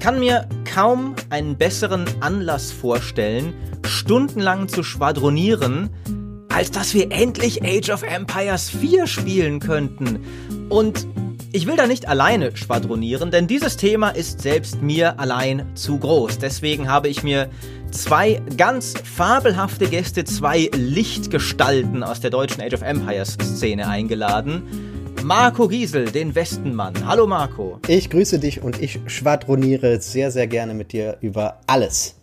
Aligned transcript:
Ich 0.00 0.06
kann 0.06 0.18
mir 0.18 0.48
kaum 0.64 1.14
einen 1.28 1.58
besseren 1.58 2.06
Anlass 2.20 2.72
vorstellen, 2.72 3.52
stundenlang 3.86 4.66
zu 4.66 4.82
schwadronieren, 4.82 5.90
als 6.48 6.70
dass 6.70 6.94
wir 6.94 7.12
endlich 7.12 7.62
Age 7.62 7.90
of 7.90 8.02
Empires 8.02 8.70
4 8.70 9.06
spielen 9.06 9.60
könnten. 9.60 10.24
Und 10.70 11.06
ich 11.52 11.66
will 11.66 11.76
da 11.76 11.86
nicht 11.86 12.08
alleine 12.08 12.56
schwadronieren, 12.56 13.30
denn 13.30 13.46
dieses 13.46 13.76
Thema 13.76 14.08
ist 14.08 14.40
selbst 14.40 14.80
mir 14.80 15.20
allein 15.20 15.66
zu 15.74 15.98
groß. 15.98 16.38
Deswegen 16.38 16.88
habe 16.88 17.08
ich 17.08 17.22
mir 17.22 17.50
zwei 17.90 18.40
ganz 18.56 18.94
fabelhafte 19.04 19.86
Gäste, 19.86 20.24
zwei 20.24 20.70
Lichtgestalten 20.74 22.02
aus 22.02 22.20
der 22.20 22.30
deutschen 22.30 22.62
Age 22.62 22.72
of 22.72 22.80
Empires 22.80 23.36
Szene 23.42 23.86
eingeladen. 23.86 24.62
Marco 25.22 25.68
Giesel, 25.68 26.10
den 26.10 26.34
Westenmann. 26.34 27.06
Hallo 27.06 27.26
Marco. 27.26 27.78
Ich 27.86 28.08
grüße 28.08 28.38
dich 28.38 28.62
und 28.62 28.80
ich 28.80 29.00
schwadroniere 29.06 30.00
sehr, 30.00 30.30
sehr 30.30 30.46
gerne 30.46 30.72
mit 30.72 30.92
dir 30.92 31.18
über 31.20 31.60
alles. 31.66 32.16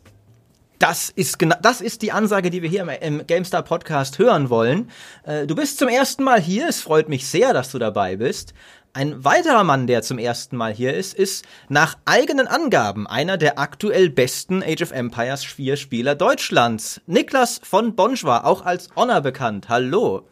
Das 0.80 1.10
ist 1.10 1.38
genau, 1.38 1.56
das 1.62 1.82
ist 1.82 2.02
die 2.02 2.12
Ansage, 2.12 2.50
die 2.50 2.64
wir 2.64 2.70
hier 2.70 2.88
im, 3.02 3.26
GameStar 3.26 3.62
Podcast 3.62 4.18
hören 4.18 4.50
wollen. 4.50 4.90
Äh, 5.24 5.46
du 5.46 5.56
bist 5.56 5.78
zum 5.78 5.90
ersten 5.90 6.24
Mal 6.24 6.42
hier. 6.42 6.68
Es 6.68 6.82
freut 6.82 7.08
mich 7.08 7.28
sehr, 7.28 7.54
dass 7.54 7.72
du 7.72 7.78
dabei 7.78 8.16
bist. 8.16 8.54
Ein 8.94 9.24
weiterer 9.24 9.64
Mann, 9.64 9.86
der 9.86 10.02
zum 10.02 10.18
ersten 10.18 10.58
Mal 10.58 10.74
hier 10.74 10.96
ist, 10.96 11.14
ist 11.14 11.46
nach 11.70 11.98
eigenen 12.06 12.48
Angaben 12.48 13.06
einer 13.06 13.38
der 13.38 13.60
aktuell 13.60 14.10
besten 14.10 14.64
Age 14.64 14.82
of 14.82 14.92
Empires 14.92 15.44
4 15.44 15.78
Spieler 15.78 16.16
Deutschlands. 16.16 17.00
Niklas 17.06 17.62
von 17.64 17.96
Bonschwa, 17.96 18.40
auch 18.40 18.66
als 18.66 18.90
Honor 18.96 19.22
bekannt. 19.22 19.70
Hallo. 19.70 20.26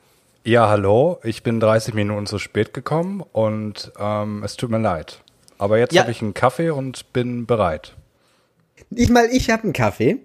Ja, 0.48 0.70
hallo. 0.70 1.18
Ich 1.24 1.42
bin 1.42 1.60
30 1.60 1.96
Minuten 1.96 2.28
zu 2.28 2.38
spät 2.38 2.72
gekommen 2.72 3.24
und 3.32 3.92
ähm, 3.98 4.44
es 4.44 4.56
tut 4.56 4.70
mir 4.70 4.78
leid. 4.78 5.24
Aber 5.58 5.80
jetzt 5.80 5.92
ja. 5.96 6.04
habe 6.04 6.12
ich 6.12 6.22
einen 6.22 6.36
Kaffee 6.36 6.70
und 6.70 7.12
bin 7.14 7.48
bereit. 7.48 7.96
Ich 8.92 9.10
mal, 9.10 9.26
ich 9.32 9.50
habe 9.50 9.64
einen 9.64 9.74
Kaffee. 9.74 10.20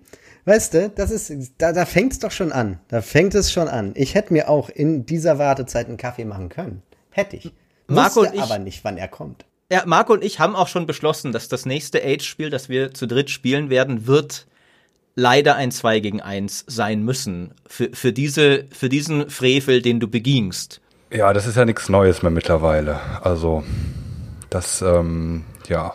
Weißt 0.45 0.75
du, 0.75 0.91
das 0.91 1.11
ist, 1.11 1.55
da, 1.57 1.73
da 1.73 1.87
fängt 1.87 2.13
es 2.13 2.19
doch 2.19 2.33
schon 2.33 2.53
an. 2.53 2.81
Da 2.89 3.01
fängt 3.01 3.35
es 3.35 3.51
schon 3.51 3.67
an. 3.67 3.95
Ich 3.97 4.15
hätte 4.15 4.35
mir 4.35 4.51
auch 4.51 4.69
in 4.69 5.07
dieser 5.07 5.39
Wartezeit 5.39 5.89
einen 5.89 5.97
Kaffee 5.97 6.27
machen 6.27 6.51
können. 6.51 6.83
Hätte 7.09 7.37
ich. 7.37 7.55
Marco 7.87 8.21
und 8.21 8.35
ich, 8.35 8.43
aber 8.43 8.59
nicht, 8.59 8.85
wann 8.85 8.99
er 8.99 9.09
kommt. 9.09 9.47
Ja, 9.73 9.85
Marco 9.87 10.13
und 10.13 10.23
ich 10.23 10.39
haben 10.39 10.55
auch 10.55 10.69
schon 10.69 10.87
beschlossen, 10.87 11.33
dass 11.33 11.49
das 11.49 11.65
nächste 11.65 12.05
Age-Spiel, 12.05 12.51
das 12.51 12.69
wir 12.69 12.93
zu 12.93 13.07
dritt 13.07 13.31
spielen 13.31 13.71
werden, 13.71 14.07
wird 14.07 14.47
leider 15.15 15.57
ein 15.57 15.71
2 15.71 16.01
gegen 16.01 16.21
1 16.21 16.65
sein 16.67 17.03
müssen. 17.03 17.55
Für, 17.67 17.91
für, 17.93 18.13
diese, 18.13 18.67
für 18.73 18.89
diesen 18.89 19.31
Frevel, 19.31 19.83
den 19.83 20.01
du 20.01 20.09
begingst. 20.09 20.81
Ja, 21.13 21.33
das 21.33 21.47
ist 21.47 21.57
ja 21.57 21.65
nichts 21.65 21.89
Neues 21.89 22.23
mehr 22.23 22.31
mittlerweile. 22.31 23.01
Also, 23.23 23.65
das, 24.49 24.83
ähm, 24.83 25.45
ja. 25.69 25.93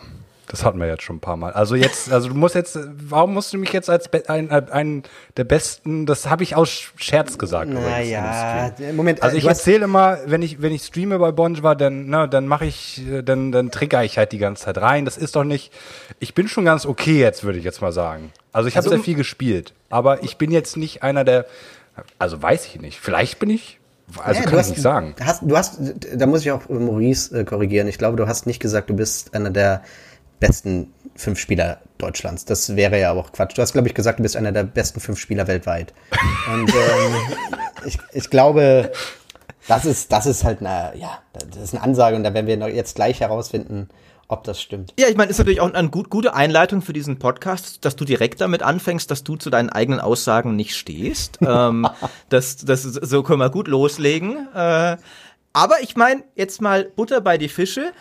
Das 0.48 0.64
hatten 0.64 0.78
wir 0.78 0.86
jetzt 0.86 1.02
schon 1.02 1.16
ein 1.16 1.20
paar 1.20 1.36
Mal. 1.36 1.52
Also 1.52 1.74
jetzt, 1.74 2.12
also 2.12 2.28
du 2.28 2.34
musst 2.34 2.54
jetzt, 2.54 2.78
warum 3.08 3.34
musst 3.34 3.52
du 3.52 3.58
mich 3.58 3.72
jetzt 3.72 3.90
als 3.90 4.08
ein, 4.28 4.50
ein 4.50 5.02
der 5.36 5.44
besten, 5.44 6.06
das 6.06 6.30
habe 6.30 6.44
ich 6.44 6.54
aus 6.54 6.92
Scherz 6.96 7.36
gesagt. 7.36 7.70
Naja, 7.70 8.72
Moment. 8.94 9.22
Also 9.22 9.36
ich 9.36 9.46
erzähle 9.46 9.84
immer, 9.84 10.18
wenn 10.26 10.42
ich, 10.42 10.62
wenn 10.62 10.72
ich 10.72 10.82
streame 10.84 11.18
bei 11.18 11.32
Bonjwa, 11.32 11.74
dann, 11.74 12.06
ne, 12.06 12.28
dann 12.28 12.46
mache 12.46 12.66
ich, 12.66 13.02
dann, 13.24 13.50
dann 13.50 13.70
trigger 13.70 14.04
ich 14.04 14.18
halt 14.18 14.32
die 14.32 14.38
ganze 14.38 14.64
Zeit 14.64 14.78
rein. 14.78 15.04
Das 15.04 15.16
ist 15.16 15.34
doch 15.34 15.44
nicht, 15.44 15.72
ich 16.20 16.34
bin 16.34 16.46
schon 16.46 16.64
ganz 16.64 16.86
okay 16.86 17.18
jetzt, 17.18 17.42
würde 17.42 17.58
ich 17.58 17.64
jetzt 17.64 17.82
mal 17.82 17.92
sagen. 17.92 18.32
Also 18.52 18.68
ich 18.68 18.76
habe 18.76 18.86
also, 18.86 18.96
sehr 18.96 19.04
viel 19.04 19.16
gespielt, 19.16 19.74
aber 19.90 20.22
ich 20.22 20.36
bin 20.36 20.50
jetzt 20.52 20.76
nicht 20.76 21.02
einer 21.02 21.24
der, 21.24 21.46
also 22.18 22.40
weiß 22.40 22.66
ich 22.66 22.80
nicht. 22.80 23.00
Vielleicht 23.00 23.38
bin 23.40 23.50
ich, 23.50 23.78
also 24.22 24.40
ja, 24.40 24.48
kann 24.48 24.60
ich 24.60 24.68
nicht 24.68 24.80
sagen. 24.82 25.14
Hast, 25.20 25.42
du 25.42 25.56
hast, 25.56 25.80
da 26.14 26.26
muss 26.26 26.42
ich 26.42 26.52
auch 26.52 26.68
Maurice 26.68 27.40
äh, 27.40 27.44
korrigieren. 27.44 27.88
Ich 27.88 27.98
glaube, 27.98 28.16
du 28.16 28.28
hast 28.28 28.46
nicht 28.46 28.60
gesagt, 28.60 28.88
du 28.88 28.94
bist 28.94 29.34
einer 29.34 29.50
der 29.50 29.82
besten 30.40 30.92
fünf 31.14 31.38
Spieler 31.38 31.78
Deutschlands. 31.98 32.44
Das 32.44 32.76
wäre 32.76 33.00
ja 33.00 33.12
auch 33.12 33.32
Quatsch. 33.32 33.56
Du 33.56 33.62
hast, 33.62 33.72
glaube 33.72 33.88
ich, 33.88 33.94
gesagt, 33.94 34.18
du 34.18 34.22
bist 34.22 34.36
einer 34.36 34.52
der 34.52 34.64
besten 34.64 35.00
fünf 35.00 35.18
Spieler 35.18 35.46
weltweit. 35.46 35.92
Und 36.52 36.68
ähm, 36.68 37.14
ich, 37.86 37.98
ich 38.12 38.30
glaube, 38.30 38.92
das 39.68 39.84
ist, 39.84 40.12
das 40.12 40.26
ist 40.26 40.44
halt 40.44 40.60
eine, 40.60 40.92
ja, 40.96 41.18
das 41.32 41.62
ist 41.62 41.74
eine 41.74 41.82
Ansage 41.82 42.16
und 42.16 42.24
da 42.24 42.34
werden 42.34 42.46
wir 42.46 42.68
jetzt 42.68 42.94
gleich 42.94 43.20
herausfinden, 43.20 43.88
ob 44.28 44.44
das 44.44 44.60
stimmt. 44.60 44.92
Ja, 44.98 45.08
ich 45.08 45.16
meine, 45.16 45.30
ist 45.30 45.38
natürlich 45.38 45.60
auch 45.60 45.72
eine 45.72 45.88
gut, 45.88 46.10
gute 46.10 46.34
Einleitung 46.34 46.82
für 46.82 46.92
diesen 46.92 47.18
Podcast, 47.18 47.84
dass 47.84 47.96
du 47.96 48.04
direkt 48.04 48.40
damit 48.40 48.62
anfängst, 48.62 49.10
dass 49.10 49.24
du 49.24 49.36
zu 49.36 49.50
deinen 49.50 49.70
eigenen 49.70 50.00
Aussagen 50.00 50.56
nicht 50.56 50.74
stehst. 50.74 51.38
ähm, 51.46 51.88
das, 52.28 52.56
das, 52.56 52.82
so 52.82 53.22
können 53.22 53.38
wir 53.38 53.50
gut 53.50 53.68
loslegen. 53.68 54.48
Äh, 54.54 54.96
aber 55.52 55.80
ich 55.80 55.96
meine, 55.96 56.24
jetzt 56.34 56.60
mal 56.60 56.84
Butter 56.84 57.20
bei 57.20 57.38
die 57.38 57.48
Fische. 57.48 57.92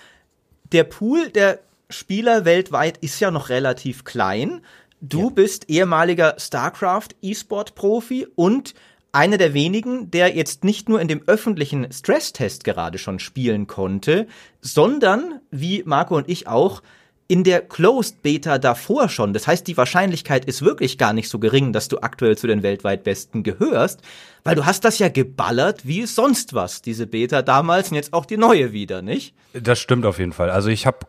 Der 0.71 0.83
Pool 0.83 1.29
der 1.29 1.59
Spieler 1.89 2.45
weltweit 2.45 2.97
ist 2.97 3.19
ja 3.19 3.31
noch 3.31 3.49
relativ 3.49 4.03
klein. 4.03 4.61
Du 5.01 5.23
ja. 5.23 5.29
bist 5.29 5.69
ehemaliger 5.69 6.35
StarCraft 6.39 7.09
E-Sport-Profi 7.21 8.27
und 8.35 8.73
einer 9.11 9.37
der 9.37 9.53
wenigen, 9.53 10.11
der 10.11 10.35
jetzt 10.35 10.63
nicht 10.63 10.89
nur 10.89 10.99
in 10.99 11.07
dem 11.07 11.23
öffentlichen 11.25 11.91
Stresstest 11.91 12.63
gerade 12.65 12.97
schon 12.97 13.19
spielen 13.19 13.65
konnte, 13.65 14.27
sondern, 14.59 15.39
wie 15.51 15.83
Marco 15.85 16.17
und 16.17 16.27
ich 16.27 16.47
auch, 16.47 16.81
in 17.27 17.43
der 17.43 17.61
Closed 17.61 18.21
Beta 18.21 18.59
davor 18.59 19.09
schon. 19.09 19.33
Das 19.33 19.47
heißt, 19.47 19.65
die 19.65 19.77
Wahrscheinlichkeit 19.77 20.45
ist 20.45 20.61
wirklich 20.61 20.97
gar 20.99 21.11
nicht 21.11 21.27
so 21.27 21.39
gering, 21.39 21.73
dass 21.73 21.87
du 21.87 21.99
aktuell 21.99 22.37
zu 22.37 22.45
den 22.45 22.61
weltweit 22.61 23.03
Besten 23.03 23.41
gehörst, 23.41 24.01
weil 24.43 24.55
du 24.55 24.65
hast 24.65 24.85
das 24.85 24.99
ja 24.99 25.09
geballert 25.09 25.87
wie 25.87 26.05
sonst 26.05 26.53
was, 26.53 26.83
diese 26.83 27.07
Beta 27.07 27.41
damals 27.41 27.89
und 27.89 27.95
jetzt 27.95 28.13
auch 28.13 28.27
die 28.27 28.37
neue 28.37 28.73
wieder, 28.73 29.01
nicht? 29.01 29.33
Das 29.53 29.79
stimmt 29.79 30.05
auf 30.05 30.19
jeden 30.19 30.33
Fall. 30.33 30.51
Also 30.51 30.69
ich 30.69 30.85
habe, 30.85 30.99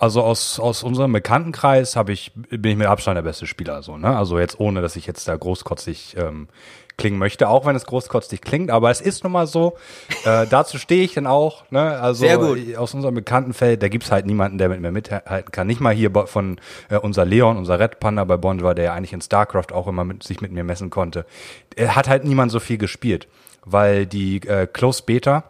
also 0.00 0.22
aus, 0.22 0.58
aus 0.58 0.82
unserem 0.82 1.12
Bekanntenkreis 1.12 1.94
habe 1.94 2.12
ich, 2.12 2.32
bin 2.34 2.72
ich 2.72 2.76
mit 2.76 2.88
Abstand 2.88 3.16
der 3.16 3.22
beste 3.22 3.46
Spieler, 3.46 3.84
so, 3.84 3.96
ne? 3.96 4.16
Also 4.16 4.40
jetzt 4.40 4.58
ohne, 4.58 4.82
dass 4.82 4.96
ich 4.96 5.06
jetzt 5.06 5.28
da 5.28 5.36
großkotzig 5.36 6.16
ähm, 6.18 6.48
klingen 6.96 7.18
möchte, 7.18 7.48
auch 7.48 7.66
wenn 7.66 7.76
es 7.76 7.86
großkotzig 7.86 8.40
klingt, 8.40 8.70
aber 8.70 8.90
es 8.90 9.00
ist 9.00 9.24
nun 9.24 9.32
mal 9.32 9.46
so. 9.46 9.76
Äh, 10.24 10.46
dazu 10.48 10.78
stehe 10.78 11.04
ich 11.04 11.14
dann 11.14 11.26
auch. 11.26 11.70
Ne? 11.70 11.80
Also 11.80 12.26
Sehr 12.26 12.38
gut. 12.38 12.76
aus 12.76 12.94
unserem 12.94 13.14
Bekanntenfeld, 13.14 13.82
da 13.82 13.88
gibt's 13.88 14.10
halt 14.10 14.26
niemanden, 14.26 14.58
der 14.58 14.68
mit 14.68 14.80
mir 14.80 14.92
mithalten 14.92 15.50
kann. 15.52 15.66
Nicht 15.66 15.80
mal 15.80 15.94
hier 15.94 16.10
von 16.26 16.60
äh, 16.90 16.96
unser 16.96 17.24
Leon, 17.24 17.56
unser 17.56 17.78
Red 17.80 18.00
Panda 18.00 18.24
bei 18.24 18.36
Bond 18.36 18.62
war, 18.62 18.74
der 18.74 18.84
ja 18.86 18.94
eigentlich 18.94 19.12
in 19.12 19.20
StarCraft 19.20 19.72
auch 19.72 19.86
immer 19.88 20.04
mit, 20.04 20.22
sich 20.22 20.40
mit 20.40 20.52
mir 20.52 20.64
messen 20.64 20.90
konnte. 20.90 21.26
Er 21.74 21.96
hat 21.96 22.08
halt 22.08 22.24
niemand 22.24 22.52
so 22.52 22.60
viel 22.60 22.78
gespielt, 22.78 23.28
weil 23.64 24.06
die 24.06 24.36
äh, 24.46 24.66
Close 24.66 25.02
Beta 25.04 25.44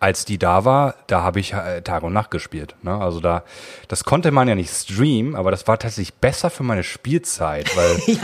als 0.00 0.24
die 0.24 0.38
da 0.38 0.64
war, 0.64 0.94
da 1.06 1.22
habe 1.22 1.40
ich 1.40 1.52
äh, 1.52 1.82
Tag 1.82 2.02
und 2.02 2.12
Nacht 2.12 2.30
gespielt. 2.30 2.76
Ne? 2.82 2.94
Also 2.94 3.20
da, 3.20 3.42
das 3.88 4.04
konnte 4.04 4.30
man 4.30 4.48
ja 4.48 4.54
nicht 4.54 4.70
streamen, 4.70 5.34
aber 5.34 5.50
das 5.50 5.66
war 5.66 5.78
tatsächlich 5.78 6.14
besser 6.14 6.50
für 6.50 6.62
meine 6.62 6.82
Spielzeit, 6.82 7.76
weil 7.76 7.98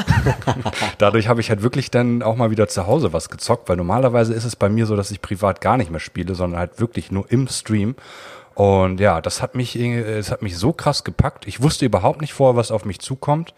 dadurch 0.99 1.29
habe 1.29 1.41
ich 1.41 1.51
halt 1.51 1.63
wirklich 1.63 1.91
dann 1.91 2.23
auch 2.23 2.37
mal 2.37 2.51
wieder 2.51 2.69
zu 2.69 2.87
Hause 2.87 3.13
was 3.13 3.29
gezockt, 3.29 3.69
weil 3.69 3.77
normalerweise 3.77 4.35
ist 4.35 4.45
es 4.45 4.57
bei 4.57 4.69
mir 4.69 4.87
so, 4.87 4.97
dass 4.97 5.11
ich 5.11 5.21
privat 5.21 5.61
gar 5.61 5.77
nicht 5.77 5.91
mehr 5.91 6.01
spiele, 6.01 6.35
sondern 6.35 6.61
halt 6.61 6.81
wirklich 6.81 7.11
nur 7.11 7.31
im 7.31 7.49
Stream. 7.49 7.97
Und 8.55 9.01
ja, 9.01 9.21
das 9.21 9.43
hat 9.43 9.57
mich, 9.57 9.75
es 9.75 10.31
hat 10.31 10.43
mich 10.43 10.57
so 10.57 10.73
krass 10.73 11.03
gepackt. 11.03 11.47
Ich 11.49 11.61
wusste 11.61 11.87
überhaupt 11.87 12.21
nicht 12.21 12.35
vorher, 12.35 12.57
was 12.57 12.71
auf 12.71 12.85
mich 12.85 13.01
zukommt. 13.01 13.53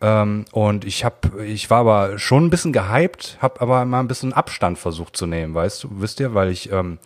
Ähm, 0.00 0.44
und 0.52 0.84
ich 0.84 1.04
habe, 1.04 1.44
ich 1.44 1.70
war 1.70 1.80
aber 1.80 2.18
schon 2.20 2.46
ein 2.46 2.50
bisschen 2.50 2.72
gehypt, 2.72 3.36
habe 3.40 3.60
aber 3.60 3.84
mal 3.84 3.98
ein 3.98 4.06
bisschen 4.06 4.32
Abstand 4.32 4.78
versucht 4.78 5.16
zu 5.16 5.26
nehmen, 5.26 5.54
weißt 5.54 5.82
du, 5.82 5.88
wisst 5.94 6.20
ihr, 6.20 6.34
weil 6.34 6.50
ich, 6.50 6.70
ähm, 6.70 6.98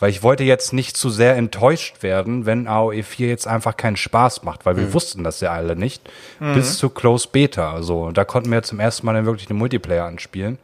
weil 0.00 0.10
ich 0.10 0.24
wollte 0.24 0.42
jetzt 0.42 0.72
nicht 0.72 0.96
zu 0.96 1.10
sehr 1.10 1.36
enttäuscht 1.36 2.02
werden, 2.02 2.46
wenn 2.46 2.66
AOE 2.66 3.04
4 3.04 3.28
jetzt 3.28 3.46
einfach 3.46 3.76
keinen 3.76 3.96
Spaß 3.96 4.42
macht, 4.42 4.66
weil 4.66 4.76
wir 4.76 4.86
mhm. 4.86 4.94
wussten 4.94 5.22
das 5.22 5.40
ja 5.40 5.52
alle 5.52 5.76
nicht, 5.76 6.10
mhm. 6.40 6.54
bis 6.54 6.76
zu 6.76 6.90
Close 6.90 7.28
Beta. 7.30 7.72
Also 7.72 8.10
da 8.10 8.24
konnten 8.24 8.50
wir 8.50 8.62
zum 8.64 8.80
ersten 8.80 9.06
Mal 9.06 9.12
dann 9.12 9.26
wirklich 9.26 9.46
den 9.46 9.58
Multiplayer 9.58 10.06
anspielen. 10.06 10.58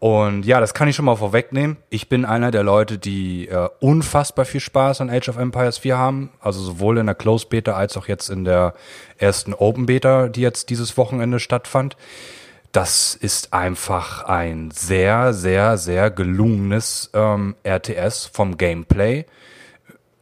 Und 0.00 0.46
ja, 0.46 0.60
das 0.60 0.72
kann 0.72 0.88
ich 0.88 0.96
schon 0.96 1.04
mal 1.04 1.16
vorwegnehmen. 1.16 1.76
Ich 1.90 2.08
bin 2.08 2.24
einer 2.24 2.50
der 2.50 2.62
Leute, 2.62 2.96
die 2.96 3.48
äh, 3.48 3.68
unfassbar 3.80 4.46
viel 4.46 4.60
Spaß 4.60 5.02
an 5.02 5.10
Age 5.10 5.28
of 5.28 5.36
Empires 5.36 5.76
4 5.76 5.98
haben. 5.98 6.30
Also 6.40 6.62
sowohl 6.62 6.96
in 6.96 7.04
der 7.04 7.14
Close 7.14 7.46
Beta 7.46 7.74
als 7.74 7.98
auch 7.98 8.08
jetzt 8.08 8.30
in 8.30 8.44
der 8.44 8.72
ersten 9.18 9.52
Open 9.52 9.84
Beta, 9.84 10.28
die 10.28 10.40
jetzt 10.40 10.70
dieses 10.70 10.96
Wochenende 10.96 11.38
stattfand. 11.38 11.98
Das 12.72 13.14
ist 13.14 13.52
einfach 13.52 14.24
ein 14.24 14.70
sehr, 14.70 15.34
sehr, 15.34 15.76
sehr 15.76 16.10
gelungenes 16.10 17.10
ähm, 17.12 17.54
RTS 17.62 18.24
vom 18.24 18.56
Gameplay. 18.56 19.26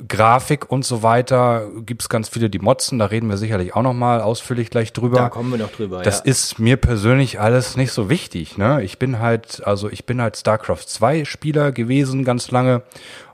Grafik 0.06 0.71
und 0.71 0.85
so 0.85 1.03
weiter 1.03 1.69
gibt 1.85 2.03
es 2.03 2.09
ganz 2.09 2.29
viele, 2.29 2.49
die 2.49 2.61
motzen. 2.61 2.99
Da 3.00 3.06
reden 3.06 3.29
wir 3.29 3.37
sicherlich 3.37 3.75
auch 3.75 3.83
noch 3.83 3.95
mal 3.95 4.21
ausführlich 4.21 4.71
gleich 4.71 4.93
drüber. 4.93 5.19
Da 5.19 5.29
kommen 5.29 5.50
wir 5.50 5.59
noch 5.59 5.73
drüber. 5.73 6.03
Das 6.03 6.19
ja. 6.19 6.25
ist 6.27 6.59
mir 6.59 6.77
persönlich 6.77 7.41
alles 7.41 7.77
nicht 7.77 7.91
so 7.91 8.09
wichtig. 8.09 8.59
Ne? 8.59 8.83
Ich 8.83 8.99
bin 8.99 9.19
halt, 9.19 9.67
also 9.67 9.91
ich 9.91 10.06
bin 10.06 10.23
halt 10.23 10.37
StarCraft 10.37 10.85
2 10.87 11.25
Spieler 11.25 11.73
gewesen 11.73 12.25
ganz 12.25 12.50
lange. 12.53 12.83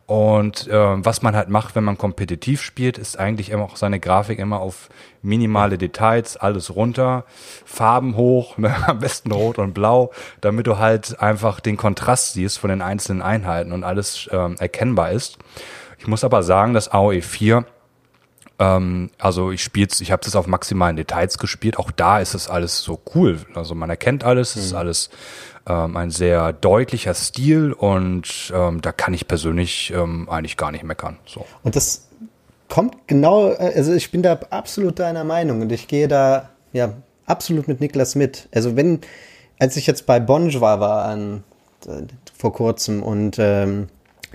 Und 0.07 0.69
äh, 0.69 0.75
was 0.75 1.23
man 1.23 1.35
halt 1.35 1.49
macht, 1.49 1.75
wenn 1.77 1.85
man 1.85 1.97
kompetitiv 1.97 2.61
spielt, 2.61 2.99
ist 2.99 3.19
eigentlich 3.19 3.51
immer 3.51 3.65
auch 3.65 3.77
seine 3.77 4.01
Grafik 4.01 4.39
immer 4.39 4.61
auf 4.61 4.91
minimale 5.23 5.79
Details, 5.79 6.37
alles 6.37 6.75
runter, 6.75 7.25
Farben 7.65 8.17
hoch, 8.17 8.59
ne? 8.59 8.75
am 8.87 8.99
besten 8.99 9.33
rot 9.33 9.59
und 9.59 9.73
blau, 9.73 10.13
damit 10.43 10.67
du 10.67 10.79
halt 10.79 11.21
einfach 11.21 11.61
den 11.61 11.79
Kontrast 11.79 12.35
siehst 12.35 12.59
von 12.59 12.69
den 12.69 12.83
einzelnen 12.83 13.23
Einheiten 13.23 13.73
und 13.73 13.83
alles 13.83 14.29
ähm, 14.31 14.57
erkennbar 14.59 15.13
ist. 15.13 15.39
Ich 16.05 16.09
muss 16.09 16.23
aber 16.23 16.43
sagen, 16.43 16.75
dass 16.75 16.93
AOE 16.93 17.23
4 17.23 17.65
Ähm, 18.59 19.11
also 19.19 19.51
ich 19.53 19.65
spiel's, 19.65 20.03
ich 20.03 20.13
habe 20.13 20.23
das 20.23 20.37
auf 20.37 20.47
maximalen 20.47 20.97
Details 20.97 21.39
gespielt. 21.39 21.79
Auch 21.79 21.91
da 21.91 22.21
ist 22.21 22.35
es 22.35 22.47
alles 22.47 22.83
so 22.83 23.01
cool. 23.15 23.41
Also 23.55 23.75
man 23.75 23.89
erkennt 23.89 24.23
alles, 24.23 24.55
es 24.55 24.67
ist 24.67 24.75
alles 24.75 25.09
ähm, 25.67 25.97
ein 25.97 26.11
sehr 26.11 26.53
deutlicher 26.53 27.15
Stil 27.15 27.73
und 27.73 28.53
ähm, 28.55 28.83
da 28.83 28.93
kann 28.93 29.15
ich 29.15 29.27
persönlich 29.27 29.93
ähm, 29.97 30.29
eigentlich 30.29 30.59
gar 30.59 30.71
nicht 30.73 30.85
meckern. 30.85 31.17
So. 31.27 31.47
Und 31.63 31.75
das 31.75 32.07
kommt 32.69 33.09
genau, 33.09 33.49
äh, 33.53 33.73
also 33.75 33.95
ich 33.95 34.11
bin 34.11 34.23
da 34.23 34.39
absolut 34.51 34.99
deiner 34.99 35.25
Meinung 35.25 35.63
und 35.63 35.73
ich 35.73 35.89
gehe 35.89 36.07
da 36.07 36.51
ja 36.75 36.93
absolut 37.25 37.67
mit 37.67 37.81
Niklas 37.81 38.15
mit. 38.15 38.51
Also 38.55 38.77
wenn, 38.77 39.01
als 39.59 39.77
ich 39.79 39.87
jetzt 39.87 40.05
bei 40.05 40.21
Bonjour 40.21 40.61
war 40.61 41.07
an, 41.07 41.45
äh, 41.87 42.03
vor 42.37 42.53
kurzem 42.53 43.03
und 43.03 43.37
ähm, 43.39 43.89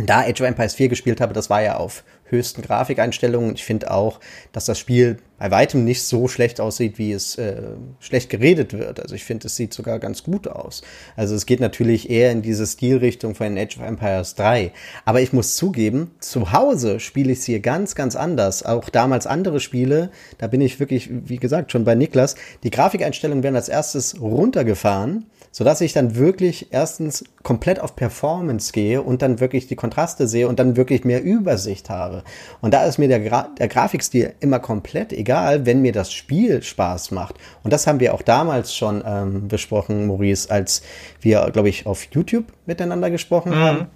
da 0.05 0.21
Age 0.21 0.41
of 0.41 0.47
Empires 0.47 0.75
4 0.75 0.89
gespielt 0.89 1.21
habe, 1.21 1.33
das 1.33 1.49
war 1.49 1.61
ja 1.61 1.77
auf 1.77 2.03
höchsten 2.25 2.61
Grafikeinstellungen. 2.61 3.55
Ich 3.55 3.63
finde 3.63 3.91
auch, 3.91 4.19
dass 4.51 4.65
das 4.65 4.79
Spiel 4.79 5.17
bei 5.37 5.51
weitem 5.51 5.83
nicht 5.83 6.03
so 6.03 6.27
schlecht 6.27 6.59
aussieht, 6.59 6.97
wie 6.97 7.11
es 7.11 7.37
äh, 7.37 7.61
schlecht 7.99 8.29
geredet 8.29 8.73
wird. 8.73 8.99
Also 8.99 9.15
ich 9.15 9.23
finde, 9.23 9.47
es 9.47 9.55
sieht 9.55 9.73
sogar 9.73 9.99
ganz 9.99 10.23
gut 10.23 10.47
aus. 10.47 10.81
Also 11.15 11.35
es 11.35 11.45
geht 11.45 11.59
natürlich 11.59 12.09
eher 12.09 12.31
in 12.31 12.41
diese 12.41 12.67
Stilrichtung 12.67 13.35
von 13.35 13.57
Age 13.57 13.77
of 13.77 13.83
Empires 13.83 14.35
3. 14.35 14.71
Aber 15.05 15.21
ich 15.21 15.33
muss 15.33 15.55
zugeben, 15.55 16.11
zu 16.19 16.51
Hause 16.51 16.99
spiele 16.99 17.31
ich 17.31 17.39
es 17.39 17.45
hier 17.45 17.61
ganz, 17.61 17.95
ganz 17.95 18.15
anders. 18.15 18.63
Auch 18.63 18.89
damals 18.89 19.27
andere 19.27 19.59
Spiele, 19.59 20.11
da 20.37 20.47
bin 20.47 20.61
ich 20.61 20.79
wirklich, 20.79 21.09
wie 21.11 21.37
gesagt, 21.37 21.71
schon 21.71 21.85
bei 21.85 21.95
Niklas. 21.95 22.35
Die 22.63 22.71
Grafikeinstellungen 22.71 23.43
werden 23.43 23.55
als 23.55 23.69
erstes 23.69 24.19
runtergefahren 24.21 25.25
sodass 25.51 25.81
ich 25.81 25.93
dann 25.93 26.15
wirklich 26.15 26.67
erstens 26.71 27.23
komplett 27.43 27.79
auf 27.79 27.95
Performance 27.95 28.71
gehe 28.71 29.01
und 29.01 29.21
dann 29.21 29.39
wirklich 29.39 29.67
die 29.67 29.75
Kontraste 29.75 30.27
sehe 30.27 30.47
und 30.47 30.59
dann 30.59 30.77
wirklich 30.77 31.03
mehr 31.03 31.23
Übersicht 31.23 31.89
habe. 31.89 32.23
Und 32.61 32.73
da 32.73 32.85
ist 32.85 32.97
mir 32.97 33.07
der, 33.07 33.19
Gra 33.19 33.49
der 33.57 33.67
Grafikstil 33.67 34.33
immer 34.39 34.59
komplett 34.59 35.11
egal, 35.11 35.65
wenn 35.65 35.81
mir 35.81 35.91
das 35.91 36.13
Spiel 36.13 36.61
Spaß 36.61 37.11
macht. 37.11 37.35
Und 37.63 37.73
das 37.73 37.87
haben 37.87 37.99
wir 37.99 38.13
auch 38.13 38.21
damals 38.21 38.75
schon 38.75 39.03
ähm, 39.05 39.47
besprochen, 39.47 40.07
Maurice, 40.07 40.51
als 40.51 40.81
wir, 41.21 41.49
glaube 41.51 41.69
ich, 41.69 41.85
auf 41.85 42.07
YouTube 42.11 42.45
miteinander 42.65 43.09
gesprochen 43.09 43.51
mhm. 43.51 43.59
haben, 43.59 43.87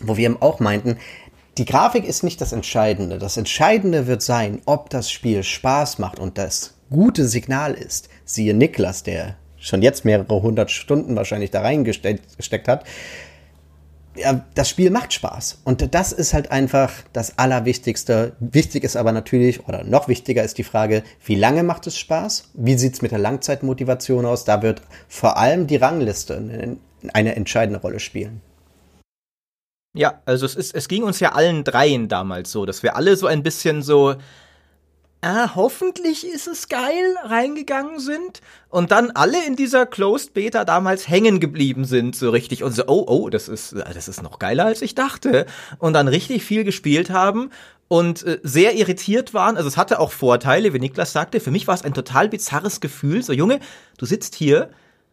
wo 0.00 0.16
wir 0.16 0.36
auch 0.40 0.60
meinten, 0.60 0.96
die 1.58 1.66
Grafik 1.66 2.04
ist 2.04 2.24
nicht 2.24 2.40
das 2.40 2.52
Entscheidende. 2.52 3.18
Das 3.18 3.36
Entscheidende 3.36 4.08
wird 4.08 4.22
sein, 4.22 4.60
ob 4.64 4.90
das 4.90 5.10
Spiel 5.10 5.44
Spaß 5.44 5.98
macht 5.98 6.18
und 6.18 6.36
das 6.36 6.74
gute 6.90 7.28
Signal 7.28 7.74
ist. 7.74 8.08
Siehe 8.24 8.54
Niklas, 8.54 9.04
der 9.04 9.36
schon 9.64 9.82
jetzt 9.82 10.04
mehrere 10.04 10.42
hundert 10.42 10.70
Stunden 10.70 11.16
wahrscheinlich 11.16 11.50
da 11.50 11.62
reingesteckt 11.62 12.68
hat. 12.68 12.84
Ja, 14.16 14.44
das 14.54 14.68
Spiel 14.68 14.90
macht 14.90 15.12
Spaß. 15.12 15.62
Und 15.64 15.92
das 15.92 16.12
ist 16.12 16.34
halt 16.34 16.52
einfach 16.52 16.92
das 17.12 17.36
Allerwichtigste. 17.36 18.36
Wichtig 18.38 18.84
ist 18.84 18.94
aber 18.94 19.10
natürlich, 19.10 19.66
oder 19.66 19.82
noch 19.82 20.06
wichtiger 20.06 20.44
ist 20.44 20.58
die 20.58 20.62
Frage, 20.62 21.02
wie 21.24 21.34
lange 21.34 21.64
macht 21.64 21.88
es 21.88 21.98
Spaß? 21.98 22.50
Wie 22.54 22.78
sieht's 22.78 23.02
mit 23.02 23.10
der 23.10 23.18
Langzeitmotivation 23.18 24.24
aus? 24.24 24.44
Da 24.44 24.62
wird 24.62 24.82
vor 25.08 25.36
allem 25.36 25.66
die 25.66 25.76
Rangliste 25.76 26.78
eine 27.12 27.34
entscheidende 27.34 27.80
Rolle 27.80 27.98
spielen. 27.98 28.40
Ja, 29.96 30.20
also 30.26 30.46
es 30.46 30.54
ist, 30.54 30.74
es 30.74 30.88
ging 30.88 31.02
uns 31.02 31.18
ja 31.20 31.32
allen 31.32 31.64
dreien 31.64 32.08
damals 32.08 32.52
so, 32.52 32.66
dass 32.66 32.82
wir 32.82 32.96
alle 32.96 33.16
so 33.16 33.26
ein 33.26 33.42
bisschen 33.42 33.82
so, 33.82 34.14
ah, 35.24 35.54
hoffentlich 35.54 36.26
ist 36.26 36.46
es 36.46 36.68
geil, 36.68 37.16
reingegangen 37.22 37.98
sind 37.98 38.40
und 38.68 38.90
dann 38.90 39.10
alle 39.12 39.44
in 39.46 39.56
dieser 39.56 39.86
Closed 39.86 40.34
Beta 40.34 40.64
damals 40.64 41.08
hängen 41.08 41.40
geblieben 41.40 41.84
sind, 41.84 42.14
so 42.14 42.30
richtig 42.30 42.62
und 42.62 42.72
so, 42.72 42.84
oh, 42.86 43.04
oh, 43.06 43.30
das 43.30 43.48
ist, 43.48 43.72
das 43.72 44.08
ist 44.08 44.22
noch 44.22 44.38
geiler 44.38 44.66
als 44.66 44.82
ich 44.82 44.94
dachte 44.94 45.46
und 45.78 45.94
dann 45.94 46.08
richtig 46.08 46.44
viel 46.44 46.64
gespielt 46.64 47.10
haben 47.10 47.50
und 47.88 48.22
äh, 48.24 48.38
sehr 48.42 48.74
irritiert 48.74 49.34
waren. 49.34 49.56
Also 49.56 49.68
es 49.68 49.76
hatte 49.76 49.98
auch 49.98 50.12
Vorteile, 50.12 50.72
wie 50.72 50.78
Niklas 50.78 51.12
sagte. 51.12 51.40
Für 51.40 51.50
mich 51.50 51.66
war 51.66 51.74
es 51.74 51.82
ein 51.82 51.94
total 51.94 52.28
bizarres 52.28 52.80
Gefühl. 52.80 53.22
So, 53.22 53.32
Junge, 53.32 53.60
du 53.98 54.06
sitzt 54.06 54.34
hier, 54.34 54.70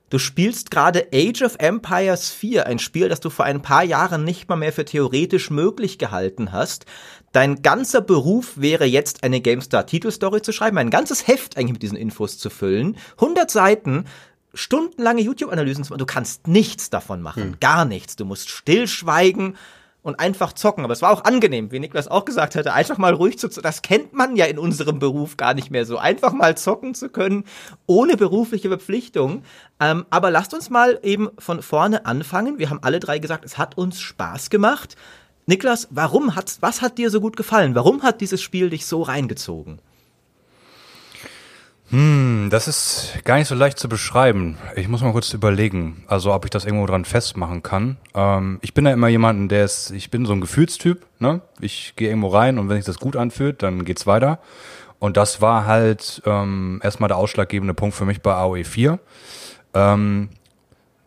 du 0.09 0.17
spielst 0.17 0.71
gerade 0.71 1.07
Age 1.13 1.41
of 1.43 1.55
Empires 1.59 2.29
4, 2.29 2.65
ein 2.65 2.79
Spiel, 2.79 3.09
das 3.09 3.19
du 3.19 3.29
vor 3.29 3.45
ein 3.45 3.61
paar 3.61 3.83
Jahren 3.83 4.23
nicht 4.23 4.49
mal 4.49 4.55
mehr 4.55 4.73
für 4.73 4.85
theoretisch 4.85 5.49
möglich 5.49 5.97
gehalten 5.97 6.51
hast. 6.51 6.85
Dein 7.31 7.61
ganzer 7.61 8.01
Beruf 8.01 8.53
wäre 8.59 8.85
jetzt 8.85 9.23
eine 9.23 9.41
GameStar-Titelstory 9.41 10.41
zu 10.41 10.51
schreiben, 10.51 10.77
ein 10.77 10.89
ganzes 10.89 11.27
Heft 11.27 11.57
eigentlich 11.57 11.73
mit 11.73 11.83
diesen 11.83 11.97
Infos 11.97 12.37
zu 12.37 12.49
füllen, 12.49 12.97
100 13.17 13.49
Seiten, 13.49 14.05
stundenlange 14.53 15.21
YouTube-Analysen 15.21 15.83
zu 15.83 15.91
machen. 15.91 15.99
Du 15.99 16.05
kannst 16.05 16.47
nichts 16.47 16.89
davon 16.89 17.21
machen, 17.21 17.43
hm. 17.43 17.59
gar 17.59 17.85
nichts. 17.85 18.15
Du 18.15 18.25
musst 18.25 18.49
stillschweigen 18.49 19.55
und 20.03 20.19
einfach 20.19 20.53
zocken. 20.53 20.83
Aber 20.83 20.93
es 20.93 21.01
war 21.01 21.11
auch 21.11 21.23
angenehm, 21.23 21.71
wie 21.71 21.79
Niklas 21.79 22.07
auch 22.07 22.25
gesagt 22.25 22.55
hatte, 22.55 22.73
einfach 22.73 22.97
mal 22.97 23.13
ruhig 23.13 23.37
zu 23.37 23.49
zocken. 23.49 23.63
Das 23.63 23.81
kennt 23.81 24.13
man 24.13 24.35
ja 24.35 24.45
in 24.45 24.57
unserem 24.57 24.99
Beruf 24.99 25.37
gar 25.37 25.53
nicht 25.53 25.71
mehr 25.71 25.85
so. 25.85 25.97
Einfach 25.97 26.33
mal 26.33 26.57
zocken 26.57 26.95
zu 26.95 27.09
können, 27.09 27.45
ohne 27.85 28.17
berufliche 28.17 28.69
Verpflichtung. 28.69 29.43
Ähm, 29.79 30.05
aber 30.09 30.31
lasst 30.31 30.53
uns 30.53 30.69
mal 30.69 30.99
eben 31.03 31.29
von 31.37 31.61
vorne 31.61 32.05
anfangen. 32.05 32.59
Wir 32.59 32.69
haben 32.69 32.79
alle 32.81 32.99
drei 32.99 33.19
gesagt, 33.19 33.45
es 33.45 33.57
hat 33.57 33.77
uns 33.77 33.99
Spaß 34.01 34.49
gemacht. 34.49 34.95
Niklas, 35.45 35.87
warum 35.91 36.35
hat, 36.35 36.57
was 36.61 36.81
hat 36.81 36.97
dir 36.97 37.09
so 37.09 37.19
gut 37.19 37.35
gefallen? 37.35 37.75
Warum 37.75 38.03
hat 38.03 38.21
dieses 38.21 38.41
Spiel 38.41 38.69
dich 38.69 38.85
so 38.85 39.01
reingezogen? 39.01 39.79
Hm, 41.91 42.47
das 42.49 42.69
ist 42.69 43.19
gar 43.25 43.35
nicht 43.35 43.49
so 43.49 43.55
leicht 43.55 43.77
zu 43.77 43.89
beschreiben. 43.89 44.57
Ich 44.77 44.87
muss 44.87 45.01
mal 45.01 45.11
kurz 45.11 45.33
überlegen, 45.33 46.05
also 46.07 46.33
ob 46.33 46.45
ich 46.45 46.51
das 46.51 46.63
irgendwo 46.63 46.85
dran 46.85 47.03
festmachen 47.03 47.63
kann. 47.63 47.97
Ähm, 48.15 48.59
ich 48.61 48.73
bin 48.73 48.85
ja 48.85 48.93
immer 48.93 49.09
jemanden, 49.09 49.49
der 49.49 49.65
ist, 49.65 49.91
ich 49.91 50.09
bin 50.09 50.25
so 50.25 50.31
ein 50.31 50.39
Gefühlstyp, 50.39 51.05
ne? 51.19 51.41
Ich 51.59 51.93
gehe 51.97 52.07
irgendwo 52.07 52.29
rein 52.29 52.59
und 52.59 52.69
wenn 52.69 52.77
sich 52.77 52.85
das 52.85 52.99
gut 52.99 53.17
anfühlt, 53.17 53.61
dann 53.61 53.83
geht's 53.83 54.07
weiter. 54.07 54.39
Und 54.99 55.17
das 55.17 55.41
war 55.41 55.65
halt 55.65 56.21
ähm, 56.25 56.79
erstmal 56.81 57.09
der 57.09 57.17
ausschlaggebende 57.17 57.73
Punkt 57.73 57.93
für 57.95 58.05
mich 58.05 58.21
bei 58.21 58.35
AOE 58.35 58.63
4. 58.63 58.97
Ähm, 59.73 60.29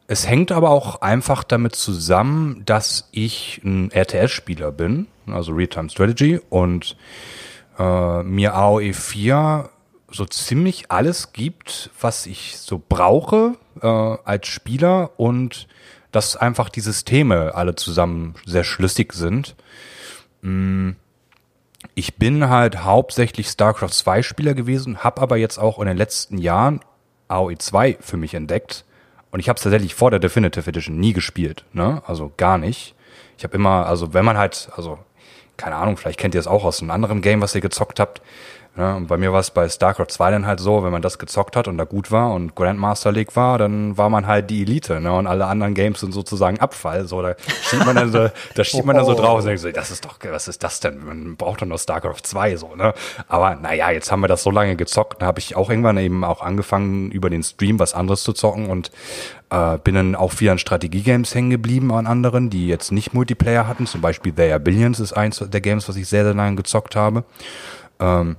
es 0.07 0.29
hängt 0.29 0.53
aber 0.53 0.71
auch 0.71 1.01
einfach 1.01 1.45
damit 1.45 1.75
zusammen, 1.75 2.63
dass 2.67 3.09
ich 3.13 3.61
ein 3.65 3.91
RTS-Spieler 3.91 4.71
bin, 4.71 5.07
also 5.27 5.53
Real-Time 5.53 5.89
Strategy, 5.89 6.41
und 6.51 6.97
äh, 7.79 8.23
mir 8.23 8.55
AOE 8.55 8.93
4 8.93 9.71
so 10.11 10.25
ziemlich 10.27 10.91
alles 10.91 11.33
gibt, 11.33 11.91
was 12.01 12.27
ich 12.27 12.59
so 12.59 12.81
brauche 12.87 13.57
äh, 13.81 13.87
als 13.87 14.47
Spieler 14.47 15.13
und 15.17 15.67
dass 16.13 16.37
einfach 16.37 16.69
die 16.69 16.81
Systeme 16.81 17.55
alle 17.55 17.75
zusammen 17.75 18.35
sehr 18.47 18.63
schlüssig 18.63 19.13
sind. 19.15 19.57
Mm, 20.43 20.91
ich 21.95 22.17
bin 22.17 22.49
halt 22.49 22.85
hauptsächlich 22.85 23.49
StarCraft 23.49 23.91
2 23.91 24.23
Spieler 24.23 24.55
gewesen, 24.55 25.03
habe 25.03 25.23
aber 25.23 25.37
jetzt 25.39 25.59
auch 25.59 25.79
in 25.79 25.87
den 25.87 25.97
letzten 25.97 26.39
Jahren 26.39 26.81
AOE 27.29 27.57
2 27.57 27.97
für 28.01 28.17
mich 28.17 28.35
entdeckt 28.35 28.85
und 29.35 29.41
ich 29.41 29.49
habe 29.49 29.57
es 29.57 29.65
tatsächlich 29.65 29.97
vor 29.97 30.13
der 30.13 30.21
Definitive 30.21 30.71
Edition 30.71 31.01
nie 31.01 31.13
gespielt, 31.13 31.65
ne? 31.73 32.05
Also 32.07 32.31
gar 32.37 32.57
nicht. 32.57 32.95
Ich 33.37 33.43
habe 33.43 33.57
immer, 33.57 33.85
also 33.85 34.15
wenn 34.15 34.25
man 34.25 34.39
halt, 34.39 34.71
also 34.77 35.01
keine 35.57 35.75
Ahnung, 35.75 35.97
vielleicht 35.97 36.21
kennt 36.21 36.37
ihr 36.37 36.39
es 36.39 36.47
auch 36.47 36.65
aus 36.65 36.81
einem 36.81 36.93
anderen 36.93 37.21
Game, 37.21 37.43
was 37.43 37.53
ihr 37.53 37.61
gezockt 37.61 37.99
habt. 37.99 38.23
Ja, 38.77 38.97
und 38.97 39.07
bei 39.07 39.17
mir 39.17 39.33
war 39.33 39.39
es 39.39 39.53
bei 39.53 39.69
StarCraft 39.69 40.09
2 40.09 40.33
dann 40.33 40.47
halt 40.47 40.59
so, 40.59 40.83
wenn 40.83 40.91
man 40.91 41.01
das 41.01 41.19
gezockt 41.19 41.55
hat 41.55 41.69
und 41.69 41.79
da 41.79 41.85
gut 41.85 42.11
war 42.11 42.33
und 42.33 42.57
Grandmaster 42.57 43.13
League 43.13 43.37
war, 43.37 43.57
dann 43.57 43.97
war 43.97 44.11
man 44.11 44.27
halt 44.27 44.51
die 44.51 44.63
Elite, 44.63 45.01
ne? 45.01 45.13
Und 45.13 45.29
alle 45.29 45.47
anderen 45.47 45.75
Games 45.75 46.01
sind 46.01 46.13
sozusagen 46.13 46.59
Abfall. 46.59 47.07
So, 47.07 47.23
da 47.23 47.37
schiebt 47.63 47.87
man 47.87 47.95
dann 47.95 48.11
so, 48.11 48.31
da 48.57 48.65
schiebt 48.65 48.85
man 48.85 48.97
dann 48.97 49.05
so 49.05 49.15
drauf 49.15 49.39
und 49.39 49.47
denkt 49.47 49.61
so, 49.61 49.71
das 49.71 49.93
ist 49.93 50.05
doch, 50.05 50.19
was 50.29 50.49
ist 50.49 50.65
das 50.65 50.81
denn? 50.81 51.05
Man 51.05 51.37
braucht 51.37 51.63
doch 51.63 51.67
nur 51.67 51.79
StarCraft 51.79 52.23
2, 52.25 52.57
so, 52.57 52.75
ne? 52.75 52.95
Aber 53.29 53.55
naja, 53.55 53.93
jetzt 53.93 54.11
haben 54.11 54.21
wir 54.21 54.29
das 54.29 54.43
so 54.43 54.51
lange 54.51 54.75
gezockt, 54.75 55.23
da 55.23 55.27
habe 55.27 55.39
ich 55.39 55.55
auch 55.55 55.71
irgendwann 55.71 55.97
eben 55.99 56.25
auch 56.25 56.43
angefangen, 56.43 57.13
über 57.13 57.31
den 57.31 57.45
Stream 57.45 57.79
was 57.79 57.95
anderes 57.95 58.25
zu 58.25 58.33
zocken 58.33 58.69
und 58.71 58.91
äh, 59.51 59.79
bin 59.85 59.95
dann 59.95 60.17
auch 60.17 60.33
viel 60.33 60.51
an 60.51 60.59
Strategiegames 60.59 61.33
hängen 61.33 61.51
geblieben, 61.51 61.93
an 61.93 62.09
anderen, 62.09 62.51
die 62.51 62.67
jetzt 62.67 62.91
nicht 62.91 63.15
Multiplayer 63.15 63.69
hatten. 63.69 63.87
Zum 63.87 64.01
Beispiel 64.01 64.33
They 64.33 64.51
Are 64.51 64.59
Billions 64.59 64.99
ist 64.99 65.13
eins 65.13 65.39
der 65.39 65.61
Games, 65.61 65.89
was 65.89 65.95
ich 65.95 66.09
sehr, 66.09 66.25
sehr 66.25 66.35
lange 66.35 66.57
gezockt 66.57 66.97
habe. 66.97 67.23
Ähm, 68.01 68.37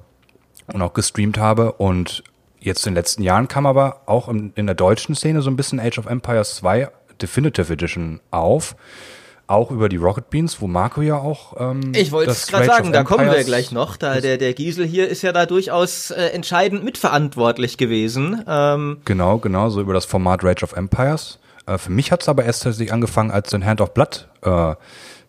und 0.73 0.81
auch 0.81 0.93
gestreamt 0.93 1.37
habe. 1.37 1.73
Und 1.73 2.23
jetzt 2.59 2.85
in 2.85 2.91
den 2.91 2.95
letzten 2.95 3.23
Jahren 3.23 3.47
kam 3.47 3.65
aber 3.65 4.01
auch 4.05 4.29
in, 4.29 4.51
in 4.55 4.65
der 4.65 4.75
deutschen 4.75 5.15
Szene 5.15 5.41
so 5.41 5.49
ein 5.49 5.55
bisschen 5.55 5.79
Age 5.79 5.99
of 5.99 6.05
Empires 6.05 6.55
2 6.55 6.89
Definitive 7.21 7.71
Edition 7.71 8.19
auf. 8.31 8.75
Auch 9.47 9.69
über 9.69 9.89
die 9.89 9.97
Rocket 9.97 10.31
Beans, 10.31 10.59
wo 10.59 10.65
Marco 10.65 11.01
ja 11.01 11.17
auch. 11.17 11.53
Ähm, 11.59 11.91
ich 11.95 12.11
wollte 12.11 12.31
es 12.31 12.47
gerade 12.47 12.65
sagen, 12.65 12.91
da 12.91 13.03
kommen 13.03 13.29
wir 13.29 13.43
gleich 13.43 13.71
noch. 13.71 13.95
Da 13.95 14.19
der, 14.19 14.37
der 14.37 14.55
Giesel 14.55 14.87
hier 14.87 15.07
ist 15.07 15.21
ja 15.21 15.31
da 15.31 15.45
durchaus 15.45 16.09
äh, 16.09 16.29
entscheidend 16.29 16.83
mitverantwortlich 16.83 17.77
gewesen. 17.77 18.43
Ähm 18.47 18.97
genau, 19.05 19.37
genau, 19.37 19.69
so 19.69 19.81
über 19.81 19.93
das 19.93 20.05
Format 20.05 20.43
Rage 20.43 20.63
of 20.63 20.73
Empires. 20.73 21.37
Äh, 21.67 21.77
für 21.77 21.91
mich 21.91 22.11
hat 22.11 22.23
es 22.23 22.29
aber 22.29 22.43
erst 22.43 22.63
tatsächlich 22.63 22.91
angefangen, 22.91 23.29
als 23.29 23.53
ich 23.53 23.63
Hand 23.63 23.81
of 23.81 23.93
Blood 23.93 24.27
äh, 24.41 24.73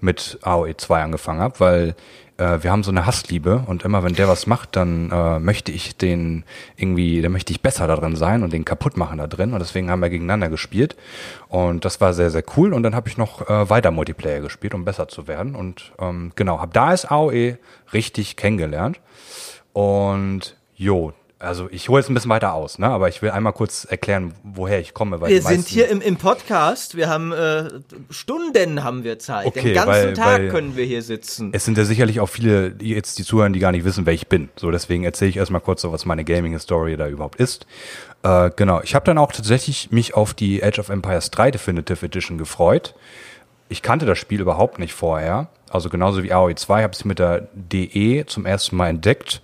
mit 0.00 0.38
AOE 0.42 0.76
2 0.76 1.02
angefangen 1.02 1.40
habe, 1.40 1.60
weil 1.60 1.94
äh, 2.38 2.62
wir 2.62 2.70
haben 2.70 2.82
so 2.82 2.90
eine 2.90 3.06
Hassliebe 3.06 3.64
und 3.66 3.84
immer 3.84 4.04
wenn 4.04 4.14
der 4.14 4.28
was 4.28 4.46
macht, 4.46 4.76
dann 4.76 5.10
äh, 5.10 5.38
möchte 5.38 5.72
ich 5.72 5.96
den 5.96 6.44
irgendwie, 6.76 7.22
dann 7.22 7.32
möchte 7.32 7.52
ich 7.52 7.62
besser 7.62 7.86
darin 7.86 8.16
sein 8.16 8.42
und 8.42 8.52
den 8.52 8.64
kaputt 8.64 8.96
machen 8.96 9.18
da 9.18 9.26
drin 9.26 9.52
und 9.52 9.60
deswegen 9.60 9.90
haben 9.90 10.00
wir 10.00 10.10
gegeneinander 10.10 10.48
gespielt 10.48 10.96
und 11.48 11.84
das 11.84 12.00
war 12.00 12.14
sehr, 12.14 12.30
sehr 12.30 12.44
cool 12.56 12.72
und 12.72 12.82
dann 12.82 12.94
habe 12.94 13.08
ich 13.08 13.16
noch 13.16 13.48
äh, 13.48 13.70
weiter 13.70 13.90
Multiplayer 13.90 14.40
gespielt, 14.40 14.74
um 14.74 14.84
besser 14.84 15.08
zu 15.08 15.26
werden 15.26 15.54
und 15.54 15.92
ähm, 15.98 16.32
genau, 16.34 16.60
habe 16.60 16.72
da 16.72 16.92
ist 16.92 17.10
AOE 17.10 17.58
richtig 17.92 18.36
kennengelernt 18.36 19.00
Und 19.76 20.56
jo, 20.74 21.12
also 21.38 21.68
ich 21.70 21.88
hole 21.90 22.00
jetzt 22.00 22.08
ein 22.08 22.14
bisschen 22.14 22.30
weiter 22.30 22.54
aus, 22.54 22.78
ne? 22.78 22.86
aber 22.86 23.08
ich 23.08 23.20
will 23.20 23.30
einmal 23.30 23.52
kurz 23.52 23.84
erklären, 23.84 24.32
woher 24.42 24.80
ich 24.80 24.94
komme. 24.94 25.20
Weil 25.20 25.28
wir 25.28 25.42
sind 25.42 25.68
hier 25.68 25.88
im, 25.88 26.00
im 26.00 26.16
Podcast, 26.16 26.96
wir 26.96 27.10
haben 27.10 27.32
äh, 27.32 27.68
Stunden 28.08 28.82
haben 28.82 29.04
wir 29.04 29.18
Zeit, 29.18 29.46
okay, 29.46 29.60
den 29.60 29.74
ganzen 29.74 29.88
weil, 29.88 30.12
Tag 30.14 30.38
weil 30.38 30.48
können 30.48 30.76
wir 30.76 30.86
hier 30.86 31.02
sitzen. 31.02 31.50
Es 31.52 31.66
sind 31.66 31.76
ja 31.76 31.84
sicherlich 31.84 32.20
auch 32.20 32.28
viele 32.28 32.74
jetzt 32.80 33.18
die 33.18 33.24
zuhören, 33.24 33.52
die 33.52 33.58
gar 33.58 33.72
nicht 33.72 33.84
wissen, 33.84 34.06
wer 34.06 34.14
ich 34.14 34.28
bin. 34.28 34.48
So 34.56 34.70
deswegen 34.70 35.04
erzähle 35.04 35.28
ich 35.28 35.36
erstmal 35.36 35.60
kurz 35.60 35.82
so, 35.82 35.92
was 35.92 36.06
meine 36.06 36.24
Gaming-Story 36.24 36.96
da 36.96 37.06
überhaupt 37.06 37.36
ist. 37.36 37.66
Äh, 38.22 38.50
genau, 38.56 38.80
ich 38.82 38.94
habe 38.94 39.04
dann 39.04 39.18
auch 39.18 39.32
tatsächlich 39.32 39.90
mich 39.90 40.14
auf 40.14 40.32
die 40.32 40.64
Age 40.64 40.78
of 40.78 40.88
Empires 40.88 41.30
3 41.30 41.50
Definitive 41.50 42.06
Edition 42.06 42.38
gefreut. 42.38 42.94
Ich 43.68 43.82
kannte 43.82 44.06
das 44.06 44.18
Spiel 44.18 44.40
überhaupt 44.40 44.78
nicht 44.78 44.94
vorher. 44.94 45.48
Also 45.68 45.90
genauso 45.90 46.22
wie 46.22 46.32
AOE 46.32 46.54
2 46.54 46.82
habe 46.82 46.92
ich 46.92 47.00
es 47.00 47.04
mit 47.04 47.18
der 47.18 47.48
DE 47.52 48.24
zum 48.26 48.46
ersten 48.46 48.76
Mal 48.76 48.88
entdeckt 48.88 49.42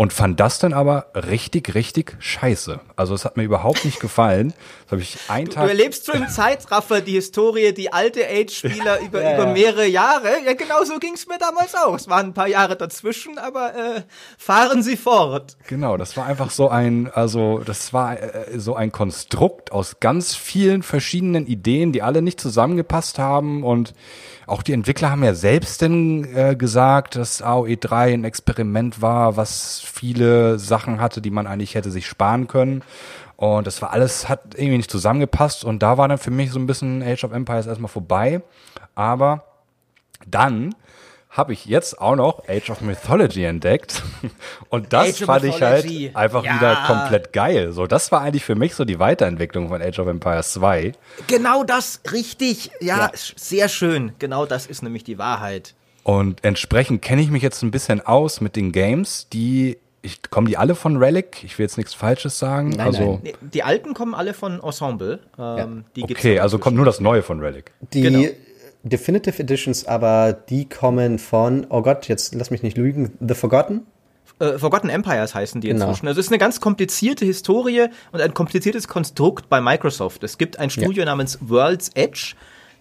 und 0.00 0.14
fand 0.14 0.40
das 0.40 0.58
dann 0.58 0.72
aber 0.72 1.08
richtig, 1.14 1.74
richtig 1.74 2.16
scheiße. 2.20 2.80
Also 2.96 3.12
es 3.12 3.26
hat 3.26 3.36
mir 3.36 3.42
überhaupt 3.42 3.84
nicht 3.84 4.00
gefallen. 4.00 4.54
Das 4.84 4.92
habe 4.92 5.02
ich 5.02 5.18
einen 5.28 5.50
Tag. 5.50 5.64
Du 5.64 5.68
erlebst 5.68 6.06
so 6.06 6.12
im 6.12 6.26
Zeitraffer 6.26 7.02
die 7.02 7.12
Historie, 7.12 7.74
die 7.74 7.92
alte 7.92 8.26
Age-Spieler 8.26 9.00
über, 9.04 9.22
ja, 9.22 9.34
über 9.34 9.52
mehrere 9.52 9.86
Jahre. 9.86 10.28
Ja, 10.46 10.54
genau 10.54 10.84
so 10.84 10.98
ging 10.98 11.12
es 11.12 11.26
mir 11.26 11.36
damals 11.36 11.74
auch. 11.74 11.94
Es 11.94 12.08
waren 12.08 12.28
ein 12.28 12.32
paar 12.32 12.48
Jahre 12.48 12.76
dazwischen, 12.76 13.36
aber 13.36 13.74
äh, 13.74 14.02
fahren 14.38 14.82
Sie 14.82 14.96
fort. 14.96 15.58
Genau, 15.68 15.98
das 15.98 16.16
war 16.16 16.24
einfach 16.24 16.50
so 16.50 16.70
ein, 16.70 17.10
also 17.12 17.58
das 17.58 17.92
war 17.92 18.18
äh, 18.18 18.58
so 18.58 18.74
ein 18.76 18.92
Konstrukt 18.92 19.70
aus 19.70 20.00
ganz 20.00 20.34
vielen 20.34 20.82
verschiedenen 20.82 21.46
Ideen, 21.46 21.92
die 21.92 22.00
alle 22.00 22.22
nicht 22.22 22.40
zusammengepasst 22.40 23.18
haben 23.18 23.64
und 23.64 23.92
auch 24.50 24.62
die 24.62 24.72
Entwickler 24.72 25.10
haben 25.10 25.22
ja 25.22 25.34
selbst 25.34 25.80
denn 25.80 26.24
äh, 26.34 26.56
gesagt, 26.56 27.16
dass 27.16 27.40
AOE 27.40 27.76
3 27.76 28.14
ein 28.14 28.24
Experiment 28.24 29.00
war, 29.00 29.36
was 29.36 29.80
viele 29.80 30.58
Sachen 30.58 31.00
hatte, 31.00 31.20
die 31.20 31.30
man 31.30 31.46
eigentlich 31.46 31.74
hätte 31.74 31.90
sich 31.90 32.06
sparen 32.06 32.48
können. 32.48 32.82
Und 33.36 33.66
das 33.66 33.80
war 33.80 33.92
alles, 33.92 34.28
hat 34.28 34.54
irgendwie 34.54 34.78
nicht 34.78 34.90
zusammengepasst. 34.90 35.64
Und 35.64 35.82
da 35.82 35.98
war 35.98 36.08
dann 36.08 36.18
für 36.18 36.30
mich 36.30 36.50
so 36.50 36.58
ein 36.58 36.66
bisschen 36.66 37.02
Age 37.02 37.24
of 37.24 37.32
Empires 37.32 37.66
erstmal 37.66 37.88
vorbei. 37.88 38.42
Aber 38.94 39.44
dann 40.26 40.74
habe 41.30 41.52
ich 41.52 41.64
jetzt 41.64 42.00
auch 42.00 42.16
noch 42.16 42.42
Age 42.48 42.70
of 42.70 42.80
Mythology 42.80 43.44
entdeckt. 43.44 44.02
Und 44.68 44.92
das 44.92 45.20
Age 45.20 45.24
fand 45.24 45.44
ich 45.44 45.62
halt 45.62 45.86
einfach 46.14 46.44
ja. 46.44 46.56
wieder 46.56 46.84
komplett 46.86 47.32
geil. 47.32 47.72
So, 47.72 47.86
das 47.86 48.10
war 48.10 48.22
eigentlich 48.22 48.44
für 48.44 48.56
mich 48.56 48.74
so 48.74 48.84
die 48.84 48.98
Weiterentwicklung 48.98 49.68
von 49.68 49.80
Age 49.80 50.00
of 50.00 50.08
Empires 50.08 50.52
2. 50.54 50.92
Genau 51.28 51.62
das, 51.62 52.00
richtig. 52.12 52.72
Ja, 52.80 52.98
ja. 52.98 53.10
sehr 53.14 53.68
schön. 53.68 54.12
Genau 54.18 54.44
das 54.44 54.66
ist 54.66 54.82
nämlich 54.82 55.04
die 55.04 55.18
Wahrheit. 55.18 55.74
Und 56.02 56.44
entsprechend 56.44 57.02
kenne 57.02 57.22
ich 57.22 57.30
mich 57.30 57.42
jetzt 57.42 57.62
ein 57.62 57.70
bisschen 57.70 58.04
aus 58.04 58.40
mit 58.40 58.56
den 58.56 58.72
Games, 58.72 59.28
die 59.32 59.78
ich, 60.02 60.22
kommen 60.30 60.46
die 60.46 60.56
alle 60.56 60.74
von 60.74 60.96
Relic? 60.96 61.44
Ich 61.44 61.58
will 61.58 61.64
jetzt 61.64 61.76
nichts 61.76 61.92
Falsches 61.92 62.38
sagen. 62.38 62.70
Nein, 62.70 62.80
also, 62.80 63.20
nein. 63.22 63.34
Die 63.40 63.62
alten 63.62 63.92
kommen 63.92 64.14
alle 64.14 64.32
von 64.32 64.60
Ensemble. 64.62 65.20
Ähm, 65.38 65.84
ja. 65.94 66.04
okay, 66.04 66.40
also 66.40 66.58
kommt 66.58 66.76
nur 66.76 66.86
das 66.86 67.00
Neue 67.00 67.22
von 67.22 67.40
Relic. 67.40 67.72
Die 67.92 68.00
genau. 68.00 68.24
Definitive 68.82 69.42
Editions, 69.42 69.86
aber 69.86 70.32
die 70.32 70.68
kommen 70.68 71.18
von, 71.18 71.66
oh 71.68 71.82
Gott, 71.82 72.08
jetzt 72.08 72.34
lass 72.34 72.50
mich 72.50 72.62
nicht 72.62 72.76
lügen, 72.76 73.12
The 73.20 73.34
Forgotten? 73.34 73.86
Äh, 74.38 74.58
Forgotten 74.58 74.88
Empires 74.88 75.34
heißen 75.34 75.60
die 75.60 75.68
genau. 75.68 75.86
inzwischen. 75.86 76.08
Also 76.08 76.18
es 76.18 76.26
ist 76.26 76.32
eine 76.32 76.38
ganz 76.38 76.60
komplizierte 76.60 77.24
Historie 77.24 77.88
und 78.12 78.20
ein 78.20 78.34
kompliziertes 78.34 78.88
Konstrukt 78.88 79.48
bei 79.48 79.60
Microsoft. 79.60 80.24
Es 80.24 80.38
gibt 80.38 80.58
ein 80.58 80.70
Studio 80.70 81.02
ja. 81.02 81.04
namens 81.04 81.38
World's 81.42 81.90
Edge. 81.94 82.34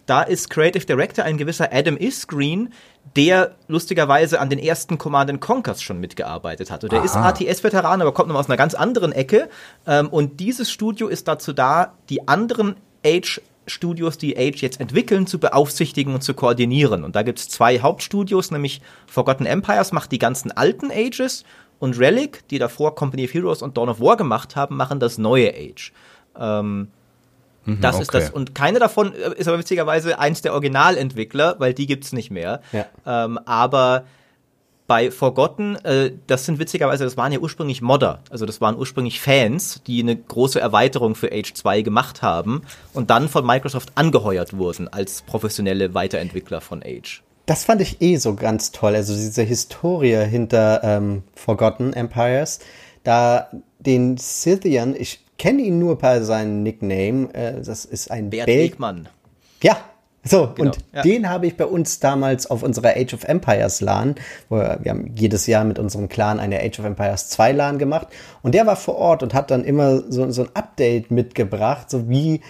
Da 0.05 0.23
ist 0.23 0.49
Creative 0.49 0.85
Director 0.85 1.23
ein 1.23 1.37
gewisser 1.37 1.69
Adam 1.71 1.95
Isgreen, 1.95 2.73
der 3.15 3.55
lustigerweise 3.67 4.39
an 4.39 4.49
den 4.49 4.57
ersten 4.57 4.97
Command 4.97 5.39
Conquers 5.39 5.83
schon 5.83 5.99
mitgearbeitet 5.99 6.71
hat. 6.71 6.83
Und 6.83 6.91
der 6.91 6.99
Aha. 6.99 7.05
ist 7.05 7.15
ATS-Veteran, 7.15 8.01
aber 8.01 8.13
kommt 8.13 8.29
noch 8.29 8.35
aus 8.35 8.47
einer 8.47 8.57
ganz 8.57 8.73
anderen 8.73 9.11
Ecke. 9.11 9.49
Ähm, 9.85 10.09
und 10.09 10.39
dieses 10.39 10.71
Studio 10.71 11.09
ist 11.09 11.27
dazu 11.27 11.53
da, 11.53 11.93
die 12.09 12.27
anderen 12.27 12.77
Age 13.05 13.41
Studios, 13.69 14.17
die 14.17 14.37
Age 14.37 14.61
jetzt 14.61 14.79
entwickeln, 14.79 15.27
zu 15.27 15.39
beaufsichtigen 15.39 16.13
und 16.13 16.21
zu 16.21 16.33
koordinieren. 16.33 17.03
Und 17.03 17.15
da 17.15 17.23
gibt 17.23 17.39
es 17.39 17.49
zwei 17.49 17.79
Hauptstudios, 17.79 18.51
nämlich 18.51 18.81
Forgotten 19.07 19.45
Empires 19.45 19.91
macht 19.91 20.11
die 20.11 20.19
ganzen 20.19 20.51
alten 20.51 20.91
Ages 20.91 21.43
und 21.79 21.97
Relic, 21.97 22.47
die 22.49 22.59
davor 22.59 22.95
Company 22.95 23.25
of 23.25 23.33
Heroes 23.33 23.61
und 23.61 23.77
Dawn 23.77 23.89
of 23.89 23.99
War 24.01 24.17
gemacht 24.17 24.55
haben, 24.55 24.75
machen 24.75 24.99
das 24.99 25.17
neue 25.17 25.53
Age. 25.53 25.93
Ähm, 26.37 26.89
mhm, 27.65 27.81
das 27.81 27.95
okay. 27.95 28.01
ist 28.01 28.13
das. 28.13 28.29
Und 28.29 28.53
keine 28.53 28.79
davon 28.79 29.13
äh, 29.13 29.33
ist 29.35 29.47
aber 29.47 29.59
witzigerweise 29.59 30.19
eins 30.19 30.41
der 30.41 30.53
Originalentwickler, 30.53 31.55
weil 31.59 31.73
die 31.73 31.87
gibt 31.87 32.03
es 32.03 32.13
nicht 32.13 32.31
mehr. 32.31 32.61
Ja. 32.71 32.85
Ähm, 33.05 33.39
aber 33.45 34.05
bei 34.89 35.11
Forgotten, 35.11 35.75
äh, 35.85 36.11
das 36.25 36.45
sind 36.45 36.57
witzigerweise, 36.57 37.03
das 37.03 37.15
waren 37.15 37.31
ja 37.31 37.37
ursprünglich 37.37 37.83
Modder, 37.83 38.23
also 38.31 38.47
das 38.47 38.59
waren 38.59 38.75
ursprünglich 38.75 39.21
Fans, 39.21 39.81
die 39.85 40.01
eine 40.01 40.15
große 40.17 40.59
Erweiterung 40.59 41.13
für 41.13 41.31
Age 41.31 41.53
2 41.53 41.83
gemacht 41.83 42.23
haben 42.23 42.63
und 42.93 43.11
dann 43.11 43.29
von 43.29 43.45
Microsoft 43.45 43.91
angeheuert 43.93 44.57
wurden 44.57 44.87
als 44.87 45.21
professionelle 45.21 45.93
Weiterentwickler 45.93 46.59
von 46.59 46.81
Age. 46.83 47.21
Das 47.45 47.65
fand 47.65 47.81
ich 47.81 48.01
eh 48.01 48.15
so 48.15 48.33
ganz 48.33 48.71
toll, 48.71 48.95
also 48.95 49.13
diese 49.13 49.43
Historie 49.43 50.25
hinter 50.25 50.81
ähm, 50.83 51.21
Forgotten 51.35 51.93
Empires, 51.93 52.59
da 53.03 53.51
den 53.77 54.17
Scythian, 54.17 54.95
ich 54.97 55.23
kenne 55.37 55.61
ihn 55.61 55.77
nur 55.77 55.99
bei 55.99 56.21
seinem 56.21 56.63
Nickname, 56.63 57.31
äh, 57.35 57.61
das 57.61 57.85
ist 57.85 58.09
ein 58.09 58.31
Bert 58.31 58.47
Bel 58.47 58.57
Wegmann. 58.57 59.07
Ja, 59.61 59.77
so, 60.29 60.51
genau, 60.53 60.71
und 60.71 60.77
ja. 60.93 61.01
den 61.01 61.29
habe 61.29 61.47
ich 61.47 61.57
bei 61.57 61.65
uns 61.65 61.99
damals 61.99 62.49
auf 62.49 62.63
unserer 62.63 62.95
Age 62.95 63.13
of 63.13 63.23
Empires 63.23 63.81
LAN, 63.81 64.15
wo 64.49 64.57
wir, 64.57 64.79
wir 64.81 64.91
haben 64.91 65.11
jedes 65.15 65.47
Jahr 65.47 65.63
mit 65.63 65.79
unserem 65.79 66.07
Clan 66.09 66.39
eine 66.39 66.59
Age 66.59 66.79
of 66.79 66.85
Empires 66.85 67.29
2 67.29 67.51
LAN 67.53 67.79
gemacht. 67.79 68.07
Und 68.43 68.53
der 68.53 68.67
war 68.67 68.75
vor 68.75 68.95
Ort 68.95 69.23
und 69.23 69.33
hat 69.33 69.51
dann 69.51 69.63
immer 69.63 70.03
so, 70.09 70.29
so 70.31 70.43
ein 70.43 70.49
Update 70.53 71.11
mitgebracht, 71.11 71.89
so 71.89 72.09
wie 72.09 72.41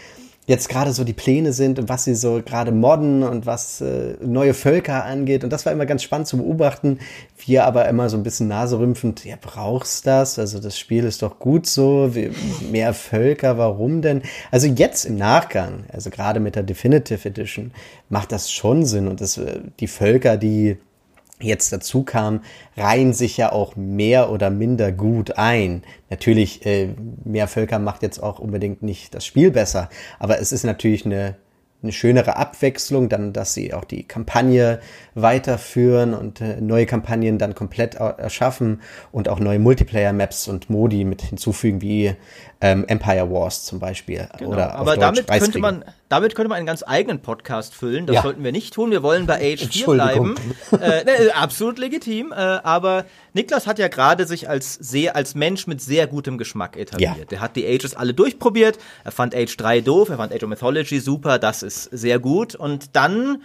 jetzt 0.50 0.68
gerade 0.68 0.94
so 0.94 1.04
die 1.04 1.14
Pläne 1.14 1.54
sind 1.54 1.78
und 1.78 1.90
was 1.90 2.06
sie 2.06 2.16
so 2.16 2.42
gerade 2.44 2.72
modden 2.72 3.22
und 3.22 3.46
was 3.46 3.82
äh, 3.82 4.16
neue 4.20 4.56
Völker 4.56 5.06
angeht. 5.06 5.44
Und 5.44 5.54
das 5.54 5.64
war 5.64 5.72
immer 5.72 5.86
ganz 5.86 6.02
spannend 6.02 6.28
zu 6.28 6.38
beobachten. 6.38 6.98
Wir 7.46 7.66
aber 7.66 7.88
immer 7.88 8.10
so 8.10 8.18
ein 8.18 8.24
bisschen 8.24 8.48
naserümpfend, 8.48 9.26
ja, 9.26 9.36
brauchst 9.40 10.08
das? 10.08 10.40
Also 10.40 10.60
das 10.60 10.80
Spiel 10.80 11.04
ist 11.04 11.22
doch 11.22 11.38
gut 11.38 11.68
so, 11.68 12.12
mehr 12.72 12.96
Völker, 12.96 13.60
warum 13.60 14.02
denn? 14.02 14.24
Also 14.50 14.66
jetzt 14.66 15.06
im 15.06 15.18
Nachgang, 15.18 15.84
also 15.94 16.10
gerade 16.10 16.40
mit 16.40 16.56
der 16.56 16.64
Definitive 16.64 17.30
Edition, 17.30 17.72
macht 18.10 18.32
das 18.32 18.52
schon 18.52 18.86
Sinn. 18.86 19.08
Und 19.08 19.22
das, 19.22 19.38
äh, 19.38 19.60
die 19.80 19.88
Völker, 19.88 20.36
die 20.36 20.78
jetzt 21.40 21.72
dazu 21.72 22.04
kam, 22.04 22.42
reihen 22.78 23.14
sich 23.14 23.38
ja 23.38 23.52
auch 23.52 23.76
mehr 23.76 24.32
oder 24.32 24.50
minder 24.50 24.92
gut 24.92 25.38
ein. 25.38 25.84
Natürlich, 26.10 26.66
äh, 26.66 26.90
mehr 27.24 27.48
Völker 27.48 27.80
macht 27.80 28.04
jetzt 28.04 28.22
auch 28.22 28.40
unbedingt 28.40 28.84
nicht 28.84 29.14
das 29.16 29.26
Spiel 29.26 29.52
besser, 29.52 29.90
aber 30.20 30.40
es 30.40 30.52
ist 30.52 30.64
natürlich 30.64 31.06
eine 31.06 31.36
eine 31.82 31.92
schönere 31.94 32.36
Abwechslung, 32.36 33.08
dann, 33.08 33.32
dass 33.32 33.54
sie 33.54 33.74
auch 33.74 33.86
die 33.86 34.04
Kampagne 34.04 34.80
weiterführen 35.16 36.14
und 36.14 36.42
äh, 36.42 36.60
neue 36.60 36.86
Kampagnen 36.86 37.38
dann 37.38 37.56
komplett 37.56 37.96
erschaffen 37.96 38.82
und 39.12 39.30
auch 39.30 39.40
neue 39.40 39.60
Multiplayer-Maps 39.60 40.50
und 40.50 40.70
Modi 40.70 41.06
mit 41.06 41.22
hinzufügen, 41.22 41.82
wie 41.82 42.16
ähm, 42.60 42.84
Empire 42.88 43.32
Wars 43.32 43.64
zum 43.64 43.80
Beispiel. 43.80 44.28
Genau. 44.38 44.52
Oder 44.52 44.76
Aber 44.76 44.98
damit 44.98 45.28
könnte 45.28 45.60
man, 45.60 45.86
damit 46.10 46.34
könnte 46.34 46.50
man 46.50 46.58
einen 46.58 46.66
ganz 46.66 46.84
eigenen 46.86 47.22
Podcast 47.22 47.76
füllen. 47.76 48.08
Das 48.08 48.16
ja. 48.16 48.22
sollten 48.24 48.44
wir 48.44 48.52
nicht 48.52 48.74
tun. 48.74 48.90
Wir 48.90 49.04
wollen 49.04 49.28
bei 49.28 49.54
Age 49.54 49.68
4 49.68 49.86
bleiben. 49.86 50.36
äh, 50.72 51.04
ne, 51.04 51.36
absolut 51.36 51.78
legitim. 51.78 52.32
Äh, 52.32 52.36
aber 52.36 53.06
Niklas 53.34 53.68
hat 53.68 53.78
ja 53.78 53.88
gerade 53.88 54.26
sich 54.26 54.50
als 54.50 54.74
sehr, 54.74 55.16
als 55.16 55.36
Mensch 55.36 55.68
mit 55.68 55.82
sehr 55.82 56.08
gutem 56.08 56.40
Geschmack 56.40 56.78
etabliert. 56.78 57.18
Ja. 57.18 57.26
Der 57.26 57.42
hat 57.42 57.56
die 57.56 57.66
Ages 57.68 57.94
alle 57.94 58.16
durchprobiert. 58.16 58.80
Er 59.04 59.12
fand 59.12 59.36
Age 59.36 59.56
3 59.56 59.82
doof, 59.82 60.10
er 60.10 60.18
fand 60.18 60.34
Age 60.34 60.44
of 60.44 60.50
Mythology 60.50 61.00
super, 61.00 61.38
das 61.38 61.62
ist 61.62 61.84
sehr 61.84 62.18
gut. 62.18 62.56
Und 62.56 62.96
dann 62.96 63.44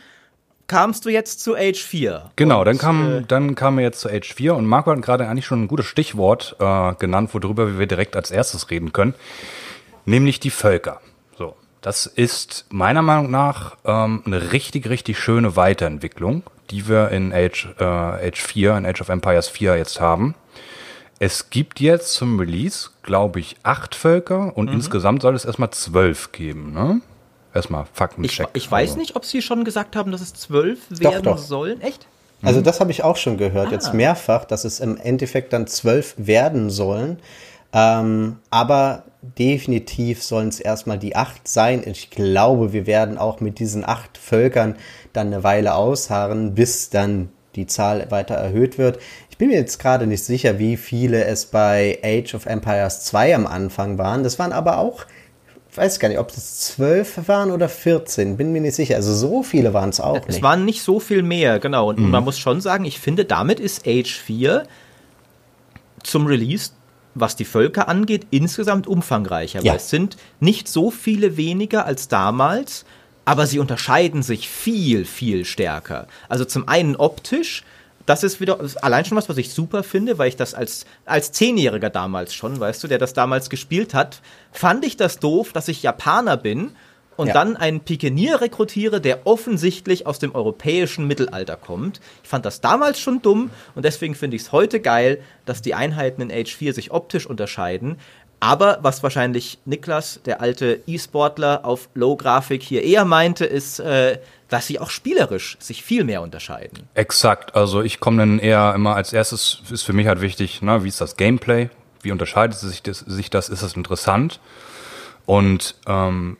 kamst 0.66 1.04
du 1.04 1.10
jetzt 1.10 1.40
zu 1.40 1.54
Age 1.56 1.82
4. 1.82 2.30
Genau, 2.36 2.60
und, 2.60 2.64
dann 2.64 2.78
kam, 2.78 3.18
äh, 3.18 3.22
dann 3.28 3.54
kamen 3.54 3.76
wir 3.76 3.84
jetzt 3.84 4.00
zu 4.00 4.08
Age 4.08 4.32
4 4.32 4.54
und 4.54 4.64
Marco 4.64 4.90
hat 4.90 5.02
gerade 5.02 5.28
eigentlich 5.28 5.44
schon 5.44 5.64
ein 5.64 5.68
gutes 5.68 5.84
Stichwort 5.84 6.56
äh, 6.58 6.94
genannt, 6.94 7.28
worüber 7.34 7.78
wir 7.78 7.86
direkt 7.86 8.16
als 8.16 8.30
erstes 8.30 8.70
reden 8.70 8.94
können, 8.94 9.14
nämlich 10.06 10.40
die 10.40 10.48
Völker. 10.48 11.02
Das 11.84 12.06
ist 12.06 12.64
meiner 12.70 13.02
Meinung 13.02 13.30
nach 13.30 13.76
ähm, 13.84 14.22
eine 14.24 14.52
richtig, 14.52 14.88
richtig 14.88 15.18
schöne 15.18 15.54
Weiterentwicklung, 15.54 16.42
die 16.70 16.88
wir 16.88 17.10
in 17.10 17.30
Age, 17.30 17.74
äh, 17.78 17.84
Age 17.84 18.40
4, 18.40 18.78
in 18.78 18.86
Age 18.86 19.02
of 19.02 19.10
Empires 19.10 19.48
4 19.48 19.76
jetzt 19.76 20.00
haben. 20.00 20.34
Es 21.18 21.50
gibt 21.50 21.80
jetzt 21.80 22.14
zum 22.14 22.40
Release, 22.40 22.88
glaube 23.02 23.38
ich, 23.38 23.56
acht 23.64 23.94
Völker 23.94 24.56
und 24.56 24.70
mhm. 24.70 24.76
insgesamt 24.76 25.20
soll 25.20 25.34
es 25.34 25.44
erstmal 25.44 25.72
zwölf 25.72 26.32
geben, 26.32 26.72
ne? 26.72 27.02
Erstmal 27.52 27.84
Faktencheck. 27.92 28.48
Ich, 28.54 28.64
ich 28.64 28.70
weiß 28.70 28.92
also. 28.92 29.00
nicht, 29.00 29.14
ob 29.14 29.26
Sie 29.26 29.42
schon 29.42 29.64
gesagt 29.64 29.94
haben, 29.94 30.10
dass 30.10 30.22
es 30.22 30.32
zwölf 30.32 30.78
werden 30.88 31.22
doch, 31.22 31.36
doch. 31.36 31.38
sollen. 31.38 31.82
Echt? 31.82 32.06
Also 32.40 32.62
das 32.62 32.80
habe 32.80 32.92
ich 32.92 33.04
auch 33.04 33.18
schon 33.18 33.36
gehört, 33.36 33.68
ah. 33.68 33.72
jetzt 33.72 33.92
mehrfach, 33.92 34.46
dass 34.46 34.64
es 34.64 34.80
im 34.80 34.96
Endeffekt 34.96 35.52
dann 35.52 35.66
zwölf 35.66 36.14
werden 36.16 36.70
sollen. 36.70 37.18
Ähm, 37.74 38.38
aber 38.48 39.02
definitiv 39.38 40.22
sollen 40.22 40.48
es 40.48 40.60
erstmal 40.60 40.98
die 40.98 41.16
acht 41.16 41.48
sein. 41.48 41.82
Ich 41.86 42.10
glaube, 42.10 42.72
wir 42.72 42.86
werden 42.86 43.18
auch 43.18 43.40
mit 43.40 43.58
diesen 43.58 43.84
acht 43.84 44.18
Völkern 44.18 44.76
dann 45.12 45.28
eine 45.28 45.42
Weile 45.44 45.74
ausharren, 45.74 46.54
bis 46.54 46.90
dann 46.90 47.30
die 47.56 47.66
Zahl 47.66 48.10
weiter 48.10 48.34
erhöht 48.34 48.78
wird. 48.78 48.98
Ich 49.30 49.38
bin 49.38 49.48
mir 49.48 49.56
jetzt 49.56 49.78
gerade 49.78 50.06
nicht 50.06 50.24
sicher, 50.24 50.58
wie 50.58 50.76
viele 50.76 51.24
es 51.24 51.46
bei 51.46 51.98
Age 52.02 52.34
of 52.34 52.46
Empires 52.46 53.04
2 53.04 53.34
am 53.34 53.46
Anfang 53.46 53.98
waren. 53.98 54.22
Das 54.22 54.38
waren 54.38 54.52
aber 54.52 54.78
auch, 54.78 55.04
weiß 55.74 55.98
gar 55.98 56.08
nicht, 56.08 56.18
ob 56.18 56.30
es 56.30 56.60
12 56.74 57.28
waren 57.28 57.50
oder 57.50 57.68
14, 57.68 58.36
bin 58.36 58.52
mir 58.52 58.60
nicht 58.60 58.74
sicher. 58.74 58.96
Also 58.96 59.14
so 59.14 59.42
viele 59.42 59.72
waren 59.74 59.90
es 59.90 60.00
auch 60.00 60.20
Es 60.22 60.26
nicht. 60.36 60.42
waren 60.42 60.64
nicht 60.64 60.82
so 60.82 61.00
viel 61.00 61.22
mehr, 61.22 61.58
genau. 61.58 61.88
Und 61.88 62.00
man 62.00 62.22
muss 62.24 62.38
schon 62.38 62.60
sagen, 62.60 62.84
ich 62.84 63.00
finde, 63.00 63.24
damit 63.24 63.58
ist 63.60 63.86
Age 63.86 64.14
4 64.16 64.64
zum 66.02 66.26
Release, 66.26 66.70
was 67.14 67.36
die 67.36 67.44
Völker 67.44 67.88
angeht, 67.88 68.26
insgesamt 68.30 68.86
umfangreicher. 68.86 69.62
Ja. 69.62 69.72
Weil 69.72 69.78
es 69.78 69.90
sind 69.90 70.16
nicht 70.40 70.68
so 70.68 70.90
viele 70.90 71.36
weniger 71.36 71.86
als 71.86 72.08
damals, 72.08 72.84
aber 73.24 73.46
sie 73.46 73.58
unterscheiden 73.58 74.22
sich 74.22 74.48
viel, 74.48 75.04
viel 75.04 75.44
stärker. 75.44 76.06
Also 76.28 76.44
zum 76.44 76.68
einen 76.68 76.96
optisch, 76.96 77.64
das 78.06 78.22
ist 78.22 78.40
wieder 78.40 78.58
allein 78.82 79.04
schon 79.04 79.16
was, 79.16 79.28
was 79.28 79.38
ich 79.38 79.52
super 79.52 79.82
finde, 79.82 80.18
weil 80.18 80.28
ich 80.28 80.36
das 80.36 80.54
als, 80.54 80.84
als 81.06 81.32
Zehnjähriger 81.32 81.90
damals 81.90 82.34
schon, 82.34 82.60
weißt 82.60 82.84
du, 82.84 82.88
der 82.88 82.98
das 82.98 83.14
damals 83.14 83.48
gespielt 83.48 83.94
hat, 83.94 84.20
fand 84.52 84.84
ich 84.84 84.96
das 84.96 85.18
doof, 85.18 85.52
dass 85.52 85.68
ich 85.68 85.82
Japaner 85.82 86.36
bin 86.36 86.72
und 87.16 87.28
Ja. 87.28 87.34
dann 87.34 87.56
einen 87.56 87.80
Pikenier 87.80 88.40
rekrutiere, 88.40 89.00
der 89.00 89.26
offensichtlich 89.26 90.06
aus 90.06 90.18
dem 90.18 90.34
europäischen 90.34 91.06
Mittelalter 91.06 91.56
kommt. 91.56 92.00
Ich 92.22 92.28
fand 92.28 92.44
das 92.44 92.60
damals 92.60 93.00
schon 93.00 93.22
dumm 93.22 93.50
und 93.74 93.84
deswegen 93.84 94.14
finde 94.14 94.36
ich 94.36 94.42
es 94.42 94.52
heute 94.52 94.80
geil, 94.80 95.20
dass 95.46 95.62
die 95.62 95.74
Einheiten 95.74 96.20
in 96.22 96.32
Age 96.32 96.54
4 96.54 96.74
sich 96.74 96.90
optisch 96.92 97.26
unterscheiden. 97.26 97.98
Aber 98.40 98.78
was 98.82 99.02
wahrscheinlich 99.02 99.58
Niklas, 99.64 100.20
der 100.26 100.42
alte 100.42 100.82
E-Sportler 100.86 101.64
auf 101.64 101.88
Low-Grafik 101.94 102.62
hier 102.62 102.82
eher 102.82 103.06
meinte, 103.06 103.46
ist, 103.46 103.78
äh, 103.78 104.18
dass 104.48 104.66
sie 104.66 104.78
auch 104.78 104.90
spielerisch 104.90 105.56
sich 105.60 105.82
viel 105.82 106.04
mehr 106.04 106.20
unterscheiden. 106.20 106.86
Exakt, 106.92 107.54
also 107.54 107.80
ich 107.80 108.00
komme 108.00 108.18
dann 108.18 108.38
eher 108.38 108.74
immer 108.74 108.96
als 108.96 109.12
erstes, 109.14 109.62
ist 109.70 109.82
für 109.82 109.94
mich 109.94 110.06
halt 110.08 110.20
wichtig, 110.20 110.60
ne, 110.60 110.84
wie 110.84 110.88
ist 110.88 111.00
das 111.00 111.16
Gameplay, 111.16 111.70
wie 112.02 112.12
unterscheidet 112.12 112.58
sich 112.58 112.82
das, 112.82 112.98
sich 112.98 113.30
das 113.30 113.48
ist 113.48 113.62
das 113.62 113.72
interessant? 113.74 114.40
Und 115.24 115.76
ähm, 115.86 116.36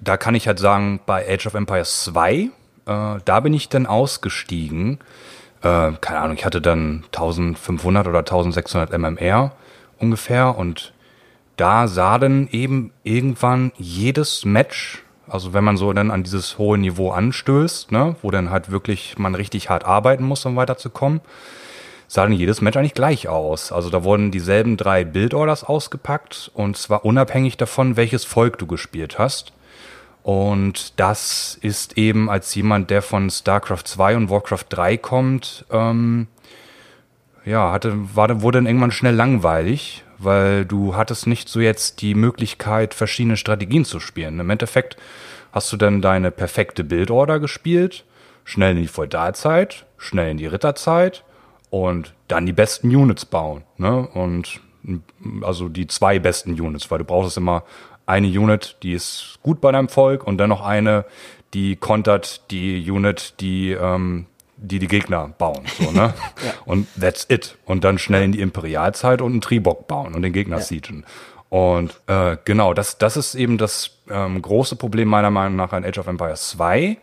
da 0.00 0.16
kann 0.16 0.34
ich 0.34 0.46
halt 0.46 0.58
sagen, 0.58 1.00
bei 1.06 1.26
Age 1.28 1.46
of 1.46 1.54
Empires 1.54 2.04
2, 2.04 2.32
äh, 2.34 2.48
da 2.84 3.40
bin 3.40 3.54
ich 3.54 3.68
dann 3.68 3.86
ausgestiegen. 3.86 4.98
Äh, 5.62 5.92
keine 6.00 6.20
Ahnung, 6.20 6.36
ich 6.36 6.44
hatte 6.44 6.60
dann 6.60 7.04
1500 7.06 8.06
oder 8.06 8.20
1600 8.20 8.96
MMR 8.98 9.52
ungefähr 9.98 10.56
und 10.56 10.92
da 11.56 11.88
sah 11.88 12.18
dann 12.18 12.48
eben 12.48 12.92
irgendwann 13.02 13.72
jedes 13.76 14.44
Match, 14.44 15.02
also 15.26 15.54
wenn 15.54 15.64
man 15.64 15.76
so 15.76 15.92
dann 15.92 16.10
an 16.10 16.22
dieses 16.22 16.58
hohe 16.58 16.76
Niveau 16.78 17.10
anstößt, 17.10 17.92
ne, 17.92 18.14
wo 18.22 18.30
dann 18.30 18.50
halt 18.50 18.70
wirklich 18.70 19.18
man 19.18 19.34
richtig 19.34 19.70
hart 19.70 19.84
arbeiten 19.84 20.24
muss, 20.24 20.44
um 20.44 20.56
weiterzukommen, 20.56 21.20
sah 22.08 22.22
dann 22.24 22.32
jedes 22.32 22.60
Match 22.60 22.76
eigentlich 22.76 22.94
gleich 22.94 23.28
aus. 23.28 23.72
Also 23.72 23.90
da 23.90 24.04
wurden 24.04 24.30
dieselben 24.30 24.76
drei 24.76 25.04
Bildorders 25.04 25.64
ausgepackt 25.64 26.50
und 26.54 26.76
zwar 26.76 27.04
unabhängig 27.04 27.56
davon, 27.56 27.96
welches 27.96 28.24
Volk 28.24 28.58
du 28.58 28.66
gespielt 28.66 29.18
hast. 29.18 29.52
Und 30.26 30.98
das 30.98 31.56
ist 31.62 31.96
eben 31.96 32.28
als 32.28 32.52
jemand, 32.56 32.90
der 32.90 33.00
von 33.00 33.30
StarCraft 33.30 33.84
2 33.84 34.16
und 34.16 34.28
Warcraft 34.28 34.64
3 34.70 34.96
kommt, 34.96 35.64
ähm, 35.70 36.26
ja, 37.44 37.70
hatte, 37.70 37.92
war, 38.16 38.42
wurde 38.42 38.58
dann 38.58 38.66
irgendwann 38.66 38.90
schnell 38.90 39.14
langweilig, 39.14 40.02
weil 40.18 40.64
du 40.64 40.96
hattest 40.96 41.28
nicht 41.28 41.48
so 41.48 41.60
jetzt 41.60 42.02
die 42.02 42.16
Möglichkeit, 42.16 42.92
verschiedene 42.92 43.36
Strategien 43.36 43.84
zu 43.84 44.00
spielen. 44.00 44.40
Im 44.40 44.50
Endeffekt 44.50 44.96
hast 45.52 45.72
du 45.72 45.76
dann 45.76 46.02
deine 46.02 46.32
perfekte 46.32 46.82
Bildorder 46.82 47.38
gespielt, 47.38 48.04
schnell 48.42 48.72
in 48.74 48.82
die 48.82 48.88
Feudalzeit, 48.88 49.86
schnell 49.96 50.32
in 50.32 50.38
die 50.38 50.46
Ritterzeit 50.46 51.22
und 51.70 52.14
dann 52.26 52.46
die 52.46 52.52
besten 52.52 52.88
Units 52.88 53.26
bauen. 53.26 53.62
Ne? 53.76 54.08
Und 54.08 54.60
also 55.42 55.68
die 55.68 55.86
zwei 55.86 56.18
besten 56.18 56.60
Units, 56.60 56.90
weil 56.90 56.98
du 56.98 57.04
brauchst 57.04 57.36
immer 57.36 57.62
eine 58.06 58.28
Unit, 58.28 58.76
die 58.82 58.92
ist 58.92 59.38
gut 59.42 59.60
bei 59.60 59.72
deinem 59.72 59.88
Volk 59.88 60.26
und 60.26 60.38
dann 60.38 60.48
noch 60.48 60.64
eine, 60.64 61.04
die 61.54 61.76
kontert 61.76 62.50
die 62.50 62.88
Unit, 62.90 63.34
die 63.40 63.72
ähm, 63.72 64.26
die 64.58 64.78
die 64.78 64.88
Gegner 64.88 65.28
bauen. 65.36 65.64
So, 65.78 65.90
ne? 65.90 66.14
Und 66.64 66.86
that's 66.98 67.26
it. 67.28 67.56
Und 67.66 67.84
dann 67.84 67.98
schnell 67.98 68.22
in 68.22 68.32
die 68.32 68.40
Imperialzeit 68.40 69.20
und 69.20 69.32
einen 69.32 69.40
Tribok 69.42 69.86
bauen 69.86 70.14
und 70.14 70.22
den 70.22 70.32
Gegner 70.32 70.60
siegen. 70.60 71.04
Und 71.50 72.00
äh, 72.06 72.38
genau, 72.46 72.72
das, 72.72 72.96
das 72.96 73.18
ist 73.18 73.34
eben 73.34 73.58
das 73.58 73.90
ähm, 74.08 74.40
große 74.40 74.76
Problem 74.76 75.08
meiner 75.08 75.30
Meinung 75.30 75.56
nach 75.56 75.72
an 75.72 75.84
Age 75.84 75.98
of 75.98 76.06
Empires 76.06 76.48
2, 76.50 76.96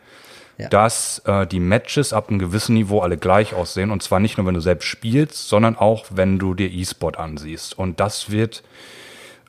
Ja. 0.57 0.67
dass 0.69 1.19
äh, 1.25 1.45
die 1.45 1.59
Matches 1.59 2.11
ab 2.11 2.29
einem 2.29 2.39
gewissen 2.39 2.73
Niveau 2.73 3.01
alle 3.01 3.17
gleich 3.17 3.53
aussehen. 3.53 3.91
Und 3.91 4.01
zwar 4.01 4.19
nicht 4.19 4.37
nur, 4.39 4.47
wenn 4.47 4.55
du 4.55 4.59
selbst 4.59 4.85
spielst, 4.87 5.47
sondern 5.47 5.77
auch, 5.77 6.05
wenn 6.09 6.39
du 6.39 6.55
dir 6.55 6.71
E-Sport 6.71 7.17
ansiehst. 7.19 7.77
Und 7.77 7.99
das 7.99 8.31
wird 8.31 8.63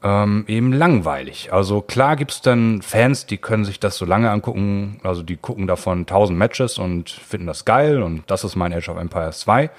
ähm, 0.05 0.45
eben 0.47 0.73
langweilig. 0.73 1.53
Also 1.53 1.81
klar 1.81 2.17
gibt's 2.17 2.43
dann 2.43 2.83
Fans, 2.83 3.25
die 3.25 3.39
können 3.39 3.65
sich 3.65 3.81
das 3.81 3.97
so 3.97 4.05
lange 4.05 4.31
angucken, 4.31 5.01
also 5.03 5.23
die 5.23 5.37
gucken 5.37 5.67
davon 5.67 6.01
1000 6.01 6.39
Matches 6.39 6.79
und 6.79 7.09
finden 7.09 7.47
das 7.47 7.65
geil 7.65 8.03
und 8.03 8.23
das 8.31 8.45
ist 8.45 8.55
mein 8.55 8.73
Age 8.73 8.91
of 8.91 8.99
Empires 8.99 9.41
2. 9.41 9.71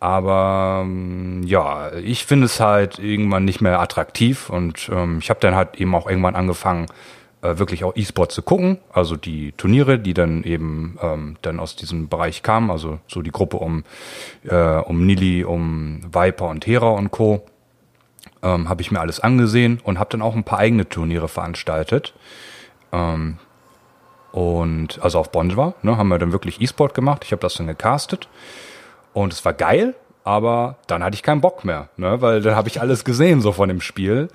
Aber 0.00 0.82
ähm, 0.84 1.44
ja, 1.44 1.92
ich 1.94 2.26
finde 2.26 2.46
es 2.46 2.58
halt 2.58 2.98
irgendwann 2.98 3.44
nicht 3.44 3.60
mehr 3.60 3.80
attraktiv 3.80 4.50
und 4.50 4.90
ähm, 4.92 5.18
ich 5.20 5.30
habe 5.30 5.40
dann 5.40 5.54
halt 5.54 5.76
eben 5.76 5.94
auch 5.94 6.08
irgendwann 6.08 6.34
angefangen, 6.34 6.86
äh, 7.40 7.56
wirklich 7.56 7.84
auch 7.84 7.94
E-Sport 7.94 8.32
zu 8.32 8.42
gucken. 8.42 8.78
Also 8.92 9.16
die 9.16 9.52
Turniere, 9.52 10.00
die 10.00 10.14
dann 10.14 10.42
eben 10.42 10.98
ähm, 11.00 11.36
dann 11.42 11.60
aus 11.60 11.76
diesem 11.76 12.08
Bereich 12.08 12.42
kamen, 12.42 12.72
also 12.72 12.98
so 13.06 13.22
die 13.22 13.30
Gruppe 13.30 13.58
um, 13.58 13.84
äh, 14.42 14.56
um 14.56 15.06
Nili, 15.06 15.44
um 15.44 16.00
Viper 16.12 16.48
und 16.48 16.66
Hera 16.66 16.90
und 16.90 17.12
Co 17.12 17.46
ähm, 18.44 18.68
habe 18.68 18.82
ich 18.82 18.92
mir 18.92 19.00
alles 19.00 19.18
angesehen 19.18 19.80
und 19.82 19.98
habe 19.98 20.10
dann 20.10 20.22
auch 20.22 20.36
ein 20.36 20.44
paar 20.44 20.58
eigene 20.58 20.88
Turniere 20.88 21.28
veranstaltet. 21.28 22.14
Ähm, 22.92 23.38
und 24.30 25.00
also 25.02 25.18
auf 25.18 25.32
Bonjwa, 25.32 25.74
ne, 25.82 25.96
haben 25.96 26.08
wir 26.08 26.18
dann 26.18 26.32
wirklich 26.32 26.60
E-Sport 26.60 26.94
gemacht. 26.94 27.22
Ich 27.24 27.32
habe 27.32 27.40
das 27.40 27.54
dann 27.54 27.66
gecastet 27.66 28.28
und 29.12 29.32
es 29.32 29.44
war 29.44 29.52
geil, 29.52 29.94
aber 30.24 30.76
dann 30.86 31.02
hatte 31.02 31.14
ich 31.14 31.22
keinen 31.22 31.40
Bock 31.40 31.64
mehr, 31.64 31.88
ne, 31.96 32.20
weil 32.20 32.42
dann 32.42 32.56
habe 32.56 32.68
ich 32.68 32.80
alles 32.80 33.04
gesehen 33.04 33.40
so 33.40 33.52
von 33.52 33.68
dem 33.68 33.80
Spiel. 33.80 34.28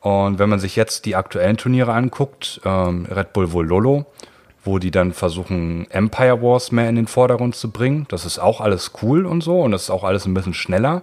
Und 0.00 0.38
wenn 0.38 0.48
man 0.48 0.60
sich 0.60 0.76
jetzt 0.76 1.06
die 1.06 1.16
aktuellen 1.16 1.56
Turniere 1.56 1.92
anguckt, 1.92 2.60
ähm, 2.64 3.06
Red 3.10 3.32
Bull 3.32 3.52
Vololo, 3.52 4.06
wo 4.64 4.78
die 4.78 4.90
dann 4.90 5.12
versuchen, 5.12 5.90
Empire 5.90 6.42
Wars 6.42 6.70
mehr 6.70 6.88
in 6.88 6.96
den 6.96 7.06
Vordergrund 7.06 7.56
zu 7.56 7.70
bringen, 7.70 8.06
das 8.08 8.26
ist 8.26 8.38
auch 8.38 8.60
alles 8.60 8.92
cool 9.02 9.26
und 9.26 9.42
so 9.42 9.62
und 9.62 9.72
das 9.72 9.84
ist 9.84 9.90
auch 9.90 10.04
alles 10.04 10.26
ein 10.26 10.34
bisschen 10.34 10.54
schneller. 10.54 11.02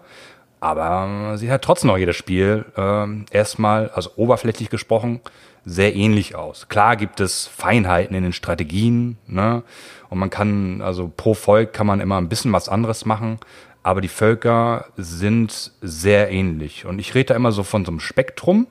Aber 0.65 1.37
sieht 1.37 1.51
halt 1.51 1.61
trotzdem 1.61 1.89
noch 1.89 1.97
jedes 1.99 2.15
Spiel 2.15 2.65
ähm, 2.75 3.27
erstmal, 3.29 3.91
also 3.91 4.09
oberflächlich 4.15 4.71
gesprochen, 4.71 5.21
sehr 5.63 5.95
ähnlich 5.95 6.33
aus. 6.33 6.67
Klar 6.69 6.95
gibt 6.95 7.19
es 7.19 7.45
Feinheiten 7.45 8.15
in 8.15 8.23
den 8.23 8.33
Strategien, 8.33 9.19
ne? 9.27 9.61
Und 10.09 10.17
man 10.17 10.31
kann, 10.31 10.81
also 10.81 11.11
pro 11.15 11.35
Volk 11.35 11.71
kann 11.71 11.85
man 11.85 11.99
immer 11.99 12.17
ein 12.17 12.29
bisschen 12.29 12.51
was 12.51 12.67
anderes 12.67 13.05
machen, 13.05 13.37
aber 13.83 14.01
die 14.01 14.07
Völker 14.07 14.85
sind 14.97 15.71
sehr 15.81 16.31
ähnlich. 16.31 16.87
Und 16.87 16.97
ich 16.97 17.13
rede 17.13 17.25
da 17.25 17.35
immer 17.35 17.51
so 17.51 17.61
von 17.61 17.85
so 17.85 17.91
einem 17.91 17.99
Spektrum. 17.99 18.65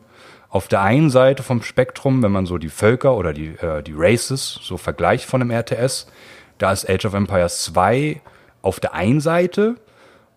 Auf 0.49 0.67
der 0.67 0.83
einen 0.83 1.11
Seite 1.11 1.45
vom 1.45 1.63
Spektrum, 1.63 2.25
wenn 2.25 2.33
man 2.33 2.47
so 2.47 2.59
die 2.59 2.71
Völker 2.71 3.15
oder 3.15 3.33
die, 3.33 3.51
äh, 3.61 3.85
die 3.85 3.95
Races 3.97 4.59
so 4.61 4.79
vergleicht 4.79 5.27
von 5.27 5.41
einem 5.41 5.53
RTS, 5.53 6.09
da 6.59 6.73
ist 6.73 6.91
Age 6.91 7.05
of 7.05 7.15
Empires 7.15 7.63
2 7.63 8.21
auf 8.63 8.81
der 8.81 8.95
einen 8.95 9.21
Seite 9.21 9.77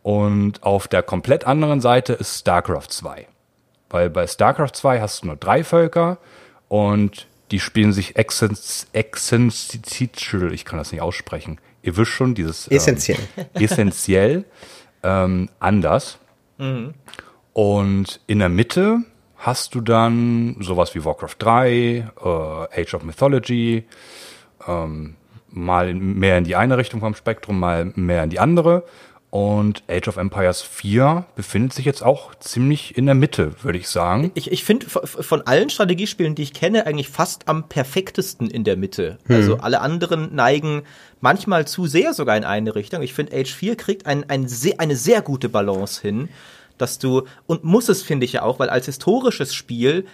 und 0.08 0.64
auf 0.64 0.88
der 0.88 1.04
komplett 1.04 1.46
anderen 1.46 1.82
Seite 1.82 2.14
ist 2.14 2.40
StarCraft 2.40 2.88
2. 2.88 3.28
Weil 3.90 4.10
bei 4.10 4.26
StarCraft 4.26 4.72
2 4.72 5.02
hast 5.02 5.22
du 5.24 5.28
nur 5.28 5.36
drei 5.36 5.66
Völker 5.66 6.18
und 6.70 7.28
die 7.52 7.60
spielen 7.60 7.92
sich 7.92 8.16
essential, 8.16 8.88
ich 10.54 10.64
kann 10.64 10.80
das 10.80 10.94
nicht 10.94 11.02
aussprechen. 11.02 11.60
Ihr 11.82 11.98
wisst 11.98 12.12
schon, 12.12 12.36
dieses 12.36 12.70
Essentiell. 12.70 13.20
Ähm, 13.36 13.46
essentiell 13.62 14.46
ähm, 15.04 15.50
anders. 15.60 16.20
Und 17.52 18.22
in 18.28 18.40
der 18.40 18.48
Mitte 18.48 19.00
hast 19.36 19.76
du 19.76 19.82
dann 19.82 20.56
sowas 20.62 20.96
wie 20.96 21.04
Warcraft 21.04 21.36
3, 21.38 21.68
äh, 21.76 22.82
Age 22.82 22.94
of 22.94 23.04
Mythology, 23.04 23.84
ähm, 24.66 25.18
mal 25.50 25.94
mehr 25.94 26.38
in 26.38 26.46
die 26.46 26.56
eine 26.56 26.78
Richtung 26.78 27.02
vom 27.02 27.14
Spektrum, 27.14 27.60
mal 27.60 27.92
mehr 27.96 28.24
in 28.24 28.30
die 28.30 28.40
andere. 28.40 28.86
Und 29.30 29.84
Age 29.90 30.08
of 30.08 30.18
Empires 30.18 30.62
4 30.62 31.26
befindet 31.36 31.74
sich 31.74 31.86
jetzt 31.86 32.02
auch 32.02 32.34
ziemlich 32.36 32.98
in 32.98 33.06
der 33.06 33.16
Mitte, 33.16 33.52
würde 33.62 33.78
ich 33.78 33.90
sagen. 33.90 34.32
Ich, 34.36 34.52
ich 34.52 34.64
finde 34.64 34.88
von 34.88 35.42
allen 35.42 35.70
Strategiespielen, 35.70 36.34
die 36.34 36.44
ich 36.44 36.54
kenne, 36.54 36.86
eigentlich 36.86 37.10
fast 37.10 37.48
am 37.50 37.68
perfektesten 37.68 38.50
in 38.50 38.64
der 38.64 38.78
Mitte. 38.78 39.18
Also 39.28 39.58
alle 39.58 39.82
anderen 39.82 40.34
neigen 40.34 40.84
manchmal 41.20 41.68
zu 41.68 41.88
sehr 41.88 42.14
sogar 42.14 42.38
in 42.38 42.46
eine 42.46 42.76
Richtung. 42.76 43.02
Ich 43.02 43.14
finde, 43.14 43.36
Age 43.36 43.54
4 43.54 43.76
kriegt 43.76 44.06
ein, 44.06 44.30
ein 44.30 44.48
sehr, 44.48 44.80
eine 44.80 44.96
sehr 44.96 45.22
gute 45.22 45.50
Balance 45.50 46.02
hin, 46.02 46.30
dass 46.78 46.98
du, 46.98 47.24
und 47.48 47.66
muss 47.66 47.90
es, 47.90 48.04
finde 48.04 48.26
ich 48.26 48.34
ja 48.34 48.44
auch, 48.44 48.60
weil 48.60 48.70
als 48.70 48.86
historisches 48.86 49.54
Spiel, 49.54 50.06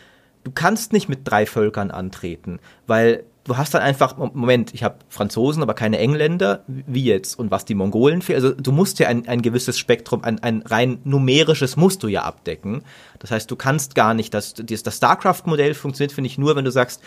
du 0.44 0.52
kannst 0.52 0.92
nicht 0.92 1.08
mit 1.08 1.20
drei 1.26 1.46
Völkern 1.46 1.92
antreten, 1.92 2.60
weil 2.88 3.26
du 3.44 3.58
hast 3.58 3.74
dann 3.74 3.82
einfach, 3.82 4.18
Moment, 4.18 4.74
ich 4.74 4.84
habe 4.84 4.96
Franzosen, 5.10 5.62
aber 5.62 5.74
keine 5.74 6.00
Engländer, 6.00 6.64
wie 6.68 7.04
jetzt? 7.04 7.38
Und 7.38 7.52
was 7.52 7.66
die 7.66 7.76
Mongolen 7.76 8.22
für, 8.22 8.36
also 8.36 8.52
du 8.52 8.72
musst 8.72 9.00
ja 9.00 9.08
ein, 9.08 9.28
ein 9.28 9.42
gewisses 9.42 9.78
Spektrum, 9.78 10.24
ein, 10.24 10.42
ein 10.42 10.62
rein 10.62 11.00
numerisches 11.04 11.76
musst 11.76 12.04
du 12.04 12.08
ja 12.08 12.24
abdecken. 12.24 12.84
Das 13.20 13.32
heißt, 13.32 13.50
du 13.52 13.56
kannst 13.56 13.96
gar 13.96 14.14
nicht, 14.14 14.34
das, 14.34 14.54
das 14.54 14.98
StarCraft-Modell 14.98 15.74
funktioniert, 15.74 16.14
finde 16.14 16.30
ich, 16.30 16.38
nur, 16.38 16.56
wenn 16.56 16.66
du 16.66 16.72
sagst, 16.72 17.02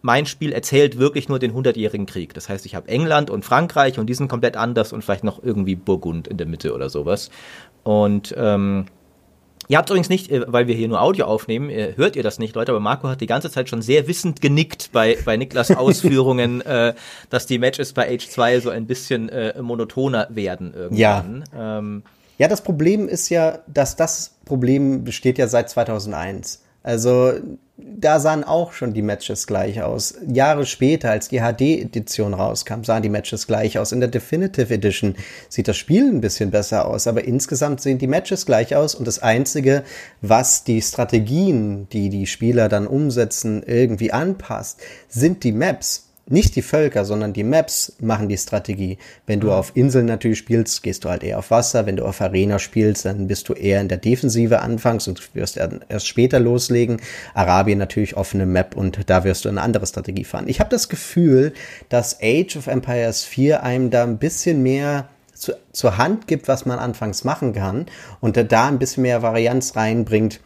mein 0.00 0.26
Spiel 0.26 0.52
erzählt 0.52 0.98
wirklich 0.98 1.30
nur 1.30 1.38
den 1.38 1.54
100-jährigen 1.54 2.04
Krieg. 2.04 2.34
Das 2.34 2.50
heißt, 2.50 2.66
ich 2.66 2.74
habe 2.74 2.88
England 2.88 3.30
und 3.30 3.44
Frankreich 3.44 3.98
und 3.98 4.06
die 4.06 4.14
sind 4.14 4.28
komplett 4.28 4.56
anders 4.56 4.92
und 4.92 5.02
vielleicht 5.02 5.24
noch 5.24 5.42
irgendwie 5.42 5.76
Burgund 5.76 6.28
in 6.28 6.36
der 6.36 6.46
Mitte 6.46 6.74
oder 6.74 6.90
sowas. 6.90 7.30
Und 7.84 8.34
ähm, 8.36 8.84
Ihr 9.68 9.78
habt 9.78 9.88
übrigens 9.90 10.08
nicht, 10.08 10.30
äh, 10.30 10.44
weil 10.46 10.66
wir 10.66 10.74
hier 10.74 10.88
nur 10.88 11.00
Audio 11.00 11.26
aufnehmen, 11.26 11.70
äh, 11.70 11.94
hört 11.96 12.16
ihr 12.16 12.22
das 12.22 12.38
nicht, 12.38 12.54
Leute, 12.54 12.72
aber 12.72 12.80
Marco 12.80 13.08
hat 13.08 13.20
die 13.20 13.26
ganze 13.26 13.50
Zeit 13.50 13.68
schon 13.68 13.82
sehr 13.82 14.06
wissend 14.06 14.40
genickt 14.40 14.90
bei, 14.92 15.18
bei 15.24 15.36
Niklas 15.36 15.70
Ausführungen, 15.76 16.60
äh, 16.62 16.94
dass 17.30 17.46
die 17.46 17.58
Matches 17.58 17.92
bei 17.92 18.12
Age 18.12 18.28
2 18.28 18.60
so 18.60 18.70
ein 18.70 18.86
bisschen 18.86 19.28
äh, 19.28 19.60
monotoner 19.60 20.28
werden 20.30 20.74
irgendwann. 20.74 21.44
Ja. 21.52 21.78
Ähm, 21.78 22.02
ja, 22.38 22.48
das 22.48 22.62
Problem 22.62 23.08
ist 23.08 23.28
ja, 23.28 23.60
dass 23.66 23.96
das 23.96 24.34
Problem 24.44 25.04
besteht 25.04 25.38
ja 25.38 25.46
seit 25.46 25.70
2001. 25.70 26.63
Also 26.84 27.32
da 27.76 28.20
sahen 28.20 28.44
auch 28.44 28.72
schon 28.72 28.92
die 28.92 29.02
Matches 29.02 29.46
gleich 29.46 29.82
aus. 29.82 30.14
Jahre 30.28 30.66
später, 30.66 31.10
als 31.10 31.28
die 31.28 31.40
HD-Edition 31.40 32.34
rauskam, 32.34 32.84
sahen 32.84 33.02
die 33.02 33.08
Matches 33.08 33.46
gleich 33.46 33.78
aus. 33.78 33.90
In 33.90 34.00
der 34.00 34.10
Definitive 34.10 34.72
Edition 34.72 35.16
sieht 35.48 35.66
das 35.66 35.76
Spiel 35.76 36.06
ein 36.06 36.20
bisschen 36.20 36.50
besser 36.50 36.86
aus, 36.86 37.06
aber 37.06 37.24
insgesamt 37.24 37.80
sehen 37.80 37.98
die 37.98 38.06
Matches 38.06 38.46
gleich 38.46 38.76
aus 38.76 38.94
und 38.94 39.08
das 39.08 39.20
Einzige, 39.20 39.82
was 40.20 40.62
die 40.62 40.82
Strategien, 40.82 41.88
die 41.88 42.10
die 42.10 42.26
Spieler 42.26 42.68
dann 42.68 42.86
umsetzen, 42.86 43.62
irgendwie 43.66 44.12
anpasst, 44.12 44.80
sind 45.08 45.42
die 45.42 45.52
Maps 45.52 46.10
nicht 46.26 46.56
die 46.56 46.62
Völker, 46.62 47.04
sondern 47.04 47.32
die 47.32 47.44
Maps 47.44 47.96
machen 48.00 48.28
die 48.28 48.38
Strategie. 48.38 48.98
Wenn 49.26 49.40
du 49.40 49.52
auf 49.52 49.72
Inseln 49.74 50.06
natürlich 50.06 50.38
spielst, 50.38 50.82
gehst 50.82 51.04
du 51.04 51.10
halt 51.10 51.22
eher 51.22 51.38
auf 51.38 51.50
Wasser. 51.50 51.84
Wenn 51.84 51.96
du 51.96 52.04
auf 52.04 52.20
Arena 52.20 52.58
spielst, 52.58 53.04
dann 53.04 53.26
bist 53.26 53.48
du 53.48 53.52
eher 53.52 53.80
in 53.80 53.88
der 53.88 53.98
Defensive 53.98 54.60
anfangs 54.60 55.06
und 55.06 55.34
wirst 55.34 55.58
erst 55.58 56.06
später 56.06 56.40
loslegen. 56.40 57.00
Arabien 57.34 57.78
natürlich 57.78 58.16
offene 58.16 58.46
Map 58.46 58.74
und 58.74 59.10
da 59.10 59.24
wirst 59.24 59.44
du 59.44 59.50
eine 59.50 59.60
andere 59.60 59.86
Strategie 59.86 60.24
fahren. 60.24 60.48
Ich 60.48 60.60
habe 60.60 60.70
das 60.70 60.88
Gefühl, 60.88 61.52
dass 61.90 62.18
Age 62.22 62.56
of 62.56 62.68
Empires 62.68 63.24
4 63.24 63.62
einem 63.62 63.90
da 63.90 64.04
ein 64.04 64.18
bisschen 64.18 64.62
mehr 64.62 65.08
zu, 65.34 65.52
zur 65.72 65.98
Hand 65.98 66.26
gibt, 66.26 66.48
was 66.48 66.64
man 66.64 66.78
anfangs 66.78 67.24
machen 67.24 67.52
kann 67.52 67.86
und 68.20 68.36
da 68.36 68.68
ein 68.68 68.78
bisschen 68.78 69.02
mehr 69.02 69.20
Varianz 69.22 69.76
reinbringt 69.76 70.40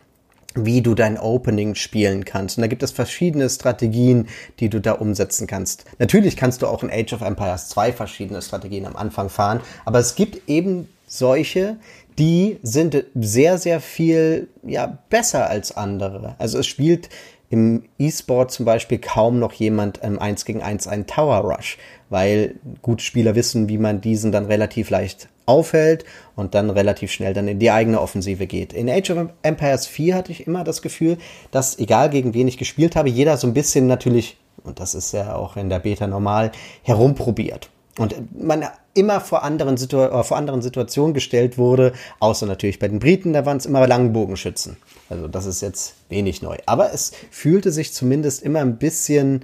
wie 0.55 0.83
du 0.83 0.95
dein 0.95 1.19
Opening 1.19 1.75
spielen 1.75 2.25
kannst. 2.25 2.57
Und 2.57 2.63
da 2.63 2.69
gibt 2.69 2.83
es 2.83 2.91
verschiedene 2.91 3.49
Strategien, 3.49 4.29
die 4.61 4.69
du 4.69 4.81
da 4.81 4.93
umsetzen 4.93 5.47
kannst. 5.47 5.85
Natürlich 5.99 6.37
kannst 6.37 6.63
du 6.63 6.67
auch 6.67 6.83
in 6.83 6.91
Age 6.91 7.13
of 7.13 7.21
Empires 7.21 7.69
2 7.69 7.93
verschiedene 7.93 8.43
Strategien 8.43 8.87
am 8.87 8.97
Anfang 8.97 9.29
fahren, 9.29 9.61
aber 9.85 9.99
es 9.99 10.15
gibt 10.15 10.49
eben 10.49 10.89
solche, 11.07 11.77
die 12.19 12.59
sind 12.63 13.05
sehr, 13.15 13.59
sehr 13.59 13.81
viel 13.81 14.49
ja, 14.63 14.99
besser 15.09 15.49
als 15.49 15.77
andere. 15.77 16.35
Also 16.39 16.59
es 16.59 16.67
spielt 16.67 17.09
im 17.51 17.85
E-Sport 17.99 18.51
zum 18.51 18.67
Beispiel 18.67 18.99
kaum 18.99 19.39
noch 19.39 19.53
jemand 19.55 19.99
im 19.99 20.19
1 20.19 20.45
gegen 20.45 20.63
1 20.63 20.87
einen 20.87 21.07
Tower 21.07 21.39
Rush, 21.39 21.79
weil 22.11 22.57
gute 22.83 23.03
Spieler 23.03 23.35
wissen, 23.35 23.69
wie 23.69 23.79
man 23.79 24.01
diesen 24.01 24.33
dann 24.33 24.47
relativ 24.47 24.91
leicht 24.91 25.29
aufhält 25.49 26.05
und 26.37 26.55
dann 26.55 26.71
relativ 26.71 27.11
schnell 27.11 27.35
dann 27.35 27.49
in 27.49 27.59
die 27.59 27.71
eigene 27.71 28.01
Offensive 28.01 28.47
geht. 28.47 28.73
In 28.73 28.89
Age 28.89 29.11
of 29.11 29.29
Empires 29.43 29.87
4 29.87 30.15
hatte 30.15 30.33
ich 30.33 30.47
immer 30.47 30.65
das 30.65 30.83
Gefühl, 30.83 31.19
dass 31.51 31.79
egal 31.79 32.11
gegen 32.11 32.35
wen 32.35 32.49
ich 32.49 32.59
gespielt 32.59 32.97
habe, 32.97 33.09
jeder 33.09 33.37
so 33.37 33.47
ein 33.47 33.55
bisschen 33.55 33.87
natürlich, 33.87 34.37
und 34.63 34.79
das 34.79 34.95
ist 34.95 35.13
ja 35.13 35.35
auch 35.35 35.57
in 35.57 35.69
der 35.69 35.79
Beta 35.79 36.07
normal, 36.07 36.53
herumprobiert. 36.83 37.71
Und 37.99 38.15
man 38.41 38.65
immer 38.95 39.21
vor 39.21 39.43
anderen, 39.43 39.77
Situ 39.77 39.99
äh, 39.99 40.23
vor 40.23 40.37
anderen 40.37 40.63
Situationen 40.63 41.15
gestellt 41.15 41.59
wurde, 41.59 41.93
außer 42.21 42.47
natürlich 42.47 42.79
bei 42.79 42.89
den 42.89 43.01
Briten, 43.01 43.33
da 43.33 43.45
waren 43.45 43.57
es 43.57 43.67
immer 43.67 43.87
Langbogenschützen. 43.87 44.77
Also 45.09 45.27
das 45.27 45.47
ist 45.47 45.63
jetzt 45.63 45.95
wenig 46.09 46.43
neu. 46.43 46.57
Aber 46.67 46.93
es 46.93 47.13
fühlte 47.31 47.73
sich 47.73 47.93
zumindest 47.93 48.43
immer 48.43 48.61
ein 48.61 48.77
bisschen 48.77 49.43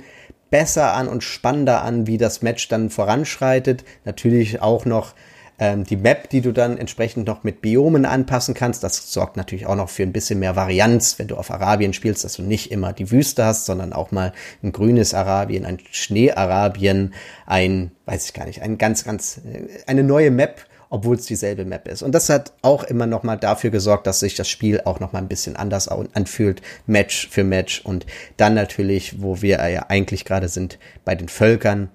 besser 0.51 0.93
an 0.93 1.09
und 1.09 1.25
spannender 1.25 1.83
an, 1.83 2.07
wie 2.07 2.19
das 2.19 2.43
Match 2.43 2.69
dann 2.69 2.91
voranschreitet. 2.91 3.85
Natürlich 4.05 4.63
auch 4.63 4.85
noch 4.85 5.15
ähm, 5.59 5.85
die 5.85 5.97
Map, 5.97 6.31
die 6.31 6.41
du 6.41 6.53
dann 6.53 6.79
entsprechend 6.79 7.27
noch 7.27 7.45
mit 7.45 7.63
Biomen 7.63 8.05
anpassen 8.05 8.55
kannst. 8.55 8.83
Das 8.83 9.13
sorgt 9.13 9.37
natürlich 9.37 9.67
auch 9.67 9.77
noch 9.77 9.89
für 9.89 10.03
ein 10.03 10.13
bisschen 10.13 10.39
mehr 10.39 10.57
Varianz, 10.57 11.19
wenn 11.19 11.29
du 11.29 11.37
auf 11.37 11.51
Arabien 11.51 11.93
spielst, 11.93 12.25
dass 12.25 12.35
du 12.35 12.43
nicht 12.43 12.71
immer 12.73 12.93
die 12.93 13.11
Wüste 13.11 13.45
hast, 13.45 13.67
sondern 13.67 13.93
auch 13.93 14.11
mal 14.11 14.33
ein 14.63 14.73
grünes 14.73 15.15
Arabien, 15.15 15.65
ein 15.65 15.79
Schneearabien, 15.91 17.15
ein, 17.47 17.93
weiß 18.07 18.27
ich 18.27 18.35
gar 18.35 18.47
nicht, 18.47 18.63
ein 18.63 18.79
ganz, 18.79 19.05
ganz, 19.05 19.39
äh, 19.39 19.69
eine 19.87 20.03
neue 20.03 20.31
Map, 20.31 20.67
obwohl 20.91 21.17
es 21.17 21.27
dieselbe 21.27 21.65
Map 21.65 21.89
ist. 21.89 22.03
Und 22.03 22.13
das 22.13 22.29
hat 22.29 22.53
auch 22.63 22.85
immer 22.85 23.07
noch 23.07 23.23
mal 23.23 23.37
dafür 23.37 23.71
gesorgt, 23.71 24.07
dass 24.07 24.21
sich 24.21 24.37
das 24.37 24.49
Spiel 24.49 24.81
auch 24.85 25.01
noch 25.01 25.13
mal 25.13 25.19
ein 25.19 25.29
bisschen 25.29 25.57
anders 25.57 25.89
anfühlt, 25.89 26.63
Match 26.87 27.29
für 27.31 27.43
Match. 27.43 27.81
Und 27.85 28.07
dann 28.37 28.55
natürlich, 28.55 29.21
wo 29.21 29.43
wir 29.43 29.69
ja 29.69 29.87
eigentlich 29.89 30.25
gerade 30.25 30.49
sind, 30.49 30.79
bei 31.05 31.17
den 31.17 31.29
Völkern, 31.29 31.89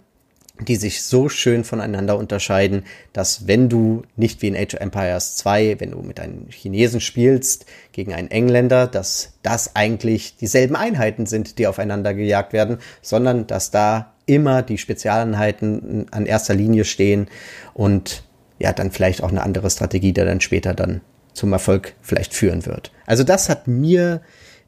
die 0.67 0.75
sich 0.75 1.03
so 1.03 1.29
schön 1.29 1.63
voneinander 1.63 2.17
unterscheiden, 2.17 2.83
dass 3.13 3.47
wenn 3.47 3.69
du 3.69 4.03
nicht 4.15 4.41
wie 4.41 4.47
in 4.47 4.55
Age 4.55 4.75
of 4.75 4.81
Empires 4.81 5.35
2, 5.37 5.79
wenn 5.79 5.91
du 5.91 6.01
mit 6.01 6.19
einem 6.19 6.47
Chinesen 6.49 7.01
spielst 7.01 7.65
gegen 7.91 8.13
einen 8.13 8.29
Engländer, 8.29 8.87
dass 8.87 9.33
das 9.41 9.75
eigentlich 9.75 10.35
dieselben 10.37 10.75
Einheiten 10.75 11.25
sind, 11.25 11.59
die 11.59 11.67
aufeinander 11.67 12.13
gejagt 12.13 12.53
werden, 12.53 12.79
sondern 13.01 13.47
dass 13.47 13.71
da 13.71 14.13
immer 14.25 14.61
die 14.61 14.77
Spezialeinheiten 14.77 16.07
an 16.11 16.25
erster 16.25 16.55
Linie 16.55 16.85
stehen 16.85 17.27
und 17.73 18.23
ja, 18.59 18.73
dann 18.73 18.91
vielleicht 18.91 19.23
auch 19.23 19.29
eine 19.29 19.41
andere 19.41 19.69
Strategie, 19.69 20.13
der 20.13 20.25
dann 20.25 20.41
später 20.41 20.73
dann 20.73 21.01
zum 21.33 21.53
Erfolg 21.53 21.93
vielleicht 22.01 22.33
führen 22.33 22.65
wird. 22.65 22.91
Also 23.05 23.23
das 23.23 23.47
hat 23.47 23.67
mir 23.67 24.21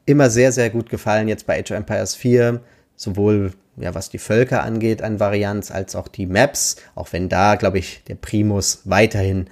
immer 0.05 0.29
sehr, 0.29 0.51
sehr 0.51 0.69
gut 0.69 0.89
gefallen 0.89 1.27
jetzt 1.27 1.45
bei 1.45 1.59
Age 1.59 1.71
of 1.71 1.77
Empires 1.77 2.15
4, 2.15 2.61
sowohl 2.95 3.51
ja, 3.77 3.95
was 3.95 4.09
die 4.09 4.19
Völker 4.19 4.63
angeht 4.63 5.01
an 5.01 5.19
Varianz, 5.19 5.71
als 5.71 5.95
auch 5.95 6.07
die 6.07 6.25
Maps, 6.25 6.77
auch 6.95 7.11
wenn 7.11 7.29
da, 7.29 7.55
glaube 7.55 7.79
ich, 7.79 8.03
der 8.07 8.15
Primus 8.15 8.81
weiterhin 8.85 9.47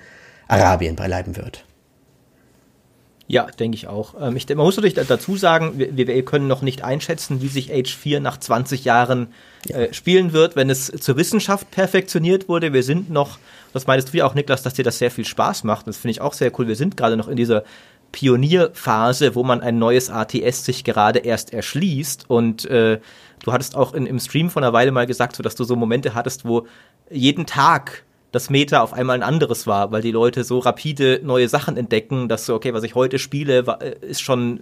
Arabien 0.47 0.95
beileiben 0.95 1.37
wird. 1.37 1.63
Ja, 3.31 3.45
denke 3.45 3.75
ich 3.75 3.87
auch. 3.87 4.15
Ähm, 4.19 4.35
ich, 4.35 4.49
man 4.49 4.57
muss 4.57 4.75
natürlich 4.75 4.95
dazu 4.95 5.37
sagen, 5.37 5.73
wir, 5.77 5.95
wir, 5.95 6.25
können 6.25 6.47
noch 6.47 6.63
nicht 6.63 6.83
einschätzen, 6.83 7.43
wie 7.43 7.47
sich 7.47 7.71
Age 7.71 7.95
4 7.95 8.21
nach 8.21 8.37
20 8.37 8.85
Jahren 8.85 9.27
äh, 9.67 9.93
spielen 9.93 10.33
wird, 10.33 10.55
wenn 10.55 10.71
es 10.71 10.87
zur 10.87 11.15
Wissenschaft 11.15 11.69
perfektioniert 11.69 12.49
wurde. 12.49 12.73
Wir 12.73 12.81
sind 12.81 13.11
noch, 13.11 13.37
das 13.71 13.85
meintest 13.85 14.11
du 14.11 14.17
ja 14.17 14.25
auch, 14.25 14.33
Niklas, 14.33 14.63
dass 14.63 14.73
dir 14.73 14.83
das 14.83 14.97
sehr 14.97 15.11
viel 15.11 15.25
Spaß 15.25 15.63
macht. 15.63 15.85
Das 15.85 15.97
finde 15.97 16.13
ich 16.13 16.21
auch 16.21 16.33
sehr 16.33 16.51
cool. 16.57 16.67
Wir 16.67 16.75
sind 16.75 16.97
gerade 16.97 17.17
noch 17.17 17.27
in 17.27 17.35
dieser 17.35 17.65
Pionierphase, 18.11 19.35
wo 19.35 19.43
man 19.43 19.61
ein 19.61 19.77
neues 19.77 20.09
ATS 20.09 20.65
sich 20.65 20.83
gerade 20.83 21.19
erst 21.19 21.53
erschließt 21.53 22.31
und 22.31 22.65
äh, 22.65 22.99
Du 23.43 23.51
hattest 23.53 23.75
auch 23.75 23.93
in, 23.93 24.05
im 24.05 24.19
Stream 24.19 24.49
vor 24.49 24.61
einer 24.61 24.73
Weile 24.73 24.91
mal 24.91 25.07
gesagt, 25.07 25.35
so 25.35 25.43
dass 25.43 25.55
du 25.55 25.63
so 25.63 25.75
Momente 25.75 26.13
hattest, 26.13 26.45
wo 26.45 26.67
jeden 27.09 27.45
Tag 27.45 28.03
das 28.31 28.49
Meta 28.49 28.81
auf 28.81 28.93
einmal 28.93 29.15
ein 29.15 29.23
anderes 29.23 29.65
war, 29.65 29.91
weil 29.91 30.01
die 30.01 30.11
Leute 30.11 30.43
so 30.43 30.59
rapide 30.59 31.19
neue 31.23 31.49
Sachen 31.49 31.77
entdecken, 31.77 32.27
dass 32.29 32.45
so, 32.45 32.55
okay, 32.55 32.73
was 32.73 32.83
ich 32.83 32.95
heute 32.95 33.17
spiele, 33.17 33.65
äh, 33.79 33.95
ist 34.05 34.21
schon, 34.21 34.61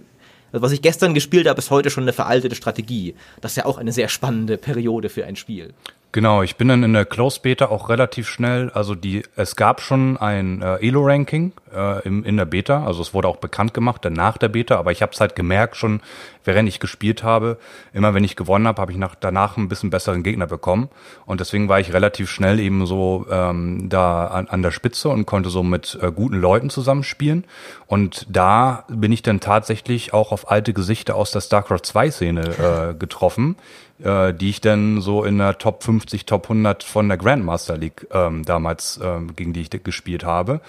also 0.52 0.62
was 0.62 0.72
ich 0.72 0.80
gestern 0.80 1.12
gespielt 1.12 1.46
habe, 1.46 1.58
ist 1.58 1.70
heute 1.70 1.90
schon 1.90 2.04
eine 2.04 2.12
veraltete 2.12 2.54
Strategie. 2.54 3.14
Das 3.40 3.52
ist 3.52 3.56
ja 3.56 3.66
auch 3.66 3.78
eine 3.78 3.92
sehr 3.92 4.08
spannende 4.08 4.56
Periode 4.56 5.08
für 5.10 5.26
ein 5.26 5.36
Spiel. 5.36 5.74
Genau, 6.10 6.42
ich 6.42 6.56
bin 6.56 6.68
dann 6.68 6.84
in 6.84 6.94
der 6.94 7.04
Close 7.04 7.38
Beta 7.38 7.66
auch 7.66 7.90
relativ 7.90 8.30
schnell, 8.30 8.70
also 8.70 8.94
die, 8.94 9.24
es 9.36 9.56
gab 9.56 9.82
schon 9.82 10.16
ein 10.16 10.62
äh, 10.62 10.76
Elo-Ranking 10.76 11.52
äh, 11.74 12.02
im, 12.06 12.24
in 12.24 12.38
der 12.38 12.46
Beta, 12.46 12.86
also 12.86 13.02
es 13.02 13.12
wurde 13.12 13.28
auch 13.28 13.36
bekannt 13.36 13.74
gemacht 13.74 14.06
dann 14.06 14.14
nach 14.14 14.38
der 14.38 14.48
Beta, 14.48 14.78
aber 14.78 14.90
ich 14.90 15.02
habe 15.02 15.12
es 15.12 15.20
halt 15.20 15.36
gemerkt 15.36 15.76
schon, 15.76 16.00
während 16.48 16.66
ich 16.66 16.80
gespielt 16.80 17.22
habe, 17.22 17.58
immer 17.92 18.14
wenn 18.14 18.24
ich 18.24 18.36
gewonnen 18.36 18.66
habe, 18.66 18.80
habe 18.80 18.90
ich 18.90 18.96
nach, 18.96 19.16
danach 19.16 19.58
ein 19.58 19.68
bisschen 19.68 19.90
besseren 19.90 20.22
Gegner 20.22 20.46
bekommen. 20.46 20.88
Und 21.26 21.40
deswegen 21.40 21.68
war 21.68 21.78
ich 21.78 21.92
relativ 21.92 22.30
schnell 22.30 22.58
eben 22.58 22.86
so 22.86 23.26
ähm, 23.30 23.90
da 23.90 24.28
an, 24.28 24.48
an 24.48 24.62
der 24.62 24.70
Spitze 24.70 25.10
und 25.10 25.26
konnte 25.26 25.50
so 25.50 25.62
mit 25.62 25.98
äh, 26.00 26.10
guten 26.10 26.40
Leuten 26.40 26.70
zusammenspielen. 26.70 27.44
Und 27.86 28.26
da 28.30 28.84
bin 28.88 29.12
ich 29.12 29.20
dann 29.20 29.40
tatsächlich 29.40 30.14
auch 30.14 30.32
auf 30.32 30.50
alte 30.50 30.72
Gesichter 30.72 31.16
aus 31.16 31.32
der 31.32 31.42
StarCraft 31.42 31.82
2 31.84 32.10
Szene 32.10 32.40
äh, 32.40 32.94
getroffen, 32.94 33.56
äh, 34.02 34.32
die 34.32 34.50
ich 34.50 34.60
dann 34.60 35.00
so 35.00 35.24
in 35.24 35.38
der 35.38 35.58
Top 35.58 35.82
50, 35.82 36.26
Top 36.26 36.44
100 36.44 36.84
von 36.84 37.08
der 37.08 37.18
Grandmaster 37.18 37.76
League 37.76 38.06
ähm, 38.12 38.44
damals, 38.44 39.00
ähm, 39.02 39.34
gegen 39.34 39.52
die 39.52 39.60
ich 39.60 39.70
gespielt 39.70 40.24
habe. 40.24 40.60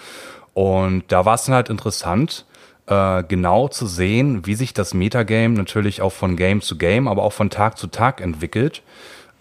Und 0.54 1.04
da 1.10 1.26
war 1.26 1.36
es 1.36 1.46
dann 1.46 1.56
halt 1.56 1.70
interessant, 1.70 2.46
äh, 2.88 3.24
genau 3.24 3.68
zu 3.68 3.86
sehen, 3.86 4.46
wie 4.46 4.56
sich 4.56 4.74
das 4.74 4.94
Metagame 4.94 5.56
natürlich 5.56 6.02
auch 6.02 6.12
von 6.12 6.36
Game 6.36 6.62
zu 6.62 6.78
Game, 6.78 7.08
aber 7.08 7.24
auch 7.24 7.34
von 7.34 7.50
Tag 7.50 7.78
zu 7.78 7.88
Tag 7.88 8.20
entwickelt. 8.20 8.82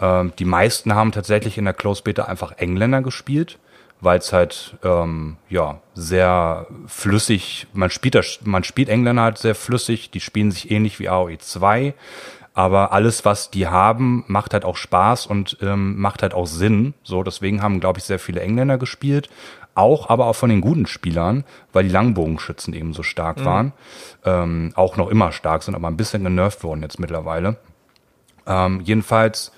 Ähm, 0.00 0.32
die 0.38 0.44
meisten 0.44 0.94
haben 0.94 1.12
tatsächlich 1.12 1.58
in 1.58 1.64
der 1.64 1.74
Close 1.74 2.02
Beta 2.02 2.24
einfach 2.24 2.52
Engländer 2.58 3.02
gespielt, 3.02 3.58
weil 4.00 4.18
es 4.18 4.32
halt 4.32 4.76
ähm, 4.84 5.38
ja 5.48 5.80
sehr 5.94 6.66
flüssig, 6.86 7.66
man 7.72 7.90
spielt 7.90 8.14
das, 8.14 8.40
man 8.44 8.64
spielt 8.64 8.88
Engländer 8.88 9.22
halt 9.22 9.38
sehr 9.38 9.54
flüssig, 9.54 10.10
die 10.10 10.20
spielen 10.20 10.50
sich 10.50 10.70
ähnlich 10.70 11.00
wie 11.00 11.08
AOE 11.08 11.38
2 11.38 11.94
aber 12.58 12.90
alles, 12.90 13.24
was 13.24 13.52
die 13.52 13.68
haben, 13.68 14.24
macht 14.26 14.52
halt 14.52 14.64
auch 14.64 14.74
Spaß 14.74 15.26
und 15.26 15.58
ähm, 15.62 15.96
macht 15.96 16.22
halt 16.22 16.34
auch 16.34 16.48
Sinn. 16.48 16.92
So, 17.04 17.22
deswegen 17.22 17.62
haben, 17.62 17.78
glaube 17.78 18.00
ich, 18.00 18.04
sehr 18.04 18.18
viele 18.18 18.40
Engländer 18.40 18.78
gespielt. 18.78 19.30
Auch, 19.76 20.10
aber 20.10 20.26
auch 20.26 20.34
von 20.34 20.50
den 20.50 20.60
guten 20.60 20.86
Spielern, 20.86 21.44
weil 21.72 21.84
die 21.84 21.90
Langbogenschützen 21.90 22.74
eben 22.74 22.94
so 22.94 23.04
stark 23.04 23.38
mhm. 23.38 23.44
waren. 23.44 23.72
Ähm, 24.24 24.72
auch 24.74 24.96
noch 24.96 25.08
immer 25.08 25.30
stark 25.30 25.62
sind, 25.62 25.76
aber 25.76 25.86
ein 25.86 25.96
bisschen 25.96 26.24
genervt 26.24 26.64
worden 26.64 26.82
jetzt 26.82 26.98
mittlerweile. 26.98 27.58
Ähm, 28.44 28.80
jedenfalls 28.80 29.52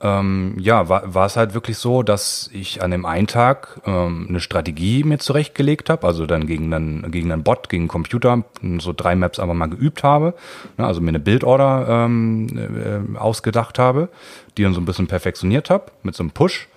ähm, 0.00 0.54
ja, 0.60 0.88
war, 0.88 1.12
war 1.12 1.26
es 1.26 1.36
halt 1.36 1.54
wirklich 1.54 1.76
so, 1.76 2.04
dass 2.04 2.48
ich 2.52 2.82
an 2.82 2.92
dem 2.92 3.04
einen 3.04 3.26
Tag 3.26 3.80
ähm, 3.84 4.26
eine 4.28 4.40
Strategie 4.40 5.02
mir 5.02 5.18
zurechtgelegt 5.18 5.90
habe, 5.90 6.06
also 6.06 6.24
dann 6.26 6.46
gegen 6.46 6.72
einen, 6.72 7.10
gegen 7.10 7.32
einen 7.32 7.42
Bot, 7.42 7.68
gegen 7.68 7.84
einen 7.84 7.88
Computer, 7.88 8.44
so 8.78 8.92
drei 8.92 9.16
Maps 9.16 9.40
einfach 9.40 9.54
mal 9.54 9.66
geübt 9.66 10.04
habe, 10.04 10.34
ne, 10.76 10.86
also 10.86 11.00
mir 11.00 11.08
eine 11.08 11.18
Bildorder 11.18 12.04
ähm, 12.04 13.14
äh, 13.14 13.18
ausgedacht 13.18 13.80
habe, 13.80 14.08
die 14.56 14.62
dann 14.62 14.74
so 14.74 14.80
ein 14.80 14.84
bisschen 14.84 15.08
perfektioniert 15.08 15.68
habe 15.68 15.86
mit 16.04 16.14
so 16.14 16.22
einem 16.22 16.30
Push. 16.30 16.68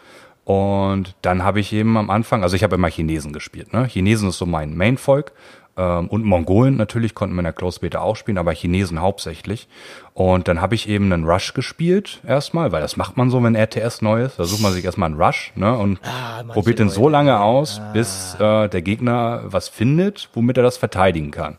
Und 0.43 1.15
dann 1.21 1.43
habe 1.43 1.59
ich 1.59 1.71
eben 1.71 1.97
am 1.97 2.09
Anfang, 2.09 2.41
also 2.41 2.55
ich 2.55 2.63
habe 2.63 2.75
immer 2.75 2.89
Chinesen 2.89 3.31
gespielt. 3.31 3.71
Ne? 3.73 3.85
Chinesen 3.85 4.29
ist 4.29 4.39
so 4.39 4.47
mein 4.47 4.75
Main-Volk. 4.75 5.31
Ähm, 5.77 6.07
und 6.07 6.25
Mongolen 6.25 6.77
natürlich 6.77 7.15
konnten 7.15 7.35
wir 7.35 7.39
in 7.39 7.45
der 7.45 7.53
Close 7.53 7.79
Beta 7.79 7.99
auch 7.99 8.15
spielen, 8.15 8.37
aber 8.37 8.51
Chinesen 8.51 9.01
hauptsächlich. 9.01 9.67
Und 10.13 10.47
dann 10.47 10.61
habe 10.61 10.75
ich 10.75 10.89
eben 10.89 11.11
einen 11.11 11.25
Rush 11.25 11.53
gespielt 11.53 12.19
erstmal, 12.27 12.71
weil 12.71 12.81
das 12.81 12.97
macht 12.97 13.17
man 13.17 13.29
so, 13.29 13.41
wenn 13.43 13.55
RTS 13.55 14.01
neu 14.01 14.23
ist. 14.23 14.39
Da 14.39 14.43
sucht 14.43 14.61
man 14.61 14.73
sich 14.73 14.83
erstmal 14.83 15.09
einen 15.09 15.21
Rush 15.21 15.53
ne, 15.55 15.77
und 15.77 15.99
ah, 16.03 16.43
probiert 16.43 16.79
den 16.79 16.89
so 16.89 17.07
lange 17.07 17.39
aus, 17.39 17.79
ah. 17.79 17.91
bis 17.93 18.35
äh, 18.39 18.67
der 18.67 18.81
Gegner 18.81 19.43
was 19.45 19.69
findet, 19.69 20.29
womit 20.33 20.57
er 20.57 20.63
das 20.63 20.77
verteidigen 20.77 21.31
kann. 21.31 21.57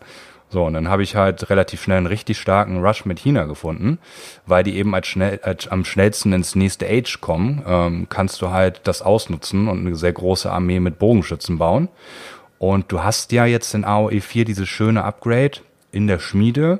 So, 0.53 0.66
und 0.66 0.75
dann 0.75 0.90
habe 0.90 1.03
ich 1.03 1.16
halt 1.16 1.48
relativ 1.48 1.83
schnell 1.83 1.96
einen 1.96 2.07
richtig 2.07 2.38
starken 2.38 2.85
Rush 2.85 3.07
mit 3.07 3.18
China 3.18 3.44
gefunden, 3.44 3.98
weil 4.44 4.62
die 4.62 4.77
eben 4.77 4.94
als 4.94 5.07
schnell, 5.07 5.40
als 5.42 5.66
am 5.68 5.87
schnellsten 5.87 6.35
ins 6.35 6.55
nächste 6.55 6.87
Age 6.87 7.22
kommen, 7.22 7.62
ähm, 7.66 8.07
kannst 8.11 8.42
du 8.42 8.51
halt 8.51 8.83
das 8.85 9.01
ausnutzen 9.01 9.66
und 9.68 9.87
eine 9.87 9.96
sehr 9.96 10.12
große 10.12 10.53
Armee 10.53 10.79
mit 10.79 10.98
Bogenschützen 10.98 11.57
bauen. 11.57 11.88
Und 12.62 12.92
du 12.92 13.03
hast 13.03 13.33
ja 13.33 13.44
jetzt 13.44 13.75
in 13.75 13.85
AOE 13.85 14.20
4 14.20 14.44
dieses 14.44 14.68
schöne 14.68 15.03
Upgrade 15.03 15.59
in 15.90 16.07
der 16.07 16.20
Schmiede. 16.20 16.79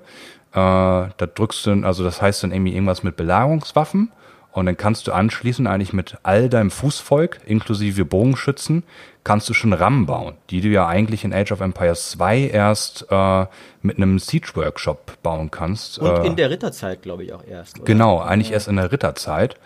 Äh, 0.53 0.55
da 0.55 1.11
drückst 1.19 1.67
du, 1.67 1.73
also 1.83 2.05
das 2.05 2.23
heißt 2.23 2.45
dann 2.45 2.53
irgendwie 2.53 2.73
irgendwas 2.73 3.03
mit 3.03 3.17
Belagerungswaffen. 3.17 4.13
Und 4.53 4.67
dann 4.67 4.77
kannst 4.77 5.09
du 5.09 5.13
anschließend 5.13 5.67
eigentlich 5.67 5.93
mit 5.93 6.19
all 6.23 6.49
deinem 6.49 6.71
Fußvolk, 6.71 7.41
inklusive 7.47 8.05
Bogenschützen, 8.05 8.85
kannst 9.25 9.49
du 9.49 9.55
schon 9.55 9.73
Rammen 9.73 10.07
bauen, 10.07 10.37
die 10.51 10.61
du 10.61 10.69
ja 10.69 10.87
eigentlich 10.87 11.25
in 11.25 11.35
Age 11.35 11.51
of 11.51 11.61
Empires 11.61 12.11
2 12.13 12.43
erst 12.43 13.07
äh, 13.11 13.47
mit 13.81 13.97
einem 13.97 14.21
Siege-Workshop 14.21 15.21
bauen 15.25 15.51
kannst. 15.51 15.99
Und 15.99 16.17
äh, 16.17 16.27
in 16.29 16.37
der 16.37 16.51
Ritterzeit, 16.51 17.03
glaube 17.03 17.25
ich, 17.25 17.33
auch 17.33 17.45
erst. 17.45 17.79
Oder? 17.79 17.87
Genau, 17.87 18.21
eigentlich 18.21 18.51
ja. 18.51 18.55
erst 18.55 18.69
in 18.69 18.77
der 18.77 18.93
Ritterzeit. 18.93 19.57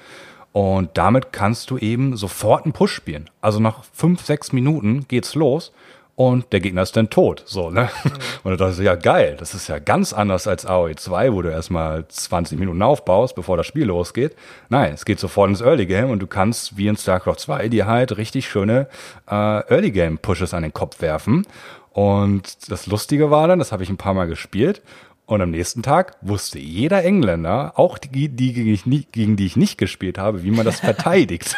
Und 0.53 0.89
damit 0.95 1.35
kannst 1.35 1.69
du 1.69 1.77
eben 1.77 2.17
sofort 2.17 2.65
einen 2.65 2.73
Push 2.73 2.95
spielen. 2.95 3.29
Also 3.43 3.61
nach 3.61 3.85
fünf, 3.93 4.25
sechs 4.25 4.55
Minuten 4.55 5.07
geht's 5.09 5.35
los 5.35 5.73
und 6.17 6.51
der 6.53 6.61
Gegner 6.61 6.83
ist 6.83 6.97
dann 6.97 7.11
tot. 7.11 7.43
So, 7.45 7.71
ne? 7.71 7.91
Mhm. 8.03 8.11
Und 8.45 8.51
da 8.53 8.67
dachte 8.67 8.81
ich, 8.81 8.87
ja 8.87 8.95
geil, 8.95 9.37
das 9.39 9.55
ist 9.55 9.69
ja 9.69 9.79
ganz 9.79 10.15
anders 10.15 10.49
als 10.49 10.65
AOE 10.65 10.97
2, 10.97 11.33
wo 11.35 11.43
du 11.43 11.51
erstmal 11.51 12.09
20 12.09 12.59
Minuten 12.59 12.83
aufbaust, 12.83 13.37
bevor 13.37 13.59
das 13.59 13.67
Spiel 13.67 13.85
losgeht. 13.85 14.35
Nein, 14.71 14.95
es 14.95 15.05
geht 15.05 15.21
sofort 15.21 15.51
ins 15.51 15.61
Early 15.61 15.85
Game 15.87 16.11
und 16.11 16.21
du 16.21 16.27
kannst 16.27 16.79
wie 16.79 16.89
in 16.89 16.97
StarCraft 16.97 17.37
2 17.37 17.69
dir 17.69 17.87
halt 17.87 18.17
richtig 18.17 18.49
schöne 18.49 18.89
äh, 19.31 19.35
Early 19.35 19.91
Game 19.91 20.19
Pushes 20.19 20.55
an 20.55 20.63
den 20.63 20.73
Kopf 20.73 21.03
werfen. 21.03 21.47
Und 21.93 22.71
das 22.71 22.87
Lustige 22.87 23.31
war 23.31 23.49
dann, 23.49 23.59
das 23.59 23.73
habe 23.73 23.83
ich 23.83 23.91
ein 23.91 23.97
paar 23.97 24.15
Mal 24.15 24.27
gespielt 24.27 24.83
und 25.27 25.43
am 25.43 25.51
nächsten 25.51 25.83
Tag 25.83 26.17
wusste 26.21 26.61
jeder 26.61 27.03
Engländer, 27.03 27.73
auch 27.75 27.99
die, 27.99 28.29
die 28.29 28.53
gegen, 28.53 28.73
ich 28.73 28.87
nie, 28.87 29.09
gegen 29.11 29.35
die 29.35 29.47
ich 29.47 29.57
nicht 29.57 29.77
gespielt 29.77 30.19
habe, 30.19 30.45
wie 30.45 30.53
man 30.53 30.65
das 30.65 30.79
verteidigt. 30.81 31.57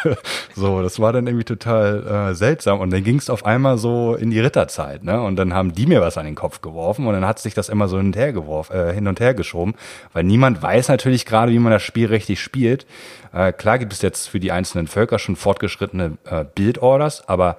so, 0.55 0.81
das 0.81 0.99
war 0.99 1.13
dann 1.13 1.27
irgendwie 1.27 1.45
total 1.45 2.31
äh, 2.31 2.33
seltsam. 2.33 2.79
Und 2.79 2.91
dann 2.91 3.03
ging 3.03 3.17
es 3.17 3.29
auf 3.29 3.45
einmal 3.45 3.77
so 3.77 4.15
in 4.15 4.31
die 4.31 4.39
Ritterzeit, 4.39 5.03
ne? 5.03 5.21
Und 5.21 5.35
dann 5.35 5.53
haben 5.53 5.73
die 5.73 5.85
mir 5.85 6.01
was 6.01 6.17
an 6.17 6.25
den 6.25 6.33
Kopf 6.33 6.61
geworfen 6.61 7.05
und 7.05 7.13
dann 7.13 7.27
hat 7.27 7.37
sich 7.37 7.53
das 7.53 7.69
immer 7.69 7.87
so 7.87 7.97
hin 7.97 8.07
und 8.07 8.15
her 8.15 8.33
geworfen, 8.33 8.75
äh, 8.75 8.91
hin 8.91 9.07
und 9.07 9.19
her 9.19 9.35
geschoben, 9.35 9.75
weil 10.13 10.23
niemand 10.23 10.63
weiß 10.63 10.87
natürlich 10.89 11.27
gerade, 11.27 11.51
wie 11.51 11.59
man 11.59 11.71
das 11.71 11.83
Spiel 11.83 12.07
richtig 12.07 12.41
spielt. 12.41 12.87
Äh, 13.33 13.53
klar 13.53 13.77
gibt 13.77 13.93
es 13.93 14.01
jetzt 14.01 14.29
für 14.29 14.39
die 14.39 14.51
einzelnen 14.51 14.87
Völker 14.87 15.19
schon 15.19 15.35
fortgeschrittene 15.35 16.17
äh, 16.25 16.43
Bildorders, 16.55 17.29
aber 17.29 17.57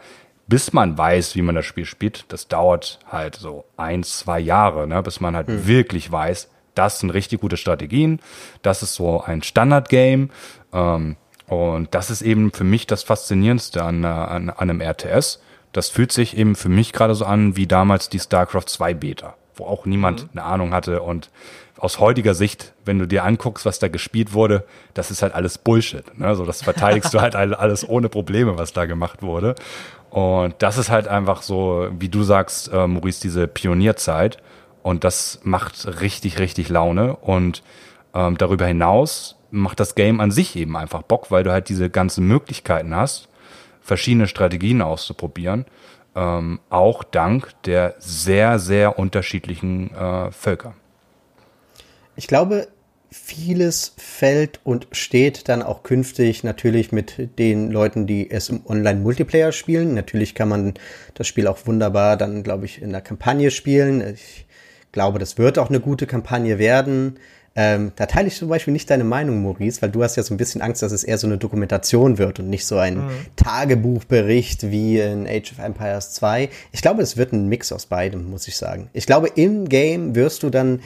bis 0.51 0.73
man 0.73 0.99
weiß, 0.99 1.37
wie 1.37 1.43
man 1.43 1.55
das 1.55 1.65
Spiel 1.65 1.85
spielt, 1.85 2.25
das 2.29 2.49
dauert 2.49 2.99
halt 3.07 3.37
so 3.37 3.65
ein, 3.77 4.03
zwei 4.03 4.41
Jahre, 4.41 4.89
ne, 4.89 5.01
bis 5.03 5.21
man 5.21 5.37
halt 5.37 5.47
hm. 5.47 5.67
wirklich 5.67 6.11
weiß, 6.11 6.51
das 6.75 6.99
sind 6.99 7.11
richtig 7.11 7.41
gute 7.41 7.57
Strategien, 7.57 8.21
das 8.63 8.83
ist 8.83 8.95
so 8.95 9.23
ein 9.23 9.43
Standard-Game. 9.43 10.31
Ähm, 10.73 11.17
und 11.47 11.95
das 11.95 12.11
ist 12.11 12.23
eben 12.23 12.53
für 12.53 12.65
mich 12.65 12.87
das 12.87 13.03
Faszinierendste 13.03 13.83
an, 13.83 14.05
an, 14.05 14.51
an 14.51 14.71
einem 14.71 14.81
RTS. 14.81 15.41
Das 15.73 15.89
fühlt 15.89 16.13
sich 16.13 16.37
eben 16.37 16.55
für 16.57 16.69
mich 16.69 16.93
gerade 16.93 17.15
so 17.15 17.25
an 17.25 17.57
wie 17.57 17.67
damals 17.67 18.09
die 18.09 18.21
StarCraft 18.21 18.67
2 18.67 18.95
Beta, 18.95 19.35
wo 19.55 19.65
auch 19.67 19.85
niemand 19.85 20.23
mhm. 20.23 20.29
eine 20.33 20.45
Ahnung 20.45 20.73
hatte. 20.73 21.03
Und 21.03 21.31
aus 21.81 21.99
heutiger 21.99 22.35
Sicht, 22.35 22.75
wenn 22.85 22.99
du 22.99 23.07
dir 23.07 23.25
anguckst, 23.25 23.65
was 23.65 23.79
da 23.79 23.89
gespielt 23.89 24.35
wurde, 24.35 24.65
das 24.95 25.11
ist 25.11 25.23
halt 25.23 25.35
alles 25.35 25.59
Bullshit. 25.59 26.19
Ne? 26.19 26.27
Also 26.27 26.45
das 26.45 26.63
verteidigst 26.63 27.13
du 27.15 27.21
halt 27.21 27.35
alles 27.35 27.89
ohne 27.89 28.09
Probleme, 28.09 28.59
was 28.59 28.73
da 28.73 28.85
gemacht 28.85 29.23
wurde. 29.23 29.55
Und 30.11 30.55
das 30.59 30.77
ist 30.77 30.91
halt 30.91 31.09
einfach 31.09 31.43
so, 31.43 31.89
wie 31.99 32.09
du 32.09 32.23
sagst, 32.23 32.71
äh, 32.73 32.87
Maurice, 32.87 33.23
diese 33.23 33.47
Pionierzeit. 33.49 34.39
Und 34.83 35.05
das 35.05 35.41
macht 35.43 36.01
richtig, 36.01 36.39
richtig 36.39 36.69
Laune. 36.69 37.17
Und 37.17 37.63
ähm, 38.15 38.37
darüber 38.37 38.67
hinaus 38.67 39.37
macht 39.51 39.81
das 39.81 39.95
Game 39.95 40.21
an 40.21 40.31
sich 40.31 40.57
eben 40.57 40.77
einfach 40.77 41.03
Bock, 41.03 41.31
weil 41.31 41.45
du 41.45 41.53
halt 41.53 41.69
diese 41.69 41.91
ganzen 41.91 42.27
Möglichkeiten 42.27 42.95
hast, 42.95 43.29
verschiedene 43.81 44.27
Strategien 44.27 44.83
auszuprobieren. 44.83 45.65
Ähm, 46.15 46.61
auch 46.69 47.05
dank 47.05 47.51
der 47.65 47.95
sehr, 47.99 48.59
sehr 48.59 48.99
unterschiedlichen 48.99 49.95
äh, 49.95 50.31
Völker. 50.33 50.75
Ich 52.21 52.27
glaube, 52.27 52.69
vieles 53.11 53.95
fällt 53.97 54.61
und 54.63 54.89
steht 54.93 55.49
dann 55.49 55.63
auch 55.63 55.83
künftig 55.83 56.45
natürlich 56.45 56.93
mit 56.93 57.39
den 57.39 57.71
Leuten, 57.71 58.07
die 58.07 58.31
es 58.31 58.51
im 58.51 58.61
Online-Multiplayer 58.67 59.53
spielen. 59.53 59.95
Natürlich 59.95 60.35
kann 60.35 60.51
man 60.51 60.75
das 61.15 61.27
Spiel 61.27 61.47
auch 61.47 61.67
wunderbar 61.67 62.19
dann, 62.19 62.43
glaube 62.43 62.67
ich, 62.67 62.83
in 62.83 62.91
der 62.91 63.01
Kampagne 63.01 63.51
spielen. 63.51 64.03
Ich 64.03 64.45
glaube, 64.93 65.19
das 65.19 65.39
wird 65.39 65.59
auch 65.59 65.71
eine 65.71 65.81
gute 65.81 66.07
Kampagne 66.07 66.59
werden. 66.59 67.19
Ähm, 67.57 67.93
da 67.97 68.05
teile 68.05 68.29
ich 68.29 68.37
zum 68.37 68.51
Beispiel 68.51 68.73
nicht 68.73 68.91
deine 68.91 69.05
Meinung, 69.05 69.43
Maurice, 69.43 69.81
weil 69.81 69.91
du 69.91 70.03
hast 70.03 70.17
ja 70.17 70.23
so 70.23 70.35
ein 70.35 70.37
bisschen 70.37 70.61
Angst, 70.61 70.83
dass 70.83 70.93
es 70.93 71.05
eher 71.05 71.17
so 71.17 71.27
eine 71.27 71.39
Dokumentation 71.39 72.19
wird 72.19 72.39
und 72.39 72.51
nicht 72.51 72.67
so 72.67 72.77
ein 72.77 72.99
mhm. 72.99 73.11
Tagebuchbericht 73.37 74.71
wie 74.71 74.99
in 75.01 75.27
Age 75.27 75.53
of 75.53 75.59
Empires 75.59 76.13
2. 76.13 76.51
Ich 76.71 76.83
glaube, 76.83 77.01
es 77.01 77.17
wird 77.17 77.33
ein 77.33 77.49
Mix 77.49 77.73
aus 77.73 77.87
beidem, 77.87 78.29
muss 78.29 78.47
ich 78.47 78.59
sagen. 78.59 78.91
Ich 78.93 79.07
glaube, 79.07 79.29
im 79.37 79.71
Game 79.71 80.15
wirst 80.15 80.43
du 80.43 80.51
dann 80.51 80.81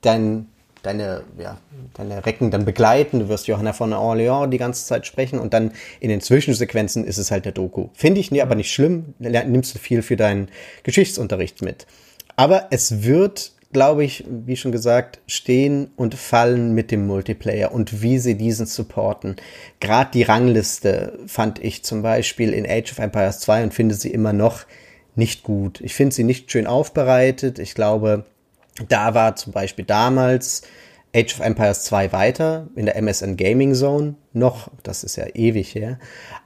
dein 0.00 0.46
deine, 0.82 1.22
ja, 1.38 1.58
deine 1.94 2.24
Recken 2.24 2.50
dann 2.50 2.64
begleiten. 2.64 3.20
Du 3.20 3.28
wirst 3.28 3.46
Johanna 3.46 3.72
von 3.72 3.92
Orléans 3.92 4.48
die 4.48 4.58
ganze 4.58 4.84
Zeit 4.84 5.06
sprechen 5.06 5.38
und 5.38 5.54
dann 5.54 5.72
in 6.00 6.08
den 6.08 6.20
Zwischensequenzen 6.20 7.04
ist 7.04 7.18
es 7.18 7.30
halt 7.30 7.44
der 7.44 7.52
Doku. 7.52 7.88
Finde 7.94 8.20
ich 8.20 8.30
nee, 8.30 8.40
aber 8.40 8.54
nicht 8.54 8.72
schlimm. 8.72 9.14
Nimmst 9.18 9.74
du 9.74 9.78
viel 9.78 10.02
für 10.02 10.16
deinen 10.16 10.48
Geschichtsunterricht 10.82 11.62
mit. 11.62 11.86
Aber 12.36 12.68
es 12.70 13.02
wird, 13.02 13.52
glaube 13.72 14.04
ich, 14.04 14.24
wie 14.28 14.56
schon 14.56 14.72
gesagt, 14.72 15.18
stehen 15.26 15.90
und 15.96 16.14
fallen 16.14 16.72
mit 16.74 16.90
dem 16.90 17.06
Multiplayer 17.06 17.72
und 17.72 18.02
wie 18.02 18.18
sie 18.18 18.36
diesen 18.36 18.66
supporten. 18.66 19.36
Gerade 19.80 20.10
die 20.12 20.22
Rangliste 20.22 21.18
fand 21.26 21.62
ich 21.62 21.84
zum 21.84 22.02
Beispiel 22.02 22.52
in 22.52 22.64
Age 22.64 22.92
of 22.92 22.98
Empires 22.98 23.40
2 23.40 23.64
und 23.64 23.74
finde 23.74 23.94
sie 23.94 24.12
immer 24.12 24.32
noch 24.32 24.66
nicht 25.16 25.42
gut. 25.42 25.80
Ich 25.80 25.94
finde 25.94 26.14
sie 26.14 26.22
nicht 26.24 26.50
schön 26.52 26.68
aufbereitet. 26.68 27.58
Ich 27.58 27.74
glaube, 27.74 28.24
da 28.88 29.14
war 29.14 29.36
zum 29.36 29.52
Beispiel 29.52 29.84
damals 29.84 30.62
Age 31.14 31.34
of 31.34 31.40
Empires 31.40 31.84
2 31.84 32.12
weiter 32.12 32.66
in 32.76 32.84
der 32.84 32.96
MSN 32.96 33.36
Gaming 33.36 33.74
Zone 33.74 34.16
noch, 34.34 34.68
das 34.82 35.04
ist 35.04 35.16
ja 35.16 35.26
ewig 35.34 35.74
her, 35.74 35.98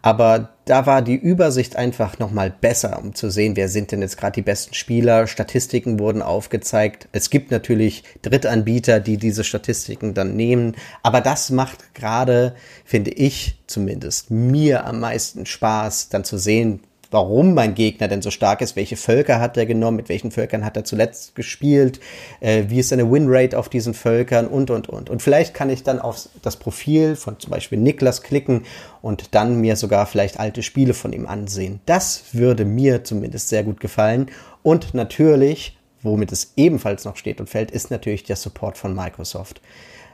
aber 0.02 0.50
da 0.66 0.86
war 0.86 1.02
die 1.02 1.16
Übersicht 1.16 1.74
einfach 1.74 2.20
noch 2.20 2.30
mal 2.30 2.50
besser, 2.50 3.00
um 3.02 3.14
zu 3.14 3.28
sehen, 3.28 3.56
wer 3.56 3.68
sind 3.68 3.90
denn 3.90 4.02
jetzt 4.02 4.16
gerade 4.16 4.34
die 4.34 4.42
besten 4.42 4.74
Spieler. 4.74 5.26
Statistiken 5.26 5.98
wurden 5.98 6.22
aufgezeigt. 6.22 7.08
Es 7.10 7.30
gibt 7.30 7.50
natürlich 7.50 8.04
Drittanbieter, 8.22 9.00
die 9.00 9.16
diese 9.16 9.42
Statistiken 9.42 10.14
dann 10.14 10.36
nehmen, 10.36 10.76
aber 11.02 11.20
das 11.20 11.50
macht 11.50 11.94
gerade, 11.94 12.54
finde 12.84 13.10
ich 13.10 13.58
zumindest, 13.66 14.30
mir 14.30 14.86
am 14.86 15.00
meisten 15.00 15.44
Spaß, 15.44 16.08
dann 16.10 16.22
zu 16.22 16.38
sehen, 16.38 16.80
warum 17.12 17.54
mein 17.54 17.74
Gegner 17.74 18.08
denn 18.08 18.22
so 18.22 18.30
stark 18.30 18.60
ist, 18.62 18.74
welche 18.74 18.96
Völker 18.96 19.38
hat 19.38 19.56
er 19.56 19.66
genommen, 19.66 19.98
mit 19.98 20.08
welchen 20.08 20.32
Völkern 20.32 20.64
hat 20.64 20.76
er 20.76 20.84
zuletzt 20.84 21.34
gespielt, 21.34 22.00
äh, 22.40 22.64
wie 22.68 22.80
ist 22.80 22.88
seine 22.88 23.10
Winrate 23.10 23.58
auf 23.58 23.68
diesen 23.68 23.94
Völkern 23.94 24.48
und, 24.48 24.70
und, 24.70 24.88
und. 24.88 25.10
Und 25.10 25.22
vielleicht 25.22 25.54
kann 25.54 25.70
ich 25.70 25.84
dann 25.84 26.00
auf 26.00 26.28
das 26.42 26.56
Profil 26.56 27.14
von 27.14 27.38
zum 27.38 27.50
Beispiel 27.50 27.78
Niklas 27.78 28.22
klicken 28.22 28.64
und 29.02 29.34
dann 29.34 29.60
mir 29.60 29.76
sogar 29.76 30.06
vielleicht 30.06 30.40
alte 30.40 30.62
Spiele 30.62 30.94
von 30.94 31.12
ihm 31.12 31.26
ansehen. 31.26 31.80
Das 31.86 32.24
würde 32.32 32.64
mir 32.64 33.04
zumindest 33.04 33.48
sehr 33.48 33.62
gut 33.62 33.78
gefallen. 33.78 34.30
Und 34.62 34.94
natürlich, 34.94 35.78
womit 36.02 36.32
es 36.32 36.54
ebenfalls 36.56 37.04
noch 37.04 37.16
steht 37.16 37.40
und 37.40 37.50
fällt, 37.50 37.70
ist 37.70 37.90
natürlich 37.90 38.24
der 38.24 38.36
Support 38.36 38.78
von 38.78 38.94
Microsoft. 38.94 39.60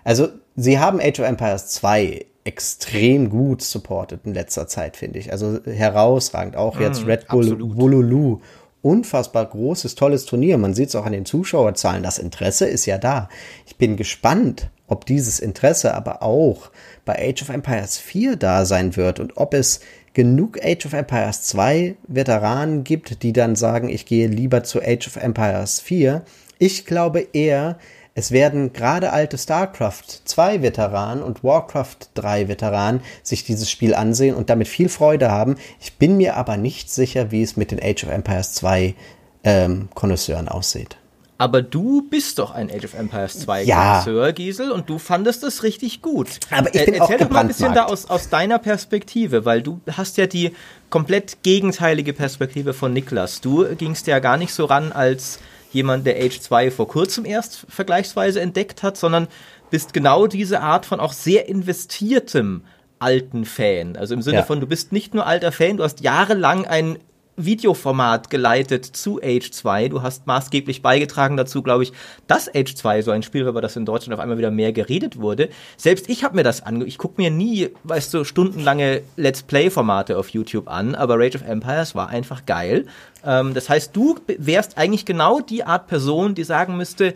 Also, 0.04 0.28
sie 0.56 0.78
haben 0.78 1.00
Age 1.00 1.20
of 1.20 1.26
Empires 1.26 1.68
2 1.68 2.24
extrem 2.48 3.28
gut 3.28 3.60
supported 3.60 4.20
in 4.24 4.32
letzter 4.32 4.66
Zeit, 4.66 4.96
finde 4.96 5.18
ich. 5.18 5.32
Also 5.32 5.60
herausragend. 5.66 6.56
Auch 6.56 6.80
jetzt 6.80 7.04
mm, 7.04 7.06
Red 7.06 7.28
Bull 7.28 7.76
Wolulu. 7.76 8.40
Unfassbar 8.80 9.44
großes, 9.44 9.96
tolles 9.96 10.24
Turnier. 10.24 10.56
Man 10.56 10.72
sieht 10.72 10.88
es 10.88 10.96
auch 10.96 11.04
an 11.04 11.12
den 11.12 11.26
Zuschauerzahlen. 11.26 12.02
Das 12.02 12.18
Interesse 12.18 12.66
ist 12.66 12.86
ja 12.86 12.96
da. 12.96 13.28
Ich 13.66 13.76
bin 13.76 13.98
gespannt, 13.98 14.70
ob 14.86 15.04
dieses 15.04 15.40
Interesse 15.40 15.94
aber 15.94 16.22
auch 16.22 16.70
bei 17.04 17.18
Age 17.18 17.42
of 17.42 17.50
Empires 17.50 17.98
4 17.98 18.36
da 18.36 18.64
sein 18.64 18.96
wird 18.96 19.20
und 19.20 19.36
ob 19.36 19.52
es 19.52 19.80
genug 20.14 20.58
Age 20.64 20.86
of 20.86 20.94
Empires 20.94 21.42
2 21.42 21.96
Veteranen 22.06 22.82
gibt, 22.82 23.22
die 23.22 23.34
dann 23.34 23.56
sagen, 23.56 23.90
ich 23.90 24.06
gehe 24.06 24.26
lieber 24.26 24.64
zu 24.64 24.80
Age 24.80 25.06
of 25.06 25.16
Empires 25.16 25.80
4. 25.80 26.22
Ich 26.58 26.86
glaube 26.86 27.26
eher, 27.34 27.76
es 28.18 28.32
werden 28.32 28.72
gerade 28.72 29.12
alte 29.12 29.38
StarCraft 29.38 30.02
2 30.24 30.60
Veteranen 30.60 31.22
und 31.22 31.44
Warcraft 31.44 31.98
3 32.14 32.48
Veteranen 32.48 33.00
sich 33.22 33.44
dieses 33.44 33.70
Spiel 33.70 33.94
ansehen 33.94 34.34
und 34.34 34.50
damit 34.50 34.66
viel 34.66 34.88
Freude 34.88 35.30
haben. 35.30 35.54
Ich 35.80 35.98
bin 35.98 36.16
mir 36.16 36.36
aber 36.36 36.56
nicht 36.56 36.90
sicher, 36.90 37.30
wie 37.30 37.44
es 37.44 37.56
mit 37.56 37.70
den 37.70 37.78
Age 37.80 38.02
of 38.02 38.10
Empires 38.10 38.54
2 38.54 38.96
ähm, 39.44 39.88
Konnoisseuren 39.94 40.48
aussieht. 40.48 40.96
Aber 41.40 41.62
du 41.62 42.08
bist 42.10 42.40
doch 42.40 42.50
ein 42.50 42.68
Age 42.72 42.86
of 42.86 42.94
Empires 42.94 43.38
2 43.38 43.62
ja. 43.62 44.02
Konnoisseur, 44.02 44.32
Giesel, 44.32 44.72
und 44.72 44.90
du 44.90 44.98
fandest 44.98 45.44
es 45.44 45.62
richtig 45.62 46.02
gut. 46.02 46.40
Aber 46.50 46.74
ich 46.74 46.84
bin 46.86 46.94
äh, 46.94 46.98
Erzähl 46.98 47.18
doch 47.18 47.30
mal 47.30 47.42
ein 47.42 47.46
bisschen 47.46 47.72
da 47.72 47.84
aus, 47.84 48.10
aus 48.10 48.30
deiner 48.30 48.58
Perspektive, 48.58 49.44
weil 49.44 49.62
du 49.62 49.80
hast 49.92 50.16
ja 50.16 50.26
die 50.26 50.50
komplett 50.90 51.44
gegenteilige 51.44 52.14
Perspektive 52.14 52.74
von 52.74 52.92
Niklas. 52.92 53.40
Du 53.40 53.64
gingst 53.76 54.08
ja 54.08 54.18
gar 54.18 54.38
nicht 54.38 54.52
so 54.52 54.64
ran 54.64 54.90
als 54.90 55.38
jemand, 55.72 56.06
der 56.06 56.16
Age 56.16 56.40
2 56.40 56.70
vor 56.70 56.88
kurzem 56.88 57.24
erst 57.24 57.66
vergleichsweise 57.68 58.40
entdeckt 58.40 58.82
hat, 58.82 58.96
sondern 58.96 59.28
bist 59.70 59.92
genau 59.92 60.26
diese 60.26 60.60
Art 60.60 60.86
von 60.86 61.00
auch 61.00 61.12
sehr 61.12 61.48
investiertem 61.48 62.62
alten 62.98 63.44
Fan. 63.44 63.96
Also 63.96 64.14
im 64.14 64.22
Sinne 64.22 64.38
ja. 64.38 64.42
von, 64.42 64.60
du 64.60 64.66
bist 64.66 64.92
nicht 64.92 65.14
nur 65.14 65.26
alter 65.26 65.52
Fan, 65.52 65.76
du 65.76 65.84
hast 65.84 66.00
jahrelang 66.00 66.66
ein 66.66 66.98
Videoformat 67.38 68.28
geleitet 68.28 68.84
zu 68.84 69.20
Age 69.22 69.50
2. 69.50 69.88
Du 69.88 70.02
hast 70.02 70.26
maßgeblich 70.26 70.82
beigetragen 70.82 71.36
dazu, 71.36 71.62
glaube 71.62 71.84
ich, 71.84 71.92
dass 72.26 72.52
Age 72.54 72.74
2 72.74 73.02
so 73.02 73.10
ein 73.10 73.22
Spiel 73.22 73.44
war, 73.44 73.50
über 73.50 73.60
das 73.60 73.76
in 73.76 73.86
Deutschland 73.86 74.14
auf 74.14 74.20
einmal 74.20 74.38
wieder 74.38 74.50
mehr 74.50 74.72
geredet 74.72 75.20
wurde. 75.20 75.48
Selbst 75.76 76.08
ich 76.10 76.24
habe 76.24 76.36
mir 76.36 76.42
das 76.42 76.62
ange... 76.62 76.84
Ich 76.84 76.98
gucke 76.98 77.20
mir 77.20 77.30
nie, 77.30 77.70
weißt 77.84 78.12
du, 78.12 78.24
stundenlange 78.24 79.02
Let's 79.16 79.42
Play-Formate 79.42 80.18
auf 80.18 80.28
YouTube 80.30 80.68
an, 80.68 80.94
aber 80.94 81.18
Rage 81.18 81.38
of 81.38 81.46
Empires 81.46 81.94
war 81.94 82.08
einfach 82.08 82.44
geil. 82.44 82.86
Ähm, 83.24 83.54
das 83.54 83.68
heißt, 83.68 83.94
du 83.96 84.16
wärst 84.26 84.76
eigentlich 84.76 85.04
genau 85.04 85.40
die 85.40 85.64
Art 85.64 85.86
Person, 85.86 86.34
die 86.34 86.44
sagen 86.44 86.76
müsste, 86.76 87.14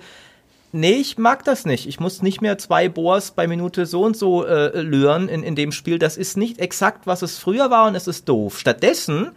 nee, 0.73 0.95
ich 0.95 1.19
mag 1.19 1.45
das 1.45 1.67
nicht. 1.67 1.87
Ich 1.87 2.01
muss 2.01 2.23
nicht 2.23 2.41
mehr 2.41 2.59
zwei 2.59 2.89
Boars 2.89 3.33
bei 3.33 3.47
Minute 3.47 3.87
so 3.87 4.03
und 4.05 4.17
so 4.17 4.45
äh, 4.45 4.81
lören 4.81 5.29
in, 5.29 5.43
in 5.43 5.55
dem 5.55 5.73
Spiel. 5.73 5.99
Das 5.99 6.17
ist 6.17 6.37
nicht 6.37 6.59
exakt, 6.59 7.07
was 7.07 7.23
es 7.23 7.39
früher 7.39 7.71
war 7.71 7.87
und 7.87 7.95
es 7.95 8.09
ist 8.09 8.29
doof. 8.29 8.59
Stattdessen 8.59 9.33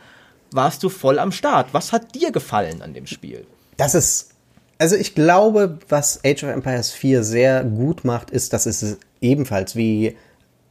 warst 0.51 0.83
du 0.83 0.89
voll 0.89 1.19
am 1.19 1.31
Start. 1.31 1.73
Was 1.73 1.91
hat 1.91 2.15
dir 2.15 2.31
gefallen 2.31 2.81
an 2.81 2.93
dem 2.93 3.07
Spiel? 3.07 3.45
Das 3.77 3.95
ist, 3.95 4.29
also 4.77 4.95
ich 4.95 5.15
glaube, 5.15 5.79
was 5.89 6.19
Age 6.25 6.43
of 6.43 6.49
Empires 6.49 6.91
4 6.91 7.23
sehr 7.23 7.63
gut 7.63 8.05
macht, 8.05 8.31
ist, 8.31 8.53
dass 8.53 8.65
es 8.65 8.97
ebenfalls 9.21 9.75
wie 9.75 10.15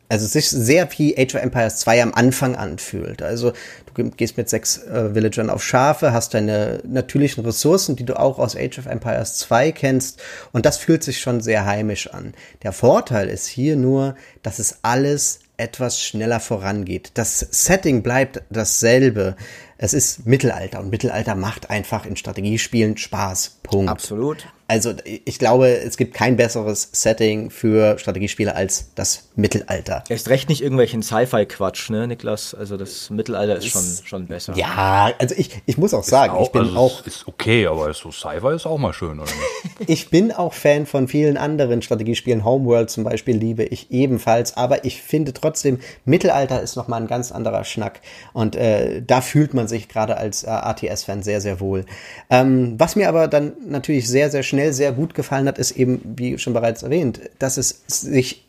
also 0.09 0.27
sich 0.27 0.49
sehr 0.51 0.89
wie 0.97 1.17
Age 1.19 1.35
of 1.35 1.43
Empires 1.43 1.79
2 1.79 2.03
am 2.03 2.15
Anfang 2.15 2.57
anfühlt. 2.57 3.23
Also 3.23 3.53
du 3.95 4.11
gehst 4.11 4.37
mit 4.37 4.49
sechs 4.49 4.79
äh, 4.79 5.15
Villagern 5.15 5.51
auf 5.51 5.65
Schafe, 5.65 6.13
hast 6.13 6.35
deine 6.35 6.81
natürlichen 6.87 7.45
Ressourcen, 7.45 7.97
die 7.97 8.05
du 8.05 8.19
auch 8.19 8.39
aus 8.39 8.57
Age 8.57 8.79
of 8.79 8.87
Empires 8.87 9.39
2 9.39 9.73
kennst 9.73 10.21
und 10.53 10.67
das 10.67 10.77
fühlt 10.77 11.03
sich 11.03 11.21
schon 11.21 11.41
sehr 11.41 11.65
heimisch 11.65 12.09
an. 12.09 12.35
Der 12.63 12.73
Vorteil 12.73 13.29
ist 13.29 13.47
hier 13.47 13.77
nur, 13.77 14.15
dass 14.43 14.59
es 14.59 14.79
alles 14.83 15.41
etwas 15.57 16.01
schneller 16.01 16.41
vorangeht. 16.41 17.13
Das 17.15 17.39
Setting 17.39 18.03
bleibt 18.03 18.43
dasselbe 18.51 19.37
es 19.85 19.93
ist 19.93 20.25
Mittelalter 20.25 20.81
und 20.81 20.89
Mittelalter 20.89 21.35
macht 21.35 21.69
einfach 21.69 22.07
in 22.07 22.17
Strategiespielen 22.17 22.97
Spaß. 22.97 23.59
Punkt. 23.65 23.91
Absolut. 23.91 24.47
Also 24.67 24.95
ich 25.05 25.39
glaube, 25.39 25.69
es 25.69 25.99
gibt 25.99 26.15
kein 26.15 26.37
besseres 26.37 26.89
Setting 26.93 27.51
für 27.51 27.99
Strategiespiele 27.99 28.55
als 28.55 28.95
das 28.95 29.29
Mittelalter. 29.37 30.05
Erst 30.09 30.31
recht 30.31 30.49
nicht 30.49 30.63
irgendwelchen 30.63 31.03
Sci-Fi-Quatsch, 31.03 31.91
ne, 31.91 32.07
Niklas? 32.07 32.55
Also 32.55 32.79
das 32.79 33.11
Mittelalter 33.11 33.57
ist, 33.57 33.67
ist 33.67 33.73
schon, 33.73 34.07
schon 34.07 34.27
besser. 34.27 34.55
Ja, 34.57 35.13
also 35.19 35.35
ich, 35.37 35.63
ich 35.67 35.77
muss 35.77 35.93
auch 35.93 36.03
sagen, 36.03 36.33
auch, 36.33 36.47
ich 36.47 36.53
bin 36.53 36.63
also 36.63 36.77
auch. 36.79 37.07
Ist 37.07 37.29
okay, 37.29 37.67
aber 37.67 37.93
so 37.93 38.11
Sci-Fi 38.11 38.55
ist 38.55 38.65
auch 38.65 38.79
mal 38.79 38.95
schön, 38.95 39.21
oder 39.21 39.31
nicht? 39.31 39.75
ich 39.91 40.09
bin 40.09 40.33
auch 40.33 40.55
Fan 40.55 40.87
von 40.87 41.09
vielen 41.09 41.37
anderen 41.37 41.83
Strategiespielen. 41.83 42.43
Homeworld 42.43 42.89
zum 42.89 43.05
Beispiel 43.05 43.37
liebe 43.37 43.65
ich 43.65 43.91
ebenfalls, 43.91 44.57
aber 44.57 44.87
ich 44.87 45.03
finde 45.03 45.35
trotzdem, 45.35 45.79
Mittelalter 46.07 46.63
ist 46.63 46.77
nochmal 46.77 47.03
ein 47.03 47.07
ganz 47.07 47.33
anderer 47.33 47.65
Schnack. 47.65 48.01
Und 48.33 48.57
äh, 48.57 49.03
da 49.03 49.21
fühlt 49.21 49.53
man 49.53 49.69
sich 49.69 49.91
gerade 49.91 50.17
als 50.17 50.45
äh, 50.45 50.49
ATS-Fan 50.49 51.23
sehr, 51.23 51.43
sehr 51.43 51.61
wohl. 51.61 51.85
Ähm, 52.31 52.77
was 52.79 52.97
mir 52.97 53.11
aber 53.11 53.29
dann 53.29 53.54
natürlich 53.67 54.09
sehr, 54.09 54.31
sehr 54.31 54.43
schnell 54.43 54.73
sehr 54.73 54.93
gut 54.93 55.15
gefallen 55.15 55.49
hat, 55.49 55.59
ist 55.59 55.73
eben, 55.73 56.01
wie 56.17 56.39
schon 56.39 56.53
bereits 56.53 56.83
erwähnt, 56.83 57.21
dass 57.39 57.57
es 57.57 57.83
sich 57.87 58.45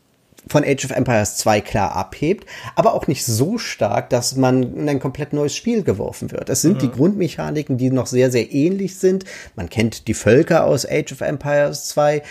von 0.47 0.63
Age 0.63 0.85
of 0.85 0.91
Empires 0.91 1.37
2 1.37 1.61
klar 1.61 1.95
abhebt, 1.95 2.47
aber 2.75 2.93
auch 2.93 3.07
nicht 3.07 3.25
so 3.25 3.57
stark, 3.57 4.09
dass 4.09 4.35
man 4.35 4.75
in 4.75 4.89
ein 4.89 4.99
komplett 4.99 5.33
neues 5.33 5.55
Spiel 5.55 5.83
geworfen 5.83 6.31
wird. 6.31 6.49
Es 6.49 6.61
sind 6.61 6.75
mhm. 6.75 6.79
die 6.79 6.91
Grundmechaniken, 6.91 7.77
die 7.77 7.89
noch 7.89 8.07
sehr, 8.07 8.31
sehr 8.31 8.53
ähnlich 8.53 8.97
sind. 8.97 9.25
Man 9.55 9.69
kennt 9.69 10.07
die 10.07 10.13
Völker 10.13 10.65
aus 10.65 10.85
Age 10.85 11.13
of 11.13 11.21
Empires 11.21 11.85
2. 11.87 12.21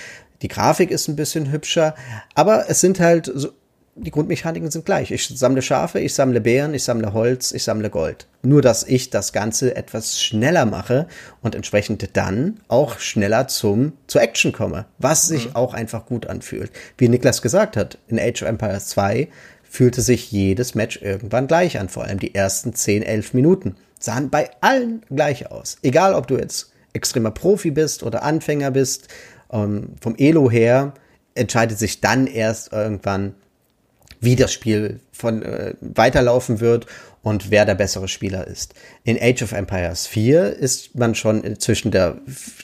Die 0.43 0.49
Grafik 0.49 0.91
ist 0.91 1.09
ein 1.09 1.17
bisschen 1.17 1.51
hübscher, 1.51 1.95
aber 2.35 2.67
es 2.69 2.81
sind 2.81 3.01
halt 3.01 3.31
so 3.35 3.49
die 3.97 4.11
Grundmechaniken 4.11 4.71
sind 4.71 4.85
gleich. 4.85 5.11
Ich 5.11 5.29
sammle 5.29 5.63
Schafe, 5.63 6.01
ich 6.01 6.15
sammle 6.15 6.41
Beeren, 6.41 6.75
ich 6.75 6.83
sammle 6.83 7.13
Holz, 7.13 7.53
ich 7.53 7.63
sammle 7.63 7.91
Gold. 7.91 8.27
Nur, 8.43 8.61
dass 8.61 8.83
ich 8.83 9.11
das 9.11 9.33
Ganze 9.33 9.77
etwas 9.77 10.21
schneller 10.21 10.67
mache 10.67 11.07
und 11.43 11.55
entsprechend 11.55 12.17
dann 12.17 12.61
auch 12.69 12.99
schneller 12.99 13.47
zum, 13.49 13.93
zur 14.07 14.23
Action 14.23 14.53
komme, 14.53 14.87
was 14.99 15.29
sich 15.29 15.51
mhm. 15.51 15.57
auch 15.57 15.75
einfach 15.75 16.07
gut 16.07 16.27
anfühlt. 16.27 16.73
Wie 16.99 17.09
Niklas 17.09 17.41
gesagt 17.41 17.77
hat, 17.77 17.99
in 18.09 18.19
Age 18.19 18.43
of 18.43 18.49
Empires 18.49 18.89
2 18.89 19.29
fühlte 19.63 20.03
sich 20.03 20.31
jedes 20.31 20.75
Match 20.75 21.01
irgendwann 21.01 21.47
gleich 21.47 21.79
an, 21.79 21.89
vor 21.89 22.05
allem 22.05 22.19
die 22.19 22.35
ersten 22.35 22.75
10, 22.75 23.03
11 23.03 23.35
Minuten. 23.35 23.77
Sahen 23.99 24.29
bei 24.29 24.51
allen 24.61 25.03
gleich 25.09 25.51
aus. 25.51 25.79
Egal, 25.83 26.15
ob 26.15 26.27
du 26.27 26.37
jetzt 26.37 26.73
extremer 26.93 27.31
Profi 27.31 27.71
bist 27.71 28.03
oder 28.03 28.23
Anfänger 28.23 28.71
bist, 28.71 29.09
ähm, 29.53 29.91
vom 30.01 30.15
Elo 30.17 30.51
her 30.51 30.95
entscheidet 31.35 31.79
sich 31.79 32.01
dann 32.01 32.27
erst 32.27 32.73
irgendwann, 32.73 33.35
wie 34.25 34.37
das 34.37 34.53
Spiel 34.53 35.01
von 35.13 35.43
äh, 35.43 35.75
weiterlaufen 35.81 36.61
wird 36.61 36.87
und 37.23 37.51
wer 37.51 37.65
der 37.65 37.75
bessere 37.75 38.07
Spieler 38.07 38.47
ist. 38.47 38.75
In 39.03 39.19
Age 39.21 39.43
of 39.43 39.53
Empires 39.53 40.07
4 40.07 40.57
ist 40.57 40.95
man 40.95 41.15
schon 41.15 41.59
zwischen 41.59 41.91
der 41.91 42.19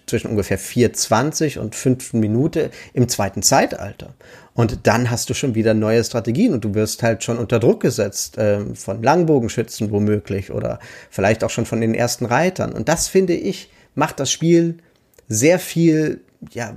zwischen 0.07 0.29
ungefähr 0.29 0.59
4,20 0.59 1.59
und 1.59 1.75
5 1.75 2.12
Minute 2.12 2.70
im 2.92 3.09
zweiten 3.09 3.42
Zeitalter. 3.42 4.14
Und 4.53 4.87
dann 4.87 5.11
hast 5.11 5.31
du 5.31 5.35
schon 5.35 5.55
wieder 5.55 5.73
neue 5.73 6.05
Strategien 6.05 6.53
und 6.53 6.64
du 6.64 6.75
wirst 6.75 7.03
halt 7.03 7.25
schon 7.25 7.38
unter 7.38 7.59
Druck 7.59 7.81
gesetzt 7.81 8.37
äh, 8.37 8.75
von 8.75 9.03
Langbogenschützen 9.03 9.90
womöglich 9.90 10.51
oder 10.51 10.79
vielleicht 11.09 11.42
auch 11.42 11.51
schon 11.51 11.66
von 11.66 11.81
den 11.81 11.94
ersten 11.94 12.27
Reitern. 12.27 12.73
Und 12.73 12.88
das 12.88 13.09
finde 13.09 13.35
ich 13.35 13.70
macht 13.94 14.20
das 14.20 14.31
Spiel 14.31 14.79
sehr 15.29 15.59
viel 15.59 16.20
ja 16.53 16.77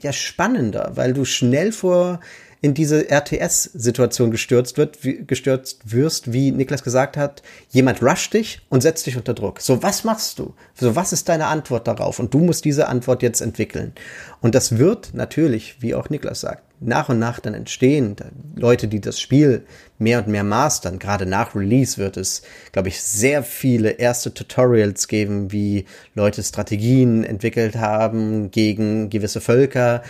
ja 0.00 0.12
spannender, 0.12 0.92
weil 0.94 1.12
du 1.12 1.24
schnell 1.24 1.72
vor 1.72 2.20
in 2.62 2.74
diese 2.74 3.10
RTS-Situation 3.10 4.30
gestürzt 4.30 4.78
wird, 4.78 5.02
wie, 5.02 5.26
gestürzt 5.26 5.80
wirst, 5.84 6.32
wie 6.32 6.52
Niklas 6.52 6.84
gesagt 6.84 7.16
hat, 7.16 7.42
jemand 7.70 8.02
rusht 8.02 8.34
dich 8.34 8.60
und 8.68 8.82
setzt 8.82 9.04
dich 9.04 9.16
unter 9.16 9.34
Druck. 9.34 9.60
So, 9.60 9.82
was 9.82 10.04
machst 10.04 10.38
du? 10.38 10.54
So, 10.74 10.94
was 10.94 11.12
ist 11.12 11.28
deine 11.28 11.46
Antwort 11.46 11.88
darauf? 11.88 12.20
Und 12.20 12.32
du 12.32 12.38
musst 12.38 12.64
diese 12.64 12.86
Antwort 12.86 13.22
jetzt 13.22 13.40
entwickeln. 13.40 13.92
Und 14.40 14.54
das 14.54 14.78
wird 14.78 15.12
natürlich, 15.12 15.82
wie 15.82 15.96
auch 15.96 16.08
Niklas 16.08 16.40
sagt, 16.40 16.62
nach 16.78 17.08
und 17.08 17.18
nach 17.18 17.40
dann 17.40 17.54
entstehen. 17.54 18.14
Leute, 18.54 18.86
die 18.86 19.00
das 19.00 19.20
Spiel 19.20 19.64
mehr 19.98 20.18
und 20.18 20.28
mehr 20.28 20.44
mastern, 20.44 21.00
gerade 21.00 21.26
nach 21.26 21.56
Release 21.56 21.98
wird 21.98 22.16
es, 22.16 22.42
glaube 22.70 22.88
ich, 22.88 23.02
sehr 23.02 23.42
viele 23.42 23.90
erste 23.90 24.32
Tutorials 24.32 25.08
geben, 25.08 25.50
wie 25.50 25.84
Leute 26.14 26.44
Strategien 26.44 27.24
entwickelt 27.24 27.76
haben 27.76 28.52
gegen 28.52 29.10
gewisse 29.10 29.40
Völker 29.40 30.02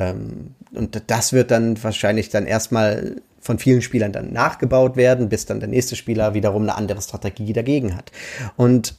und 0.00 1.02
das 1.06 1.32
wird 1.32 1.50
dann 1.50 1.82
wahrscheinlich 1.82 2.28
dann 2.30 2.46
erstmal 2.46 3.16
von 3.40 3.58
vielen 3.58 3.82
Spielern 3.82 4.12
dann 4.12 4.32
nachgebaut 4.32 4.96
werden, 4.96 5.28
bis 5.28 5.46
dann 5.46 5.60
der 5.60 5.68
nächste 5.68 5.96
Spieler 5.96 6.34
wiederum 6.34 6.62
eine 6.62 6.76
andere 6.76 7.00
Strategie 7.00 7.52
dagegen 7.52 7.96
hat. 7.96 8.12
Und 8.56 8.96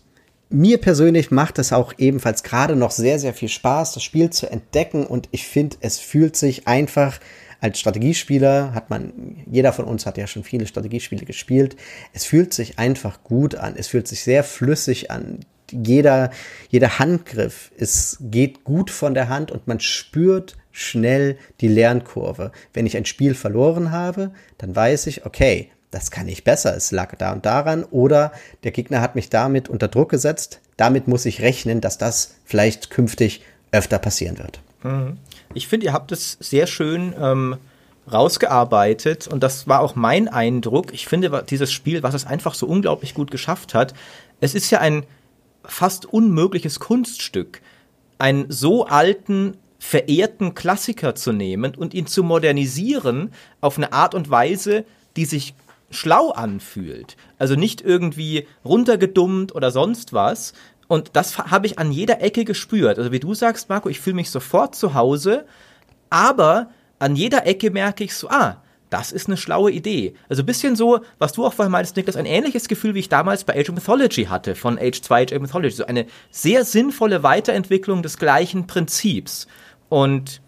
mir 0.50 0.80
persönlich 0.80 1.32
macht 1.32 1.60
es 1.60 1.72
auch 1.72 1.94
ebenfalls 1.98 2.44
gerade 2.44 2.76
noch 2.76 2.92
sehr, 2.92 3.20
sehr 3.20 3.34
viel 3.34 3.50
Spaß, 3.50 3.94
das 3.94 4.04
Spiel 4.04 4.32
zu 4.32 4.52
entdecken 4.52 5.06
und 5.06 5.30
ich 5.32 5.48
finde, 5.48 5.78
es 5.80 6.00
fühlt 6.00 6.36
sich 6.36 6.68
einfach 6.68 7.20
als 7.62 7.80
Strategiespieler 7.80 8.74
hat 8.74 8.90
man, 8.90 9.14
jeder 9.50 9.72
von 9.72 9.86
uns 9.86 10.08
hat 10.08 10.18
ja 10.18 10.26
schon 10.26 10.44
viele 10.44 10.66
Strategiespiele 10.66 11.26
gespielt. 11.26 11.76
Es 12.12 12.26
fühlt 12.26 12.56
sich 12.56 12.80
einfach 12.80 13.24
gut 13.24 13.54
an. 13.54 13.76
Es 13.78 13.88
fühlt 13.88 14.08
sich 14.08 14.24
sehr 14.24 14.44
flüssig 14.44 15.12
an. 15.12 15.42
Jeder, 15.72 16.32
jeder 16.70 16.98
Handgriff, 16.98 17.72
es 17.78 18.18
geht 18.20 18.64
gut 18.64 18.90
von 18.90 19.14
der 19.14 19.30
Hand 19.30 19.52
und 19.52 19.68
man 19.68 19.80
spürt, 19.80 20.58
schnell 20.72 21.38
die 21.60 21.68
Lernkurve. 21.68 22.52
Wenn 22.74 22.86
ich 22.86 22.98
ein 22.98 23.06
Spiel 23.06 23.34
verloren 23.36 23.92
habe, 23.92 24.32
dann 24.58 24.76
weiß 24.76 25.08
ich, 25.08 25.26
okay, 25.26 25.70
das 25.92 26.10
kann 26.10 26.28
ich 26.28 26.44
besser, 26.44 26.76
es 26.76 26.92
lag 26.92 27.16
da 27.18 27.34
und 27.34 27.46
daran, 27.46 27.84
oder 27.84 28.32
der 28.64 28.72
Gegner 28.72 29.02
hat 29.02 29.16
mich 29.16 29.30
damit 29.30 29.68
unter 29.68 29.90
Druck 29.90 30.10
gesetzt, 30.10 30.62
damit 30.78 31.08
muss 31.08 31.26
ich 31.26 31.42
rechnen, 31.42 31.82
dass 31.82 31.98
das 31.98 32.36
vielleicht 32.46 32.90
künftig 32.90 33.44
öfter 33.72 34.00
passieren 34.00 34.40
wird. 34.40 34.62
Mhm. 34.84 35.18
Ich 35.54 35.68
finde, 35.68 35.88
ihr 35.88 35.94
habt 35.94 36.12
es 36.14 36.38
sehr 36.40 36.66
schön 36.66 37.14
ähm, 37.20 37.58
rausgearbeitet 38.12 39.28
und 39.28 39.44
das 39.44 39.68
war 39.68 39.82
auch 39.82 39.96
mein 39.96 40.28
Eindruck. 40.28 40.94
Ich 40.94 41.08
finde, 41.08 41.44
dieses 41.50 41.72
Spiel, 41.72 42.04
was 42.04 42.14
es 42.14 42.26
einfach 42.26 42.56
so 42.56 42.68
unglaublich 42.68 43.14
gut 43.14 43.30
geschafft 43.30 43.74
hat, 43.74 43.94
es 44.40 44.56
ist 44.56 44.72
ja 44.72 44.80
ein 44.80 45.06
fast 45.64 46.06
unmögliches 46.06 46.80
Kunststück, 46.80 47.62
einen 48.18 48.50
so 48.50 48.86
alten, 48.86 49.58
verehrten 49.84 50.54
Klassiker 50.54 51.16
zu 51.16 51.32
nehmen 51.32 51.74
und 51.74 51.96
ihn 51.96 52.06
zu 52.06 52.22
modernisieren 52.24 53.34
auf 53.62 53.78
eine 53.78 53.92
Art 53.92 54.14
und 54.14 54.30
Weise, 54.30 54.86
die 55.18 55.26
sich 55.26 55.56
schlau 55.90 56.30
anfühlt. 56.30 57.18
Also 57.40 57.56
nicht 57.56 57.82
irgendwie 57.82 58.48
runtergedummt 58.64 59.56
oder 59.56 59.72
sonst 59.72 60.14
was. 60.14 60.54
Und 60.88 61.10
das 61.14 61.40
habe 61.40 61.66
ich 61.66 61.80
an 61.80 61.92
jeder 61.92 62.22
Ecke 62.22 62.46
gespürt. 62.46 63.00
Also 63.00 63.12
wie 63.12 63.20
du 63.20 63.34
sagst, 63.34 63.70
Marco, 63.70 63.90
ich 63.90 64.00
fühle 64.00 64.18
mich 64.18 64.30
sofort 64.30 64.76
zu 64.76 64.94
Hause, 64.94 65.46
aber 66.12 66.70
an 67.00 67.16
jeder 67.16 67.48
Ecke 67.48 67.72
merke 67.72 68.04
ich 68.04 68.14
so, 68.14 68.30
ah, 68.30 68.62
das 68.92 69.12
ist 69.12 69.28
eine 69.28 69.38
schlaue 69.38 69.72
Idee. 69.72 70.14
Also 70.30 70.44
ein 70.44 70.46
bisschen 70.46 70.76
so, 70.76 71.00
was 71.18 71.34
du 71.34 71.44
auch 71.44 71.54
vorhin 71.54 71.72
meinst, 71.72 71.96
Niklas, 71.96 72.18
ein 72.18 72.28
ähnliches 72.28 72.68
Gefühl, 72.68 72.94
wie 72.94 73.00
ich 73.00 73.10
damals 73.10 73.46
bei 73.46 73.60
Age 73.60 73.70
of 73.70 73.76
Mythology 73.76 74.26
hatte, 74.26 74.54
von 74.54 74.78
Age 74.78 75.02
2 75.02 75.24
Age 75.24 75.34
of 75.34 75.42
Mythology. 75.42 75.76
So 75.76 75.86
eine 75.88 76.06
sehr 76.30 76.66
sinnvolle 76.66 77.24
Weiterentwicklung 77.24 78.04
des 78.04 78.18
gleichen 78.18 78.68
Prinzips. 78.68 79.48
Und 79.92 80.40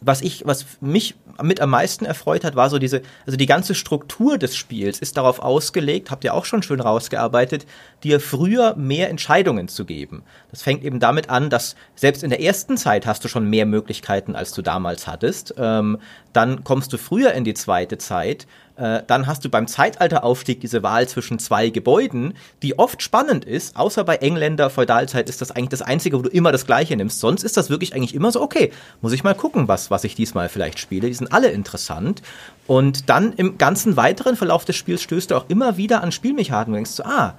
was 0.00 0.22
ich, 0.22 0.46
was 0.46 0.64
mich 0.80 1.16
mit 1.42 1.60
am 1.60 1.70
meisten 1.70 2.04
erfreut 2.04 2.44
hat, 2.44 2.54
war 2.54 2.70
so 2.70 2.78
diese, 2.78 3.02
also 3.26 3.36
die 3.36 3.46
ganze 3.46 3.74
Struktur 3.74 4.38
des 4.38 4.54
Spiels 4.54 5.00
ist 5.00 5.16
darauf 5.16 5.40
ausgelegt, 5.40 6.12
habt 6.12 6.22
ihr 6.22 6.34
auch 6.34 6.44
schon 6.44 6.62
schön 6.62 6.78
rausgearbeitet, 6.78 7.66
dir 8.04 8.20
früher 8.20 8.76
mehr 8.76 9.10
Entscheidungen 9.10 9.66
zu 9.66 9.84
geben. 9.84 10.22
Das 10.52 10.62
fängt 10.62 10.84
eben 10.84 11.00
damit 11.00 11.30
an, 11.30 11.50
dass 11.50 11.74
selbst 11.96 12.22
in 12.22 12.30
der 12.30 12.40
ersten 12.40 12.76
Zeit 12.76 13.06
hast 13.06 13.24
du 13.24 13.28
schon 13.28 13.50
mehr 13.50 13.66
Möglichkeiten, 13.66 14.36
als 14.36 14.52
du 14.52 14.62
damals 14.62 15.08
hattest. 15.08 15.54
Ähm, 15.58 15.98
dann 16.32 16.62
kommst 16.62 16.92
du 16.92 16.96
früher 16.96 17.32
in 17.32 17.42
die 17.42 17.54
zweite 17.54 17.98
Zeit 17.98 18.46
äh, 18.76 19.02
dann 19.06 19.26
hast 19.26 19.44
du 19.44 19.48
beim 19.48 19.66
Zeitalteraufstieg 19.66 20.60
diese 20.60 20.82
Wahl 20.82 21.08
zwischen 21.08 21.38
zwei 21.38 21.70
Gebäuden, 21.70 22.34
die 22.62 22.78
oft 22.78 23.02
spannend 23.02 23.44
ist, 23.44 23.76
außer 23.76 24.02
bei 24.04 24.16
Engländer 24.16 24.68
Feudalzeit 24.68 25.28
ist 25.28 25.40
das 25.40 25.52
eigentlich 25.52 25.68
das 25.68 25.82
Einzige, 25.82 26.18
wo 26.18 26.22
du 26.22 26.28
immer 26.28 26.50
das 26.50 26.66
Gleiche 26.66 26.96
nimmst. 26.96 27.20
Sonst 27.20 27.44
ist 27.44 27.56
das 27.56 27.70
wirklich 27.70 27.94
eigentlich 27.94 28.14
immer 28.14 28.32
so, 28.32 28.42
okay, 28.42 28.72
muss 29.00 29.12
ich 29.12 29.22
mal 29.22 29.34
gucken, 29.34 29.68
was, 29.68 29.90
was 29.90 30.04
ich 30.04 30.14
diesmal 30.14 30.48
vielleicht 30.48 30.78
spiele. 30.78 31.06
Die 31.06 31.14
sind 31.14 31.32
alle 31.32 31.48
interessant. 31.48 32.22
Und 32.66 33.08
dann 33.08 33.32
im 33.34 33.58
ganzen 33.58 33.96
weiteren 33.96 34.36
Verlauf 34.36 34.64
des 34.64 34.76
Spiels 34.76 35.02
stößt 35.02 35.30
du 35.30 35.36
auch 35.36 35.44
immer 35.48 35.76
wieder 35.76 36.02
an 36.02 36.12
Spielmechaniken 36.12 36.72
und 36.72 36.78
denkst 36.78 36.90
so, 36.92 37.04
ah, 37.04 37.34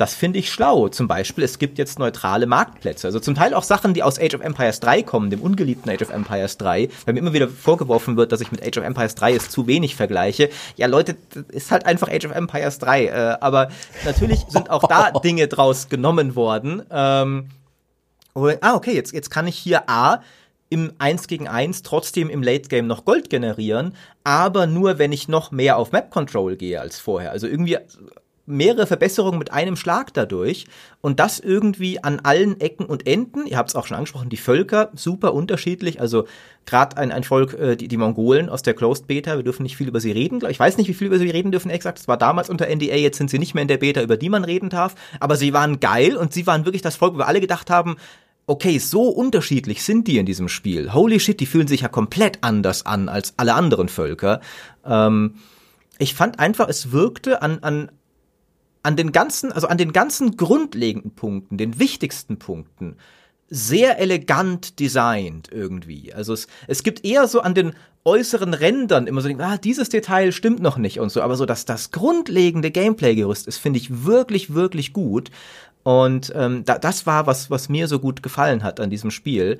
das 0.00 0.14
finde 0.14 0.38
ich 0.38 0.50
schlau. 0.50 0.88
Zum 0.88 1.08
Beispiel, 1.08 1.44
es 1.44 1.58
gibt 1.58 1.76
jetzt 1.76 1.98
neutrale 1.98 2.46
Marktplätze. 2.46 3.06
Also 3.06 3.20
zum 3.20 3.34
Teil 3.34 3.52
auch 3.52 3.62
Sachen, 3.62 3.92
die 3.92 4.02
aus 4.02 4.18
Age 4.18 4.34
of 4.34 4.40
Empires 4.40 4.80
3 4.80 5.02
kommen, 5.02 5.28
dem 5.28 5.42
ungeliebten 5.42 5.90
Age 5.90 6.02
of 6.02 6.10
Empires 6.10 6.56
3, 6.56 6.88
weil 7.04 7.14
mir 7.14 7.20
immer 7.20 7.34
wieder 7.34 7.48
vorgeworfen 7.48 8.16
wird, 8.16 8.32
dass 8.32 8.40
ich 8.40 8.50
mit 8.50 8.66
Age 8.66 8.78
of 8.78 8.84
Empires 8.84 9.14
3 9.16 9.34
es 9.34 9.50
zu 9.50 9.66
wenig 9.66 9.96
vergleiche. 9.96 10.48
Ja, 10.76 10.86
Leute, 10.86 11.16
das 11.34 11.44
ist 11.50 11.70
halt 11.70 11.84
einfach 11.84 12.08
Age 12.08 12.24
of 12.24 12.32
Empires 12.32 12.78
3. 12.78 13.04
Äh, 13.04 13.36
aber 13.40 13.68
natürlich 14.06 14.40
sind 14.48 14.70
auch 14.70 14.88
da 14.88 15.10
Dinge 15.24 15.48
draus 15.48 15.90
genommen 15.90 16.34
worden. 16.34 16.82
Ähm, 16.90 17.50
ah, 18.34 18.74
okay, 18.74 18.94
jetzt, 18.94 19.12
jetzt 19.12 19.28
kann 19.28 19.46
ich 19.46 19.56
hier 19.56 19.90
A 19.90 20.22
im 20.70 20.92
1 20.98 21.26
gegen 21.26 21.46
1 21.46 21.82
trotzdem 21.82 22.30
im 22.30 22.42
Late 22.42 22.68
Game 22.68 22.86
noch 22.86 23.04
Gold 23.04 23.28
generieren, 23.28 23.94
aber 24.24 24.66
nur 24.66 24.98
wenn 24.98 25.12
ich 25.12 25.28
noch 25.28 25.50
mehr 25.50 25.76
auf 25.76 25.92
Map 25.92 26.10
Control 26.10 26.56
gehe 26.56 26.80
als 26.80 26.98
vorher. 26.98 27.32
Also 27.32 27.48
irgendwie 27.48 27.76
mehrere 28.50 28.86
Verbesserungen 28.86 29.38
mit 29.38 29.52
einem 29.52 29.76
Schlag 29.76 30.12
dadurch 30.12 30.66
und 31.00 31.20
das 31.20 31.38
irgendwie 31.38 32.02
an 32.02 32.20
allen 32.20 32.60
Ecken 32.60 32.84
und 32.86 33.06
Enden. 33.06 33.46
Ihr 33.46 33.56
habt 33.56 33.70
es 33.70 33.76
auch 33.76 33.86
schon 33.86 33.96
angesprochen, 33.96 34.28
die 34.28 34.36
Völker 34.36 34.90
super 34.94 35.32
unterschiedlich. 35.32 36.00
Also 36.00 36.26
gerade 36.66 36.96
ein, 36.96 37.12
ein 37.12 37.24
Volk, 37.24 37.54
äh, 37.54 37.76
die, 37.76 37.88
die 37.88 37.96
Mongolen 37.96 38.48
aus 38.48 38.62
der 38.62 38.74
Closed 38.74 39.06
Beta, 39.06 39.36
wir 39.36 39.42
dürfen 39.42 39.62
nicht 39.62 39.76
viel 39.76 39.88
über 39.88 40.00
sie 40.00 40.12
reden. 40.12 40.40
Ich 40.48 40.60
weiß 40.60 40.76
nicht, 40.76 40.88
wie 40.88 40.94
viel 40.94 41.06
über 41.06 41.18
sie 41.18 41.30
reden 41.30 41.52
dürfen 41.52 41.70
exakt. 41.70 41.98
Es 41.98 42.08
war 42.08 42.16
damals 42.16 42.50
unter 42.50 42.66
NDA, 42.66 42.96
jetzt 42.96 43.18
sind 43.18 43.30
sie 43.30 43.38
nicht 43.38 43.54
mehr 43.54 43.62
in 43.62 43.68
der 43.68 43.78
Beta, 43.78 44.02
über 44.02 44.16
die 44.16 44.28
man 44.28 44.44
reden 44.44 44.68
darf. 44.68 44.94
Aber 45.20 45.36
sie 45.36 45.52
waren 45.52 45.80
geil 45.80 46.16
und 46.16 46.32
sie 46.32 46.46
waren 46.46 46.64
wirklich 46.64 46.82
das 46.82 46.96
Volk, 46.96 47.14
wo 47.14 47.18
wir 47.18 47.28
alle 47.28 47.40
gedacht 47.40 47.70
haben, 47.70 47.96
okay, 48.50 48.78
so 48.78 49.04
unterschiedlich 49.04 49.84
sind 49.84 50.08
die 50.08 50.18
in 50.18 50.26
diesem 50.26 50.48
Spiel. 50.48 50.92
Holy 50.92 51.20
shit, 51.20 51.38
die 51.38 51.46
fühlen 51.46 51.68
sich 51.68 51.82
ja 51.82 51.88
komplett 51.88 52.38
anders 52.40 52.84
an 52.84 53.08
als 53.08 53.34
alle 53.36 53.54
anderen 53.54 53.88
Völker. 53.88 54.40
Ähm, 54.84 55.36
ich 55.98 56.14
fand 56.14 56.40
einfach, 56.40 56.68
es 56.68 56.92
wirkte 56.92 57.42
an, 57.42 57.58
an 57.60 57.92
an 58.82 58.96
den 58.96 59.12
ganzen, 59.12 59.52
also 59.52 59.66
an 59.66 59.78
den 59.78 59.92
ganzen 59.92 60.36
grundlegenden 60.36 61.14
Punkten, 61.14 61.58
den 61.58 61.78
wichtigsten 61.78 62.38
Punkten, 62.38 62.96
sehr 63.48 63.98
elegant 63.98 64.78
designt 64.78 65.48
irgendwie. 65.50 66.14
Also 66.14 66.32
es, 66.32 66.46
es 66.68 66.82
gibt 66.82 67.04
eher 67.04 67.26
so 67.26 67.40
an 67.40 67.54
den 67.54 67.74
äußeren 68.04 68.54
Rändern 68.54 69.06
immer 69.06 69.20
so, 69.20 69.28
ah, 69.38 69.58
dieses 69.58 69.88
Detail 69.88 70.32
stimmt 70.32 70.60
noch 70.60 70.78
nicht 70.78 71.00
und 71.00 71.10
so, 71.10 71.20
aber 71.20 71.36
so, 71.36 71.46
dass 71.46 71.66
das 71.66 71.90
grundlegende 71.90 72.70
Gameplay-Gerüst 72.70 73.46
ist, 73.46 73.58
finde 73.58 73.78
ich 73.78 74.04
wirklich, 74.04 74.54
wirklich 74.54 74.92
gut. 74.92 75.30
Und 75.82 76.32
ähm, 76.36 76.64
da, 76.64 76.78
das 76.78 77.06
war 77.06 77.26
was, 77.26 77.50
was 77.50 77.68
mir 77.68 77.88
so 77.88 77.98
gut 77.98 78.22
gefallen 78.22 78.62
hat 78.62 78.80
an 78.80 78.90
diesem 78.90 79.10
Spiel. 79.10 79.58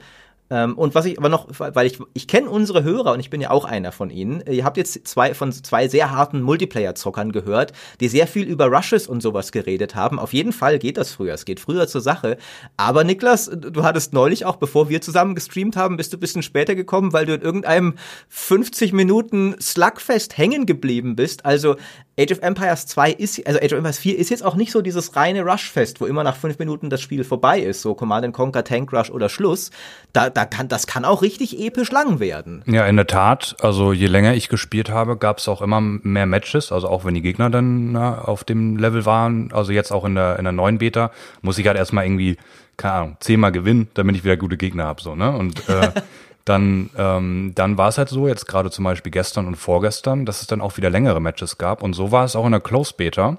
Ähm, 0.51 0.77
und 0.77 0.95
was 0.95 1.07
ich 1.07 1.19
aber 1.19 1.29
noch, 1.29 1.47
weil 1.59 1.87
ich, 1.87 1.99
ich 2.13 2.27
kenne 2.27 2.51
unsere 2.51 2.83
Hörer 2.83 3.13
und 3.13 3.21
ich 3.21 3.31
bin 3.31 3.41
ja 3.41 3.51
auch 3.51 3.65
einer 3.65 3.93
von 3.93 4.11
ihnen. 4.11 4.43
Ihr 4.51 4.65
habt 4.65 4.77
jetzt 4.77 5.07
zwei 5.07 5.33
von 5.35 5.53
zwei 5.53 5.89
sehr 5.89 6.11
harten 6.11 6.43
Multiplayer-Zockern 6.43 7.33
gehört, 7.33 7.73
die 8.01 8.09
sehr 8.09 8.27
viel 8.27 8.45
über 8.45 8.67
Rushes 8.67 9.07
und 9.07 9.23
sowas 9.23 9.53
geredet 9.53 9.95
haben. 9.95 10.19
Auf 10.19 10.33
jeden 10.33 10.53
Fall 10.53 10.79
geht 10.79 10.97
das 10.97 11.13
früher. 11.13 11.35
Es 11.35 11.45
geht 11.45 11.61
früher 11.61 11.87
zur 11.87 12.01
Sache. 12.01 12.37
Aber 12.77 13.05
Niklas, 13.05 13.51
du 13.51 13.83
hattest 13.85 14.13
neulich 14.13 14.45
auch, 14.45 14.57
bevor 14.57 14.89
wir 14.89 15.01
zusammen 15.01 15.35
gestreamt 15.35 15.77
haben, 15.77 15.97
bist 15.97 16.13
du 16.13 16.17
ein 16.17 16.21
bisschen 16.21 16.43
später 16.43 16.75
gekommen, 16.75 17.13
weil 17.13 17.27
du 17.27 17.35
in 17.35 17.43
irgendeinem 17.43 17.95
50 18.29 18.93
Minuten 18.93 19.55
Slugfest 19.61 20.37
hängen 20.37 20.67
geblieben 20.67 21.15
bist. 21.15 21.45
Also 21.45 21.77
Age 22.21 22.33
of 22.33 22.43
Empires 22.43 22.87
2 22.87 23.13
ist, 23.13 23.47
also 23.47 23.59
Age 23.59 23.73
of 23.73 23.79
Empires 23.79 23.99
4 23.99 24.19
ist 24.19 24.29
jetzt 24.29 24.45
auch 24.45 24.55
nicht 24.55 24.73
so 24.73 24.83
dieses 24.83 25.17
reine 25.17 25.43
Rushfest, 25.43 26.01
wo 26.01 26.07
immer 26.07 26.23
nach 26.23 26.37
fünf 26.37 26.59
Minuten 26.59 26.91
das 26.91 27.01
Spiel 27.01 27.25
vorbei 27.25 27.61
ist, 27.61 27.81
so 27.81 27.95
Command 27.95 28.31
Conquer, 28.35 28.63
Tank 28.63 28.93
Rush 28.93 29.11
oder 29.11 29.29
Schluss. 29.29 29.71
Da, 30.13 30.29
da 30.29 30.45
kann, 30.45 30.69
das 30.69 30.87
kann 30.87 31.05
auch 31.05 31.23
richtig 31.23 31.59
episch 31.59 31.91
lang 31.91 32.21
werden. 32.21 32.63
Ja, 32.67 32.87
in 32.87 32.97
der 32.97 33.07
Tat. 33.07 33.57
Also 33.61 33.93
je 33.93 34.07
länger 34.07 34.35
ich 34.35 34.49
gespielt 34.49 34.91
habe, 34.91 35.17
gab 35.17 35.39
es 35.39 35.49
auch 35.49 35.63
immer 35.63 35.81
mehr 35.81 36.27
Matches. 36.27 36.73
Also 36.73 36.89
auch 36.89 37.05
wenn 37.05 37.15
die 37.15 37.23
Gegner 37.23 37.49
dann 37.49 37.93
na, 37.93 38.19
auf 38.19 38.45
dem 38.45 38.77
Level 38.77 39.07
waren. 39.07 39.51
Also 39.53 39.73
jetzt 39.73 39.91
auch 39.93 40.05
in 40.05 40.15
der, 40.15 40.39
in 40.39 40.45
der 40.45 40.53
neuen 40.53 40.79
Beta 40.79 41.11
muss 41.41 41.59
ich 41.59 41.67
halt 41.67 41.79
erstmal 41.79 42.05
irgendwie, 42.05 42.37
keine 42.77 42.95
Ahnung, 42.95 43.17
zehnmal 43.21 43.53
gewinnen, 43.53 43.89
damit 43.95 44.17
ich 44.17 44.25
wieder 44.25 44.37
gute 44.37 44.57
Gegner 44.57 44.85
habe. 44.85 45.01
So, 45.01 45.15
ne? 45.15 45.31
Und 45.35 45.69
äh, 45.69 45.93
dann, 46.51 46.91
ähm, 46.99 47.53
dann 47.55 47.79
war 47.79 47.89
es 47.89 47.97
halt 47.97 48.09
so, 48.09 48.27
jetzt 48.27 48.47
gerade 48.47 48.73
zum 48.73 48.85
Beispiel 48.85 49.13
gestern 49.13 49.47
und 49.47 49.55
vorgestern, 49.55 50.27
dass 50.27 50.41
es 50.41 50.49
dann 50.49 50.61
auch 50.61 50.77
wieder 50.77 50.91
längere 50.91 51.21
Matches 51.21 51.59
gab. 51.59 51.81
Und 51.81 51.93
so 51.93 52.11
war 52.11 52.25
es 52.25 52.35
auch 52.35 52.45
in 52.45 52.51
der 52.51 52.61
Close 52.61 52.93
Beta, 52.97 53.39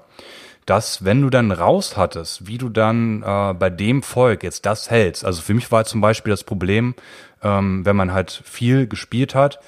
dass 0.64 1.04
wenn 1.04 1.20
du 1.20 1.28
dann 1.28 1.52
raus 1.52 1.98
hattest, 1.98 2.46
wie 2.46 2.56
du 2.56 2.70
dann 2.70 3.22
äh, 3.22 3.52
bei 3.52 3.68
dem 3.68 4.02
Volk 4.02 4.42
jetzt 4.42 4.64
das 4.64 4.90
hältst. 4.90 5.26
Also 5.26 5.42
für 5.42 5.52
mich 5.52 5.70
war 5.70 5.84
zum 5.84 6.00
Beispiel 6.00 6.30
das 6.30 6.42
Problem, 6.42 6.94
ähm, 7.42 7.84
wenn 7.84 7.96
man 7.96 8.14
halt 8.14 8.42
viel 8.46 8.86
gespielt 8.86 9.34
hat, 9.34 9.58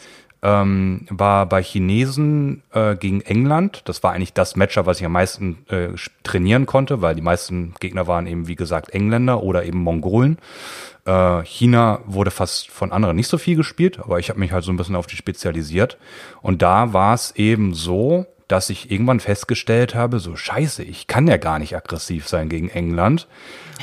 ähm, 0.43 1.07
war 1.11 1.47
bei 1.47 1.63
Chinesen 1.63 2.63
äh, 2.73 2.97
gegen 2.97 3.21
England. 3.21 3.83
Das 3.85 4.03
war 4.03 4.13
eigentlich 4.13 4.33
das 4.33 4.57
Matcher, 4.57 4.87
was 4.87 5.01
ich 5.01 5.07
am 5.07 5.13
meisten 5.13 5.67
äh, 5.69 5.89
trainieren 6.23 6.65
konnte, 6.65 7.03
weil 7.03 7.15
die 7.15 7.23
meisten 7.23 7.75
Gegner 7.81 8.07
waren 8.07 8.27
eben, 8.27 8.47
wie 8.49 8.55
gesagt, 8.55 8.91
Engländer 8.91 9.43
oder 9.43 9.65
eben 9.65 9.79
Mongolen. 9.79 10.39
Äh, 11.05 11.43
China 11.45 12.01
wurde 12.07 12.31
fast 12.31 12.71
von 12.71 12.93
anderen 12.93 13.17
nicht 13.17 13.29
so 13.29 13.39
viel 13.39 13.57
gespielt, 13.57 13.99
aber 13.99 14.19
ich 14.19 14.31
habe 14.31 14.41
mich 14.41 14.53
halt 14.53 14.65
so 14.65 14.73
ein 14.73 14.77
bisschen 14.77 14.97
auf 14.97 15.07
die 15.07 15.17
spezialisiert. 15.17 15.99
Und 16.43 16.63
da 16.63 16.93
war 16.93 17.15
es 17.15 17.33
eben 17.37 17.75
so, 17.75 18.27
dass 18.49 18.71
ich 18.71 18.91
irgendwann 18.91 19.21
festgestellt 19.21 19.95
habe, 19.95 20.21
so 20.21 20.37
scheiße, 20.37 20.83
ich 20.83 21.07
kann 21.07 21.27
ja 21.27 21.37
gar 21.37 21.59
nicht 21.59 21.77
aggressiv 21.77 22.29
sein 22.29 22.49
gegen 22.49 22.69
England. 22.69 23.27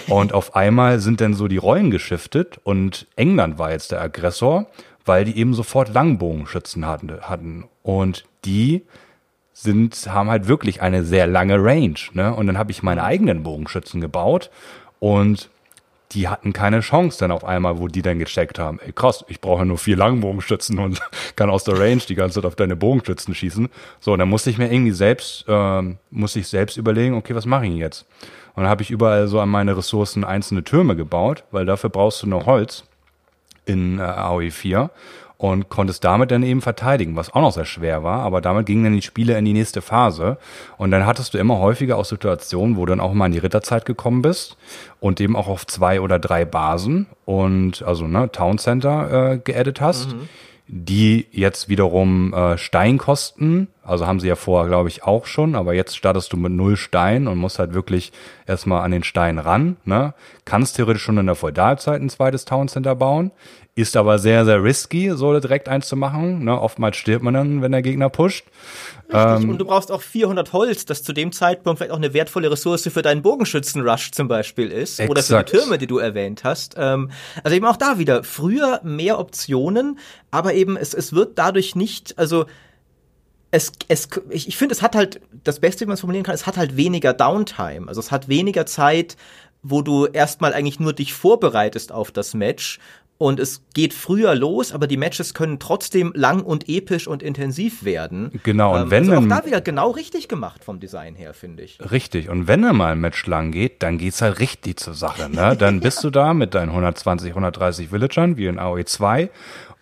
Und 0.07 0.33
auf 0.33 0.55
einmal 0.55 0.99
sind 0.99 1.21
dann 1.21 1.33
so 1.33 1.47
die 1.47 1.57
Rollen 1.57 1.91
geschiftet 1.91 2.59
und 2.63 3.07
England 3.15 3.57
war 3.57 3.71
jetzt 3.71 3.91
der 3.91 4.01
Aggressor, 4.01 4.67
weil 5.05 5.25
die 5.25 5.37
eben 5.37 5.53
sofort 5.53 5.93
Langbogenschützen 5.93 6.85
hatten. 6.85 7.11
hatten. 7.21 7.65
Und 7.83 8.25
die 8.45 8.83
sind, 9.53 9.95
haben 10.07 10.29
halt 10.29 10.47
wirklich 10.47 10.81
eine 10.81 11.03
sehr 11.03 11.27
lange 11.27 11.63
Range. 11.63 11.99
Ne? 12.13 12.33
Und 12.33 12.47
dann 12.47 12.57
habe 12.57 12.71
ich 12.71 12.83
meine 12.83 13.03
eigenen 13.03 13.43
Bogenschützen 13.43 14.01
gebaut 14.01 14.49
und 14.99 15.49
die 16.11 16.27
hatten 16.27 16.53
keine 16.53 16.81
Chance 16.81 17.19
dann 17.19 17.31
auf 17.31 17.43
einmal, 17.45 17.79
wo 17.79 17.87
die 17.87 18.01
dann 18.01 18.19
gecheckt 18.19 18.59
haben, 18.59 18.79
ey 18.85 18.91
krass, 18.91 19.23
ich 19.27 19.39
brauche 19.39 19.65
nur 19.65 19.77
vier 19.77 19.95
Langbogenschützen 19.95 20.79
und 20.79 21.01
kann 21.35 21.49
aus 21.49 21.63
der 21.63 21.79
Range 21.79 22.01
die 22.07 22.15
ganze 22.15 22.35
Zeit 22.35 22.45
auf 22.45 22.55
deine 22.55 22.75
Bogenschützen 22.75 23.33
schießen. 23.33 23.69
So, 23.99 24.13
und 24.13 24.19
dann 24.19 24.29
musste 24.29 24.49
ich 24.49 24.57
mir 24.57 24.71
irgendwie 24.71 24.91
selbst, 24.91 25.45
ähm, 25.47 25.97
musste 26.09 26.39
ich 26.39 26.47
selbst 26.47 26.77
überlegen, 26.77 27.15
okay, 27.15 27.35
was 27.35 27.45
mache 27.45 27.65
ich 27.65 27.75
jetzt? 27.75 28.05
Und 28.55 28.63
dann 28.63 28.69
habe 28.69 28.83
ich 28.83 28.91
überall 28.91 29.27
so 29.27 29.39
an 29.39 29.49
meine 29.49 29.77
Ressourcen 29.77 30.23
einzelne 30.25 30.63
Türme 30.63 30.95
gebaut, 30.95 31.45
weil 31.51 31.65
dafür 31.65 31.89
brauchst 31.89 32.21
du 32.23 32.27
noch 32.27 32.45
Holz. 32.45 32.83
in 33.65 33.99
äh, 33.99 34.01
AOE 34.01 34.51
4 34.51 34.89
und 35.41 35.69
konntest 35.69 36.03
damit 36.03 36.29
dann 36.29 36.43
eben 36.43 36.61
verteidigen, 36.61 37.15
was 37.15 37.33
auch 37.33 37.41
noch 37.41 37.51
sehr 37.51 37.65
schwer 37.65 38.03
war, 38.03 38.19
aber 38.19 38.41
damit 38.41 38.67
gingen 38.67 38.83
dann 38.83 38.93
die 38.93 39.01
Spiele 39.01 39.35
in 39.39 39.43
die 39.43 39.53
nächste 39.53 39.81
Phase 39.81 40.37
und 40.77 40.91
dann 40.91 41.07
hattest 41.07 41.33
du 41.33 41.39
immer 41.39 41.57
häufiger 41.57 41.97
auch 41.97 42.05
Situationen, 42.05 42.77
wo 42.77 42.85
du 42.85 42.91
dann 42.91 42.99
auch 42.99 43.11
mal 43.13 43.25
in 43.25 43.31
die 43.31 43.39
Ritterzeit 43.39 43.85
gekommen 43.85 44.21
bist 44.21 44.55
und 44.99 45.19
eben 45.19 45.35
auch 45.35 45.47
auf 45.47 45.65
zwei 45.65 45.99
oder 45.99 46.19
drei 46.19 46.45
Basen 46.45 47.07
und 47.25 47.81
also 47.81 48.05
ne, 48.05 48.31
Town 48.31 48.59
Center 48.59 49.31
äh, 49.31 49.37
geaddet 49.39 49.81
hast. 49.81 50.13
Mhm 50.13 50.29
die 50.73 51.27
jetzt 51.31 51.67
wiederum 51.67 52.33
äh, 52.33 52.57
Stein 52.57 52.97
kosten. 52.97 53.67
Also 53.83 54.07
haben 54.07 54.21
sie 54.21 54.29
ja 54.29 54.37
vorher, 54.37 54.69
glaube 54.69 54.87
ich, 54.87 55.03
auch 55.03 55.25
schon, 55.25 55.55
aber 55.55 55.73
jetzt 55.73 55.97
startest 55.97 56.31
du 56.31 56.37
mit 56.37 56.53
null 56.53 56.77
Stein 56.77 57.27
und 57.27 57.39
musst 57.39 57.59
halt 57.59 57.73
wirklich 57.73 58.13
erstmal 58.47 58.81
an 58.83 58.91
den 58.91 59.03
Stein 59.03 59.37
ran. 59.37 59.75
Ne? 59.83 60.13
Kannst 60.45 60.77
theoretisch 60.77 61.03
schon 61.03 61.17
in 61.17 61.25
der 61.25 61.35
Feudalzeit 61.35 62.01
ein 62.01 62.09
zweites 62.09 62.45
Town 62.45 62.69
Center 62.69 62.95
bauen, 62.95 63.31
ist 63.73 63.95
aber 63.95 64.19
sehr, 64.19 64.43
sehr 64.43 64.61
risky, 64.61 65.11
so 65.15 65.39
direkt 65.39 65.69
eins 65.69 65.87
zu 65.87 65.95
machen. 65.95 66.43
Ne? 66.43 66.59
Oftmals 66.59 66.97
stirbt 66.97 67.23
man 67.23 67.33
dann, 67.33 67.61
wenn 67.61 67.71
der 67.71 67.81
Gegner 67.81 68.09
pusht. 68.09 68.45
Ähm, 69.09 69.49
und 69.49 69.57
du 69.59 69.65
brauchst 69.65 69.91
auch 69.91 70.01
400 70.01 70.51
Holz, 70.51 70.85
das 70.85 71.03
zu 71.03 71.13
dem 71.13 71.31
Zeitpunkt 71.31 71.79
vielleicht 71.79 71.93
auch 71.93 71.97
eine 71.97 72.13
wertvolle 72.13 72.51
Ressource 72.51 72.89
für 72.91 73.01
deinen 73.01 73.21
Bogenschützen-Rush 73.21 74.11
zum 74.11 74.27
Beispiel 74.27 74.69
ist. 74.69 74.99
Exakt. 74.99 75.09
Oder 75.09 75.23
für 75.23 75.43
die 75.43 75.51
Türme, 75.51 75.77
die 75.77 75.87
du 75.87 75.99
erwähnt 75.99 76.43
hast. 76.43 76.75
Ähm, 76.77 77.11
also 77.43 77.55
eben 77.55 77.65
auch 77.65 77.77
da 77.77 77.97
wieder, 77.97 78.25
früher 78.25 78.81
mehr 78.83 79.19
Optionen, 79.19 79.99
aber 80.31 80.53
eben 80.53 80.75
es, 80.75 80.93
es 80.93 81.13
wird 81.13 81.37
dadurch 81.37 81.75
nicht, 81.75 82.17
also 82.17 82.45
es, 83.51 83.71
es, 83.87 84.09
ich, 84.29 84.49
ich 84.49 84.57
finde, 84.57 84.73
es 84.73 84.81
hat 84.81 84.95
halt, 84.95 85.21
das 85.43 85.59
Beste, 85.59 85.81
wie 85.81 85.87
man 85.87 85.93
es 85.93 86.01
formulieren 86.01 86.25
kann, 86.25 86.35
es 86.35 86.45
hat 86.45 86.57
halt 86.57 86.75
weniger 86.75 87.13
Downtime. 87.13 87.87
Also 87.87 87.99
es 87.99 88.11
hat 88.11 88.27
weniger 88.27 88.65
Zeit, 88.65 89.17
wo 89.63 89.81
du 89.81 90.07
erstmal 90.07 90.53
eigentlich 90.53 90.79
nur 90.79 90.93
dich 90.93 91.13
vorbereitest 91.13 91.91
auf 91.91 92.11
das 92.11 92.33
Match 92.33 92.79
und 93.21 93.39
es 93.39 93.61
geht 93.75 93.93
früher 93.93 94.33
los, 94.33 94.71
aber 94.71 94.87
die 94.87 94.97
Matches 94.97 95.35
können 95.35 95.59
trotzdem 95.59 96.11
lang 96.15 96.41
und 96.41 96.67
episch 96.67 97.07
und 97.07 97.21
intensiv 97.21 97.83
werden. 97.83 98.31
Genau, 98.41 98.73
und 98.73 98.81
ähm, 98.81 98.89
wenn 98.91 99.09
also 99.11 99.21
auch 99.21 99.27
da 99.29 99.45
wieder 99.45 99.61
genau 99.61 99.91
richtig 99.91 100.27
gemacht 100.27 100.63
vom 100.63 100.79
Design 100.79 101.13
her, 101.13 101.35
finde 101.35 101.61
ich. 101.61 101.77
Richtig, 101.91 102.29
und 102.29 102.47
wenn 102.47 102.63
dann 102.63 102.75
mal 102.75 102.93
ein 102.93 102.99
Match 102.99 103.27
lang 103.27 103.51
geht, 103.51 103.83
dann 103.83 103.99
geht's 103.99 104.23
halt 104.23 104.39
richtig 104.39 104.79
zur 104.79 104.95
Sache, 104.95 105.29
ne? 105.29 105.55
Dann 105.55 105.81
bist 105.81 106.03
du 106.03 106.09
da 106.09 106.33
mit 106.33 106.55
deinen 106.55 106.69
120, 106.69 107.29
130 107.29 107.91
Villagern, 107.91 108.37
wie 108.37 108.47
in 108.47 108.57
AOE 108.57 108.85
2 108.85 109.29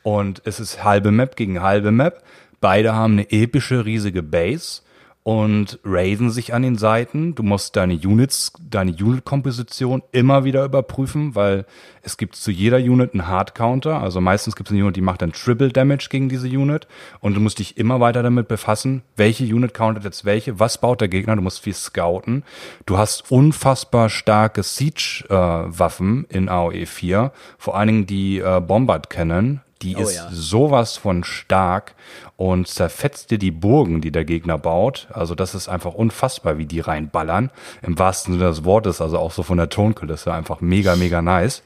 und 0.03 0.41
es 0.43 0.59
ist 0.59 0.83
halbe 0.83 1.11
Map 1.11 1.37
gegen 1.37 1.61
halbe 1.61 1.91
Map. 1.91 2.21
Beide 2.59 2.93
haben 2.93 3.13
eine 3.13 3.31
epische, 3.31 3.85
riesige 3.85 4.21
Base 4.21 4.81
und 5.24 5.80
raisen 5.84 6.30
sich 6.32 6.53
an 6.53 6.61
den 6.61 6.78
Seiten. 6.78 7.36
Du 7.36 7.43
musst 7.43 7.76
deine 7.76 7.93
Units, 7.93 8.53
deine 8.70 8.91
Unit-Komposition 8.91 10.01
immer 10.11 10.43
wieder 10.43 10.63
überprüfen, 10.63 11.36
weil 11.36 11.65
es 12.01 12.17
gibt 12.17 12.36
zu 12.36 12.51
jeder 12.51 12.78
Unit 12.78 13.13
einen 13.13 13.28
Hard-Counter. 13.28 14.01
Also 14.01 14.22
meistens 14.22 14.55
gibt 14.55 14.70
es 14.70 14.74
eine 14.74 14.84
Unit, 14.84 14.95
die 14.95 15.01
macht 15.01 15.22
dann 15.22 15.34
Triple 15.34 15.70
Damage 15.70 16.07
gegen 16.09 16.30
diese 16.30 16.47
Unit. 16.47 16.88
Und 17.20 17.36
du 17.36 17.41
musst 17.41 17.59
dich 17.59 17.78
immer 17.78 17.99
weiter 17.99 18.24
damit 18.24 18.47
befassen, 18.47 19.03
welche 19.17 19.43
Unit 19.43 19.74
countet 19.74 20.05
jetzt 20.05 20.24
welche, 20.24 20.59
was 20.59 20.80
baut 20.80 21.01
der 21.01 21.09
Gegner. 21.09 21.36
Du 21.36 21.41
musst 21.41 21.59
viel 21.59 21.74
scouten. 21.74 22.43
Du 22.86 22.97
hast 22.97 23.30
unfassbar 23.30 24.09
starke 24.09 24.63
Siege-Waffen 24.63 26.28
äh, 26.30 26.38
in 26.38 26.49
AOE 26.49 26.86
4. 26.86 27.32
Vor 27.57 27.78
allen 27.78 27.88
Dingen 27.88 28.05
die 28.05 28.39
äh, 28.39 28.61
Bombard 28.61 29.09
Cannon, 29.09 29.61
die 29.82 29.95
oh, 29.95 30.01
ist 30.01 30.15
ja. 30.15 30.30
sowas 30.32 30.97
von 30.97 31.23
stark 31.23 31.95
und 32.36 32.67
zerfetzt 32.67 33.32
dir 33.32 33.38
die 33.38 33.51
Burgen, 33.51 34.01
die 34.01 34.11
der 34.11 34.25
Gegner 34.25 34.57
baut. 34.57 35.07
Also 35.11 35.36
das 35.36 35.55
ist 35.55 35.69
einfach 35.69 35.93
unfassbar, 35.93 36.57
wie 36.57 36.65
die 36.65 36.82
reinballern. 36.82 37.49
Im 37.82 37.97
wahrsten 37.97 38.34
Sinne 38.34 38.49
des 38.49 38.65
Wortes, 38.65 39.01
also 39.01 39.17
auch 39.17 39.32
so 39.32 39.43
von 39.43 39.57
der 39.57 39.69
Tonkulisse 39.69 40.34
einfach 40.34 40.61
mega, 40.61 40.95
mega 40.95 41.21
nice. 41.21 41.63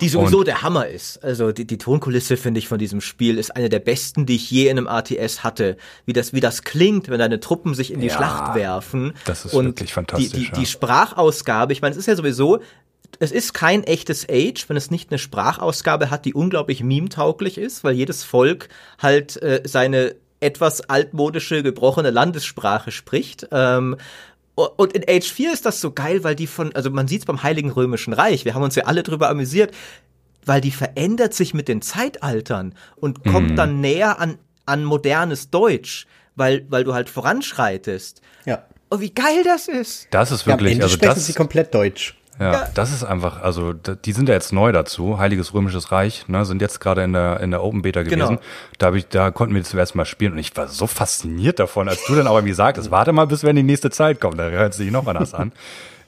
Die 0.00 0.08
sowieso 0.08 0.40
und 0.40 0.46
der 0.48 0.62
Hammer 0.62 0.86
ist. 0.86 1.22
Also 1.24 1.52
die, 1.52 1.66
die 1.66 1.78
Tonkulisse, 1.78 2.36
finde 2.36 2.58
ich, 2.58 2.68
von 2.68 2.78
diesem 2.78 3.00
Spiel 3.00 3.38
ist 3.38 3.54
eine 3.56 3.68
der 3.68 3.78
besten, 3.78 4.26
die 4.26 4.36
ich 4.36 4.50
je 4.50 4.68
in 4.68 4.78
einem 4.78 4.86
RTS 4.86 5.42
hatte. 5.42 5.76
Wie 6.04 6.12
das, 6.12 6.32
wie 6.32 6.40
das 6.40 6.62
klingt, 6.62 7.08
wenn 7.08 7.18
deine 7.18 7.40
Truppen 7.40 7.74
sich 7.74 7.92
in 7.92 8.00
die 8.00 8.08
ja, 8.08 8.16
Schlacht 8.16 8.54
werfen. 8.54 9.14
Das 9.24 9.44
ist 9.44 9.54
und 9.54 9.66
wirklich 9.66 9.92
fantastisch. 9.92 10.30
Die, 10.30 10.38
die, 10.38 10.44
ja. 10.44 10.52
die 10.52 10.66
Sprachausgabe, 10.66 11.72
ich 11.72 11.82
meine, 11.82 11.92
es 11.92 11.98
ist 11.98 12.06
ja 12.06 12.16
sowieso, 12.16 12.60
es 13.18 13.32
ist 13.32 13.54
kein 13.54 13.84
echtes 13.84 14.26
Age, 14.28 14.68
wenn 14.68 14.76
es 14.76 14.90
nicht 14.90 15.10
eine 15.10 15.18
Sprachausgabe 15.18 16.10
hat, 16.10 16.24
die 16.24 16.34
unglaublich 16.34 16.82
meme-tauglich 16.82 17.58
ist, 17.58 17.84
weil 17.84 17.94
jedes 17.94 18.24
Volk 18.24 18.68
halt 18.98 19.40
äh, 19.42 19.62
seine 19.64 20.16
etwas 20.40 20.82
altmodische, 20.82 21.62
gebrochene 21.62 22.10
Landessprache 22.10 22.90
spricht. 22.90 23.48
Ähm, 23.52 23.96
und 24.54 24.92
in 24.94 25.04
Age 25.08 25.30
4 25.30 25.52
ist 25.52 25.66
das 25.66 25.80
so 25.80 25.92
geil, 25.92 26.24
weil 26.24 26.34
die 26.34 26.46
von, 26.46 26.74
also 26.74 26.90
man 26.90 27.08
sieht 27.08 27.20
es 27.20 27.26
beim 27.26 27.42
Heiligen 27.42 27.70
Römischen 27.70 28.12
Reich, 28.12 28.44
wir 28.44 28.54
haben 28.54 28.62
uns 28.62 28.74
ja 28.74 28.84
alle 28.84 29.02
drüber 29.02 29.28
amüsiert, 29.28 29.74
weil 30.46 30.60
die 30.60 30.70
verändert 30.70 31.34
sich 31.34 31.52
mit 31.52 31.68
den 31.68 31.82
Zeitaltern 31.82 32.74
und 32.96 33.24
kommt 33.24 33.50
mhm. 33.50 33.56
dann 33.56 33.80
näher 33.80 34.18
an, 34.18 34.38
an 34.64 34.84
modernes 34.84 35.50
Deutsch, 35.50 36.06
weil, 36.36 36.64
weil 36.70 36.84
du 36.84 36.94
halt 36.94 37.10
voranschreitest. 37.10 38.22
Ja. 38.46 38.64
Oh, 38.90 39.00
wie 39.00 39.10
geil 39.10 39.42
das 39.44 39.68
ist. 39.68 40.06
Das 40.10 40.30
ist 40.30 40.46
wirklich, 40.46 40.78
ja, 40.78 40.84
also 40.84 40.94
sprechen 40.94 41.14
das 41.16 41.26
sie 41.26 41.32
komplett 41.32 41.74
Deutsch. 41.74 42.16
Ja, 42.38 42.52
ja, 42.52 42.68
das 42.74 42.92
ist 42.92 43.02
einfach, 43.04 43.42
also 43.42 43.72
die 43.72 44.12
sind 44.12 44.28
ja 44.28 44.34
jetzt 44.34 44.52
neu 44.52 44.70
dazu, 44.72 45.18
Heiliges 45.18 45.54
Römisches 45.54 45.90
Reich, 45.90 46.28
ne, 46.28 46.44
sind 46.44 46.60
jetzt 46.60 46.80
gerade 46.80 47.02
in 47.02 47.12
der 47.12 47.40
in 47.40 47.50
der 47.50 47.62
Open 47.62 47.82
Beta 47.82 48.02
gewesen. 48.02 48.18
Genau. 48.18 48.40
Da 48.78 48.86
hab 48.86 48.94
ich, 48.94 49.08
da 49.08 49.30
konnten 49.30 49.54
wir 49.54 49.64
zuerst 49.64 49.94
mal 49.94 50.04
spielen 50.04 50.32
und 50.32 50.38
ich 50.38 50.56
war 50.56 50.68
so 50.68 50.86
fasziniert 50.86 51.58
davon, 51.58 51.88
als 51.88 52.04
du 52.06 52.14
dann 52.14 52.26
auch 52.26 52.36
irgendwie 52.36 52.54
sagtest, 52.54 52.90
warte 52.90 53.12
mal, 53.12 53.26
bis 53.26 53.42
wenn 53.42 53.56
die 53.56 53.62
nächste 53.62 53.90
Zeit 53.90 54.20
kommt, 54.20 54.38
da 54.38 54.50
hört 54.50 54.74
sich 54.74 54.90
noch 54.90 55.06
anders 55.06 55.32
an. 55.34 55.52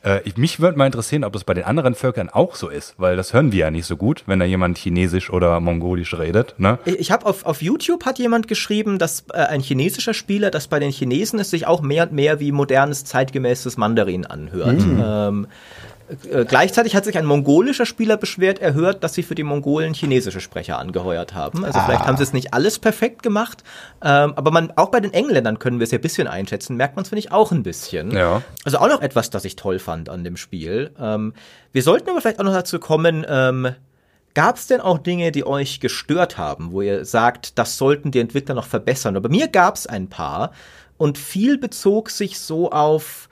Äh, 0.05 0.20
ich, 0.24 0.37
mich 0.37 0.61
würde 0.61 0.79
mal 0.79 0.87
interessieren, 0.87 1.24
ob 1.24 1.33
das 1.33 1.45
bei 1.45 1.55
den 1.55 1.64
anderen 1.64 1.95
Völkern 1.95 2.29
auch 2.29 2.55
so 2.55 2.68
ist, 2.68 2.95
weil 2.99 3.16
das 3.16 3.33
hören 3.33 3.53
wir 3.53 3.59
ja 3.61 3.70
nicht 3.70 3.87
so 3.87 3.97
gut, 3.97 4.24
wenn 4.26 4.39
da 4.39 4.45
jemand 4.45 4.79
Chinesisch 4.79 5.31
oder 5.31 5.59
Mongolisch 5.61 6.16
redet. 6.16 6.55
Ne? 6.59 6.79
Ich, 6.85 6.99
ich 6.99 7.11
habe 7.11 7.26
auf, 7.26 7.45
auf 7.45 7.62
YouTube 7.62 8.05
hat 8.05 8.18
jemand 8.18 8.49
geschrieben, 8.49 8.99
dass 8.99 9.24
äh, 9.33 9.39
ein 9.39 9.61
chinesischer 9.61 10.14
Spieler, 10.14 10.51
dass 10.51 10.68
bei 10.68 10.79
den 10.79 10.91
Chinesen 10.91 11.39
es 11.39 11.51
sich 11.51 11.66
auch 11.66 11.83
mehr 11.83 12.05
und 12.05 12.12
mehr 12.12 12.41
wie 12.41 12.53
modernes 12.53 13.05
zeitgemäßes 13.05 13.76
Mandarin 13.76 14.24
anhört. 14.24 14.81
Mhm. 14.81 15.03
Ähm, 15.05 15.47
äh, 16.30 16.44
gleichzeitig 16.44 16.96
hat 16.96 17.04
sich 17.04 17.18
ein 17.18 17.26
mongolischer 17.26 17.86
Spieler 17.86 18.16
beschwert, 18.16 18.59
er 18.61 18.74
hört, 18.74 19.04
dass 19.04 19.14
sie 19.14 19.22
für 19.22 19.34
die 19.34 19.42
Mongolen 19.42 19.94
chinesische 19.94 20.40
Sprecher 20.40 20.78
angeheuert 20.78 21.34
haben. 21.34 21.64
Also 21.64 21.78
ah. 21.78 21.84
vielleicht 21.84 22.06
haben 22.06 22.16
sie 22.16 22.22
es 22.22 22.32
nicht 22.32 22.54
alles 22.54 22.78
perfekt 22.78 23.22
gemacht, 23.22 23.62
ähm, 24.02 24.32
aber 24.36 24.50
man, 24.50 24.72
auch 24.76 24.90
bei 24.90 25.00
den 25.00 25.12
Engländern 25.12 25.59
können 25.59 25.78
wir 25.78 25.84
es 25.84 25.90
ja 25.90 25.98
ein 25.98 26.02
bisschen 26.02 26.28
einschätzen, 26.28 26.76
merkt 26.76 26.96
man 26.96 27.02
es, 27.02 27.11
finde 27.11 27.20
ich, 27.20 27.32
auch 27.32 27.52
ein 27.52 27.62
bisschen. 27.62 28.11
Ja. 28.12 28.42
Also 28.64 28.78
auch 28.78 28.88
noch 28.88 29.02
etwas, 29.02 29.30
das 29.30 29.44
ich 29.44 29.56
toll 29.56 29.78
fand 29.78 30.09
an 30.09 30.24
dem 30.24 30.36
Spiel. 30.36 30.90
Ähm, 30.98 31.34
wir 31.72 31.82
sollten 31.82 32.11
aber 32.11 32.20
vielleicht 32.20 32.40
auch 32.40 32.44
noch 32.44 32.52
dazu 32.52 32.78
kommen, 32.78 33.26
ähm, 33.28 33.74
Gab 34.34 34.56
es 34.56 34.68
denn 34.68 34.80
auch 34.80 34.98
Dinge, 34.98 35.32
die 35.32 35.44
euch 35.44 35.80
gestört 35.80 36.38
haben, 36.38 36.70
wo 36.70 36.80
ihr 36.80 37.04
sagt, 37.04 37.59
das 37.59 37.76
sollten 37.76 38.12
die 38.12 38.20
Entwickler 38.20 38.54
noch 38.54 38.66
verbessern? 38.66 39.16
Aber 39.16 39.28
mir 39.28 39.48
gab 39.48 39.74
es 39.74 39.88
ein 39.88 40.09
paar 40.09 40.52
und 40.96 41.18
viel 41.18 41.59
bezog 41.59 42.11
sich 42.11 42.38
so 42.38 42.70
auf 42.70 43.28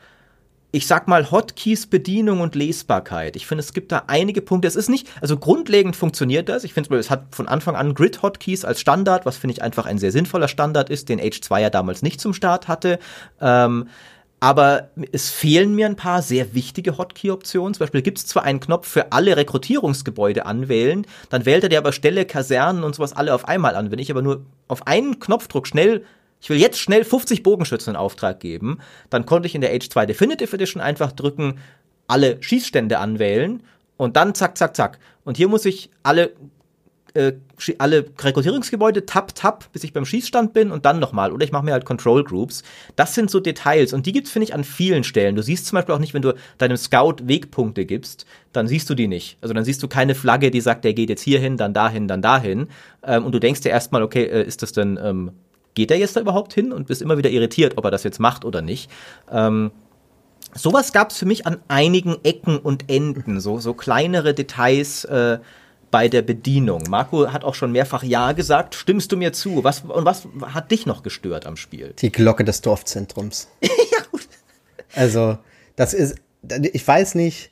ich 0.76 0.86
sag 0.86 1.08
mal, 1.08 1.30
Hotkeys, 1.30 1.86
Bedienung 1.86 2.40
und 2.40 2.54
Lesbarkeit. 2.54 3.34
Ich 3.34 3.46
finde, 3.46 3.64
es 3.64 3.72
gibt 3.72 3.92
da 3.92 4.04
einige 4.08 4.42
Punkte. 4.42 4.68
Es 4.68 4.76
ist 4.76 4.90
nicht, 4.90 5.08
also 5.22 5.38
grundlegend 5.38 5.96
funktioniert 5.96 6.50
das. 6.50 6.64
Ich 6.64 6.74
finde, 6.74 6.94
es 6.98 7.08
hat 7.08 7.34
von 7.34 7.48
Anfang 7.48 7.76
an 7.76 7.94
Grid-Hotkeys 7.94 8.66
als 8.66 8.78
Standard, 8.78 9.24
was 9.24 9.38
finde 9.38 9.54
ich 9.54 9.62
einfach 9.62 9.86
ein 9.86 9.96
sehr 9.96 10.12
sinnvoller 10.12 10.48
Standard 10.48 10.90
ist, 10.90 11.08
den 11.08 11.18
H2 11.18 11.60
ja 11.60 11.70
damals 11.70 12.02
nicht 12.02 12.20
zum 12.20 12.34
Start 12.34 12.68
hatte. 12.68 12.98
Ähm, 13.40 13.88
aber 14.38 14.90
es 15.12 15.30
fehlen 15.30 15.74
mir 15.74 15.86
ein 15.86 15.96
paar 15.96 16.20
sehr 16.20 16.52
wichtige 16.52 16.98
Hotkey-Optionen. 16.98 17.72
Zum 17.72 17.78
Beispiel 17.78 18.02
gibt 18.02 18.18
es 18.18 18.26
zwar 18.26 18.42
einen 18.42 18.60
Knopf 18.60 18.86
für 18.86 19.12
alle 19.12 19.34
Rekrutierungsgebäude 19.34 20.44
anwählen, 20.44 21.06
dann 21.30 21.46
wählt 21.46 21.62
er 21.62 21.70
dir 21.70 21.78
aber 21.78 21.92
Stelle, 21.92 22.26
Kasernen 22.26 22.84
und 22.84 22.94
sowas 22.94 23.14
alle 23.14 23.34
auf 23.34 23.48
einmal 23.48 23.76
an. 23.76 23.90
Wenn 23.90 23.98
ich 23.98 24.10
aber 24.10 24.20
nur 24.20 24.44
auf 24.68 24.86
einen 24.86 25.20
Knopfdruck 25.20 25.66
schnell 25.66 26.04
ich 26.46 26.50
will 26.50 26.60
jetzt 26.60 26.78
schnell 26.78 27.02
50 27.02 27.42
Bogenschützen 27.42 27.94
in 27.94 27.96
Auftrag 27.96 28.38
geben, 28.38 28.78
dann 29.10 29.26
konnte 29.26 29.48
ich 29.48 29.56
in 29.56 29.62
der 29.62 29.74
Age 29.74 29.88
2 29.88 30.06
Definitive 30.06 30.54
Edition 30.54 30.80
einfach 30.80 31.10
drücken, 31.10 31.58
alle 32.06 32.40
Schießstände 32.40 33.00
anwählen 33.00 33.64
und 33.96 34.16
dann 34.16 34.32
zack, 34.32 34.56
zack, 34.56 34.76
zack. 34.76 35.00
Und 35.24 35.36
hier 35.36 35.48
muss 35.48 35.64
ich 35.64 35.90
alle 36.04 36.34
äh, 37.14 37.32
alle 37.78 38.04
Rekrutierungsgebäude 38.16 39.06
tap, 39.06 39.34
tap, 39.34 39.72
bis 39.72 39.82
ich 39.82 39.92
beim 39.92 40.04
Schießstand 40.04 40.52
bin 40.52 40.70
und 40.70 40.84
dann 40.84 41.00
nochmal. 41.00 41.32
Oder 41.32 41.44
ich 41.44 41.50
mache 41.50 41.64
mir 41.64 41.72
halt 41.72 41.84
Control 41.84 42.22
Groups. 42.22 42.62
Das 42.94 43.16
sind 43.16 43.28
so 43.28 43.40
Details 43.40 43.92
und 43.92 44.06
die 44.06 44.12
gibt's, 44.12 44.30
finde 44.30 44.44
ich, 44.44 44.54
an 44.54 44.62
vielen 44.62 45.02
Stellen. 45.02 45.34
Du 45.34 45.42
siehst 45.42 45.66
zum 45.66 45.76
Beispiel 45.76 45.96
auch 45.96 45.98
nicht, 45.98 46.14
wenn 46.14 46.22
du 46.22 46.34
deinem 46.58 46.76
Scout 46.76 47.16
Wegpunkte 47.24 47.86
gibst, 47.86 48.24
dann 48.52 48.68
siehst 48.68 48.88
du 48.88 48.94
die 48.94 49.08
nicht. 49.08 49.36
Also 49.40 49.52
dann 49.52 49.64
siehst 49.64 49.82
du 49.82 49.88
keine 49.88 50.14
Flagge, 50.14 50.52
die 50.52 50.60
sagt, 50.60 50.84
der 50.84 50.94
geht 50.94 51.08
jetzt 51.08 51.22
hierhin, 51.22 51.56
dann 51.56 51.74
dahin, 51.74 52.06
dann 52.06 52.22
dahin. 52.22 52.68
Ähm, 53.02 53.24
und 53.24 53.32
du 53.32 53.40
denkst 53.40 53.62
dir 53.62 53.70
erstmal, 53.70 54.04
okay, 54.04 54.24
äh, 54.24 54.46
ist 54.46 54.62
das 54.62 54.72
denn 54.72 54.96
ähm, 55.02 55.32
geht 55.76 55.92
er 55.92 55.98
jetzt 55.98 56.16
da 56.16 56.20
überhaupt 56.20 56.52
hin 56.52 56.72
und 56.72 56.88
bist 56.88 57.02
immer 57.02 57.18
wieder 57.18 57.30
irritiert, 57.30 57.74
ob 57.76 57.84
er 57.84 57.92
das 57.92 58.02
jetzt 58.02 58.18
macht 58.18 58.44
oder 58.44 58.62
nicht. 58.62 58.90
Ähm, 59.30 59.70
sowas 60.54 60.92
gab 60.92 61.10
es 61.10 61.18
für 61.18 61.26
mich 61.26 61.46
an 61.46 61.58
einigen 61.68 62.16
Ecken 62.24 62.58
und 62.58 62.90
Enden, 62.90 63.38
so, 63.40 63.60
so 63.60 63.74
kleinere 63.74 64.34
Details 64.34 65.04
äh, 65.04 65.38
bei 65.92 66.08
der 66.08 66.22
Bedienung. 66.22 66.82
Marco 66.88 67.32
hat 67.32 67.44
auch 67.44 67.54
schon 67.54 67.70
mehrfach 67.70 68.02
Ja 68.02 68.32
gesagt. 68.32 68.74
Stimmst 68.74 69.12
du 69.12 69.16
mir 69.16 69.32
zu? 69.32 69.62
Was, 69.62 69.82
und 69.82 70.04
was 70.04 70.26
hat 70.52 70.70
dich 70.70 70.86
noch 70.86 71.04
gestört 71.04 71.46
am 71.46 71.56
Spiel? 71.56 71.94
Die 71.98 72.10
Glocke 72.10 72.42
des 72.42 72.62
Dorfzentrums. 72.62 73.48
ja, 73.62 74.02
gut. 74.10 74.26
Also, 74.94 75.38
das 75.76 75.94
ist, 75.94 76.16
ich 76.72 76.86
weiß 76.86 77.14
nicht, 77.14 77.50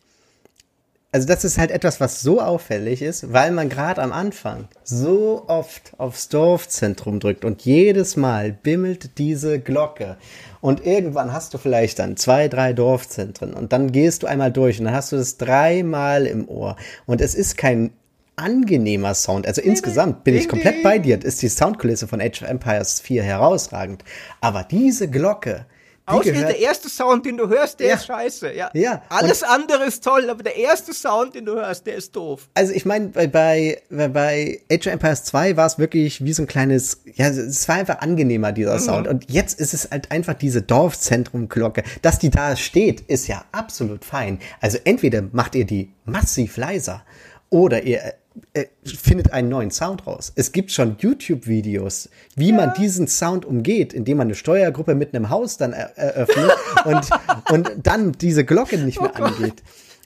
also 1.15 1.29
das 1.29 1.45
ist 1.45 1.59
halt 1.59 1.71
etwas, 1.71 2.01
was 2.01 2.23
so 2.23 2.41
auffällig 2.41 3.01
ist, 3.01 3.33
weil 3.33 3.53
man 3.53 3.69
gerade 3.69 4.03
am 4.03 4.11
Anfang 4.11 4.67
so 4.83 5.45
oft 5.47 5.93
aufs 5.97 6.29
Dorfzentrum 6.29 7.21
drückt 7.21 7.45
und 7.45 7.63
jedes 7.63 8.17
Mal 8.17 8.51
bimmelt 8.51 9.17
diese 9.17 9.61
Glocke. 9.61 10.17
Und 10.61 10.85
irgendwann 10.85 11.33
hast 11.33 11.55
du 11.55 11.59
vielleicht 11.59 12.01
dann 12.01 12.17
zwei, 12.17 12.49
drei 12.49 12.73
Dorfzentren 12.73 13.55
und 13.55 13.73
dann 13.73 13.93
gehst 13.93 14.25
du 14.25 14.27
einmal 14.27 14.51
durch 14.51 14.81
und 14.81 14.87
dann 14.87 14.95
hast 14.95 15.13
du 15.13 15.17
das 15.17 15.37
dreimal 15.37 16.27
im 16.27 16.49
Ohr. 16.49 16.75
Und 17.07 17.21
es 17.21 17.37
ist 17.37 17.57
kein 17.57 17.93
angenehmer 18.35 19.15
Sound. 19.15 19.47
Also 19.47 19.63
insgesamt 19.63 20.25
bin 20.25 20.35
ich 20.35 20.49
komplett 20.49 20.83
bei 20.83 20.99
dir. 20.99 21.25
Ist 21.25 21.43
die 21.43 21.49
Soundkulisse 21.49 22.09
von 22.09 22.21
Age 22.21 22.43
of 22.43 22.49
Empires 22.49 22.99
4 22.99 23.23
herausragend. 23.23 24.03
Aber 24.41 24.65
diese 24.65 25.09
Glocke, 25.09 25.67
Ausgerechnet 26.07 26.49
der 26.51 26.59
erste 26.59 26.89
Sound, 26.91 27.25
den 27.25 27.37
du 27.39 27.49
hörst, 27.49 27.81
der 27.81 27.89
Ja. 27.89 27.95
ist 27.95 28.07
scheiße. 28.07 28.53
Ja. 28.55 28.71
Ja. 28.75 29.03
Alles 29.09 29.43
andere 29.43 29.85
ist 29.85 30.05
toll, 30.05 30.29
aber 30.29 30.43
der 30.43 30.57
erste 30.57 30.93
Sound, 30.93 31.35
den 31.35 31.47
du 31.47 31.55
hörst, 31.55 31.87
der 31.87 31.95
ist 31.97 32.15
doof. 32.15 32.49
Also 32.55 32.73
ich 32.75 32.85
meine, 32.85 33.09
bei, 33.09 33.27
bei, 33.27 33.83
bei 33.91 34.61
Age 34.71 34.87
of 34.89 34.93
Empires 34.93 35.25
2 35.25 35.57
war 35.57 35.67
es 35.67 35.79
wirklich 35.79 36.23
wie 36.25 36.33
so 36.35 36.43
ein 36.43 36.47
kleines, 36.47 37.01
ja, 37.15 37.29
es 37.29 37.67
war 37.69 37.77
einfach 37.77 38.01
angenehmer, 38.01 38.53
dieser 38.53 38.79
Sound. 38.79 39.09
Und 39.09 39.31
jetzt 39.31 39.59
ist 39.59 39.73
es 39.73 39.91
halt 39.91 40.11
einfach 40.11 40.35
diese 40.35 40.61
Dorfzentrum-Glocke. 40.63 41.83
Dass 42.03 42.19
die 42.19 42.31
da 42.31 42.55
steht, 42.57 43.01
ist 43.03 43.27
ja 43.29 43.45
absolut 43.53 44.05
fein. 44.05 44.39
Also 44.61 44.79
entweder 44.85 45.23
macht 45.33 45.55
ihr 45.55 45.65
die 45.65 45.91
massiv 46.05 46.57
leiser 46.57 47.03
oder 47.51 47.83
ihr 47.83 48.15
äh, 48.53 48.67
findet 48.85 49.33
einen 49.33 49.49
neuen 49.49 49.71
Sound 49.71 50.07
raus. 50.07 50.33
Es 50.35 50.53
gibt 50.53 50.73
schon 50.73 50.97
YouTube-Videos, 50.99 52.09
wie 52.37 52.53
man 52.53 52.73
diesen 52.75 53.07
Sound 53.07 53.45
umgeht, 53.45 53.93
indem 53.93 54.19
man 54.19 54.27
eine 54.27 54.35
Steuergruppe 54.35 54.95
mit 54.95 55.15
einem 55.15 55.31
Haus 55.31 55.57
dann 55.57 55.73
er 55.73 55.97
eröffnet 55.97 56.53
und, 56.85 57.09
und 57.51 57.73
dann 57.83 58.13
diese 58.13 58.45
Glocke 58.45 58.79
nicht 58.79 59.01
mehr 59.01 59.15
angeht. 59.17 59.63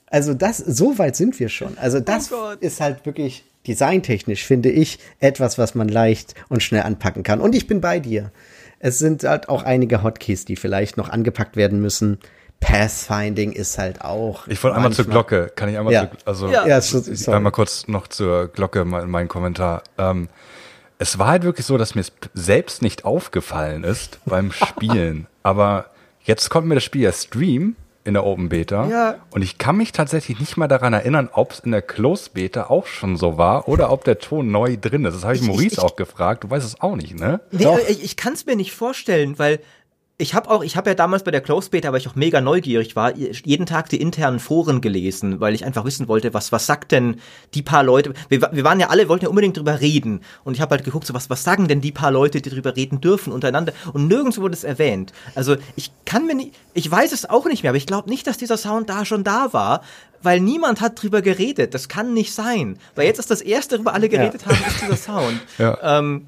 Also 0.07 0.33
das, 0.33 0.57
so 0.57 0.97
weit 0.97 1.15
sind 1.15 1.39
wir 1.39 1.49
schon. 1.49 1.77
Also 1.77 1.99
das 1.99 2.31
Oh 2.31 2.51
ist 2.59 2.81
halt 2.81 3.05
wirklich 3.05 3.43
designtechnisch, 3.67 4.45
finde 4.45 4.69
ich, 4.69 4.99
etwas, 5.19 5.57
was 5.57 5.75
man 5.75 5.87
leicht 5.87 6.33
und 6.49 6.63
schnell 6.63 6.83
anpacken 6.83 7.23
kann. 7.23 7.41
Und 7.41 7.55
ich 7.55 7.67
bin 7.67 7.81
bei 7.81 7.99
dir. 7.99 8.31
Es 8.79 8.97
sind 8.97 9.23
halt 9.23 9.49
auch 9.49 9.63
einige 9.63 10.03
Hotkeys, 10.03 10.45
die 10.45 10.55
vielleicht 10.55 10.97
noch 10.97 11.09
angepackt 11.09 11.57
werden 11.57 11.81
müssen. 11.81 12.19
Pathfinding 12.59 13.51
ist 13.53 13.77
halt 13.77 14.01
auch. 14.01 14.47
Ich 14.47 14.61
wollte 14.63 14.75
einmal 14.77 14.91
zur 14.91 15.05
Glocke. 15.05 15.51
Kann 15.55 15.69
ich 15.69 15.77
einmal 15.77 15.93
Ja. 15.93 16.01
zur, 16.09 16.17
also 16.25 16.47
Ja. 16.49 16.67
Ja, 16.67 16.81
sorry. 16.81 17.35
einmal 17.35 17.51
kurz 17.51 17.87
noch 17.87 18.07
zur 18.07 18.47
Glocke 18.49 18.85
mein, 18.85 19.09
mein 19.09 19.27
Kommentar. 19.27 19.83
Ähm, 19.97 20.27
es 20.97 21.17
war 21.17 21.27
halt 21.27 21.43
wirklich 21.43 21.65
so, 21.65 21.77
dass 21.77 21.95
mir 21.95 22.01
es 22.01 22.11
selbst 22.33 22.81
nicht 22.81 23.05
aufgefallen 23.05 23.83
ist 23.83 24.19
beim 24.25 24.51
Spielen. 24.51 25.27
Aber 25.43 25.85
jetzt 26.23 26.49
kommt 26.49 26.67
mir 26.67 26.75
das 26.75 26.83
Spiel 26.83 27.01
ja 27.03 27.11
Stream 27.13 27.75
in 28.05 28.13
der 28.13 28.25
Open 28.25 28.49
Beta. 28.49 28.87
Ja. 28.87 29.15
Und 29.31 29.41
ich 29.41 29.57
kann 29.57 29.77
mich 29.77 29.91
tatsächlich 29.91 30.39
nicht 30.39 30.57
mal 30.57 30.67
daran 30.67 30.93
erinnern, 30.93 31.29
ob 31.31 31.51
es 31.51 31.59
in 31.59 31.71
der 31.71 31.81
Closed 31.81 32.33
Beta 32.33 32.63
auch 32.69 32.87
schon 32.87 33.17
so 33.17 33.37
war 33.37 33.67
oder 33.67 33.91
ob 33.91 34.03
der 34.03 34.19
Ton 34.19 34.51
neu 34.51 34.77
drin 34.79 35.05
ist. 35.05 35.15
Das 35.15 35.23
habe 35.23 35.35
ich, 35.35 35.41
Ich- 35.41 35.47
Maurice 35.47 35.73
ich- 35.75 35.79
auch 35.79 35.95
gefragt. 35.95 36.43
Du 36.43 36.49
weißt 36.49 36.65
es 36.65 36.81
auch 36.81 36.95
nicht, 36.95 37.17
ne? 37.19 37.39
Nee, 37.51 37.63
Doch. 37.63 37.77
ich, 37.87 38.03
ich 38.03 38.15
kann 38.17 38.33
es 38.33 38.45
mir 38.45 38.55
nicht 38.55 38.73
vorstellen, 38.73 39.37
weil 39.37 39.59
ich 40.21 40.33
habe 40.33 40.49
auch, 40.49 40.63
ich 40.63 40.75
habe 40.75 40.89
ja 40.89 40.95
damals 40.95 41.23
bei 41.23 41.31
der 41.31 41.39
Close 41.39 41.69
Beta, 41.69 41.93
weil 41.93 42.01
ich 42.01 42.09
auch 42.09 42.15
mega 42.15 42.41
neugierig 42.41 42.97
war, 42.97 43.15
jeden 43.15 43.65
Tag 43.65 43.87
die 43.87 44.01
internen 44.01 44.39
Foren 44.39 44.81
gelesen, 44.81 45.39
weil 45.39 45.55
ich 45.55 45.63
einfach 45.63 45.85
wissen 45.85 46.09
wollte, 46.09 46.33
was 46.33 46.51
was 46.51 46.65
sagt 46.65 46.91
denn 46.91 47.21
die 47.53 47.61
paar 47.61 47.83
Leute. 47.83 48.13
Wir, 48.27 48.41
wir 48.51 48.63
waren 48.65 48.81
ja 48.81 48.89
alle, 48.89 49.07
wollten 49.07 49.23
ja 49.23 49.29
unbedingt 49.29 49.55
drüber 49.55 49.79
reden 49.79 50.19
und 50.43 50.55
ich 50.55 50.61
habe 50.61 50.71
halt 50.75 50.83
geguckt, 50.83 51.07
so 51.07 51.13
was 51.13 51.29
was 51.29 51.45
sagen 51.45 51.69
denn 51.69 51.79
die 51.79 51.93
paar 51.93 52.11
Leute, 52.11 52.41
die 52.41 52.49
drüber 52.49 52.75
reden 52.75 52.99
dürfen 52.99 53.31
untereinander 53.31 53.71
und 53.93 54.09
nirgends 54.09 54.41
wurde 54.41 54.55
es 54.55 54.65
erwähnt. 54.65 55.13
Also 55.35 55.55
ich 55.77 55.89
kann 56.03 56.27
mir 56.27 56.35
nicht, 56.35 56.53
ich 56.73 56.91
weiß 56.91 57.13
es 57.13 57.29
auch 57.29 57.45
nicht 57.45 57.63
mehr, 57.63 57.69
aber 57.69 57.77
ich 57.77 57.87
glaube 57.87 58.09
nicht, 58.09 58.27
dass 58.27 58.37
dieser 58.37 58.57
Sound 58.57 58.89
da 58.89 59.05
schon 59.05 59.23
da 59.23 59.53
war. 59.53 59.81
Weil 60.21 60.41
niemand 60.41 60.81
hat 60.81 61.01
drüber 61.01 61.21
geredet. 61.21 61.73
Das 61.73 61.87
kann 61.87 62.13
nicht 62.13 62.33
sein. 62.33 62.77
Weil 62.93 63.05
jetzt 63.05 63.19
ist 63.19 63.31
das 63.31 63.39
erste, 63.39 63.75
worüber 63.75 63.93
alle 63.93 64.09
geredet 64.09 64.45
haben, 64.45 64.57
ist 64.67 64.81
dieser 64.81 64.97
Sound. 64.97 65.39
Ja. 65.57 65.97
Ähm, 65.97 66.27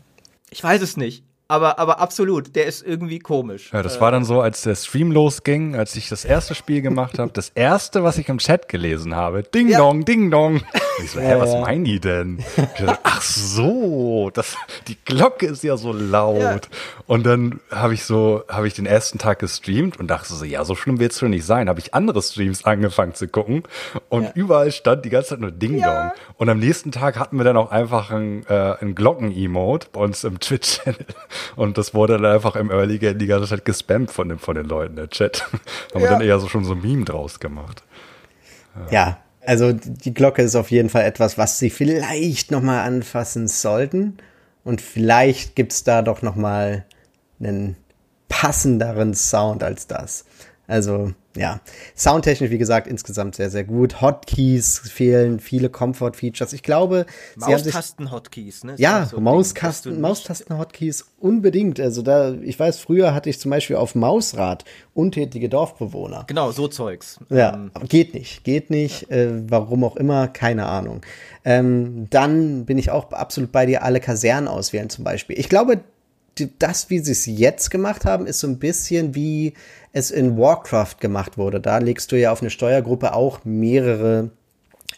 ich 0.49 0.63
weiß 0.63 0.81
es 0.81 0.95
nicht. 0.95 1.25
Aber, 1.51 1.79
aber 1.79 1.99
absolut, 1.99 2.55
der 2.55 2.65
ist 2.65 2.81
irgendwie 2.81 3.19
komisch. 3.19 3.71
Ja, 3.73 3.83
das 3.83 3.99
war 3.99 4.09
dann 4.09 4.23
so, 4.23 4.39
als 4.39 4.61
der 4.61 4.75
Stream 4.75 5.11
losging, 5.11 5.75
als 5.75 5.97
ich 5.97 6.07
das 6.07 6.23
erste 6.23 6.55
Spiel 6.55 6.81
gemacht 6.81 7.19
habe, 7.19 7.29
das 7.33 7.49
erste, 7.49 8.03
was 8.05 8.17
ich 8.17 8.29
im 8.29 8.37
Chat 8.37 8.69
gelesen 8.69 9.15
habe, 9.17 9.43
Ding 9.43 9.67
Ja. 9.67 9.79
Dong, 9.79 10.05
Ding 10.05 10.31
Dong. 10.31 10.55
Und 10.55 11.03
ich 11.03 11.11
so, 11.11 11.19
hä, 11.19 11.35
was 11.37 11.53
meinen 11.55 11.83
die 11.83 11.99
denn? 11.99 12.39
Ich 12.39 12.85
dachte, 12.85 12.99
Ach 13.03 13.21
so, 13.21 14.29
das, 14.33 14.55
die 14.87 14.97
Glocke 15.03 15.47
ist 15.47 15.61
ja 15.63 15.75
so 15.75 15.91
laut. 15.91 16.39
Ja. 16.39 16.59
Und 17.07 17.25
dann 17.25 17.59
habe 17.69 17.93
ich 17.95 18.05
so, 18.05 18.43
habe 18.47 18.67
ich 18.67 18.73
den 18.73 18.85
ersten 18.85 19.17
Tag 19.17 19.39
gestreamt 19.39 19.99
und 19.99 20.07
dachte 20.07 20.33
so, 20.33 20.45
ja, 20.45 20.63
so 20.63 20.75
schlimm 20.75 20.99
wird's 21.01 21.19
schon 21.19 21.31
nicht 21.31 21.45
sein. 21.45 21.67
Habe 21.67 21.79
ich 21.81 21.93
andere 21.93 22.21
Streams 22.21 22.63
angefangen 22.63 23.13
zu 23.13 23.27
gucken 23.27 23.63
und 24.07 24.23
Ja. 24.23 24.31
überall 24.35 24.71
stand 24.71 25.03
die 25.03 25.09
ganze 25.09 25.31
Zeit 25.31 25.41
nur 25.41 25.51
Ding 25.51 25.81
Dong. 25.81 26.11
Und 26.37 26.47
am 26.47 26.59
nächsten 26.59 26.93
Tag 26.93 27.19
hatten 27.19 27.35
wir 27.37 27.43
dann 27.43 27.57
auch 27.57 27.71
einfach 27.71 28.09
ein, 28.11 28.45
äh, 28.47 28.75
ein 28.79 28.95
Glocken-Emote 28.95 29.87
bei 29.91 29.99
uns 29.99 30.23
im 30.23 30.39
Twitch-Channel. 30.39 31.05
Und 31.55 31.77
das 31.77 31.93
wurde 31.93 32.13
dann 32.13 32.25
einfach 32.25 32.55
im 32.55 32.69
Early 32.71 32.97
Game 32.99 33.17
die 33.17 33.27
ganze 33.27 33.47
Zeit 33.47 33.65
gespammt 33.65 34.11
von 34.11 34.29
den, 34.29 34.39
von 34.39 34.55
den 34.55 34.65
Leuten, 34.65 34.95
der 34.95 35.09
Chat. 35.09 35.41
Haben 35.51 35.61
wir 35.93 36.01
Ja. 36.01 36.09
dann 36.11 36.21
eher 36.21 36.39
so 36.39 36.47
schon 36.47 36.65
so 36.65 36.73
ein 36.73 36.81
Meme 36.81 37.05
draus 37.05 37.39
gemacht. 37.39 37.83
Ja, 38.89 39.17
also 39.45 39.73
die 39.73 40.13
Glocke 40.13 40.41
ist 40.41 40.55
auf 40.55 40.71
jeden 40.71 40.89
Fall 40.89 41.03
etwas, 41.03 41.37
was 41.37 41.59
sie 41.59 41.69
vielleicht 41.69 42.51
noch 42.51 42.61
mal 42.61 42.83
anfassen 42.83 43.47
sollten. 43.47 44.17
Und 44.63 44.79
vielleicht 44.81 45.55
gibt's 45.55 45.83
da 45.83 46.01
doch 46.01 46.21
noch 46.21 46.35
mal 46.35 46.85
einen 47.39 47.75
passenderen 48.29 49.13
Sound 49.13 49.63
als 49.63 49.87
das. 49.87 50.25
Also 50.72 51.11
ja, 51.36 51.59
soundtechnisch 51.95 52.49
wie 52.49 52.57
gesagt 52.57 52.88
insgesamt 52.88 53.36
sehr 53.36 53.49
sehr 53.49 53.65
gut. 53.65 54.01
Hotkeys 54.01 54.80
fehlen, 54.80 55.39
viele 55.41 55.69
Comfort-Features. 55.69 56.53
Ich 56.53 56.63
glaube, 56.63 57.05
Maustasten-Hotkeys, 57.36 58.63
ne? 58.63 58.74
Ist 58.74 58.80
ja, 58.80 59.05
so 59.05 59.19
Mauskasten, 59.19 59.99
Maustasten-Hotkeys 59.99 61.05
unbedingt. 61.19 61.80
Also 61.80 62.01
da, 62.01 62.34
ich 62.34 62.57
weiß, 62.57 62.80
früher 62.80 63.13
hatte 63.13 63.30
ich 63.30 63.39
zum 63.39 63.51
Beispiel 63.51 63.76
auf 63.76 63.95
Mausrad 63.95 64.63
untätige 64.93 65.49
Dorfbewohner. 65.49 66.24
Genau, 66.28 66.51
so 66.51 66.67
Zeugs. 66.69 67.19
Ja, 67.30 67.53
Ähm, 67.53 67.72
geht 67.88 68.13
nicht, 68.13 68.43
geht 68.45 68.69
nicht, 68.69 69.11
äh, 69.11 69.30
warum 69.49 69.84
auch 69.84 69.97
immer, 69.97 70.28
keine 70.30 70.67
Ahnung. 70.67 71.01
Ähm, 71.43 72.07
dann 72.09 72.65
bin 72.65 72.78
ich 72.78 72.91
auch 72.91 73.11
absolut 73.11 73.51
bei 73.51 73.65
dir, 73.65 73.84
alle 73.84 73.99
Kasernen 73.99 74.47
auswählen 74.47 74.89
zum 74.89 75.03
Beispiel. 75.03 75.38
Ich 75.38 75.49
glaube, 75.49 75.82
das, 76.47 76.89
wie 76.89 76.99
sie 76.99 77.11
es 77.11 77.25
jetzt 77.25 77.71
gemacht 77.71 78.05
haben, 78.05 78.25
ist 78.25 78.39
so 78.39 78.47
ein 78.47 78.59
bisschen 78.59 79.15
wie 79.15 79.53
es 79.93 80.11
in 80.11 80.37
Warcraft 80.37 80.95
gemacht 80.99 81.37
wurde. 81.37 81.59
Da 81.59 81.77
legst 81.79 82.11
du 82.11 82.19
ja 82.19 82.31
auf 82.31 82.41
eine 82.41 82.49
Steuergruppe 82.49 83.13
auch 83.13 83.43
mehrere 83.43 84.31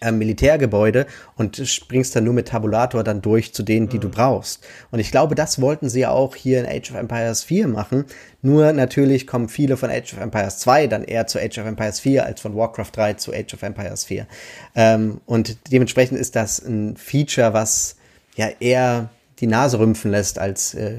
äh, 0.04 0.12
Militärgebäude 0.12 1.06
und 1.36 1.56
springst 1.56 2.16
dann 2.16 2.26
nur 2.26 2.34
mit 2.34 2.50
Tabulator 2.50 3.04
dann 3.04 3.22
durch 3.22 3.54
zu 3.54 3.64
denen, 3.64 3.88
die 3.88 4.00
du 4.00 4.10
brauchst. 4.10 4.66
Und 4.92 5.00
ich 5.00 5.12
glaube, 5.12 5.34
das 5.36 5.62
wollten 5.62 5.88
sie 5.88 6.02
ja 6.02 6.12
auch 6.12 6.36
hier 6.36 6.60
in 6.60 6.66
Age 6.66 6.92
of 6.92 6.98
Empires 6.98 7.44
4 7.44 7.68
machen. 7.68 8.06
Nur 8.42 8.74
natürlich 8.74 9.28
kommen 9.28 9.48
viele 9.48 9.78
von 9.78 9.90
Age 9.90 10.14
of 10.14 10.20
Empires 10.20 10.60
2 10.60 10.88
dann 10.88 11.04
eher 11.04 11.28
zu 11.28 11.40
Age 11.40 11.60
of 11.60 11.68
Empires 11.68 12.00
4 12.02 12.26
als 12.26 12.42
von 12.42 12.56
Warcraft 12.56 12.92
3 12.94 13.14
zu 13.14 13.34
Age 13.34 13.54
of 13.54 13.64
Empires 13.64 14.04
4. 14.06 14.28
Ähm, 14.76 15.22
und 15.26 15.58
dementsprechend 15.72 16.20
ist 16.20 16.36
das 16.36 16.60
ein 16.60 16.98
Feature, 16.98 17.54
was 17.54 17.96
ja 18.36 18.50
eher 18.60 19.10
die 19.44 19.48
Nase 19.48 19.78
rümpfen 19.78 20.10
lässt, 20.10 20.40
als 20.40 20.74
äh, 20.74 20.94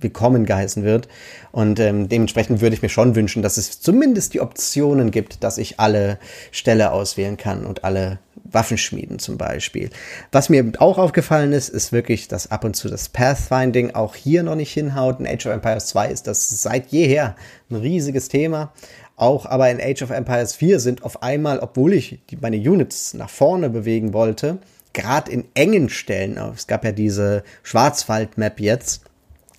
willkommen 0.00 0.46
geheißen 0.46 0.82
wird. 0.82 1.08
Und 1.50 1.78
ähm, 1.78 2.08
dementsprechend 2.08 2.62
würde 2.62 2.74
ich 2.74 2.80
mir 2.80 2.88
schon 2.88 3.14
wünschen, 3.14 3.42
dass 3.42 3.58
es 3.58 3.82
zumindest 3.82 4.32
die 4.32 4.40
Optionen 4.40 5.10
gibt, 5.10 5.44
dass 5.44 5.58
ich 5.58 5.78
alle 5.78 6.18
Ställe 6.52 6.92
auswählen 6.92 7.36
kann 7.36 7.66
und 7.66 7.84
alle 7.84 8.18
Waffenschmieden 8.44 9.18
zum 9.18 9.36
Beispiel. 9.36 9.90
Was 10.30 10.48
mir 10.48 10.72
auch 10.78 10.96
aufgefallen 10.96 11.52
ist, 11.52 11.68
ist 11.68 11.92
wirklich, 11.92 12.28
dass 12.28 12.50
ab 12.50 12.64
und 12.64 12.74
zu 12.74 12.88
das 12.88 13.10
Pathfinding 13.10 13.90
auch 13.90 14.14
hier 14.14 14.42
noch 14.42 14.56
nicht 14.56 14.72
hinhaut. 14.72 15.20
In 15.20 15.26
Age 15.26 15.44
of 15.44 15.52
Empires 15.52 15.88
2 15.88 16.08
ist 16.08 16.26
das 16.26 16.48
seit 16.48 16.92
jeher 16.92 17.36
ein 17.70 17.76
riesiges 17.76 18.28
Thema. 18.28 18.72
Auch 19.16 19.44
aber 19.44 19.70
in 19.70 19.82
Age 19.82 20.00
of 20.00 20.10
Empires 20.10 20.54
4 20.54 20.80
sind 20.80 21.02
auf 21.02 21.22
einmal, 21.22 21.58
obwohl 21.58 21.92
ich 21.92 22.20
meine 22.40 22.56
Units 22.56 23.12
nach 23.12 23.28
vorne 23.28 23.68
bewegen 23.68 24.14
wollte, 24.14 24.60
gerade 24.92 25.30
in 25.30 25.44
engen 25.54 25.88
Stellen, 25.88 26.38
es 26.54 26.66
gab 26.66 26.84
ja 26.84 26.92
diese 26.92 27.44
Schwarzwald-Map 27.62 28.60
jetzt, 28.60 29.02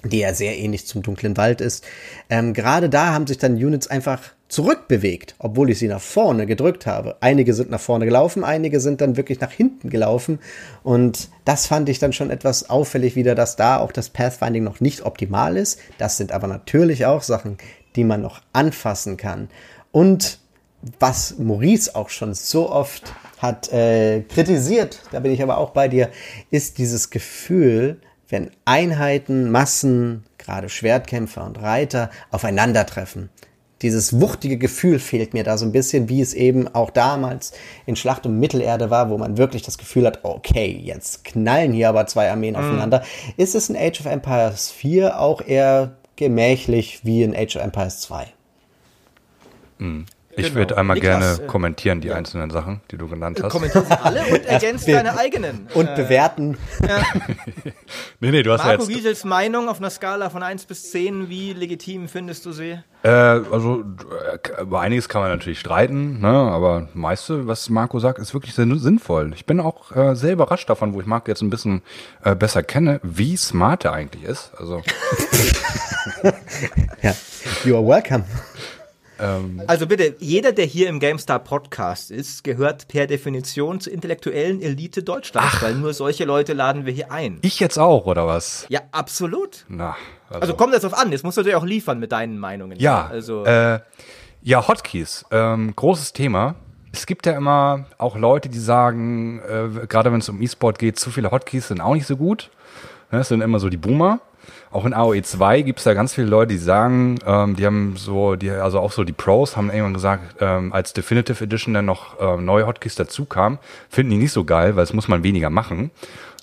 die 0.04 0.20
ja 0.20 0.34
sehr 0.34 0.58
ähnlich 0.58 0.86
zum 0.86 1.02
dunklen 1.02 1.38
Wald 1.38 1.62
ist, 1.62 1.86
ähm, 2.30 2.54
gerade 2.54 2.90
da 2.90 3.14
haben 3.14 3.28
sich 3.28 3.38
dann 3.38 3.56
Units 3.56 3.88
einfach 3.88 4.22
zurückbewegt, 4.50 5.36
obwohl 5.40 5.70
ich 5.72 5.80
sie 5.80 5.88
nach 5.88 6.02
vorne 6.02 6.46
gedrückt 6.46 6.86
habe. 6.86 7.16
Einige 7.22 7.54
sind 7.54 7.72
nach 7.72 7.80
vorne 7.80 8.06
gelaufen, 8.06 8.44
einige 8.44 8.80
sind 8.80 9.02
dann 9.02 9.18
wirklich 9.18 9.40
nach 9.40 9.52
hinten 9.52 9.90
gelaufen 9.90 10.40
und 10.84 11.30
das 11.46 11.66
fand 11.68 11.90
ich 11.90 12.00
dann 12.00 12.14
schon 12.14 12.30
etwas 12.30 12.70
auffällig 12.70 13.16
wieder, 13.16 13.34
dass 13.34 13.56
da 13.56 13.80
auch 13.80 13.92
das 13.92 14.10
Pathfinding 14.10 14.64
noch 14.64 14.80
nicht 14.80 15.06
optimal 15.06 15.58
ist. 15.58 15.80
Das 15.98 16.18
sind 16.18 16.32
aber 16.32 16.48
natürlich 16.48 17.06
auch 17.06 17.24
Sachen, 17.24 17.58
die 17.96 18.04
man 18.04 18.22
noch 18.22 18.42
anfassen 18.52 19.18
kann. 19.18 19.50
Und 19.92 20.40
was 21.00 21.40
Maurice 21.40 21.96
auch 21.96 22.10
schon 22.10 22.34
so 22.34 22.70
oft 22.70 23.14
hat 23.44 23.74
äh, 23.74 24.22
kritisiert, 24.22 25.02
da 25.12 25.20
bin 25.20 25.34
ich 25.34 25.44
aber 25.44 25.58
auch 25.58 25.72
bei 25.72 25.90
dir, 25.90 26.10
ist 26.50 26.78
dieses 26.78 27.10
Gefühl, 27.10 28.00
wenn 28.30 28.50
Einheiten, 28.64 29.52
Massen, 29.52 30.24
gerade 30.38 30.70
Schwertkämpfer 30.70 31.46
und 31.46 31.62
Reiter 31.62 32.10
aufeinandertreffen. 32.32 33.30
dieses 33.82 34.22
wuchtige 34.22 34.58
Gefühl 34.58 34.98
fehlt 34.98 35.34
mir 35.34 35.44
da 35.44 35.58
so 35.58 35.66
ein 35.66 35.74
bisschen, 35.74 36.08
wie 36.08 36.22
es 36.22 36.34
eben 36.34 36.74
auch 36.74 36.90
damals 36.90 37.52
in 37.86 37.98
Schlacht 37.98 38.26
um 38.26 38.40
Mittelerde 38.40 38.90
war, 38.90 39.10
wo 39.10 39.18
man 39.18 39.38
wirklich 39.38 39.62
das 39.62 39.78
Gefühl 39.78 40.06
hat, 40.06 40.20
okay, 40.24 40.80
jetzt 40.82 41.26
knallen 41.26 41.74
hier 41.74 41.90
aber 41.90 42.08
zwei 42.08 42.32
Armeen 42.32 42.56
aufeinander. 42.56 43.04
Ist 43.36 43.56
es 43.56 43.70
in 43.70 43.76
Age 43.76 44.00
of 44.00 44.06
Empires 44.06 44.72
4 44.72 45.20
auch 45.20 45.42
eher 45.42 45.98
gemächlich 46.16 47.02
wie 47.04 47.24
in 47.24 47.36
Age 47.36 47.58
of 47.58 47.62
Empires 47.64 48.00
2? 48.00 48.28
Ich 50.36 50.48
Genau. 50.48 50.56
würde 50.56 50.78
einmal 50.78 50.96
Niklas, 50.96 51.38
gerne 51.38 51.44
äh, 51.44 51.48
kommentieren, 51.48 52.02
die 52.02 52.12
einzelnen 52.12 52.50
Sachen, 52.50 52.82
die 52.92 52.98
du 52.98 53.08
genannt 53.08 53.40
hast. 53.42 53.52
Kommentier 53.52 53.82
sie 53.84 54.02
alle 54.02 54.22
und 54.26 54.46
ergänzt 54.48 54.88
wir- 54.88 54.96
deine 54.96 55.18
eigenen. 55.18 55.68
Und 55.74 55.94
bewerten. 55.96 56.58
nee, 58.20 58.32
nee, 58.32 58.44
du 58.44 58.52
hast 58.52 58.60
Marco 58.66 58.72
ja 58.74 58.80
jetzt. 58.80 58.90
Giesels 58.90 59.24
Meinung 59.26 59.70
auf 59.70 59.78
einer 59.80 59.90
Skala 59.90 60.30
von 60.30 60.42
1 60.44 60.66
bis 60.66 60.90
10, 60.92 61.30
wie 61.30 61.54
legitim 61.54 62.08
findest 62.08 62.46
du 62.46 62.52
sie? 62.52 62.80
Äh, 63.04 63.10
also 63.10 63.84
äh, 64.58 64.62
über 64.62 64.80
einiges 64.80 65.10
kann 65.10 65.22
man 65.22 65.30
natürlich 65.32 65.60
streiten, 65.60 66.20
ne? 66.22 66.28
aber 66.30 66.82
das 66.82 66.96
meiste, 66.96 67.48
was 67.48 67.70
Marco 67.70 68.00
sagt, 68.00 68.18
ist 68.20 68.34
wirklich 68.34 68.56
sinn 68.56 68.80
sinnvoll. 68.80 69.34
Ich 69.36 69.46
bin 69.46 69.60
auch 69.60 69.96
äh, 69.96 70.16
sehr 70.16 70.34
überrascht 70.34 70.70
davon, 70.70 70.94
wo 70.94 71.02
ich 71.02 71.06
Marco 71.06 71.30
jetzt 71.30 71.42
ein 71.42 71.50
bisschen 71.50 71.82
äh, 72.24 72.34
besser 72.36 72.64
kenne, 72.64 73.00
wie 73.04 73.36
smart 73.38 73.86
er 73.86 73.94
eigentlich 73.94 74.24
ist. 74.24 74.52
Also 74.58 74.82
Ja. 77.02 77.14
You 77.66 77.76
are 77.76 77.86
welcome. 77.86 78.24
Also 79.68 79.88
bitte, 79.88 80.16
jeder, 80.20 80.52
der 80.52 80.66
hier 80.66 80.90
im 80.90 81.00
GameStar 81.00 81.40
Podcast 81.40 82.12
ist, 82.12 82.44
gehört 82.44 82.88
per 82.88 83.08
Definition 83.08 83.80
zur 83.80 83.94
intellektuellen 83.94 84.62
Elite 84.62 85.04
Deutschlands, 85.04 85.62
weil 85.62 85.76
nur 85.76 85.94
solche 85.94 86.26
Leute 86.26 86.54
laden 86.54 86.86
wir 86.86 86.94
hier 86.94 87.12
ein. 87.12 87.40
ich 87.42 87.60
jetzt 87.60 87.78
auch, 87.78 88.06
oder 88.06 88.28
was? 88.28 88.66
Ja, 88.70 88.82
absolut. 88.92 89.66
Na, 89.70 89.96
also, 90.30 90.42
Also 90.42 90.54
kommt 90.56 90.74
das 90.74 90.84
auf 90.86 90.94
an, 90.94 91.12
jetzt 91.12 91.24
musst 91.24 91.38
du 91.38 91.42
natürlich 91.42 91.56
auch 91.58 91.66
liefern 91.66 92.00
mit 92.00 92.12
deinen 92.12 92.38
Meinungen. 92.38 92.80
Ja, 92.80 93.08
also 93.08 93.46
äh, 93.46 93.80
ja, 94.42 94.68
Hotkeys, 94.68 95.26
ähm, 95.32 95.74
großes 95.76 96.14
Thema. 96.14 96.56
Es 96.92 97.06
gibt 97.06 97.26
ja 97.26 97.34
immer 97.34 97.86
auch 97.98 98.16
Leute, 98.18 98.50
die 98.50 98.60
sagen, 98.60 99.40
äh, 99.40 99.88
gerade 99.88 100.12
wenn 100.12 100.20
es 100.20 100.30
um 100.30 100.42
E-Sport 100.42 100.78
geht, 100.80 101.00
zu 101.00 101.10
viele 101.12 101.32
Hotkeys 101.32 101.70
sind 101.70 101.82
auch 101.82 101.94
nicht 101.96 102.06
so 102.06 102.18
gut. 102.18 102.52
Ne, 103.12 103.20
Das 103.20 103.30
sind 103.30 103.42
immer 103.42 103.60
so 103.60 103.70
die 103.70 103.78
Boomer. 103.78 104.20
Auch 104.74 104.86
in 104.86 104.94
AOE 104.96 105.22
2 105.22 105.62
gibt 105.62 105.78
es 105.80 105.86
da 105.86 105.94
ganz 105.94 106.16
viele 106.16 106.26
Leute, 106.26 106.54
die 106.54 106.58
sagen, 106.58 107.20
ähm, 107.28 107.56
die 107.56 107.64
haben 107.66 107.94
so, 107.96 108.36
die, 108.36 108.50
also 108.50 108.80
auch 108.80 108.92
so 108.92 109.04
die 109.04 109.14
Pros 109.14 109.56
haben 109.56 109.70
irgendwann 109.70 109.94
gesagt, 109.94 110.38
ähm, 110.40 110.74
als 110.74 110.94
Definitive 110.94 111.44
Edition 111.44 111.76
dann 111.76 111.86
noch 111.86 112.20
ähm, 112.20 112.44
neue 112.44 112.66
Hotkeys 112.66 112.96
dazu 112.96 113.26
kam, 113.26 113.60
finden 113.90 114.10
die 114.12 114.18
nicht 114.18 114.32
so 114.32 114.46
geil, 114.46 114.76
weil 114.76 114.84
es 114.84 114.92
muss 114.92 115.08
man 115.08 115.22
weniger 115.24 115.52
machen. 115.52 115.92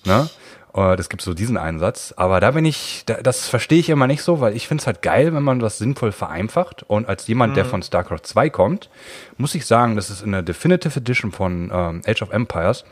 Ne? 0.04 0.30
Äh, 0.74 0.96
Das 0.96 1.08
gibt 1.08 1.22
so 1.22 1.34
diesen 1.34 1.56
Einsatz. 1.56 2.14
Aber 2.16 2.38
da 2.38 2.52
bin 2.52 2.64
ich, 2.64 3.02
da, 3.04 3.14
das 3.14 3.48
verstehe 3.48 3.80
ich 3.80 3.88
immer 3.88 4.06
nicht 4.06 4.22
so, 4.22 4.40
weil 4.40 4.54
ich 4.54 4.68
finde 4.68 4.82
es 4.82 4.86
halt 4.86 5.02
geil, 5.02 5.34
wenn 5.34 5.42
man 5.42 5.58
das 5.58 5.78
sinnvoll 5.78 6.12
vereinfacht. 6.12 6.84
Und 6.84 7.08
als 7.08 7.26
jemand, 7.26 7.56
der 7.56 7.64
von 7.64 7.82
StarCraft 7.82 8.22
2 8.22 8.48
kommt, 8.50 8.90
muss 9.38 9.56
ich 9.56 9.66
sagen, 9.66 9.96
dass 9.96 10.08
es 10.08 10.22
in 10.22 10.30
der 10.30 10.42
Definitive 10.42 11.00
Edition 11.00 11.32
von 11.32 11.72
ähm, 11.74 12.02
Age 12.06 12.22
of 12.22 12.30
Empires 12.30 12.84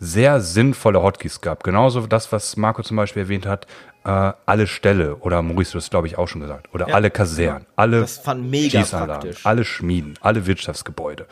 sehr 0.00 0.40
sinnvolle 0.40 1.02
Hotkeys 1.02 1.42
gab. 1.42 1.62
Genauso 1.62 2.06
das, 2.06 2.32
was 2.32 2.56
Marco 2.56 2.82
zum 2.82 2.96
Beispiel 2.96 3.22
erwähnt 3.22 3.46
hat, 3.46 3.66
äh, 4.04 4.32
alle 4.46 4.66
Ställe 4.66 5.16
oder 5.16 5.42
Maurice, 5.42 5.72
du 5.72 5.78
hast 5.78 5.90
glaube 5.90 6.06
ich 6.06 6.16
auch 6.16 6.26
schon 6.26 6.40
gesagt, 6.40 6.72
oder 6.74 6.94
alle 6.94 7.10
Kasernen, 7.10 7.66
alle 7.76 8.00
Das 8.00 8.16
fand 8.18 8.50
mega 8.50 8.80
Schießanlagen, 8.80 9.36
alle 9.44 9.64
Schmieden, 9.64 10.14
alle 10.22 10.46
Wirtschaftsgebäude. 10.46 11.26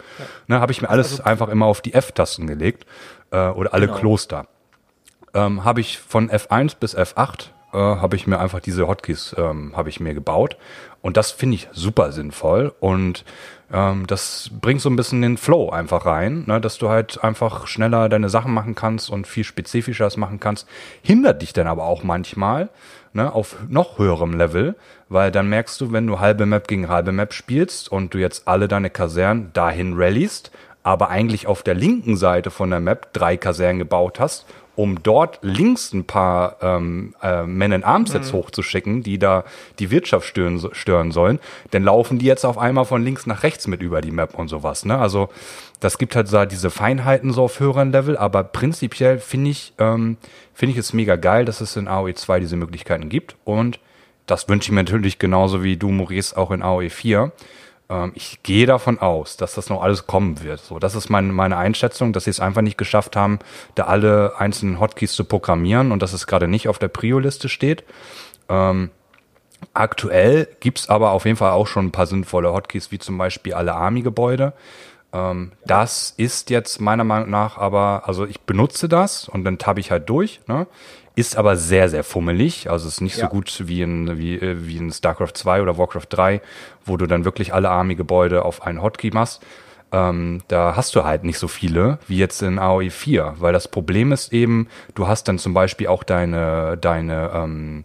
Ne, 0.48 0.60
Habe 0.60 0.72
ich 0.72 0.82
mir 0.82 0.90
alles 0.90 1.20
einfach 1.20 1.48
immer 1.48 1.64
auf 1.64 1.80
die 1.80 1.94
F-Tasten 1.94 2.46
gelegt 2.46 2.86
äh, 3.30 3.48
oder 3.48 3.72
alle 3.72 3.86
Genau. 3.86 3.98
Kloster. 3.98 4.46
Ähm, 5.32 5.64
habe 5.64 5.80
ich 5.80 5.98
von 5.98 6.30
F1 6.30 6.76
bis 6.78 6.94
F8 6.96 7.46
äh, 7.72 7.76
habe 7.78 8.16
ich 8.16 8.26
mir 8.26 8.38
einfach 8.38 8.60
diese 8.60 8.86
Hotkeys 8.86 9.34
ähm, 9.38 9.74
habe 9.76 9.88
ich 9.88 9.98
mir 10.00 10.12
gebaut 10.12 10.58
und 11.00 11.16
das 11.16 11.30
finde 11.30 11.56
ich 11.56 11.68
super 11.72 12.12
sinnvoll 12.12 12.74
und 12.80 13.24
ähm, 13.72 14.06
das 14.06 14.50
bringt 14.60 14.80
so 14.80 14.88
ein 14.88 14.96
bisschen 14.96 15.22
den 15.22 15.36
Flow 15.36 15.70
einfach 15.70 16.06
rein, 16.06 16.44
ne, 16.46 16.60
dass 16.60 16.78
du 16.78 16.88
halt 16.88 17.22
einfach 17.22 17.66
schneller 17.66 18.08
deine 18.08 18.28
Sachen 18.28 18.52
machen 18.52 18.74
kannst 18.74 19.10
und 19.10 19.26
viel 19.26 19.44
spezifischer 19.44 20.04
das 20.04 20.16
machen 20.16 20.40
kannst. 20.40 20.66
Hindert 21.02 21.42
dich 21.42 21.52
dann 21.52 21.66
aber 21.66 21.84
auch 21.84 22.02
manchmal 22.02 22.70
ne, 23.12 23.32
auf 23.32 23.56
noch 23.68 23.98
höherem 23.98 24.34
Level, 24.34 24.74
weil 25.08 25.30
dann 25.30 25.48
merkst 25.48 25.80
du, 25.80 25.92
wenn 25.92 26.06
du 26.06 26.20
halbe 26.20 26.46
Map 26.46 26.68
gegen 26.68 26.88
halbe 26.88 27.12
Map 27.12 27.34
spielst 27.34 27.90
und 27.90 28.14
du 28.14 28.18
jetzt 28.18 28.48
alle 28.48 28.68
deine 28.68 28.90
Kasernen 28.90 29.52
dahin 29.52 29.94
rallyst, 29.94 30.50
aber 30.82 31.10
eigentlich 31.10 31.46
auf 31.46 31.62
der 31.62 31.74
linken 31.74 32.16
Seite 32.16 32.50
von 32.50 32.70
der 32.70 32.80
Map 32.80 33.12
drei 33.12 33.36
Kasernen 33.36 33.78
gebaut 33.78 34.18
hast, 34.18 34.46
um 34.78 35.02
dort 35.02 35.40
links 35.42 35.92
ein 35.92 36.04
paar 36.04 36.56
ähm, 36.62 37.12
äh, 37.20 37.42
Men 37.42 37.72
in 37.72 37.82
Arms 37.82 38.12
jetzt 38.12 38.32
hochzuschicken, 38.32 39.02
die 39.02 39.18
da 39.18 39.42
die 39.80 39.90
Wirtschaft 39.90 40.24
stören, 40.24 40.68
stören 40.70 41.10
sollen, 41.10 41.40
dann 41.72 41.82
laufen 41.82 42.20
die 42.20 42.26
jetzt 42.26 42.44
auf 42.44 42.58
einmal 42.58 42.84
von 42.84 43.02
links 43.02 43.26
nach 43.26 43.42
rechts 43.42 43.66
mit 43.66 43.82
über 43.82 44.00
die 44.00 44.12
Map 44.12 44.38
und 44.38 44.46
sowas. 44.46 44.84
Ne? 44.84 44.96
Also 44.96 45.30
das 45.80 45.98
gibt 45.98 46.14
halt 46.14 46.28
so 46.28 46.44
diese 46.44 46.70
Feinheiten 46.70 47.32
so 47.32 47.42
auf 47.42 47.58
höheren 47.58 47.90
Level, 47.90 48.16
aber 48.16 48.44
prinzipiell 48.44 49.18
finde 49.18 49.50
ich, 49.50 49.72
ähm, 49.78 50.16
finde 50.54 50.74
ich 50.74 50.78
es 50.78 50.92
mega 50.92 51.16
geil, 51.16 51.44
dass 51.44 51.60
es 51.60 51.74
in 51.74 51.88
AOE 51.88 52.14
2 52.14 52.38
diese 52.38 52.54
Möglichkeiten 52.54 53.08
gibt 53.08 53.34
und 53.42 53.80
das 54.26 54.48
wünsche 54.48 54.68
ich 54.68 54.72
mir 54.72 54.84
natürlich 54.84 55.18
genauso 55.18 55.64
wie 55.64 55.76
du, 55.76 55.88
Maurice, 55.88 56.36
auch 56.36 56.52
in 56.52 56.62
AOE 56.62 56.88
4. 56.88 57.32
Ähm, 57.88 58.12
ich 58.14 58.42
gehe 58.42 58.66
davon 58.66 58.98
aus, 58.98 59.36
dass 59.36 59.54
das 59.54 59.68
noch 59.68 59.82
alles 59.82 60.06
kommen 60.06 60.42
wird. 60.42 60.60
So, 60.60 60.78
das 60.78 60.94
ist 60.94 61.08
mein, 61.08 61.30
meine 61.32 61.56
Einschätzung, 61.56 62.12
dass 62.12 62.24
sie 62.24 62.30
es 62.30 62.40
einfach 62.40 62.62
nicht 62.62 62.78
geschafft 62.78 63.16
haben, 63.16 63.38
da 63.74 63.84
alle 63.84 64.34
einzelnen 64.38 64.80
Hotkeys 64.80 65.12
zu 65.12 65.24
programmieren 65.24 65.92
und 65.92 66.02
dass 66.02 66.12
es 66.12 66.26
gerade 66.26 66.48
nicht 66.48 66.68
auf 66.68 66.78
der 66.78 66.88
Prio-Liste 66.88 67.48
steht. 67.48 67.84
Ähm, 68.48 68.90
aktuell 69.74 70.48
gibt's 70.60 70.88
aber 70.88 71.10
auf 71.10 71.24
jeden 71.24 71.36
Fall 71.36 71.52
auch 71.52 71.66
schon 71.66 71.86
ein 71.86 71.92
paar 71.92 72.06
sinnvolle 72.06 72.52
Hotkeys, 72.52 72.90
wie 72.90 72.98
zum 72.98 73.18
Beispiel 73.18 73.54
alle 73.54 73.74
Army-Gebäude. 73.74 74.52
Ähm, 75.12 75.52
das 75.64 76.12
ist 76.16 76.50
jetzt 76.50 76.80
meiner 76.80 77.04
Meinung 77.04 77.30
nach 77.30 77.56
aber, 77.56 78.02
also 78.06 78.26
ich 78.26 78.40
benutze 78.42 78.88
das 78.88 79.28
und 79.28 79.44
dann 79.44 79.58
tappe 79.58 79.80
ich 79.80 79.90
halt 79.90 80.08
durch, 80.08 80.40
ne? 80.46 80.66
Ist 81.18 81.36
aber 81.36 81.56
sehr, 81.56 81.88
sehr 81.88 82.04
fummelig. 82.04 82.70
Also 82.70 82.86
ist 82.88 83.00
nicht 83.00 83.16
Ja. 83.16 83.24
so 83.24 83.30
gut 83.30 83.62
wie 83.66 83.82
in, 83.82 84.18
wie, 84.18 84.36
äh, 84.36 84.66
wie 84.66 84.76
in 84.76 84.92
StarCraft 84.92 85.32
2 85.34 85.62
oder 85.62 85.76
Warcraft 85.76 86.06
3, 86.10 86.40
wo 86.84 86.96
du 86.96 87.06
dann 87.06 87.24
wirklich 87.24 87.52
alle 87.52 87.70
Army-Gebäude 87.70 88.44
auf 88.44 88.62
einen 88.62 88.82
Hotkey 88.82 89.10
machst. 89.12 89.42
Ähm, 89.90 90.42
da 90.48 90.76
hast 90.76 90.94
du 90.94 91.04
halt 91.04 91.24
nicht 91.24 91.38
so 91.38 91.48
viele 91.48 91.98
wie 92.06 92.18
jetzt 92.18 92.42
in 92.42 92.58
AOE 92.58 92.90
4, 92.90 93.34
weil 93.38 93.52
das 93.52 93.68
Problem 93.68 94.12
ist 94.12 94.32
eben, 94.32 94.68
du 94.94 95.08
hast 95.08 95.28
dann 95.28 95.38
zum 95.38 95.54
Beispiel 95.54 95.86
auch 95.88 96.02
deine, 96.04 96.76
deine, 96.78 97.30
ähm, 97.34 97.84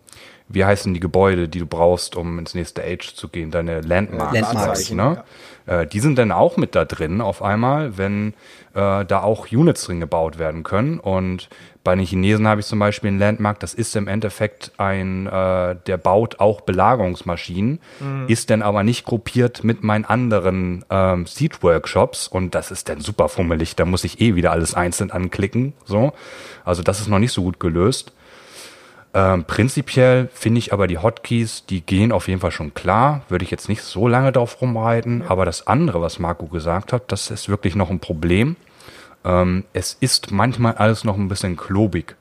wie 0.50 0.66
heißen 0.66 0.94
die 0.94 1.00
Gebäude, 1.00 1.48
die 1.48 1.60
du 1.60 1.66
brauchst, 1.66 2.16
um 2.18 2.38
ins 2.38 2.54
nächste 2.54 2.84
Age 2.84 3.16
zu 3.16 3.30
gehen, 3.30 3.50
deine 3.52 3.80
Landmarks, 3.82 4.34
Landmarks, 4.40 4.92
ne? 4.92 5.24
Äh, 5.66 5.88
die 5.88 6.02
sind 6.02 6.18
dann 6.18 6.32
auch 6.34 6.58
mit 6.58 6.76
da 6.76 6.84
drin 6.84 7.22
auf 7.22 7.42
einmal, 7.42 7.98
wenn 7.98 8.34
äh, 8.76 9.06
da 9.06 9.22
auch 9.24 9.48
Units 9.52 9.86
drin 9.86 10.02
gebaut 10.02 10.38
werden 10.38 10.64
können. 10.64 11.00
Und 11.00 11.48
bei 11.84 11.96
den 11.96 12.06
Chinesen 12.06 12.48
habe 12.48 12.62
ich 12.62 12.68
zum 12.68 12.80
Beispiel 12.80 13.10
einen 13.10 13.20
Landmark, 13.20 13.60
das 13.60 13.74
ist 13.74 13.96
im 13.96 14.08
Endeffekt 14.08 14.72
ein, 14.78 15.28
äh, 15.28 15.76
der 15.86 15.98
baut 15.98 16.40
auch 16.40 16.62
Belagerungsmaschinen, 16.62 17.80
ist 18.28 18.50
dann 18.50 18.62
aber 18.62 18.84
nicht 18.84 19.06
gruppiert 19.06 19.64
mit 19.64 19.84
meinen 19.84 20.06
anderen 20.06 20.86
ähm, 20.90 21.26
Seed-Workshops 21.26 22.28
und 22.28 22.56
das 22.56 22.72
ist 22.72 22.88
dann 22.88 23.02
super 23.02 23.28
fummelig. 23.28 23.76
Da 23.76 23.86
muss 23.86 24.04
ich 24.06 24.22
eh 24.22 24.36
wieder 24.36 24.52
alles 24.52 24.76
einzeln 24.76 25.12
anklicken. 25.12 25.74
So. 25.86 26.14
Also 26.64 26.84
das 26.84 27.02
ist 27.02 27.10
noch 27.10 27.20
nicht 27.20 27.34
so 27.34 27.44
gut 27.44 27.60
gelöst. 27.60 28.14
Ähm, 29.14 29.44
prinzipiell 29.44 30.30
finde 30.34 30.60
ich 30.60 30.74
aber 30.74 30.88
die 30.88 30.98
Hotkeys, 30.98 31.66
die 31.66 31.82
gehen 31.82 32.12
auf 32.12 32.28
jeden 32.28 32.40
Fall 32.40 32.52
schon 32.52 32.74
klar. 32.74 33.22
Würde 33.30 33.46
ich 33.46 33.52
jetzt 33.52 33.70
nicht 33.70 33.84
so 33.84 34.08
lange 34.08 34.32
drauf 34.32 34.60
rumreiten. 34.62 35.24
Aber 35.28 35.46
das 35.46 35.68
andere, 35.68 36.02
was 36.02 36.18
Marco 36.18 36.48
gesagt 36.48 36.94
hat, 36.94 37.12
das 37.12 37.30
ist 37.30 37.50
wirklich 37.50 37.76
noch 37.76 37.90
ein 37.90 38.00
Problem. 38.00 38.56
Ähm, 39.26 39.64
es 39.74 39.96
ist 40.00 40.32
manchmal 40.32 40.74
alles 40.76 41.04
noch 41.04 41.18
ein 41.18 41.28
bisschen 41.28 41.56
klobig. 41.58 42.16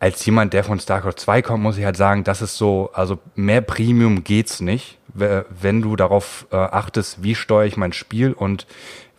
Als 0.00 0.24
jemand, 0.26 0.52
der 0.52 0.64
von 0.64 0.78
StarCraft 0.80 1.14
2 1.18 1.42
kommt, 1.42 1.62
muss 1.62 1.78
ich 1.78 1.84
halt 1.84 1.96
sagen, 1.96 2.24
das 2.24 2.42
ist 2.42 2.56
so, 2.58 2.90
also 2.92 3.18
mehr 3.36 3.60
Premium 3.62 4.22
geht's 4.24 4.60
nicht, 4.60 4.98
we- 5.14 5.46
wenn 5.60 5.80
du 5.80 5.96
darauf 5.96 6.46
äh, 6.50 6.56
achtest, 6.56 7.22
wie 7.22 7.34
steuere 7.34 7.66
ich 7.66 7.76
mein 7.76 7.92
Spiel 7.92 8.32
und 8.32 8.66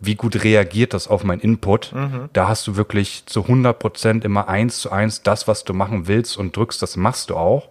wie 0.05 0.15
gut 0.15 0.43
reagiert 0.43 0.93
das 0.93 1.07
auf 1.07 1.23
mein 1.23 1.39
Input. 1.39 1.91
Da 2.33 2.47
hast 2.47 2.67
du 2.67 2.75
wirklich 2.75 3.25
zu 3.25 3.41
100 3.43 3.77
Prozent 3.77 4.25
immer 4.25 4.47
eins 4.47 4.79
zu 4.79 4.91
eins 4.91 5.23
das, 5.23 5.47
was 5.47 5.63
du 5.63 5.73
machen 5.73 6.07
willst 6.07 6.37
und 6.37 6.55
drückst, 6.55 6.81
das 6.81 6.97
machst 6.97 7.29
du 7.29 7.35
auch. 7.35 7.69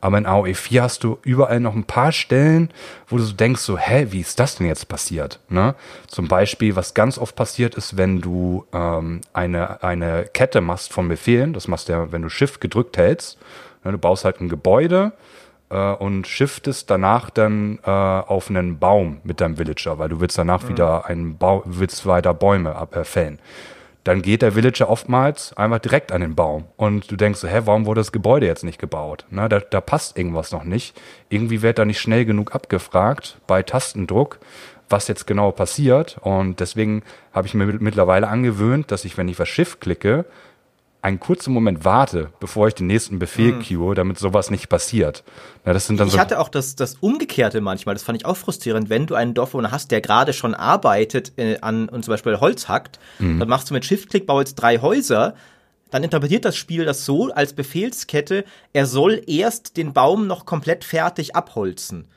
Aber 0.00 0.18
in 0.18 0.26
AOE 0.26 0.54
4 0.54 0.82
hast 0.82 1.04
du 1.04 1.18
überall 1.22 1.58
noch 1.58 1.74
ein 1.74 1.84
paar 1.84 2.12
Stellen, 2.12 2.70
wo 3.08 3.16
du 3.16 3.22
so 3.22 3.32
denkst, 3.32 3.62
so, 3.62 3.78
hä, 3.78 4.08
wie 4.10 4.20
ist 4.20 4.38
das 4.38 4.56
denn 4.56 4.66
jetzt 4.66 4.88
passiert? 4.88 5.40
Ne? 5.48 5.74
Zum 6.06 6.28
Beispiel, 6.28 6.76
was 6.76 6.94
ganz 6.94 7.18
oft 7.18 7.34
passiert 7.34 7.74
ist, 7.74 7.96
wenn 7.96 8.20
du 8.20 8.66
ähm, 8.72 9.22
eine, 9.32 9.82
eine 9.82 10.28
Kette 10.32 10.60
machst 10.60 10.92
von 10.92 11.08
Befehlen, 11.08 11.54
das 11.54 11.66
machst 11.66 11.88
du 11.88 11.94
ja, 11.94 12.12
wenn 12.12 12.22
du 12.22 12.28
Shift 12.28 12.60
gedrückt 12.60 12.98
hältst, 12.98 13.38
ne, 13.84 13.92
du 13.92 13.98
baust 13.98 14.24
halt 14.24 14.40
ein 14.40 14.48
Gebäude 14.48 15.12
äh, 15.70 15.92
und 15.92 16.26
shiftest 16.26 16.90
danach 16.90 17.30
dann 17.30 17.78
äh, 17.84 17.90
auf 17.90 18.50
einen 18.50 18.78
Baum 18.78 19.18
mit 19.24 19.40
deinem 19.40 19.58
Villager, 19.58 19.98
weil 19.98 20.08
du 20.08 20.20
willst 20.20 20.38
danach 20.38 20.68
wieder 20.68 21.06
einen 21.06 21.36
Bau, 21.36 21.62
willst 21.64 22.06
weiter 22.06 22.34
Bäume 22.34 22.74
ab, 22.76 22.96
äh, 22.96 23.04
dann 24.06 24.22
geht 24.22 24.42
der 24.42 24.54
Villager 24.54 24.88
oftmals 24.88 25.52
einfach 25.56 25.80
direkt 25.80 26.12
an 26.12 26.20
den 26.20 26.36
Baum. 26.36 26.66
Und 26.76 27.10
du 27.10 27.16
denkst 27.16 27.40
so, 27.40 27.48
hä, 27.48 27.62
warum 27.64 27.86
wurde 27.86 28.00
das 28.00 28.12
Gebäude 28.12 28.46
jetzt 28.46 28.62
nicht 28.62 28.78
gebaut? 28.78 29.24
Na, 29.30 29.48
da, 29.48 29.58
da 29.58 29.80
passt 29.80 30.16
irgendwas 30.16 30.52
noch 30.52 30.62
nicht. 30.62 30.96
Irgendwie 31.28 31.60
wird 31.60 31.80
da 31.80 31.84
nicht 31.84 31.98
schnell 32.00 32.24
genug 32.24 32.54
abgefragt 32.54 33.38
bei 33.48 33.64
Tastendruck, 33.64 34.38
was 34.88 35.08
jetzt 35.08 35.26
genau 35.26 35.50
passiert. 35.50 36.18
Und 36.20 36.60
deswegen 36.60 37.02
habe 37.32 37.48
ich 37.48 37.54
mir 37.54 37.66
mittlerweile 37.66 38.28
angewöhnt, 38.28 38.92
dass 38.92 39.04
ich, 39.04 39.18
wenn 39.18 39.26
ich 39.26 39.40
was 39.40 39.48
Schiff 39.48 39.80
klicke, 39.80 40.24
einen 41.06 41.20
kurzen 41.20 41.54
Moment 41.54 41.84
warte, 41.84 42.30
bevor 42.40 42.66
ich 42.66 42.74
den 42.74 42.88
nächsten 42.88 43.20
Befehl 43.20 43.52
mhm. 43.52 43.62
queue, 43.62 43.94
damit 43.94 44.18
sowas 44.18 44.50
nicht 44.50 44.68
passiert. 44.68 45.22
Na, 45.64 45.72
das 45.72 45.86
sind 45.86 46.00
dann 46.00 46.08
ich 46.08 46.14
so 46.14 46.18
hatte 46.18 46.40
auch 46.40 46.48
das, 46.48 46.74
das 46.74 46.94
Umgekehrte 46.94 47.60
manchmal, 47.60 47.94
das 47.94 48.02
fand 48.02 48.20
ich 48.20 48.26
auch 48.26 48.36
frustrierend, 48.36 48.90
wenn 48.90 49.06
du 49.06 49.14
einen 49.14 49.32
Dorfbewohner 49.32 49.70
hast, 49.70 49.92
der 49.92 50.00
gerade 50.00 50.32
schon 50.32 50.54
arbeitet 50.54 51.32
äh, 51.36 51.60
an 51.60 51.88
und 51.88 52.04
zum 52.04 52.12
Beispiel 52.12 52.40
Holz 52.40 52.68
hackt, 52.68 52.98
mhm. 53.20 53.38
dann 53.38 53.48
machst 53.48 53.70
du 53.70 53.74
mit 53.74 53.84
Shift-Klick, 53.84 54.26
bau 54.26 54.40
jetzt 54.40 54.56
drei 54.56 54.78
Häuser, 54.80 55.34
dann 55.90 56.02
interpretiert 56.02 56.44
das 56.44 56.56
Spiel 56.56 56.84
das 56.84 57.04
so 57.04 57.32
als 57.32 57.52
Befehlskette, 57.52 58.44
er 58.72 58.86
soll 58.86 59.22
erst 59.28 59.76
den 59.76 59.92
Baum 59.92 60.26
noch 60.26 60.44
komplett 60.44 60.82
fertig 60.82 61.36
abholzen 61.36 62.08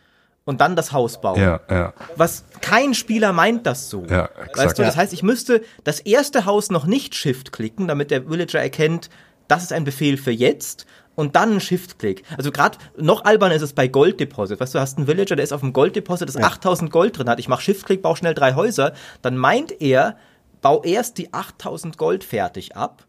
und 0.50 0.62
dann 0.62 0.76
das 0.76 0.92
Haus 0.92 1.22
bauen. 1.22 1.40
Ja, 1.40 1.60
ja. 1.70 1.94
Was 2.16 2.44
kein 2.60 2.96
Spieler 2.96 3.34
meint 3.34 3.68
das 3.68 3.88
so. 3.88 4.04
Ja, 4.10 4.26
exakt. 4.26 4.58
Weißt 4.58 4.80
du, 4.80 4.82
das 4.82 4.98
heißt, 4.98 5.14
ich 5.14 5.22
müsste 5.22 5.62
das 5.84 6.00
erste 6.00 6.46
Haus 6.46 6.72
noch 6.72 6.88
nicht 6.88 7.14
Shift 7.14 7.52
klicken, 7.52 7.88
damit 7.88 8.10
der 8.10 8.28
Villager 8.28 8.60
erkennt, 8.60 9.12
das 9.48 9.62
ist 9.62 9.72
ein 9.72 9.84
Befehl 9.84 10.18
für 10.18 10.32
jetzt 10.32 10.88
und 11.14 11.36
dann 11.36 11.60
Shift-Klick. 11.60 12.24
Also 12.36 12.52
gerade 12.52 12.80
noch 12.98 13.26
alberner 13.26 13.54
ist 13.54 13.62
es 13.62 13.74
bei 13.74 13.88
Gold-Deposit. 13.88 14.60
Weißt 14.60 14.74
du, 14.74 14.80
du 14.80 14.82
hast 14.82 14.98
einen 14.98 15.06
Villager, 15.06 15.36
der 15.36 15.44
ist 15.44 15.54
auf 15.54 15.62
dem 15.62 15.72
Gold-Deposit, 15.72 16.28
das 16.28 16.36
ja. 16.36 16.42
8000 16.42 16.90
Gold 16.90 17.20
drin 17.20 17.30
hat. 17.30 17.38
Ich 17.38 17.48
mache 17.48 17.62
Shift-Klick, 17.62 18.02
baue 18.02 18.16
schnell 18.16 18.34
drei 18.34 18.56
Häuser. 18.56 18.94
Dann 19.22 19.38
meint 19.38 19.80
er, 19.80 20.18
bau 20.64 20.82
erst 20.82 21.20
die 21.20 21.32
8000 21.32 22.00
Gold 22.00 22.24
fertig 22.24 22.76
ab 22.76 23.06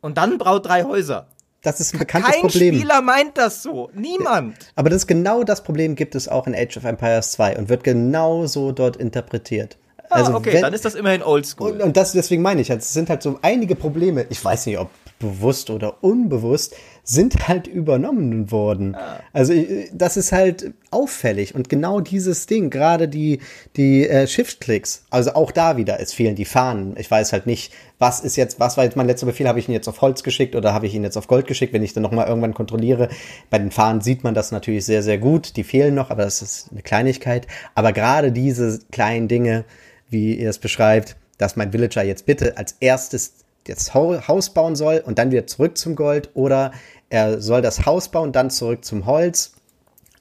und 0.00 0.18
dann 0.18 0.38
bau 0.38 0.58
drei 0.58 0.82
Häuser. 0.82 1.28
Das 1.62 1.78
ist 1.78 1.94
ein 1.94 1.98
bekanntes 1.98 2.32
Kein 2.32 2.40
Problem. 2.40 2.72
Kein 2.72 2.80
Spieler 2.80 3.02
meint 3.02 3.36
das 3.36 3.62
so. 3.62 3.90
Niemand. 3.94 4.56
Aber 4.76 4.88
das 4.88 5.02
ist 5.02 5.06
genau 5.06 5.42
das 5.42 5.62
Problem 5.62 5.94
gibt 5.94 6.14
es 6.14 6.26
auch 6.26 6.46
in 6.46 6.54
Age 6.54 6.78
of 6.78 6.84
Empires 6.84 7.32
2 7.32 7.58
und 7.58 7.68
wird 7.68 7.84
genau 7.84 8.46
so 8.46 8.72
dort 8.72 8.96
interpretiert. 8.96 9.76
Ah, 10.08 10.16
also 10.16 10.34
okay, 10.34 10.54
wenn, 10.54 10.62
dann 10.62 10.72
ist 10.72 10.84
das 10.84 10.94
immerhin 10.94 11.22
oldschool. 11.22 11.72
Und, 11.72 11.82
und 11.82 11.96
das, 11.96 12.12
deswegen 12.12 12.42
meine 12.42 12.62
ich, 12.62 12.70
es 12.70 12.92
sind 12.92 13.10
halt 13.10 13.22
so 13.22 13.38
einige 13.42 13.76
Probleme, 13.76 14.26
ich 14.28 14.44
weiß 14.44 14.66
nicht, 14.66 14.78
ob 14.78 14.90
bewusst 15.20 15.70
oder 15.70 16.02
unbewusst, 16.02 16.74
sind 17.04 17.46
halt 17.46 17.68
übernommen 17.68 18.50
worden. 18.50 18.96
Ah. 18.96 19.20
Also 19.32 19.54
das 19.92 20.16
ist 20.16 20.32
halt 20.32 20.72
auffällig 20.90 21.54
und 21.54 21.68
genau 21.68 22.00
dieses 22.00 22.46
Ding, 22.46 22.70
gerade 22.70 23.06
die 23.06 23.38
die 23.76 24.08
äh, 24.08 24.26
Shift-Klicks, 24.26 25.04
also 25.10 25.34
auch 25.34 25.52
da 25.52 25.76
wieder, 25.76 26.00
es 26.00 26.12
fehlen 26.12 26.34
die 26.34 26.44
Fahnen. 26.44 26.96
Ich 26.98 27.10
weiß 27.10 27.32
halt 27.32 27.46
nicht, 27.46 27.72
was 27.98 28.20
ist 28.20 28.36
jetzt, 28.36 28.58
was 28.58 28.76
war 28.76 28.84
jetzt 28.84 28.96
mein 28.96 29.06
letzter 29.06 29.26
Befehl, 29.26 29.46
habe 29.46 29.60
ich 29.60 29.68
ihn 29.68 29.74
jetzt 29.74 29.88
auf 29.88 30.00
Holz 30.00 30.22
geschickt 30.22 30.56
oder 30.56 30.72
habe 30.72 30.86
ich 30.86 30.94
ihn 30.94 31.04
jetzt 31.04 31.16
auf 31.16 31.28
Gold 31.28 31.46
geschickt, 31.46 31.72
wenn 31.72 31.82
ich 31.82 31.92
dann 31.92 32.02
nochmal 32.02 32.26
irgendwann 32.26 32.54
kontrolliere. 32.54 33.08
Bei 33.50 33.58
den 33.58 33.70
Fahnen 33.70 34.00
sieht 34.00 34.24
man 34.24 34.34
das 34.34 34.50
natürlich 34.50 34.84
sehr, 34.84 35.02
sehr 35.02 35.18
gut, 35.18 35.56
die 35.56 35.64
fehlen 35.64 35.94
noch, 35.94 36.10
aber 36.10 36.24
das 36.24 36.42
ist 36.42 36.68
eine 36.72 36.82
Kleinigkeit. 36.82 37.46
Aber 37.74 37.92
gerade 37.92 38.32
diese 38.32 38.80
kleinen 38.90 39.28
Dinge, 39.28 39.64
wie 40.08 40.34
ihr 40.34 40.50
es 40.50 40.58
beschreibt, 40.58 41.16
dass 41.38 41.56
mein 41.56 41.72
Villager 41.72 42.02
jetzt 42.02 42.26
bitte 42.26 42.56
als 42.56 42.76
erstes 42.80 43.34
das 43.74 43.94
Haus 43.94 44.50
bauen 44.50 44.76
soll 44.76 45.02
und 45.04 45.18
dann 45.18 45.30
wieder 45.30 45.46
zurück 45.46 45.76
zum 45.78 45.96
Gold 45.96 46.30
oder 46.34 46.72
er 47.08 47.40
soll 47.40 47.62
das 47.62 47.86
Haus 47.86 48.08
bauen, 48.08 48.32
dann 48.32 48.50
zurück 48.50 48.84
zum 48.84 49.06
Holz, 49.06 49.54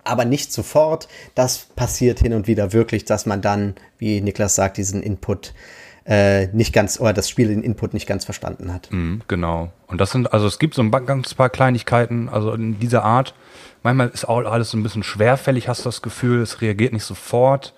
aber 0.04 0.26
nicht 0.26 0.52
sofort. 0.52 1.08
Das 1.36 1.68
passiert 1.76 2.20
hin 2.20 2.34
und 2.34 2.48
wieder 2.48 2.74
wirklich, 2.74 3.06
dass 3.06 3.26
man 3.26 3.42
dann, 3.42 3.76
wie 3.98 4.22
Niklas 4.22 4.56
sagt, 4.56 4.78
diesen 4.78 5.04
Input 5.04 5.54
äh, 6.06 6.48
nicht 6.48 6.74
ganz, 6.74 7.00
oder 7.00 7.14
das 7.14 7.30
Spiel 7.30 7.50
den 7.50 7.62
Input 7.62 7.94
nicht 7.94 8.08
ganz 8.08 8.26
verstanden 8.26 8.74
hat. 8.74 8.92
Mhm, 8.92 9.22
genau. 9.28 9.72
Und 9.86 10.02
das 10.02 10.12
sind, 10.12 10.34
also 10.34 10.48
es 10.48 10.58
gibt 10.58 10.74
so 10.74 10.82
ein 10.82 10.92
ganz 10.92 11.36
paar 11.36 11.50
Kleinigkeiten, 11.50 12.30
also 12.30 12.52
in 12.54 12.80
dieser 12.80 13.04
Art. 13.04 13.36
Manchmal 13.84 14.10
ist 14.10 14.28
auch 14.28 14.40
alles 14.40 14.72
so 14.72 14.78
ein 14.78 14.84
bisschen 14.84 15.04
schwerfällig, 15.04 15.68
hast 15.68 15.82
du 15.82 15.90
das 15.90 16.02
Gefühl, 16.02 16.42
es 16.42 16.62
reagiert 16.62 16.94
nicht 16.94 17.04
sofort. 17.04 17.76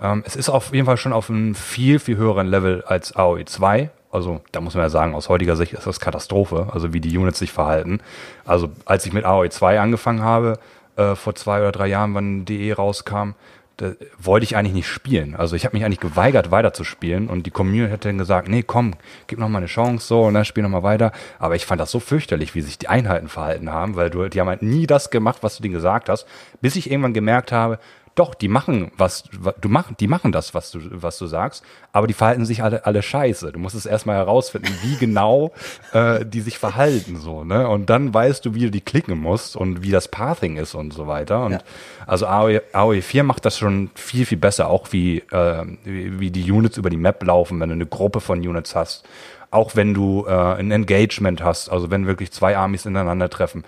Ähm, 0.00 0.22
es 0.24 0.36
ist 0.36 0.48
auf 0.48 0.72
jeden 0.72 0.86
Fall 0.86 0.96
schon 0.96 1.12
auf 1.12 1.28
einem 1.28 1.56
viel, 1.56 1.98
viel 1.98 2.16
höheren 2.16 2.46
Level 2.46 2.84
als 2.84 3.16
AOE 3.16 3.44
2. 3.44 3.90
Also 4.14 4.40
da 4.52 4.60
muss 4.60 4.74
man 4.74 4.84
ja 4.84 4.90
sagen, 4.90 5.14
aus 5.14 5.28
heutiger 5.28 5.56
Sicht 5.56 5.72
ist 5.72 5.86
das 5.86 5.98
Katastrophe, 5.98 6.68
also 6.72 6.92
wie 6.92 7.00
die 7.00 7.18
Units 7.18 7.40
sich 7.40 7.50
verhalten. 7.50 8.00
Also 8.44 8.70
als 8.84 9.04
ich 9.06 9.12
mit 9.12 9.24
AOE 9.24 9.50
2 9.50 9.80
angefangen 9.80 10.22
habe, 10.22 10.58
äh, 10.96 11.16
vor 11.16 11.34
zwei 11.34 11.58
oder 11.58 11.72
drei 11.72 11.88
Jahren, 11.88 12.14
wann 12.14 12.44
DE 12.44 12.72
rauskam, 12.72 13.32
da 13.78 13.92
wollte 14.18 14.44
ich 14.44 14.56
eigentlich 14.56 14.74
nicht 14.74 14.86
spielen. 14.86 15.34
Also 15.34 15.56
ich 15.56 15.64
habe 15.64 15.76
mich 15.76 15.84
eigentlich 15.84 15.98
geweigert, 15.98 16.52
weiterzuspielen 16.52 17.28
und 17.28 17.44
die 17.44 17.50
Community 17.50 17.90
hätte 17.90 18.08
dann 18.08 18.18
gesagt, 18.18 18.48
nee, 18.48 18.62
komm, 18.62 18.94
gib 19.26 19.40
noch 19.40 19.48
mal 19.48 19.58
eine 19.58 19.66
Chance 19.66 20.06
so 20.06 20.22
und 20.22 20.34
dann 20.34 20.44
spiel 20.44 20.62
noch 20.62 20.70
mal 20.70 20.84
weiter. 20.84 21.10
Aber 21.40 21.56
ich 21.56 21.66
fand 21.66 21.80
das 21.80 21.90
so 21.90 21.98
fürchterlich, 21.98 22.54
wie 22.54 22.60
sich 22.60 22.78
die 22.78 22.88
Einheiten 22.88 23.26
verhalten 23.26 23.72
haben, 23.72 23.96
weil 23.96 24.10
du, 24.10 24.28
die 24.28 24.40
haben 24.40 24.48
halt 24.48 24.62
nie 24.62 24.86
das 24.86 25.10
gemacht, 25.10 25.38
was 25.40 25.56
du 25.56 25.62
denen 25.62 25.74
gesagt 25.74 26.08
hast, 26.08 26.26
bis 26.60 26.76
ich 26.76 26.88
irgendwann 26.88 27.14
gemerkt 27.14 27.50
habe, 27.50 27.80
doch, 28.14 28.34
die 28.34 28.48
machen 28.48 28.92
was, 28.96 29.24
du 29.60 29.68
machen, 29.68 29.96
die 29.98 30.06
machen 30.06 30.30
das, 30.30 30.54
was 30.54 30.70
du, 30.70 30.78
was 30.90 31.18
du 31.18 31.26
sagst, 31.26 31.64
aber 31.92 32.06
die 32.06 32.14
verhalten 32.14 32.44
sich 32.44 32.62
alle, 32.62 32.86
alle 32.86 33.02
scheiße. 33.02 33.52
Du 33.52 33.58
musst 33.58 33.74
es 33.74 33.86
erstmal 33.86 34.16
herausfinden, 34.16 34.72
wie 34.82 34.96
genau 35.00 35.52
äh, 35.92 36.24
die 36.24 36.40
sich 36.40 36.58
verhalten, 36.58 37.16
so, 37.16 37.44
ne? 37.44 37.68
Und 37.68 37.90
dann 37.90 38.14
weißt 38.14 38.44
du, 38.44 38.54
wie 38.54 38.60
du 38.60 38.70
die 38.70 38.80
klicken 38.80 39.18
musst 39.18 39.56
und 39.56 39.82
wie 39.82 39.90
das 39.90 40.08
Pathing 40.08 40.56
ist 40.56 40.74
und 40.74 40.92
so 40.92 41.06
weiter. 41.06 41.44
Und 41.44 41.52
ja. 41.52 41.60
also 42.06 42.26
AOE, 42.26 42.62
AOE 42.72 43.02
4 43.02 43.24
macht 43.24 43.44
das 43.44 43.58
schon 43.58 43.90
viel, 43.94 44.26
viel 44.26 44.38
besser, 44.38 44.68
auch 44.68 44.92
wie, 44.92 45.18
äh, 45.18 45.64
wie, 45.84 46.20
wie 46.20 46.30
die 46.30 46.50
Units 46.50 46.76
über 46.76 46.90
die 46.90 46.96
Map 46.96 47.22
laufen, 47.24 47.58
wenn 47.60 47.68
du 47.68 47.74
eine 47.74 47.86
Gruppe 47.86 48.20
von 48.20 48.38
Units 48.38 48.74
hast 48.74 49.04
auch 49.50 49.76
wenn 49.76 49.94
du 49.94 50.26
äh, 50.26 50.32
ein 50.32 50.72
Engagement 50.72 51.40
hast, 51.40 51.68
also 51.68 51.88
wenn 51.88 52.08
wirklich 52.08 52.32
zwei 52.32 52.56
Armies 52.56 52.86
ineinander 52.86 53.30
treffen. 53.30 53.62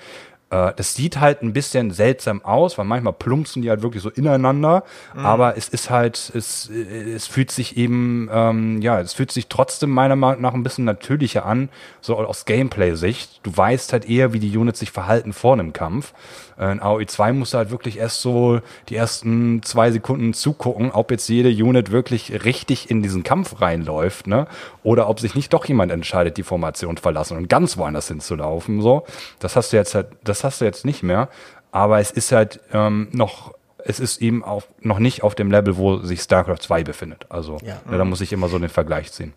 Äh, 0.51 0.73
das 0.77 0.95
sieht 0.95 1.19
halt 1.19 1.43
ein 1.43 1.53
bisschen 1.53 1.91
seltsam 1.91 2.45
aus, 2.45 2.79
weil 2.79 2.85
manchmal 2.85 3.13
plumpsen 3.13 3.63
die 3.63 3.71
halt 3.71 3.83
wirklich 3.83 4.03
so 4.03 4.11
ineinander, 4.11 4.85
mhm. 5.15 5.27
aber 5.27 5.57
es 5.57 5.69
ist 5.69 5.91
halt, 5.91 6.31
es, 6.35 6.69
es 6.69 7.27
fühlt 7.27 7.51
sich 7.51 7.77
eben, 7.77 8.29
ähm, 8.33 8.81
ja, 8.81 9.01
es 9.01 9.13
fühlt 9.13 9.33
sich 9.33 9.49
trotzdem 9.49 9.91
meiner 9.91 10.17
Meinung 10.17 10.43
nach 10.43 10.55
ein 10.55 10.63
bisschen 10.63 10.85
natürlicher 10.85 11.45
an, 11.45 11.69
so 12.01 12.17
aus 12.17 12.45
Gameplay-Sicht. 12.45 13.41
Du 13.43 13.57
weißt 13.57 13.93
halt 13.93 14.09
eher, 14.09 14.33
wie 14.33 14.39
die 14.39 14.57
Units 14.57 14.79
sich 14.79 14.93
verhalten 14.93 15.33
vor 15.33 15.55
einem 15.55 15.73
Kampf. 15.73 16.13
Äh, 16.59 16.73
in 16.73 16.81
AOE 16.81 17.07
2 17.07 17.33
musst 17.33 17.55
du 17.55 17.59
halt 17.59 17.71
wirklich 17.71 17.99
erst 17.99 18.23
so 18.23 18.61
die 18.89 18.97
ersten 18.97 19.63
zwei 19.63 19.91
Sekunden 19.91 20.33
zugucken, 20.33 20.91
ob 20.91 21.11
jetzt 21.11 21.29
jede 21.29 21.49
Unit 21.49 21.91
wirklich 21.91 22.45
richtig 22.45 22.91
in 22.91 23.03
diesen 23.03 23.23
Kampf 23.23 23.61
reinläuft, 23.61 24.27
ne? 24.27 24.47
Oder 24.83 25.09
ob 25.09 25.21
sich 25.21 25.35
nicht 25.35 25.53
doch 25.53 25.65
jemand 25.65 25.93
entscheidet, 25.93 26.37
die 26.37 26.43
Formation 26.43 26.97
verlassen 26.97 27.37
und 27.37 27.49
ganz 27.49 27.77
woanders 27.77 28.09
hinzulaufen, 28.09 28.81
so. 28.81 29.05
Das 29.39 29.57
hast 29.57 29.73
du 29.73 29.77
jetzt 29.77 29.95
halt, 29.95 30.09
das 30.25 30.36
hast 30.45 30.61
du 30.61 30.65
jetzt 30.65 30.85
nicht 30.85 31.03
mehr. 31.03 31.29
Aber 31.73 32.01
es 32.01 32.11
ist 32.11 32.33
halt 32.33 32.61
ähm, 32.73 33.09
noch 33.13 33.55
es 33.89 34.01
ist 34.01 34.21
eben 34.21 34.43
auch 34.43 34.65
noch 34.81 34.99
nicht 34.99 35.23
auf 35.23 35.37
dem 35.37 35.51
Level, 35.51 35.77
wo 35.77 35.99
sich 35.99 36.21
StarCraft 36.21 36.59
2 36.59 36.83
befindet. 36.83 37.27
Also 37.29 37.59
ja. 37.63 37.81
da 37.89 38.05
muss 38.05 38.21
ich 38.21 38.33
immer 38.33 38.49
so 38.49 38.59
den 38.59 38.69
Vergleich 38.69 39.13
ziehen. 39.13 39.33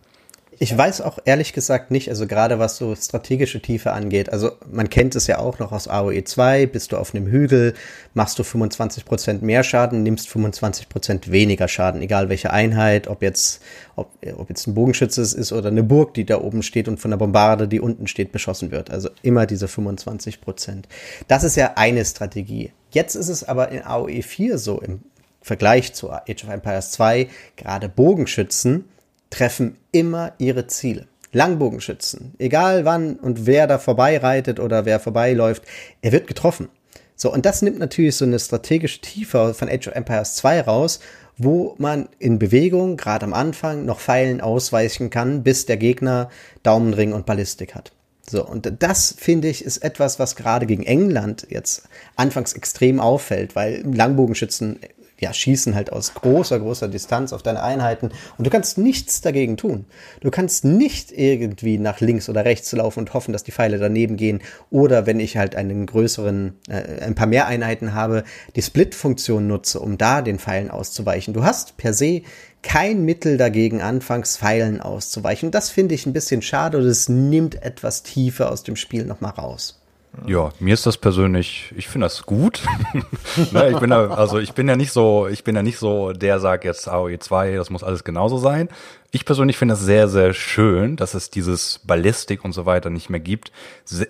Ich 0.62 0.78
weiß 0.78 1.00
auch 1.00 1.20
ehrlich 1.24 1.54
gesagt 1.54 1.90
nicht, 1.90 2.10
also 2.10 2.28
gerade 2.28 2.60
was 2.60 2.76
so 2.76 2.94
strategische 2.94 3.62
Tiefe 3.62 3.94
angeht. 3.94 4.30
Also 4.34 4.52
man 4.70 4.90
kennt 4.90 5.16
es 5.16 5.26
ja 5.26 5.40
auch 5.40 5.58
noch 5.58 5.72
aus 5.72 5.88
AOE 5.88 6.26
2, 6.26 6.66
bist 6.66 6.92
du 6.92 6.98
auf 6.98 7.16
einem 7.16 7.28
Hügel, 7.28 7.76
machst 8.14 8.38
du 8.38 8.44
25% 8.44 9.42
mehr 9.42 9.64
Schaden, 9.64 10.04
nimmst 10.04 10.28
25% 10.28 11.32
weniger 11.32 11.70
Schaden, 11.70 12.02
egal 12.02 12.28
welche 12.28 12.52
Einheit, 12.52 13.08
ob 13.08 13.22
jetzt, 13.22 13.62
ob, 13.96 14.12
ob 14.36 14.50
jetzt 14.50 14.68
ein 14.68 14.74
Bogenschütze 14.74 15.22
ist 15.22 15.54
oder 15.54 15.70
eine 15.70 15.82
Burg, 15.82 16.14
die 16.14 16.26
da 16.26 16.42
oben 16.42 16.62
steht 16.62 16.90
und 16.90 17.00
von 17.00 17.12
der 17.12 17.18
Bombarde, 17.18 17.70
die 17.70 17.80
unten 17.80 18.08
steht, 18.08 18.34
beschossen 18.34 18.70
wird. 18.70 18.92
Also 18.92 19.10
immer 19.22 19.46
diese 19.46 19.68
25%. 19.68 20.84
Das 21.30 21.46
ist 21.46 21.56
ja 21.56 21.76
eine 21.76 22.04
Strategie. 22.04 22.74
Jetzt 22.92 23.16
ist 23.16 23.30
es 23.30 23.46
aber 23.46 23.70
in 23.70 23.84
AOE 23.84 24.22
4 24.24 24.58
so 24.58 24.82
im 24.82 25.04
Vergleich 25.42 25.94
zu 25.94 26.12
Age 26.12 26.44
of 26.44 26.50
Empires 26.50 26.92
2, 26.92 27.30
gerade 27.56 27.88
Bogenschützen, 27.88 28.84
treffen 29.30 29.78
immer 29.92 30.34
ihre 30.38 30.68
Ziele. 30.68 31.08
Langbogenschützen, 31.32 32.34
egal 32.40 32.86
wann 32.86 33.16
und 33.16 33.46
wer 33.46 33.68
da 33.68 33.78
vorbeireitet 33.78 34.60
oder 34.60 34.86
wer 34.86 35.00
vorbeiläuft, 35.00 35.64
er 36.02 36.12
wird 36.12 36.28
getroffen. 36.28 36.70
So, 37.16 37.32
und 37.32 37.46
das 37.46 37.62
nimmt 37.62 37.80
natürlich 37.80 38.16
so 38.16 38.26
eine 38.26 38.40
strategische 38.40 39.02
Tiefe 39.02 39.54
von 39.54 39.70
Age 39.70 39.90
of 39.90 39.96
Empires 39.96 40.36
2 40.36 40.62
raus, 40.62 41.00
wo 41.38 41.76
man 41.78 42.10
in 42.18 42.40
Bewegung, 42.40 42.98
gerade 42.98 43.26
am 43.26 43.34
Anfang, 43.34 43.86
noch 43.86 44.00
Pfeilen 44.00 44.42
ausweichen 44.42 45.10
kann, 45.10 45.44
bis 45.44 45.66
der 45.66 45.78
Gegner 45.78 46.30
Daumenring 46.64 47.14
und 47.14 47.26
Ballistik 47.26 47.76
hat. 47.76 47.92
So, 48.30 48.46
und 48.46 48.72
das 48.80 49.16
finde 49.18 49.48
ich 49.48 49.66
ist 49.66 49.80
etwas, 49.80 50.20
was 50.20 50.36
gerade 50.36 50.66
gegen 50.66 50.84
England 50.84 51.48
jetzt 51.50 51.84
anfangs 52.16 52.54
extrem 52.54 53.00
auffällt, 53.00 53.56
weil 53.56 53.82
Langbogenschützen 53.82 54.80
ja, 55.20 55.34
schießen 55.34 55.76
halt 55.76 55.92
aus 55.92 56.14
großer, 56.14 56.60
großer 56.60 56.88
Distanz 56.88 57.34
auf 57.34 57.44
deine 57.44 57.62
Einheiten 57.62 58.10
und 58.38 58.48
du 58.48 58.50
kannst 58.50 58.78
nichts 58.78 59.22
dagegen 59.22 59.58
tun. 59.58 59.86
Du 60.22 60.32
kannst 60.32 60.66
nicht 60.66 61.12
irgendwie 61.12 61.78
nach 61.78 62.00
links 62.00 62.30
oder 62.30 62.46
rechts 62.46 62.72
laufen 62.72 63.00
und 63.00 63.14
hoffen, 63.14 63.34
dass 63.34 63.44
die 63.44 63.52
Pfeile 63.52 63.78
daneben 63.78 64.18
gehen 64.18 64.42
oder 64.70 65.06
wenn 65.06 65.20
ich 65.20 65.38
halt 65.38 65.56
einen 65.56 65.86
größeren, 65.86 66.54
äh, 66.70 67.02
ein 67.02 67.16
paar 67.16 67.28
mehr 67.28 67.48
Einheiten 67.48 67.94
habe, 67.94 68.24
die 68.56 68.62
Split-Funktion 68.62 69.48
nutze, 69.48 69.80
um 69.80 69.98
da 69.98 70.22
den 70.22 70.40
Pfeilen 70.40 70.72
auszuweichen. 70.72 71.34
Du 71.34 71.44
hast 71.44 71.78
per 71.78 71.94
se 71.94 72.22
kein 72.62 73.06
Mittel 73.06 73.38
dagegen, 73.38 73.82
anfangs 73.82 74.38
Pfeilen 74.38 74.82
auszuweichen. 74.82 75.52
Das 75.52 75.70
finde 75.70 75.96
ich 75.96 76.06
ein 76.06 76.14
bisschen 76.14 76.42
schade 76.42 76.78
und 76.78 76.86
es 76.86 77.08
nimmt 77.08 77.62
etwas 77.64 78.04
Tiefe 78.04 78.50
aus 78.50 78.64
dem 78.64 78.76
Spiel 78.76 79.06
nochmal 79.06 79.32
raus. 79.32 79.79
Ja, 80.26 80.50
mir 80.60 80.74
ist 80.74 80.86
das 80.86 80.98
persönlich, 80.98 81.72
ich 81.78 81.88
finde 81.88 82.06
das 82.06 82.26
gut. 82.26 82.64
ne, 83.52 83.70
ich 83.72 83.80
bin 83.80 83.92
da, 83.92 84.10
also 84.10 84.40
ich 84.40 84.54
bin 84.54 84.68
ja 84.68 84.76
nicht 84.76 84.92
so, 84.92 85.28
ich 85.28 85.44
bin 85.44 85.56
ja 85.56 85.62
nicht 85.62 85.78
so, 85.78 86.14
der 86.14 86.40
sagt 86.40 86.66
jetzt 86.66 86.88
AOE 86.88 87.20
2, 87.20 87.56
das 87.56 87.70
muss 87.70 87.84
alles 87.84 88.04
genauso 88.04 88.38
sein. 88.38 88.70
Ich 89.12 89.26
persönlich 89.26 89.58
finde 89.58 89.74
das 89.74 89.82
sehr, 89.82 90.08
sehr 90.08 90.34
schön, 90.34 90.96
dass 90.96 91.14
es 91.14 91.30
dieses 91.30 91.80
Ballistik 91.80 92.44
und 92.44 92.54
so 92.54 92.66
weiter 92.66 92.90
nicht 92.90 93.10
mehr 93.10 93.20
gibt. 93.20 93.52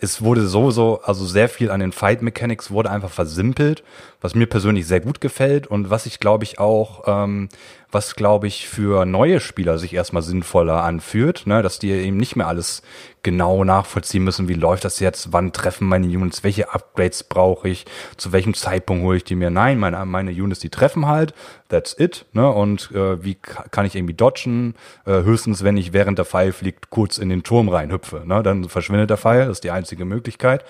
Es 0.02 0.22
wurde 0.22 0.46
sowieso, 0.48 1.02
also 1.04 1.26
sehr 1.26 1.48
viel 1.48 1.72
an 1.72 1.80
den 1.80 1.92
Fight 1.92 2.22
Mechanics 2.22 2.72
wurde 2.72 2.92
einfach 2.92 3.12
versimpelt, 3.12 3.84
was 4.20 4.36
mir 4.36 4.48
persönlich 4.48 4.88
sehr 4.88 5.00
gut 5.00 5.22
gefällt 5.22 5.68
und 5.68 5.90
was 5.90 6.06
ich 6.06 6.20
glaube 6.20 6.44
ich 6.44 6.60
auch, 6.60 7.04
ähm, 7.08 7.50
was 7.92 8.16
glaube 8.16 8.48
ich 8.48 8.70
für 8.70 9.06
neue 9.06 9.40
Spieler 9.40 9.78
sich 9.78 9.94
erstmal 9.94 10.22
sinnvoller 10.22 10.84
anfühlt, 10.84 11.48
ne, 11.48 11.62
dass 11.62 11.80
die 11.80 11.92
eben 11.92 12.18
nicht 12.18 12.36
mehr 12.36 12.48
alles 12.48 12.84
genau 13.24 13.64
nachvollziehen 13.64 14.24
müssen, 14.24 14.48
wie 14.48 14.54
läuft 14.54 14.86
das 14.86 15.00
jetzt, 15.00 15.34
wann 15.34 15.52
treffen 15.52 15.88
meine 15.88 16.08
Units, 16.08 16.44
welche 16.44 16.74
Upgrades 16.74 17.24
brauche 17.24 17.68
ich, 17.68 17.86
zu 18.16 18.32
welchem 18.32 18.54
Zeitpunkt 18.54 19.04
hole 19.04 19.18
ich 19.18 19.24
die 19.24 19.36
mir. 19.36 19.50
Nein, 19.50 19.78
meine, 19.80 20.06
meine 20.06 20.32
Units, 20.32 20.60
die 20.60 20.70
treffen 20.70 21.08
halt, 21.08 21.34
that's 21.68 21.96
it, 22.00 22.26
ne, 22.34 22.50
und 22.50 22.92
äh, 22.92 23.24
wie 23.24 23.36
kann 23.36 23.86
ich 23.86 23.96
irgendwie 23.96 24.14
dodgen, 24.14 24.76
äh, 25.06 25.24
höchstens, 25.24 25.64
wenn 25.64 25.76
ich 25.76 25.92
während 25.92 26.18
der 26.18 26.26
Pfeil 26.26 26.54
fliegt, 26.54 26.90
kurz 26.92 27.18
in 27.18 27.30
den 27.30 27.44
Turm 27.44 27.70
reinhüpfe. 27.70 28.24
Ne? 28.26 28.44
Dann 28.44 28.70
verschwindet 28.70 29.10
der 29.10 29.18
Pfeil, 29.18 29.48
das 29.48 29.58
ist 29.58 29.64
die 29.64 29.72
einzige 29.72 30.06
Möglichkeit. 30.06 30.64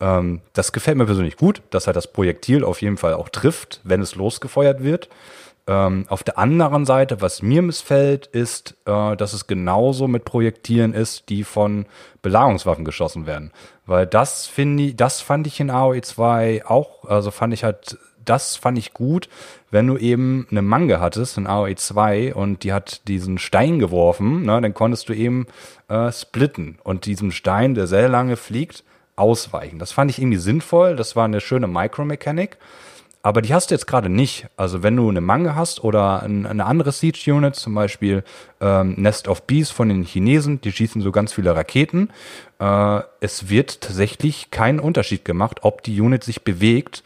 Ähm, 0.00 0.42
das 0.52 0.72
gefällt 0.72 0.96
mir 0.96 1.06
persönlich 1.06 1.36
gut, 1.36 1.62
dass 1.70 1.86
halt 1.86 1.96
das 1.96 2.12
Projektil 2.12 2.64
auf 2.64 2.82
jeden 2.82 2.98
Fall 2.98 3.14
auch 3.14 3.28
trifft, 3.28 3.80
wenn 3.82 4.00
es 4.00 4.14
losgefeuert 4.14 4.82
wird. 4.82 5.08
Ähm, 5.68 6.06
auf 6.08 6.22
der 6.22 6.38
anderen 6.38 6.84
Seite, 6.84 7.20
was 7.20 7.42
mir 7.42 7.60
missfällt, 7.60 8.26
ist, 8.26 8.76
äh, 8.86 9.16
dass 9.16 9.32
es 9.32 9.46
genauso 9.46 10.06
mit 10.06 10.24
Projektilen 10.24 10.94
ist, 10.94 11.28
die 11.28 11.42
von 11.42 11.86
Belagerungswaffen 12.22 12.84
geschossen 12.84 13.26
werden. 13.26 13.52
Weil 13.84 14.06
das 14.06 14.46
finde 14.46 14.84
ich, 14.84 14.96
das 14.96 15.20
fand 15.20 15.46
ich 15.46 15.58
in 15.58 15.70
AOE 15.70 16.02
2 16.02 16.66
auch, 16.66 17.04
also 17.04 17.30
fand 17.30 17.52
ich 17.52 17.64
halt 17.64 17.98
das 18.24 18.56
fand 18.56 18.76
ich 18.76 18.92
gut, 18.92 19.28
wenn 19.70 19.86
du 19.86 19.96
eben 19.96 20.46
eine 20.50 20.62
Mange 20.62 21.00
hattest 21.00 21.38
in 21.38 21.46
AOE 21.46 21.76
2 21.76 22.34
und 22.34 22.64
die 22.64 22.72
hat 22.72 23.06
diesen 23.08 23.38
Stein 23.38 23.78
geworfen, 23.78 24.42
ne, 24.42 24.60
dann 24.60 24.74
konntest 24.74 25.08
du 25.08 25.12
eben 25.12 25.46
äh, 25.88 26.12
splitten 26.12 26.78
und 26.82 27.06
diesem 27.06 27.30
Stein, 27.30 27.74
der 27.74 27.86
sehr 27.86 28.08
lange 28.08 28.36
fliegt, 28.36 28.84
ausweichen. 29.14 29.78
Das 29.78 29.92
fand 29.92 30.10
ich 30.10 30.18
irgendwie 30.18 30.38
sinnvoll, 30.38 30.96
das 30.96 31.16
war 31.16 31.24
eine 31.24 31.40
schöne 31.40 31.68
Micromechanik. 31.68 32.58
Aber 33.26 33.42
die 33.42 33.52
hast 33.52 33.70
du 33.70 33.74
jetzt 33.74 33.86
gerade 33.86 34.08
nicht. 34.08 34.46
Also 34.56 34.84
wenn 34.84 34.94
du 34.94 35.08
eine 35.08 35.20
Mange 35.20 35.56
hast 35.56 35.82
oder 35.82 36.22
ein, 36.22 36.46
eine 36.46 36.64
andere 36.64 36.92
Siege-Unit, 36.92 37.56
zum 37.56 37.74
Beispiel 37.74 38.22
ähm, 38.60 38.94
Nest 38.96 39.26
of 39.26 39.42
Bees 39.42 39.70
von 39.70 39.88
den 39.88 40.04
Chinesen, 40.04 40.60
die 40.60 40.70
schießen 40.70 41.02
so 41.02 41.10
ganz 41.10 41.32
viele 41.32 41.56
Raketen. 41.56 42.10
Äh, 42.60 43.00
es 43.18 43.48
wird 43.48 43.80
tatsächlich 43.80 44.52
keinen 44.52 44.78
Unterschied 44.78 45.24
gemacht, 45.24 45.58
ob 45.62 45.82
die 45.82 46.00
Unit 46.00 46.22
sich 46.22 46.44
bewegt 46.44 47.02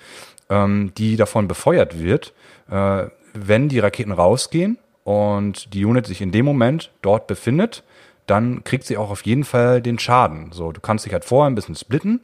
ähm, 0.50 0.92
die 0.98 1.16
davon 1.16 1.48
befeuert 1.48 1.98
wird, 1.98 2.34
äh, 2.70 3.04
wenn 3.32 3.68
die 3.68 3.78
Raketen 3.78 4.12
rausgehen 4.12 4.76
und 5.04 5.72
die 5.72 5.84
Unit 5.84 6.06
sich 6.06 6.20
in 6.20 6.32
dem 6.32 6.44
Moment 6.44 6.90
dort 7.00 7.28
befindet, 7.28 7.84
dann 8.26 8.62
kriegt 8.64 8.84
sie 8.84 8.96
auch 8.96 9.10
auf 9.10 9.22
jeden 9.22 9.44
Fall 9.44 9.80
den 9.80 9.98
Schaden. 9.98 10.52
So, 10.52 10.72
du 10.72 10.80
kannst 10.80 11.06
dich 11.06 11.12
halt 11.12 11.24
vorher 11.24 11.48
ein 11.48 11.54
bisschen 11.54 11.76
splitten, 11.76 12.20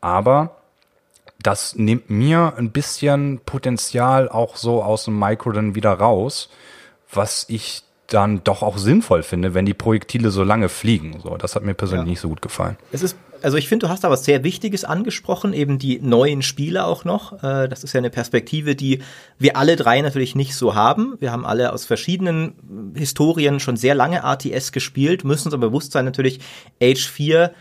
aber 0.00 0.56
das 1.42 1.76
nimmt 1.76 2.10
mir 2.10 2.54
ein 2.56 2.70
bisschen 2.70 3.40
Potenzial 3.44 4.28
auch 4.28 4.56
so 4.56 4.82
aus 4.82 5.04
dem 5.04 5.18
Micro 5.18 5.52
dann 5.52 5.74
wieder 5.74 5.92
raus, 5.92 6.48
was 7.12 7.46
ich 7.48 7.82
dann 8.08 8.42
doch 8.44 8.62
auch 8.62 8.78
sinnvoll 8.78 9.22
finde, 9.22 9.54
wenn 9.54 9.66
die 9.66 9.74
Projektile 9.74 10.30
so 10.30 10.44
lange 10.44 10.68
fliegen. 10.68 11.18
So, 11.22 11.36
das 11.36 11.56
hat 11.56 11.64
mir 11.64 11.74
persönlich 11.74 12.06
ja. 12.06 12.10
nicht 12.10 12.20
so 12.20 12.28
gut 12.28 12.42
gefallen. 12.42 12.76
Es 12.92 13.02
ist 13.02 13.16
also 13.42 13.56
ich 13.56 13.68
finde, 13.68 13.86
du 13.86 13.92
hast 13.92 14.04
da 14.04 14.10
was 14.10 14.24
sehr 14.24 14.44
Wichtiges 14.44 14.84
angesprochen, 14.84 15.52
eben 15.52 15.78
die 15.78 16.00
neuen 16.00 16.42
Spieler 16.42 16.86
auch 16.86 17.04
noch. 17.04 17.42
Äh, 17.42 17.68
das 17.68 17.84
ist 17.84 17.92
ja 17.92 17.98
eine 17.98 18.10
Perspektive, 18.10 18.74
die 18.74 19.02
wir 19.38 19.56
alle 19.56 19.76
drei 19.76 20.00
natürlich 20.00 20.34
nicht 20.34 20.54
so 20.54 20.74
haben. 20.74 21.16
Wir 21.20 21.32
haben 21.32 21.46
alle 21.46 21.72
aus 21.72 21.84
verschiedenen 21.84 22.92
Historien 22.94 23.60
schon 23.60 23.76
sehr 23.76 23.94
lange 23.94 24.22
RTS 24.24 24.72
gespielt, 24.72 25.24
müssen 25.24 25.48
uns 25.48 25.54
aber 25.54 25.68
bewusst 25.68 25.92
sein 25.92 26.04
natürlich, 26.04 26.40
Age 26.82 27.08
4 27.08 27.52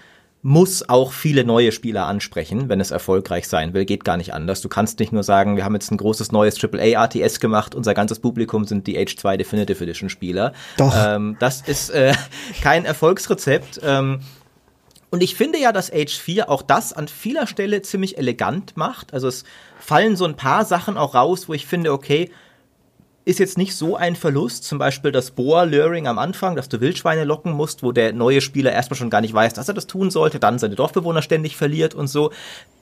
muss 0.45 0.87
auch 0.87 1.11
viele 1.11 1.43
neue 1.43 1.71
Spieler 1.71 2.05
ansprechen, 2.05 2.69
wenn 2.69 2.79
es 2.79 2.91
erfolgreich 2.91 3.47
sein 3.47 3.73
will. 3.73 3.83
Geht 3.83 4.05
gar 4.05 4.15
nicht 4.15 4.31
anders. 4.31 4.61
Du 4.61 4.69
kannst 4.69 4.99
nicht 4.99 5.11
nur 5.11 5.23
sagen, 5.23 5.57
wir 5.57 5.65
haben 5.65 5.73
jetzt 5.73 5.89
ein 5.89 5.97
großes 5.97 6.31
neues 6.31 6.63
AAA 6.63 7.03
RTS 7.03 7.39
gemacht, 7.39 7.73
unser 7.73 7.95
ganzes 7.95 8.19
Publikum 8.19 8.63
sind 8.65 8.85
die 8.85 8.95
Age 8.95 9.15
2 9.17 9.37
Definitive 9.37 9.83
Edition 9.83 10.07
Spieler. 10.07 10.53
Doch. 10.77 10.93
Ähm, 10.95 11.35
das 11.39 11.61
ist 11.61 11.89
äh, 11.89 12.13
kein 12.61 12.85
Erfolgsrezept. 12.85 13.79
Ähm, 13.81 14.19
und 15.09 15.23
ich 15.23 15.33
finde 15.33 15.57
ja, 15.57 15.71
dass 15.71 15.91
Age 15.91 16.15
4 16.15 16.47
auch 16.47 16.61
das 16.61 16.93
an 16.93 17.07
vieler 17.07 17.47
Stelle 17.47 17.81
ziemlich 17.81 18.19
elegant 18.19 18.77
macht. 18.77 19.15
Also 19.15 19.27
es 19.27 19.45
fallen 19.79 20.15
so 20.15 20.25
ein 20.25 20.35
paar 20.35 20.63
Sachen 20.63 20.95
auch 20.95 21.15
raus, 21.15 21.49
wo 21.49 21.55
ich 21.55 21.65
finde, 21.65 21.91
okay, 21.91 22.29
ist 23.25 23.39
jetzt 23.39 23.57
nicht 23.57 23.75
so 23.75 23.95
ein 23.95 24.15
Verlust, 24.15 24.65
zum 24.65 24.77
Beispiel 24.77 25.11
das 25.11 25.31
Boa-Luring 25.31 26.07
am 26.07 26.19
Anfang, 26.19 26.55
dass 26.55 26.69
du 26.69 26.79
Wildschweine 26.79 27.23
locken 27.23 27.51
musst, 27.53 27.81
wo 27.81 27.91
der 27.91 28.13
neue 28.13 28.39
Spieler 28.39 28.71
erstmal 28.71 28.97
schon 28.97 29.09
gar 29.09 29.21
nicht 29.21 29.33
weiß, 29.33 29.53
dass 29.53 29.67
er 29.67 29.73
das 29.73 29.87
tun 29.87 30.11
sollte, 30.11 30.39
dann 30.39 30.59
seine 30.59 30.75
Dorfbewohner 30.75 31.23
ständig 31.23 31.57
verliert 31.57 31.95
und 31.95 32.05
so. 32.05 32.31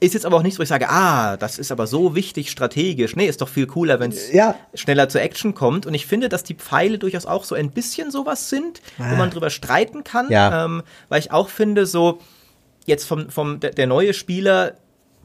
Ist 0.02 0.14
jetzt 0.14 0.26
aber 0.26 0.36
auch 0.36 0.44
nichts, 0.44 0.60
wo 0.60 0.64
ich 0.64 0.70
sage, 0.70 0.90
ah, 0.90 1.38
das 1.38 1.58
ist 1.58 1.72
aber 1.72 1.88
so 1.88 2.14
wichtig 2.14 2.52
strategisch. 2.52 3.16
Nee, 3.16 3.28
ist 3.28 3.42
doch 3.42 3.48
viel 3.48 3.68
cooler, 3.68 4.02
wenn 4.02 4.12
es 4.12 4.34
ja. 4.34 4.56
schneller 4.74 5.08
zur 5.08 5.22
Action 5.22 5.56
kommt. 5.56 5.86
Und 5.86 5.94
ich 5.94 6.06
finde, 6.06 6.28
dass 6.28 6.44
die 6.44 6.56
Pfeile 6.56 7.00
durchaus 7.00 7.26
auch 7.26 7.46
so 7.46 7.56
ein 7.56 7.72
bisschen 7.72 8.12
sowas 8.12 8.50
sind, 8.50 8.82
ah. 9.00 9.12
wo 9.12 9.16
man 9.16 9.30
drüber 9.30 9.50
streiten 9.50 10.04
kann, 10.04 10.30
ja. 10.30 10.66
ähm, 10.66 10.84
weil 11.08 11.22
ich 11.22 11.32
auch 11.32 11.48
finde, 11.48 11.86
so 11.86 12.20
jetzt 12.86 13.06
vom, 13.06 13.30
vom 13.30 13.62
der, 13.62 13.72
der 13.72 13.88
neue 13.88 14.14
Spieler 14.14 14.74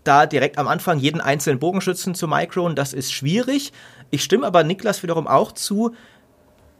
da 0.04 0.26
direkt 0.26 0.58
am 0.58 0.68
Anfang 0.68 0.98
jeden 0.98 1.20
einzelnen 1.20 1.58
Bogenschützen 1.58 2.14
zu 2.14 2.28
micron, 2.28 2.74
das 2.74 2.92
ist 2.92 3.12
schwierig. 3.12 3.72
Ich 4.10 4.24
stimme 4.24 4.46
aber 4.46 4.64
Niklas 4.64 5.02
wiederum 5.02 5.26
auch 5.26 5.52
zu, 5.52 5.94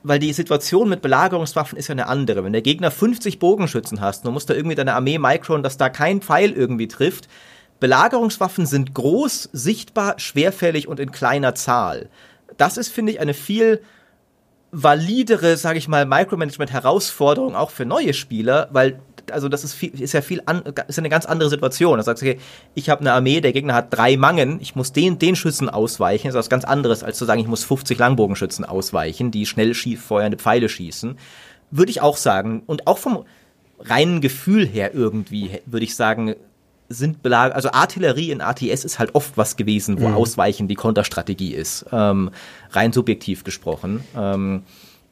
weil 0.03 0.19
die 0.19 0.33
Situation 0.33 0.89
mit 0.89 1.03
Belagerungswaffen 1.03 1.79
ist 1.79 1.89
ja 1.89 1.93
eine 1.93 2.07
andere. 2.07 2.45
Wenn 2.45 2.53
der 2.53 2.63
Gegner 2.63 2.91
50 2.91 3.39
Bogenschützen 3.39 4.01
hast, 4.01 4.25
dann 4.25 4.33
muss 4.33 4.47
da 4.47 4.55
irgendwie 4.55 4.77
deine 4.77 4.95
Armee 4.95 5.19
micron, 5.19 5.63
dass 5.63 5.77
da 5.77 5.89
kein 5.89 6.21
Pfeil 6.23 6.53
irgendwie 6.53 6.89
trifft. 6.89 7.29
Belagerungswaffen 7.81 8.67
sind 8.67 8.95
groß, 8.95 9.51
sichtbar, 9.53 10.19
schwerfällig 10.19 10.89
und 10.89 11.01
in 11.01 11.13
kleiner 11.13 11.55
Zahl. 11.55 12.09
Das 12.57 12.77
ist, 12.77 12.89
finde 12.89 13.13
ich, 13.13 13.21
eine 13.21 13.35
viel 13.35 13.83
validere, 14.71 15.57
sage 15.57 15.79
ich 15.79 15.89
mal, 15.89 16.05
Micromanagement-Herausforderung 16.07 17.55
auch 17.55 17.71
für 17.71 17.85
neue 17.85 18.15
Spieler, 18.15 18.69
weil 18.73 19.01
also 19.33 19.49
das 19.49 19.65
ist, 19.65 19.75
viel, 19.75 20.01
ist 20.01 20.13
ja 20.13 20.21
viel 20.21 20.43
an, 20.47 20.63
ist 20.89 20.99
eine 20.99 21.09
ganz 21.09 21.27
andere 21.27 21.51
Situation. 21.51 21.99
Da 21.99 22.05
sagst 22.05 22.23
du, 22.23 22.27
okay, 22.27 22.41
ich 22.75 22.91
habe 22.91 23.01
eine 23.01 23.13
Armee, 23.13 23.41
der 23.41 23.53
Gegner 23.53 23.75
hat 23.75 23.89
drei 23.91 24.17
Mangen, 24.17 24.59
ich 24.61 24.75
muss 24.75 24.93
den, 24.93 25.19
den 25.19 25.37
Schützen 25.37 25.69
ausweichen. 25.69 26.29
Das 26.29 26.35
ist 26.35 26.39
was 26.39 26.51
ganz 26.51 26.65
anderes, 26.65 27.03
als 27.03 27.19
zu 27.19 27.25
sagen, 27.25 27.41
ich 27.41 27.47
muss 27.47 27.65
50 27.65 27.99
Langbogenschützen 27.99 28.65
ausweichen, 28.65 29.31
die 29.31 29.47
schnell 29.47 29.75
feuernde 29.75 30.39
Pfeile 30.39 30.69
schießen. 30.69 31.17
Würde 31.71 31.91
ich 31.91 32.01
auch 32.01 32.17
sagen. 32.17 32.63
Und 32.67 32.87
auch 32.87 32.99
vom 32.99 33.25
reinen 33.81 34.21
Gefühl 34.21 34.67
her 34.67 34.95
irgendwie, 34.95 35.61
würde 35.67 35.85
ich 35.85 35.95
sagen, 35.95 36.35
sind 36.89 37.23
Belag 37.23 37.55
also 37.55 37.71
Artillerie 37.71 38.31
in 38.31 38.41
ATS 38.41 38.85
ist 38.85 38.99
halt 38.99 39.15
oft 39.15 39.37
was 39.37 39.57
gewesen, 39.57 40.01
wo 40.01 40.09
mhm. 40.09 40.15
Ausweichen 40.15 40.69
die 40.69 40.75
Konterstrategie 40.75 41.55
ist. 41.55 41.85
Ähm, 41.93 42.31
rein 42.71 42.93
subjektiv 42.93 43.45
gesprochen. 43.45 44.05
Ähm, 44.17 44.63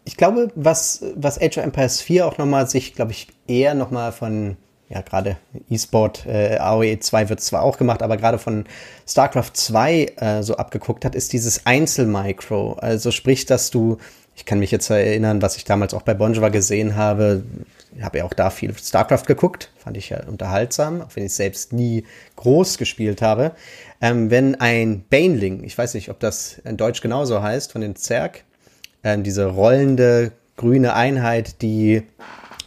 ich 0.07 0.17
glaube, 0.17 0.51
was, 0.55 1.03
was 1.17 1.39
Age 1.39 1.59
of 1.59 1.65
Empires 1.65 2.01
4 2.01 2.27
auch 2.27 2.39
nochmal 2.39 2.69
sich, 2.69 2.95
glaube 2.95 3.11
ich, 3.11 3.27
eher 3.49 3.75
nochmal 3.75 4.13
von, 4.13 4.57
ja, 4.89 5.01
gerade 5.03 5.37
E-Sport, 5.69 6.27
äh, 6.27 6.59
AOE 6.59 7.01
2 7.01 7.29
wird 7.29 7.41
zwar 7.41 7.63
auch 7.63 7.77
gemacht, 7.77 8.03
aber 8.03 8.17
gerade 8.17 8.39
von 8.39 8.65
StarCraft 9.07 9.51
2 9.53 10.05
äh, 10.17 10.43
so 10.45 10.57
abgeguckt 10.57 11.05
hat, 11.05 11.17
ist 11.17 11.33
dieses 11.33 11.67
Einzelmicro. 11.67 12.75
Also 12.75 13.11
sprich, 13.11 13.47
dass 13.47 13.71
du, 13.71 13.99
ich 14.37 14.45
kann 14.45 14.61
mich 14.61 14.71
jetzt 14.71 14.89
erinnern, 14.91 15.43
was 15.43 15.57
ich 15.57 15.65
damals 15.65 15.93
auch 15.93 16.03
bei 16.03 16.15
Bonjour 16.15 16.51
gesehen 16.51 16.95
habe, 16.95 17.43
ich 17.97 18.05
habe 18.05 18.19
ja 18.19 18.25
auch 18.25 18.35
da 18.35 18.51
viel 18.51 18.77
StarCraft 18.79 19.25
geguckt, 19.27 19.73
fand 19.77 19.97
ich 19.97 20.11
ja 20.11 20.23
unterhaltsam, 20.29 21.03
auch 21.03 21.11
wenn 21.15 21.25
ich 21.25 21.35
selbst 21.35 21.73
nie 21.73 22.05
groß 22.37 22.79
gespielt 22.79 23.23
habe. 23.23 23.53
Ähm, 24.01 24.31
wenn 24.31 24.55
ein 24.61 25.05
Baneling, 25.11 25.65
ich 25.65 25.77
weiß 25.77 25.95
nicht, 25.95 26.11
ob 26.11 26.21
das 26.21 26.59
in 26.65 26.77
Deutsch 26.77 27.01
genauso 27.01 27.43
heißt, 27.43 27.73
von 27.73 27.81
den 27.81 27.97
Zerg, 27.97 28.45
ähm, 29.07 29.23
diese 29.23 29.47
rollende 29.47 30.33
grüne 30.57 30.95
Einheit, 30.95 31.63
die 31.63 32.03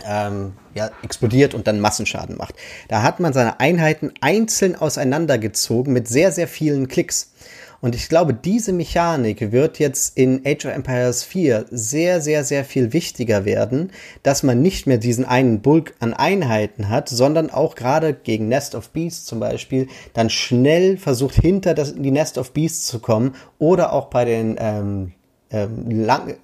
ähm, 0.07 0.53
ja, 0.73 0.89
explodiert 1.03 1.53
und 1.53 1.67
dann 1.67 1.81
Massenschaden 1.81 2.37
macht. 2.37 2.55
Da 2.87 3.03
hat 3.03 3.19
man 3.19 3.33
seine 3.33 3.59
Einheiten 3.59 4.13
einzeln 4.21 4.77
auseinandergezogen 4.77 5.91
mit 5.91 6.07
sehr, 6.07 6.31
sehr 6.31 6.47
vielen 6.47 6.87
Klicks. 6.87 7.33
Und 7.81 7.95
ich 7.95 8.07
glaube, 8.07 8.33
diese 8.33 8.71
Mechanik 8.71 9.51
wird 9.51 9.79
jetzt 9.79 10.17
in 10.17 10.41
Age 10.45 10.65
of 10.65 10.73
Empires 10.73 11.23
4 11.23 11.65
sehr, 11.71 12.21
sehr, 12.21 12.43
sehr 12.43 12.63
viel 12.63 12.93
wichtiger 12.93 13.43
werden, 13.43 13.91
dass 14.23 14.43
man 14.43 14.61
nicht 14.61 14.87
mehr 14.87 14.97
diesen 14.97 15.25
einen 15.25 15.61
Bulk 15.61 15.93
an 15.99 16.13
Einheiten 16.13 16.89
hat, 16.89 17.09
sondern 17.09 17.49
auch 17.49 17.75
gerade 17.75 18.13
gegen 18.13 18.47
Nest 18.47 18.75
of 18.75 18.89
Beasts 18.89 19.25
zum 19.25 19.39
Beispiel 19.39 19.87
dann 20.13 20.29
schnell 20.29 20.97
versucht, 20.97 21.35
hinter 21.35 21.73
das, 21.73 21.95
die 21.95 22.11
Nest 22.11 22.37
of 22.37 22.51
Beasts 22.51 22.85
zu 22.85 22.99
kommen 22.99 23.35
oder 23.59 23.93
auch 23.93 24.09
bei 24.09 24.25
den 24.25 24.57
ähm, 24.59 25.13
ähm, 25.51 25.89
Lang 26.05 26.35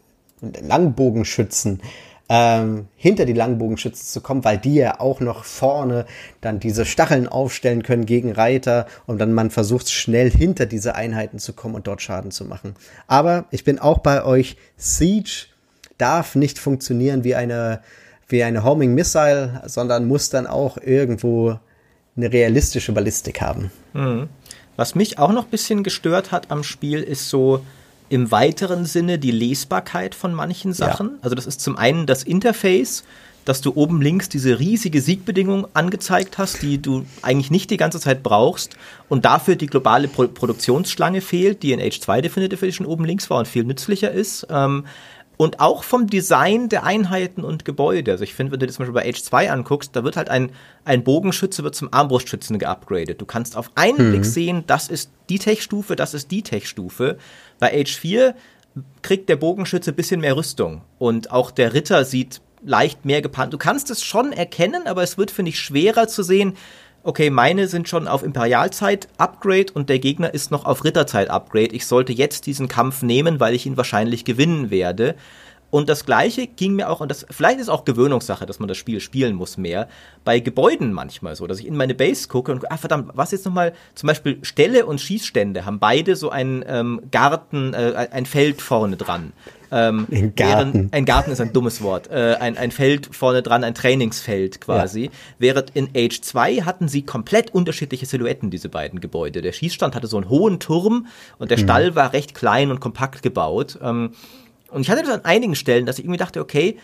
Langbogenschützen 0.42 1.82
ähm, 2.28 2.88
hinter 2.96 3.26
die 3.26 3.34
Langbogenschützen 3.34 4.08
zu 4.08 4.22
kommen, 4.22 4.44
weil 4.44 4.58
die 4.58 4.76
ja 4.76 5.00
auch 5.00 5.20
noch 5.20 5.44
vorne 5.44 6.06
dann 6.42 6.60
diese 6.60 6.86
Stacheln 6.86 7.28
aufstellen 7.28 7.84
können 7.84 8.06
gegen 8.06 8.32
Reiter 8.32 8.88
und 9.06 9.20
dann 9.20 9.34
man 9.34 9.52
versucht 9.52 9.92
schnell 9.92 10.32
hinter 10.32 10.66
diese 10.66 10.96
Einheiten 10.96 11.40
zu 11.40 11.54
kommen 11.54 11.76
und 11.76 11.88
dort 11.88 12.02
Schaden 12.02 12.32
zu 12.32 12.46
machen. 12.46 12.76
Aber 13.08 13.46
ich 13.52 13.64
bin 13.64 13.80
auch 13.80 14.00
bei 14.00 14.24
euch, 14.24 14.58
Siege 14.76 15.48
darf 15.98 16.36
nicht 16.36 16.58
funktionieren 16.58 17.24
wie 17.24 17.36
eine, 17.36 17.82
wie 18.28 18.44
eine 18.44 18.64
Homing 18.64 18.96
Missile, 18.96 19.62
sondern 19.66 20.08
muss 20.08 20.30
dann 20.30 20.48
auch 20.48 20.78
irgendwo 20.78 21.60
eine 22.18 22.32
realistische 22.32 22.92
Ballistik 22.92 23.42
haben. 23.42 23.72
Mhm. 23.94 24.30
Was 24.78 24.96
mich 24.96 25.20
auch 25.20 25.32
noch 25.32 25.46
ein 25.46 25.52
bisschen 25.52 25.84
gestört 25.84 26.32
hat 26.32 26.52
am 26.52 26.64
Spiel, 26.64 27.02
ist 27.02 27.30
so, 27.30 27.62
im 28.10 28.32
weiteren 28.32 28.86
Sinne 28.86 29.20
die 29.20 29.32
Lesbarkeit 29.32 30.16
von 30.16 30.34
manchen 30.34 30.74
Sachen. 30.74 31.08
Ja. 31.08 31.18
Also 31.22 31.36
das 31.36 31.46
ist 31.46 31.62
zum 31.62 31.78
einen 31.78 32.06
das 32.06 32.24
Interface, 32.24 33.04
dass 33.46 33.62
du 33.62 33.74
oben 33.76 34.02
links 34.02 34.28
diese 34.28 34.60
riesige 34.60 35.00
Siegbedingung 35.02 35.68
angezeigt 35.74 36.38
hast, 36.38 36.64
die 36.64 36.82
du 36.82 37.06
eigentlich 37.22 37.52
nicht 37.52 37.70
die 37.70 37.78
ganze 37.78 38.00
Zeit 38.00 38.24
brauchst 38.24 38.76
und 39.08 39.24
dafür 39.24 39.56
die 39.56 39.68
globale 39.68 40.08
Pro 40.08 40.28
Produktionsschlange 40.28 41.22
fehlt, 41.22 41.62
die 41.64 41.72
in 41.72 41.80
Age 41.80 42.00
2 42.00 42.22
Definitive 42.22 42.66
Edition 42.66 42.88
oben 42.88 43.06
links 43.06 43.30
war 43.30 43.38
und 43.38 43.48
viel 43.48 43.64
nützlicher 43.64 44.12
ist. 44.12 44.48
Ähm, 44.50 44.86
und 45.38 45.60
auch 45.60 45.84
vom 45.84 46.08
Design 46.08 46.70
der 46.70 46.84
Einheiten 46.84 47.44
und 47.44 47.66
Gebäude. 47.66 48.12
Also 48.12 48.24
ich 48.24 48.34
finde, 48.34 48.54
wenn 48.54 48.60
du 48.60 48.66
das 48.68 48.76
zum 48.76 48.86
Beispiel 48.86 49.02
bei 49.02 49.10
Age 49.10 49.22
2 49.22 49.52
anguckst, 49.52 49.96
da 49.96 50.04
wird 50.04 50.18
halt 50.18 50.30
ein, 50.30 50.52
ein 50.84 51.04
Bogenschütze 51.04 51.64
wird 51.64 51.76
zum 51.76 51.94
Armbrustschützen 51.94 52.60
geupgradet. 52.60 53.22
Du 53.22 53.26
kannst 53.26 53.58
auf 53.58 53.72
einen 53.76 54.08
mhm. 54.08 54.12
Blick 54.12 54.26
sehen, 54.26 54.64
das 54.68 54.88
ist 54.88 55.12
die 55.30 55.40
Tech-Stufe, 55.40 55.96
das 55.96 56.14
ist 56.14 56.32
die 56.32 56.44
Tech-Stufe. 56.44 57.18
Bei 57.60 57.74
Age 57.74 57.96
4 57.96 58.36
kriegt 59.02 59.30
der 59.30 59.38
Bogenschütze 59.38 59.92
ein 59.92 59.96
bisschen 59.96 60.22
mehr 60.22 60.36
Rüstung 60.36 60.82
und 61.00 61.32
auch 61.32 61.52
der 61.52 61.74
Ritter 61.74 62.06
sieht 62.06 62.42
leicht 62.66 63.06
mehr 63.06 63.22
gepannt. 63.22 63.54
Du 63.54 63.58
kannst 63.58 63.90
es 63.92 64.04
schon 64.04 64.34
erkennen, 64.34 64.88
aber 64.88 65.04
es 65.04 65.18
wird, 65.18 65.32
finde 65.32 65.50
ich, 65.50 65.60
schwerer 65.60 66.08
zu 66.08 66.24
sehen, 66.24 66.56
okay, 67.06 67.30
meine 67.30 67.68
sind 67.68 67.88
schon 67.88 68.08
auf 68.08 68.24
Imperialzeit-Upgrade 68.24 69.72
und 69.74 69.90
der 69.90 70.00
Gegner 70.00 70.34
ist 70.34 70.52
noch 70.52 70.66
auf 70.66 70.84
Ritterzeit-Upgrade. 70.84 71.76
Ich 71.76 71.86
sollte 71.86 72.12
jetzt 72.12 72.48
diesen 72.48 72.68
Kampf 72.68 73.04
nehmen, 73.04 73.40
weil 73.40 73.54
ich 73.54 73.66
ihn 73.66 73.78
wahrscheinlich 73.78 74.26
gewinnen 74.26 74.72
werde. 74.72 75.16
Und 75.70 75.90
das 75.90 76.06
gleiche 76.06 76.48
ging 76.48 76.76
mir 76.76 76.90
auch, 76.90 77.02
und 77.02 77.10
das 77.10 77.26
vielleicht 77.30 77.60
ist 77.60 77.70
auch 77.70 77.86
Gewöhnungssache, 77.86 78.46
dass 78.46 78.60
man 78.60 78.68
das 78.68 78.78
Spiel 78.78 79.00
spielen 79.00 79.36
muss 79.36 79.58
mehr, 79.58 79.88
bei 80.24 80.40
Gebäuden 80.40 80.94
manchmal 80.94 81.36
so, 81.36 81.48
dass 81.48 81.60
ich 81.60 81.68
in 81.68 81.76
meine 81.76 81.94
Base 81.94 82.28
gucke 82.28 82.52
und 82.52 82.72
ah 82.72 82.78
verdammt, 82.78 83.12
was 83.14 83.32
jetzt 83.32 83.46
nochmal, 83.46 83.74
zum 83.94 84.08
Beispiel 84.08 84.40
Ställe 84.44 84.86
und 84.86 85.02
Schießstände 85.02 85.66
haben 85.66 85.80
beide 85.80 86.16
so 86.16 86.30
einen 86.30 86.64
ähm, 86.68 87.02
Garten, 87.12 87.74
äh, 87.74 88.08
ein 88.12 88.26
Feld 88.26 88.62
vorne 88.62 88.96
dran. 88.96 89.34
Ähm, 89.76 90.08
ein 90.10 90.36
Garten. 90.36 90.74
Während, 90.74 90.94
ein 90.94 91.06
Garten 91.06 91.32
ist 91.32 91.42
ein 91.42 91.52
dummes 91.52 91.82
Wort. 91.82 92.10
Äh, 92.10 92.38
ein, 92.40 92.58
ein 92.58 92.72
Feld 92.72 93.14
vorne 93.14 93.44
dran, 93.44 93.66
ein 93.66 93.76
Trainingsfeld 93.76 94.62
quasi. 94.62 95.06
Ja. 95.06 95.12
Während 95.38 95.72
in 95.72 95.90
Age 95.94 96.22
2 96.22 96.62
hatten 96.62 96.88
sie 96.88 97.02
komplett 97.02 97.54
unterschiedliche 97.54 98.06
Silhouetten, 98.06 98.50
diese 98.50 98.70
beiden 98.70 99.02
Gebäude. 99.02 99.42
Der 99.42 99.52
Schießstand 99.52 99.94
hatte 99.94 100.08
so 100.08 100.16
einen 100.16 100.30
hohen 100.30 100.62
Turm 100.62 101.08
und 101.40 101.52
der 101.52 101.58
mhm. 101.58 101.64
Stall 101.64 101.96
war 101.96 102.14
recht 102.14 102.34
klein 102.34 102.72
und 102.72 102.80
kompakt 102.80 103.22
gebaut. 103.22 103.78
Ähm, 103.82 104.12
und 104.72 104.82
ich 104.82 104.90
hatte 104.90 105.02
das 105.02 105.12
an 105.12 105.26
einigen 105.26 105.56
Stellen, 105.56 105.86
dass 105.86 106.00
ich 106.00 106.06
irgendwie 106.06 106.20
dachte, 106.20 106.40
okay, 106.40 106.78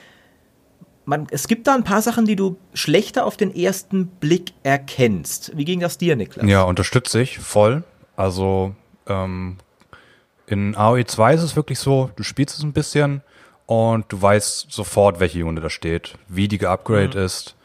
man, 1.05 1.27
es 1.31 1.47
gibt 1.47 1.67
da 1.67 1.75
ein 1.75 1.85
paar 1.85 2.01
Sachen, 2.01 2.25
die 2.25 2.35
du 2.35 2.57
schlechter 2.73 3.25
auf 3.25 3.37
den 3.37 3.55
ersten 3.55 4.07
Blick 4.07 4.51
erkennst. 4.63 5.55
Wie 5.55 5.65
ging 5.65 5.79
das 5.79 5.97
dir, 5.97 6.17
Niklas? 6.17 6.45
Ja, 6.45 6.63
unterstütze 6.63 7.21
ich 7.21 7.39
voll. 7.39 7.83
Also 8.17 8.75
ähm, 9.07 9.57
in 10.51 10.75
AOE 10.75 11.05
2 11.05 11.33
ist 11.35 11.43
es 11.43 11.55
wirklich 11.55 11.79
so, 11.79 12.11
du 12.15 12.23
spielst 12.23 12.57
es 12.57 12.63
ein 12.63 12.73
bisschen 12.73 13.21
und 13.65 14.05
du 14.09 14.21
weißt 14.21 14.71
sofort, 14.71 15.19
welche 15.19 15.45
Unit 15.45 15.63
da 15.63 15.69
steht, 15.69 16.15
wie 16.27 16.47
die 16.47 16.57
geupgradet 16.57 17.15
mhm. 17.15 17.21
ist. 17.21 17.55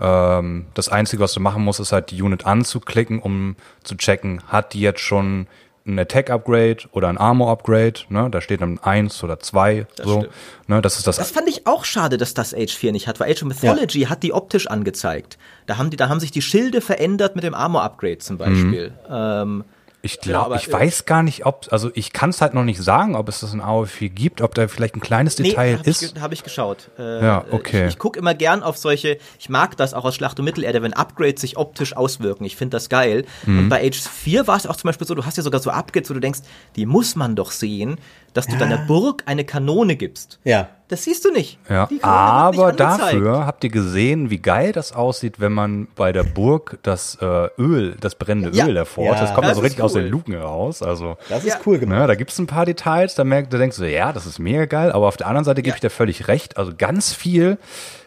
Ähm, 0.00 0.66
das 0.74 0.88
Einzige, 0.88 1.22
was 1.22 1.32
du 1.32 1.40
machen 1.40 1.62
musst, 1.62 1.80
ist 1.80 1.92
halt 1.92 2.10
die 2.10 2.20
Unit 2.20 2.46
anzuklicken, 2.46 3.20
um 3.20 3.56
zu 3.84 3.96
checken, 3.96 4.42
hat 4.48 4.72
die 4.72 4.80
jetzt 4.80 5.00
schon 5.00 5.46
ein 5.86 5.98
Attack-Upgrade 5.98 6.88
oder 6.92 7.08
ein 7.08 7.18
Armor-Upgrade, 7.18 8.00
ne? 8.08 8.28
Da 8.30 8.40
steht 8.40 8.60
dann 8.60 8.78
eins 8.78 9.22
oder 9.24 9.40
zwei. 9.40 9.86
Das 9.96 10.06
so. 10.06 10.26
Ne? 10.68 10.80
Das 10.80 10.96
ist 10.96 11.06
das. 11.06 11.16
Das 11.16 11.32
fand 11.32 11.48
ich 11.48 11.66
auch 11.66 11.84
schade, 11.84 12.18
dass 12.18 12.34
das 12.34 12.54
Age 12.54 12.72
4 12.72 12.92
nicht 12.92 13.08
hat, 13.08 13.18
weil 13.20 13.30
Age 13.30 13.42
of 13.42 13.48
Mythology 13.48 14.02
ja. 14.02 14.08
hat 14.08 14.22
die 14.22 14.32
optisch 14.32 14.68
angezeigt. 14.68 15.38
Da 15.66 15.78
haben 15.78 15.90
die, 15.90 15.96
da 15.96 16.08
haben 16.08 16.20
sich 16.20 16.30
die 16.30 16.42
Schilde 16.42 16.80
verändert 16.80 17.34
mit 17.34 17.44
dem 17.44 17.54
Armor-Upgrade 17.54 18.18
zum 18.18 18.38
Beispiel. 18.38 18.90
Mhm. 18.90 18.94
Ähm, 19.10 19.64
ich 20.04 20.20
glaube, 20.20 20.56
ja, 20.56 20.60
ich 20.60 20.70
weiß 20.70 21.04
gar 21.04 21.22
nicht, 21.22 21.46
ob, 21.46 21.68
also 21.70 21.90
ich 21.94 22.12
kann 22.12 22.30
es 22.30 22.40
halt 22.40 22.54
noch 22.54 22.64
nicht 22.64 22.82
sagen, 22.82 23.14
ob 23.14 23.28
es 23.28 23.40
das 23.40 23.54
in 23.54 23.62
AO4 23.62 24.08
gibt, 24.08 24.40
ob 24.40 24.52
da 24.52 24.66
vielleicht 24.66 24.96
ein 24.96 25.00
kleines 25.00 25.36
Detail 25.36 25.78
hab 25.78 25.86
ist. 25.86 26.02
Ich, 26.02 26.20
Habe 26.20 26.34
ich 26.34 26.42
geschaut. 26.42 26.90
Äh, 26.98 27.24
ja, 27.24 27.44
okay. 27.52 27.86
Ich, 27.86 27.94
ich 27.94 27.98
gucke 28.00 28.18
immer 28.18 28.34
gern 28.34 28.64
auf 28.64 28.76
solche, 28.76 29.18
ich 29.38 29.48
mag 29.48 29.76
das 29.76 29.94
auch 29.94 30.04
aus 30.04 30.16
Schlacht 30.16 30.40
um 30.40 30.44
Mittelerde, 30.44 30.82
wenn 30.82 30.92
Upgrades 30.92 31.40
sich 31.40 31.56
optisch 31.56 31.96
auswirken. 31.96 32.44
Ich 32.44 32.56
finde 32.56 32.76
das 32.76 32.88
geil. 32.88 33.24
Mhm. 33.46 33.60
Und 33.60 33.68
bei 33.68 33.86
Age 33.86 34.00
4 34.00 34.48
war 34.48 34.56
es 34.56 34.66
auch 34.66 34.74
zum 34.74 34.88
Beispiel 34.88 35.06
so, 35.06 35.14
du 35.14 35.24
hast 35.24 35.36
ja 35.36 35.44
sogar 35.44 35.60
so 35.60 35.70
Upgrades, 35.70 36.10
wo 36.10 36.14
du 36.14 36.20
denkst, 36.20 36.40
die 36.74 36.84
muss 36.84 37.14
man 37.14 37.36
doch 37.36 37.52
sehen 37.52 37.96
dass 38.32 38.46
du 38.46 38.54
ja. 38.54 38.58
deiner 38.58 38.78
Burg 38.78 39.22
eine 39.26 39.44
Kanone 39.44 39.96
gibst. 39.96 40.38
Ja. 40.44 40.68
Das 40.92 41.04
siehst 41.04 41.24
du 41.24 41.32
nicht. 41.32 41.58
Ja. 41.70 41.88
Aber 42.02 42.74
dafür 42.74 43.46
habt 43.46 43.64
ihr 43.64 43.70
gesehen, 43.70 44.28
wie 44.28 44.36
geil 44.36 44.72
das 44.72 44.92
aussieht, 44.92 45.40
wenn 45.40 45.52
man 45.54 45.88
bei 45.96 46.12
der 46.12 46.22
Burg 46.22 46.78
das 46.82 47.16
äh, 47.22 47.48
Öl, 47.56 47.96
das 47.98 48.14
brennende 48.14 48.54
ja. 48.54 48.66
Öl 48.66 48.74
davor, 48.74 49.06
ja. 49.06 49.18
das 49.18 49.32
kommt 49.32 49.44
das 49.44 49.52
also 49.52 49.62
richtig 49.62 49.78
cool. 49.78 49.86
aus 49.86 49.94
den 49.94 50.08
Luken 50.08 50.34
raus. 50.34 50.82
Also, 50.82 51.16
das 51.30 51.46
ist 51.46 51.60
cool 51.64 51.78
gemacht. 51.78 51.98
Ne, 51.98 52.06
da 52.06 52.14
gibt 52.14 52.30
es 52.30 52.38
ein 52.38 52.46
paar 52.46 52.66
Details, 52.66 53.14
da 53.14 53.24
merkt, 53.24 53.54
da 53.54 53.56
denkst 53.56 53.78
du, 53.78 53.90
ja, 53.90 54.12
das 54.12 54.26
ist 54.26 54.38
mega 54.38 54.66
geil, 54.66 54.92
aber 54.92 55.08
auf 55.08 55.16
der 55.16 55.28
anderen 55.28 55.46
Seite 55.46 55.62
gebe 55.62 55.74
ich 55.74 55.80
dir 55.80 55.88
völlig 55.88 56.28
recht. 56.28 56.58
Also 56.58 56.72
ganz 56.76 57.14
viel 57.14 57.56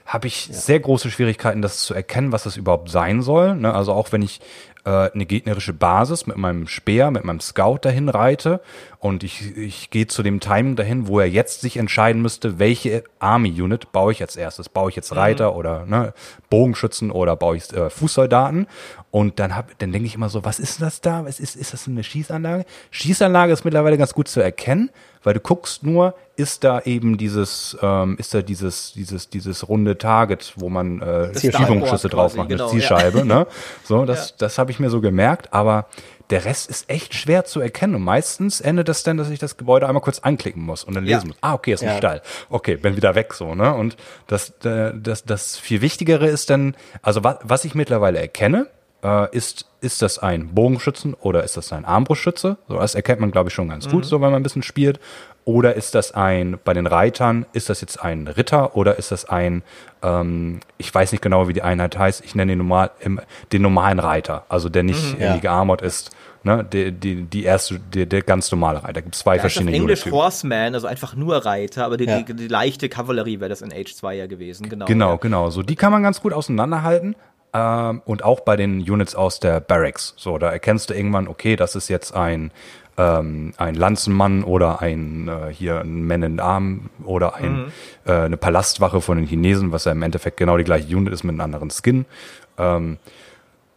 habe 0.06 0.28
ich 0.28 0.48
sehr 0.52 0.80
große 0.80 1.10
Schwierigkeiten, 1.10 1.64
das 1.64 1.80
zu 1.80 1.96
erkennen, 1.96 2.32
was 2.32 2.44
das 2.44 2.56
überhaupt 2.56 2.92
sein 2.92 3.24
soll. 3.24 3.56
Ne? 3.56 3.74
Also 3.74 3.94
auch 3.94 4.12
wenn 4.12 4.22
ich 4.22 4.42
äh, 4.86 5.12
eine 5.12 5.26
gegnerische 5.26 5.74
Basis 5.74 6.28
mit 6.28 6.38
meinem 6.38 6.68
Speer, 6.68 7.12
mit 7.12 7.24
meinem 7.24 7.40
Scout 7.40 7.80
dahin 7.82 8.10
reite 8.10 8.62
und 9.06 9.24
ich, 9.24 9.56
ich 9.56 9.90
gehe 9.90 10.08
zu 10.08 10.24
dem 10.24 10.40
Timing 10.40 10.76
dahin, 10.76 11.08
wo 11.08 11.20
er 11.20 11.30
jetzt 11.30 11.62
sich 11.62 11.78
entscheiden 11.78 12.22
müsste, 12.22 12.58
welche 12.58 13.04
Army-Unit 13.20 13.92
baue 13.92 14.12
ich 14.12 14.22
als 14.22 14.36
erstes. 14.36 14.70
Baue 14.70 14.90
ich 14.90 14.96
jetzt 14.96 15.12
mhm. 15.12 15.18
Reiter 15.18 15.52
mhm. 15.52 15.58
oder 15.58 15.86
ne, 15.86 16.14
Bogenschützen 16.50 17.12
oder 17.12 17.36
baue 17.36 17.58
ich 17.58 17.72
äh, 17.74 17.90
Fußsoldaten? 17.90 18.68
Und 19.12 19.40
dann, 19.40 19.56
hab, 19.56 19.78
dann 19.78 19.92
denke 19.92 20.08
ich 20.08 20.16
immer 20.16 20.30
so, 20.30 20.44
was 20.44 20.60
ist 20.60 20.82
das 20.82 21.02
da? 21.02 21.24
Was 21.26 21.40
ist, 21.40 21.56
ist 21.56 21.74
das 21.74 21.88
eine 21.88 22.04
Schießanlage? 22.04 22.66
Schießanlage 22.92 23.54
ist 23.54 23.64
mittlerweile 23.64 23.98
ganz 23.98 24.14
gut 24.14 24.28
zu 24.28 24.40
erkennen, 24.40 24.90
weil 25.26 25.34
du 25.34 25.40
guckst 25.42 25.84
nur, 25.84 26.14
ist 26.38 26.64
da 26.64 26.82
eben 26.82 27.18
dieses, 27.18 27.78
ähm, 27.82 28.16
ist 28.20 28.34
da 28.34 28.42
dieses, 28.42 28.94
dieses, 28.94 29.30
dieses 29.30 29.68
runde 29.68 29.98
Target, 29.98 30.54
wo 30.56 30.70
man 30.70 31.02
äh, 31.02 31.38
Schiebungsschüsse 31.38 32.10
drauf 32.10 32.36
macht, 32.36 32.50
genau, 32.50 32.66
eine 32.66 32.72
Zielscheibe. 32.72 33.20
Ja. 33.20 33.26
Ne? 33.26 33.48
So, 33.84 34.06
das, 34.06 34.30
ja. 34.30 34.36
das 34.40 34.58
habe 34.58 34.72
ich 34.72 34.80
mir 34.80 34.90
so 34.90 35.02
gemerkt, 35.02 35.52
aber 35.54 35.88
der 36.30 36.46
Rest 36.46 36.70
ist 36.70 36.90
echt 36.90 37.14
schwer 37.14 37.46
zu 37.46 37.60
erkennen. 37.60 37.96
Und 37.96 38.04
meistens 38.04 38.62
endet 38.62 38.88
das 38.88 39.04
dann, 39.04 39.18
dass 39.18 39.30
ich 39.30 39.40
das 39.40 39.58
Gebäude 39.58 39.88
einmal 39.88 40.02
kurz 40.02 40.20
anklicken 40.20 40.62
muss 40.62 40.84
und 40.84 40.96
dann 40.96 41.06
lesen 41.06 41.22
ja. 41.22 41.28
muss. 41.28 41.38
Ah, 41.42 41.54
okay, 41.54 41.74
ist 41.74 41.84
ein 41.84 41.90
ja. 41.90 41.98
Stall. 41.98 42.22
Okay, 42.50 42.76
bin 42.76 42.96
wieder 42.96 43.16
weg 43.16 43.34
so, 43.34 43.56
ne? 43.56 43.74
Und 43.74 43.96
das, 44.28 44.50
äh, 44.64 44.92
das, 44.96 45.24
das 45.24 45.58
viel 45.58 45.82
Wichtigere 45.82 46.28
ist 46.28 46.50
dann, 46.50 46.76
also 47.02 47.24
was, 47.24 47.38
was 47.44 47.66
ich 47.66 47.76
mittlerweile 47.76 48.20
erkenne, 48.20 48.68
äh, 49.06 49.36
ist, 49.36 49.68
ist 49.82 50.02
das 50.02 50.18
ein 50.18 50.56
Bogenschützen 50.56 51.14
oder 51.14 51.44
ist 51.44 51.58
das 51.58 51.72
ein 51.72 51.86
Armbrustschütze? 51.86 52.58
So, 52.68 52.78
das 52.78 52.96
erkennt 52.96 53.22
man, 53.22 53.32
glaube 53.32 53.50
ich, 53.50 53.54
schon 53.54 53.70
ganz 53.70 53.86
mhm. 53.88 53.92
gut, 53.92 54.06
so 54.06 54.20
wenn 54.20 54.32
man 54.32 54.36
ein 54.36 54.44
bisschen 54.44 54.64
spielt. 54.64 55.00
Oder 55.46 55.76
ist 55.76 55.94
das 55.94 56.12
ein, 56.16 56.58
bei 56.64 56.74
den 56.74 56.88
Reitern, 56.88 57.46
ist 57.54 57.70
das 57.70 57.82
jetzt 57.82 58.02
ein 58.02 58.28
Ritter 58.28 58.76
oder 58.76 58.98
ist 58.98 59.12
das 59.12 59.26
ein, 59.26 59.62
ähm, 60.02 60.60
ich 60.80 60.94
weiß 60.94 61.12
nicht 61.12 61.22
genau, 61.22 61.48
wie 61.48 61.54
die 61.54 61.62
Einheit 61.62 62.00
heißt, 62.00 62.26
ich 62.26 62.34
nenne 62.34 62.54
den, 62.54 62.58
normal, 62.58 62.90
im, 63.00 63.22
den 63.52 63.62
normalen 63.62 64.00
Reiter, 64.00 64.46
also 64.50 64.70
der 64.70 64.82
nicht 64.82 65.16
mhm, 65.16 65.22
ja. 65.22 65.38
gearmort 65.38 65.84
ist. 65.84 66.10
Ne, 66.44 66.64
die, 66.64 66.92
die, 66.92 67.24
die 67.24 67.44
erste, 67.44 67.80
die, 67.80 68.06
der 68.06 68.22
ganz 68.22 68.52
normale 68.52 68.84
Reiter. 68.84 68.94
Da 68.94 69.02
gibt 69.02 69.16
es 69.16 69.22
zwei 69.22 69.36
ja, 69.36 69.42
verschiedene 69.42 69.72
auf 69.72 69.78
Englisch 69.78 70.06
Horseman, 70.06 70.76
also 70.76 70.86
einfach 70.86 71.16
nur 71.16 71.38
Reiter, 71.38 71.86
aber 71.86 71.98
die, 71.98 72.06
ja. 72.06 72.22
die, 72.22 72.36
die 72.36 72.48
leichte 72.48 72.88
Kavallerie 72.88 73.40
wäre 73.40 73.50
das 73.50 73.64
in 73.64 73.74
Age 73.74 73.96
2 73.96 74.14
ja 74.14 74.28
gewesen. 74.28 74.70
Genau, 74.70 74.86
genau, 74.86 75.12
ja. 75.12 75.16
genau. 75.16 75.50
So, 75.50 75.64
die 75.64 75.76
kann 75.76 75.92
man 75.92 76.04
ganz 76.04 76.22
gut 76.22 76.34
auseinanderhalten. 76.34 77.16
Ähm, 77.56 78.02
und 78.04 78.24
auch 78.24 78.42
bei 78.42 78.58
den 78.58 78.82
Units 78.82 79.16
aus 79.16 79.40
der 79.40 79.62
Barracks. 79.62 80.14
So, 80.18 80.38
da 80.38 80.52
erkennst 80.52 80.90
du 80.90 80.94
irgendwann, 80.94 81.30
okay, 81.30 81.56
das 81.56 81.76
ist 81.76 81.88
jetzt 81.88 82.14
ein 82.14 82.52
ähm, 82.98 83.54
ein 83.58 83.76
Lanzenmann 83.76 84.44
oder 84.44 84.82
ein 84.82 85.28
äh, 85.28 85.54
hier 85.54 85.82
ein 85.82 86.06
Man 86.06 86.24
in 86.24 86.40
Arm 86.40 86.90
oder 87.04 87.36
ein, 87.36 87.58
mhm. 87.58 87.72
äh, 88.06 88.12
eine 88.14 88.38
Palastwache 88.38 89.02
von 89.02 89.18
den 89.18 89.28
Chinesen, 89.28 89.72
was 89.72 89.86
ja 89.86 89.92
im 89.92 90.02
Endeffekt 90.02 90.38
genau 90.38 90.58
die 90.58 90.64
gleiche 90.64 90.96
Unit 90.96 91.14
ist 91.14 91.24
mit 91.24 91.34
einem 91.34 91.42
anderen 91.42 91.70
Skin. 91.72 92.06
Ähm, 92.58 92.98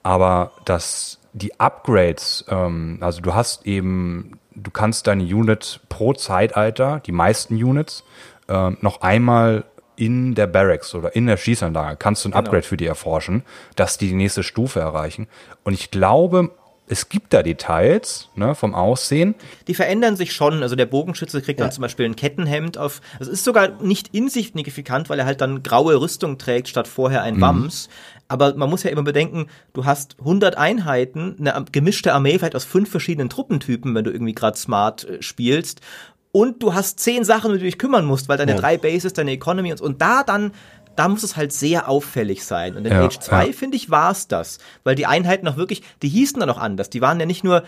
aber 0.05 0.53
das, 0.65 1.19
die 1.33 1.59
Upgrades, 1.59 2.45
ähm, 2.49 2.99
also 3.01 3.21
du 3.21 3.35
hast 3.35 3.67
eben 3.67 4.39
du 4.55 4.71
kannst 4.71 5.07
deine 5.07 5.23
Unit 5.23 5.81
pro 5.89 6.13
Zeitalter, 6.13 7.01
die 7.05 7.13
meisten 7.13 7.55
Units, 7.55 8.05
äh, 8.49 8.71
noch 8.81 9.03
einmal 9.03 9.65
in 9.99 10.35
der 10.35 10.47
Barracks 10.47 10.95
oder 10.95 11.15
in 11.17 11.27
der 11.27 11.37
Schießanlage 11.37 11.97
kannst 11.97 12.25
du 12.25 12.29
ein 12.29 12.33
genau. 12.33 12.45
Upgrade 12.45 12.63
für 12.63 12.77
die 12.77 12.87
erforschen, 12.87 13.43
dass 13.75 13.99
die 13.99 14.09
die 14.09 14.15
nächste 14.15 14.43
Stufe 14.43 14.81
erreichen. 14.81 15.27
Und 15.65 15.75
ich 15.75 15.91
glaube, 15.91 16.53
es 16.87 17.09
gibt 17.09 17.35
da 17.35 17.43
Details 17.43 18.29
ne, 18.35 18.55
vom 18.55 18.75
Aussehen. 18.75 19.35
Die 19.67 19.75
verändern 19.75 20.17
sich 20.17 20.33
schon. 20.33 20.63
Also 20.63 20.77
der 20.77 20.87
Bogenschütze 20.87 21.43
kriegt 21.43 21.61
ja. 21.61 21.67
dann 21.67 21.73
zum 21.73 21.83
Beispiel 21.83 22.07
ein 22.07 22.17
Kettenhemd 22.17 22.79
auf. 22.79 23.01
Also 23.19 23.31
es 23.31 23.39
ist 23.39 23.45
sogar 23.45 23.83
nicht 23.83 24.15
insignifikant, 24.15 25.11
weil 25.11 25.19
er 25.19 25.27
halt 25.27 25.41
dann 25.41 25.63
graue 25.63 26.01
Rüstung 26.01 26.39
trägt 26.39 26.69
statt 26.69 26.89
vorher 26.89 27.23
ein 27.23 27.37
mhm. 27.37 27.41
Wams. 27.41 27.89
Aber 28.29 28.55
man 28.55 28.71
muss 28.71 28.83
ja 28.83 28.91
immer 28.91 29.03
bedenken, 29.03 29.47
du 29.73 29.85
hast 29.85 30.17
100 30.21 30.57
Einheiten, 30.57 31.37
eine 31.39 31.65
gemischte 31.73 32.13
Armee 32.13 32.39
vielleicht 32.39 32.57
aus 32.57 32.65
fünf 32.65 32.91
verschiedenen 32.91 33.31
Truppentypen, 33.31 33.95
wenn 33.95 34.05
du 34.05 34.11
irgendwie 34.11 34.35
gerade 34.35 34.57
smart 34.57 35.05
äh, 35.05 35.23
spielst. 35.23 35.81
Und 36.31 36.63
du 36.63 36.75
hast 36.75 37.01
zehn 37.01 37.25
Sachen, 37.25 37.51
um 37.51 37.53
die 37.55 37.61
du 37.61 37.65
dich 37.65 37.79
kümmern 37.79 38.05
musst, 38.05 38.29
weil 38.29 38.37
deine 38.37 38.53
ja. 38.53 38.59
drei 38.59 38.77
Bases, 38.77 39.13
deine 39.13 39.33
Economy 39.33 39.73
und, 39.73 39.81
und 39.81 40.03
da 40.03 40.23
dann 40.23 40.53
da 40.99 41.07
muss 41.07 41.23
es 41.23 41.37
halt 41.37 41.53
sehr 41.53 41.89
auffällig 41.89 42.45
sein. 42.45 42.77
Und 42.77 42.85
in 42.85 42.93
ja, 42.93 43.05
Age 43.05 43.21
2, 43.21 43.47
ja. 43.47 43.53
finde 43.53 43.77
ich, 43.77 43.89
war 43.89 44.11
es 44.11 44.27
das. 44.27 44.59
Weil 44.83 44.97
die 44.97 45.07
Einheiten 45.07 45.47
auch 45.47 45.57
wirklich, 45.57 45.85
die 46.03 46.09
hießen 46.09 46.41
dann 46.41 46.51
auch 46.51 46.59
anders. 46.59 46.91
Die 46.91 47.01
waren 47.01 47.21
ja 47.21 47.27
nicht 47.27 47.45
nur 47.45 47.63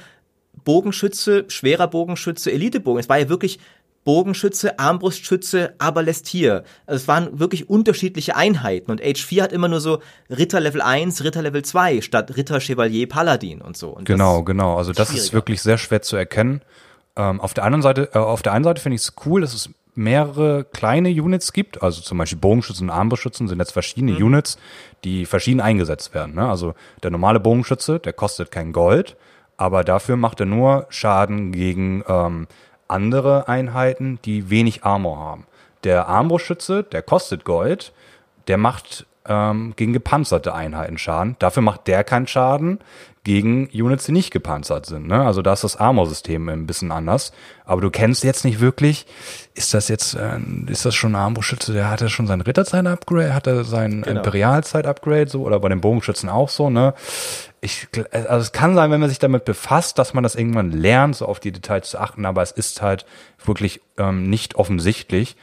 Bogenschütze, 0.64 1.44
schwerer 1.46 1.86
Bogenschütze, 1.86 2.50
Elitebogen. 2.50 2.98
Es 2.98 3.08
war 3.08 3.20
ja 3.20 3.28
wirklich 3.28 3.60
Bogenschütze, 4.02 4.80
Armbrustschütze, 4.80 5.74
Aberlestier. 5.78 6.64
Also 6.86 7.02
es 7.02 7.06
waren 7.06 7.38
wirklich 7.38 7.70
unterschiedliche 7.70 8.34
Einheiten. 8.34 8.90
Und 8.90 9.00
Age 9.00 9.24
4 9.24 9.44
hat 9.44 9.52
immer 9.52 9.68
nur 9.68 9.80
so 9.80 10.00
Ritter 10.28 10.58
Level 10.58 10.82
1, 10.82 11.22
Ritter 11.22 11.42
Level 11.42 11.62
2 11.62 12.00
statt 12.00 12.36
Ritter, 12.36 12.58
Chevalier, 12.58 13.08
Paladin 13.08 13.60
und 13.60 13.76
so. 13.76 13.90
Und 13.90 14.06
genau, 14.06 14.42
genau. 14.42 14.76
Also 14.76 14.92
das 14.92 15.14
ist 15.14 15.32
wirklich 15.32 15.62
sehr 15.62 15.78
schwer 15.78 16.02
zu 16.02 16.16
erkennen. 16.16 16.62
Ähm, 17.20 17.40
auf 17.40 17.52
der 17.52 17.64
anderen 17.64 17.82
Seite, 17.82 18.10
äh, 18.14 18.18
auf 18.18 18.40
der 18.40 18.52
einen 18.52 18.64
Seite 18.64 18.80
finde 18.80 18.96
ich 18.96 19.02
es 19.02 19.12
cool, 19.26 19.42
dass 19.42 19.52
es 19.52 19.70
mehrere 19.94 20.64
kleine 20.64 21.10
Units 21.10 21.52
gibt, 21.52 21.82
also 21.82 22.00
zum 22.00 22.16
Beispiel 22.16 22.38
Bogenschützen 22.38 22.88
und 22.88 22.94
Armbrustschützen 22.94 23.48
sind 23.48 23.58
jetzt 23.58 23.72
verschiedene 23.72 24.12
mhm. 24.12 24.24
Units, 24.24 24.56
die 25.04 25.26
verschieden 25.26 25.60
eingesetzt 25.60 26.14
werden. 26.14 26.34
Ne? 26.34 26.48
Also 26.48 26.74
der 27.02 27.10
normale 27.10 27.40
Bogenschütze, 27.40 27.98
der 27.98 28.14
kostet 28.14 28.50
kein 28.50 28.72
Gold, 28.72 29.16
aber 29.58 29.84
dafür 29.84 30.16
macht 30.16 30.40
er 30.40 30.46
nur 30.46 30.86
Schaden 30.88 31.52
gegen 31.52 32.02
ähm, 32.08 32.46
andere 32.88 33.48
Einheiten, 33.48 34.18
die 34.24 34.48
wenig 34.48 34.84
Armor 34.84 35.18
haben. 35.18 35.44
Der 35.84 36.08
Armbrustschütze, 36.08 36.84
der 36.84 37.02
kostet 37.02 37.44
Gold, 37.44 37.92
der 38.48 38.56
macht 38.56 39.06
ähm, 39.26 39.74
gegen 39.76 39.92
gepanzerte 39.92 40.54
Einheiten 40.54 40.96
Schaden. 40.96 41.36
Dafür 41.38 41.62
macht 41.62 41.86
der 41.86 42.04
keinen 42.04 42.26
Schaden 42.26 42.78
gegen 43.22 43.68
Units, 43.68 44.06
die 44.06 44.12
nicht 44.12 44.30
gepanzert 44.30 44.86
sind. 44.86 45.06
Ne? 45.06 45.22
Also 45.22 45.42
da 45.42 45.52
ist 45.52 45.62
das 45.62 45.76
Armor-System 45.76 46.48
ein 46.48 46.66
bisschen 46.66 46.90
anders. 46.90 47.32
Aber 47.66 47.82
du 47.82 47.90
kennst 47.90 48.24
jetzt 48.24 48.44
nicht 48.44 48.60
wirklich, 48.60 49.06
ist 49.54 49.74
das 49.74 49.88
jetzt, 49.88 50.14
äh, 50.14 50.38
ist 50.68 50.86
das 50.86 50.94
schon 50.94 51.12
ein 51.12 51.22
Armbrustschütze, 51.22 51.74
der 51.74 51.90
hat 51.90 52.00
ja 52.00 52.08
schon 52.08 52.26
sein 52.26 52.40
Ritterzeit-Upgrade, 52.40 53.34
hat 53.34 53.46
er 53.46 53.64
sein 53.64 54.02
genau. 54.02 54.20
Imperialzeit-Upgrade 54.20 55.28
so 55.28 55.42
oder 55.42 55.60
bei 55.60 55.68
den 55.68 55.82
Bogenschützen 55.82 56.28
auch 56.30 56.48
so, 56.48 56.70
ne? 56.70 56.94
Ich, 57.62 57.88
also 58.10 58.38
es 58.38 58.52
kann 58.52 58.74
sein, 58.74 58.90
wenn 58.90 59.00
man 59.00 59.10
sich 59.10 59.18
damit 59.18 59.44
befasst, 59.44 59.98
dass 59.98 60.14
man 60.14 60.22
das 60.22 60.34
irgendwann 60.34 60.70
lernt, 60.70 61.16
so 61.16 61.26
auf 61.26 61.40
die 61.40 61.52
Details 61.52 61.90
zu 61.90 61.98
achten, 61.98 62.24
aber 62.24 62.40
es 62.40 62.52
ist 62.52 62.80
halt 62.80 63.04
wirklich 63.44 63.82
ähm, 63.98 64.30
nicht 64.30 64.54
offensichtlich. 64.54 65.36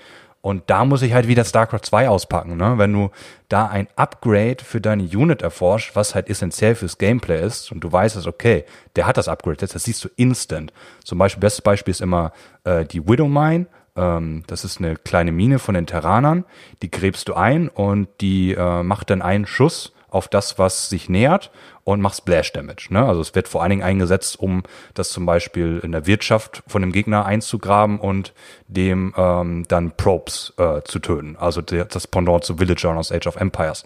Und 0.48 0.70
da 0.70 0.86
muss 0.86 1.02
ich 1.02 1.12
halt 1.12 1.28
wieder 1.28 1.44
StarCraft 1.44 1.82
2 1.84 2.08
auspacken, 2.08 2.56
ne? 2.56 2.76
Wenn 2.78 2.94
du 2.94 3.10
da 3.50 3.68
ein 3.68 3.90
Upgrade 3.98 4.64
für 4.64 4.80
deine 4.80 5.04
Unit 5.04 5.42
erforscht, 5.42 5.94
was 5.94 6.16
halt 6.16 6.30
essentiell 6.30 6.74
fürs 6.74 6.98
Gameplay 6.98 7.46
ist, 7.46 7.70
und 7.70 7.82
du 7.82 7.92
weißt 7.92 8.16
es, 8.16 8.28
okay, 8.28 8.64
der 8.96 9.08
hat 9.08 9.18
das 9.18 9.28
Upgrade 9.28 9.58
jetzt, 9.60 9.76
das 9.76 9.84
siehst 9.84 10.06
du 10.06 10.10
instant. 10.16 10.72
Zum 11.04 11.18
Beispiel, 11.18 11.42
bestes 11.42 11.62
Beispiel 11.62 11.92
ist 11.92 12.00
immer 12.00 12.32
äh, 12.64 12.86
die 12.86 13.06
Widow 13.06 13.28
Mine. 13.28 13.68
Ähm, 13.98 14.44
das 14.48 14.64
ist 14.64 14.80
eine 14.80 14.96
kleine 14.96 15.34
Mine 15.34 15.60
von 15.60 15.76
den 15.76 15.86
Terranern. 15.86 16.46
Die 16.82 16.92
gräbst 16.92 17.28
du 17.28 17.34
ein 17.34 17.68
und 17.68 18.08
die 18.22 18.54
äh, 18.54 18.84
macht 18.84 19.10
dann 19.10 19.22
einen 19.22 19.48
Schuss 19.48 19.92
auf 20.10 20.28
das, 20.28 20.58
was 20.58 20.90
sich 20.90 21.10
nähert 21.10 21.52
und 21.84 22.02
macht 22.02 22.18
Splash 22.18 22.54
Damage. 22.54 22.88
Ne? 22.90 23.06
Also 23.06 23.22
es 23.22 23.36
wird 23.36 23.48
vor 23.48 23.62
allen 23.62 23.72
Dingen 23.72 23.84
eingesetzt, 23.84 24.40
um 24.40 24.64
das 24.94 25.10
zum 25.10 25.26
Beispiel 25.26 25.80
in 25.84 25.92
der 25.92 26.06
Wirtschaft 26.06 26.64
von 26.68 26.82
dem 26.82 26.92
Gegner 26.92 27.26
einzugraben 27.26 28.00
und 28.00 28.34
dem 28.68 29.14
ähm, 29.18 29.66
dann 29.68 29.92
Probes 29.92 30.54
äh, 30.58 30.82
zu 30.84 31.00
töten. 31.00 31.36
Also 31.38 31.62
der, 31.62 31.86
das 31.86 32.08
Pendant 32.08 32.44
zu 32.44 32.58
Villager 32.60 32.96
aus 32.96 33.12
Age 33.12 33.28
of 33.28 33.36
Empires. 33.36 33.86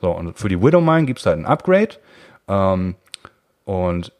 So, 0.00 0.10
und 0.10 0.38
für 0.38 0.48
die 0.48 0.60
Widowmine 0.60 1.06
gibt 1.06 1.20
es 1.20 1.26
halt 1.26 1.38
ein 1.38 1.46
Upgrade. 1.46 1.96
Ähm, 2.48 2.96
und 3.64 4.12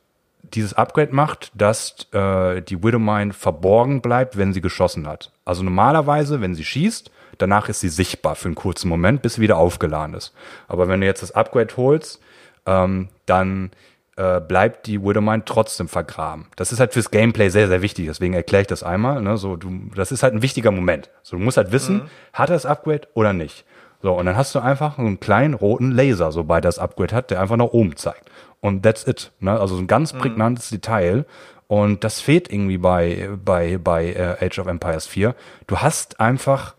dieses 0.55 0.75
Upgrade 0.75 1.15
macht, 1.15 1.51
dass 1.55 2.07
äh, 2.13 2.63
die 2.63 2.83
Widowmine 2.83 3.33
verborgen 3.33 4.01
bleibt, 4.01 4.37
wenn 4.37 4.53
sie 4.53 4.61
geschossen 4.61 5.07
hat. 5.07 5.33
Also 5.45 5.63
normalerweise, 5.63 6.41
wenn 6.41 6.55
sie 6.55 6.65
schießt, 6.65 7.11
Danach 7.43 7.69
ist 7.69 7.81
sie 7.81 7.89
sichtbar 7.89 8.37
für 8.37 8.47
einen 8.47 8.55
kurzen 8.55 8.89
Moment, 8.89 9.21
bis 9.21 9.35
sie 9.35 9.41
wieder 9.41 9.57
aufgeladen 9.57 10.15
ist. 10.15 10.33
Aber 10.69 10.87
wenn 10.87 11.01
du 11.01 11.07
jetzt 11.07 11.23
das 11.23 11.33
Upgrade 11.33 11.77
holst, 11.77 12.21
ähm, 12.67 13.09
dann 13.27 13.73
äh, 14.17 14.41
bleibt 14.41 14.87
die 14.87 15.03
Widowmine 15.03 15.45
trotzdem 15.45 15.89
vergraben. 15.89 16.47
Das 16.55 16.71
ist 16.71 16.79
halt 16.79 16.93
fürs 16.93 17.11
Gameplay 17.11 17.49
sehr, 17.49 17.67
sehr 17.67 17.83
wichtig. 17.83 18.07
Deswegen 18.07 18.35
erkläre 18.35 18.63
ich 18.63 18.69
das 18.69 18.85
einmal. 18.85 19.21
Ne? 19.23 19.37
So, 19.39 19.57
du, 19.57 19.91
das 19.97 20.13
ist 20.13 20.23
halt 20.23 20.35
ein 20.35 20.43
wichtiger 20.43 20.71
Moment. 20.71 21.11
So, 21.25 21.37
du 21.37 21.43
musst 21.43 21.57
halt 21.57 21.73
wissen, 21.73 21.97
mhm. 21.97 22.11
hat 22.33 22.51
er 22.51 22.55
das 22.55 22.65
Upgrade 22.65 23.09
oder 23.15 23.33
nicht. 23.33 23.65
So, 24.03 24.13
und 24.13 24.27
dann 24.27 24.37
hast 24.37 24.55
du 24.55 24.61
einfach 24.61 24.99
einen 24.99 25.19
kleinen 25.19 25.55
roten 25.55 25.91
Laser, 25.91 26.31
sobald 26.31 26.65
er 26.65 26.69
das 26.69 26.79
Upgrade 26.79 27.13
hat, 27.13 27.33
der 27.33 27.41
einfach 27.41 27.57
nach 27.57 27.67
oben 27.67 27.97
zeigt. 27.97 28.31
Und 28.61 28.85
that's 28.85 29.05
it. 29.07 29.33
Ne? 29.41 29.59
Also 29.59 29.75
so 29.75 29.83
ein 29.83 29.89
ganz 29.89 30.13
mhm. 30.13 30.19
prägnantes 30.19 30.71
mhm. 30.71 30.77
Detail. 30.77 31.27
Und 31.67 32.05
das 32.05 32.21
fehlt 32.21 32.53
irgendwie 32.53 32.79
bei, 32.79 33.31
bei, 33.45 33.79
bei 33.79 34.13
äh, 34.13 34.47
Age 34.47 34.61
of 34.61 34.69
Empires 34.69 35.07
4. 35.07 35.35
Du 35.67 35.79
hast 35.79 36.21
einfach 36.21 36.75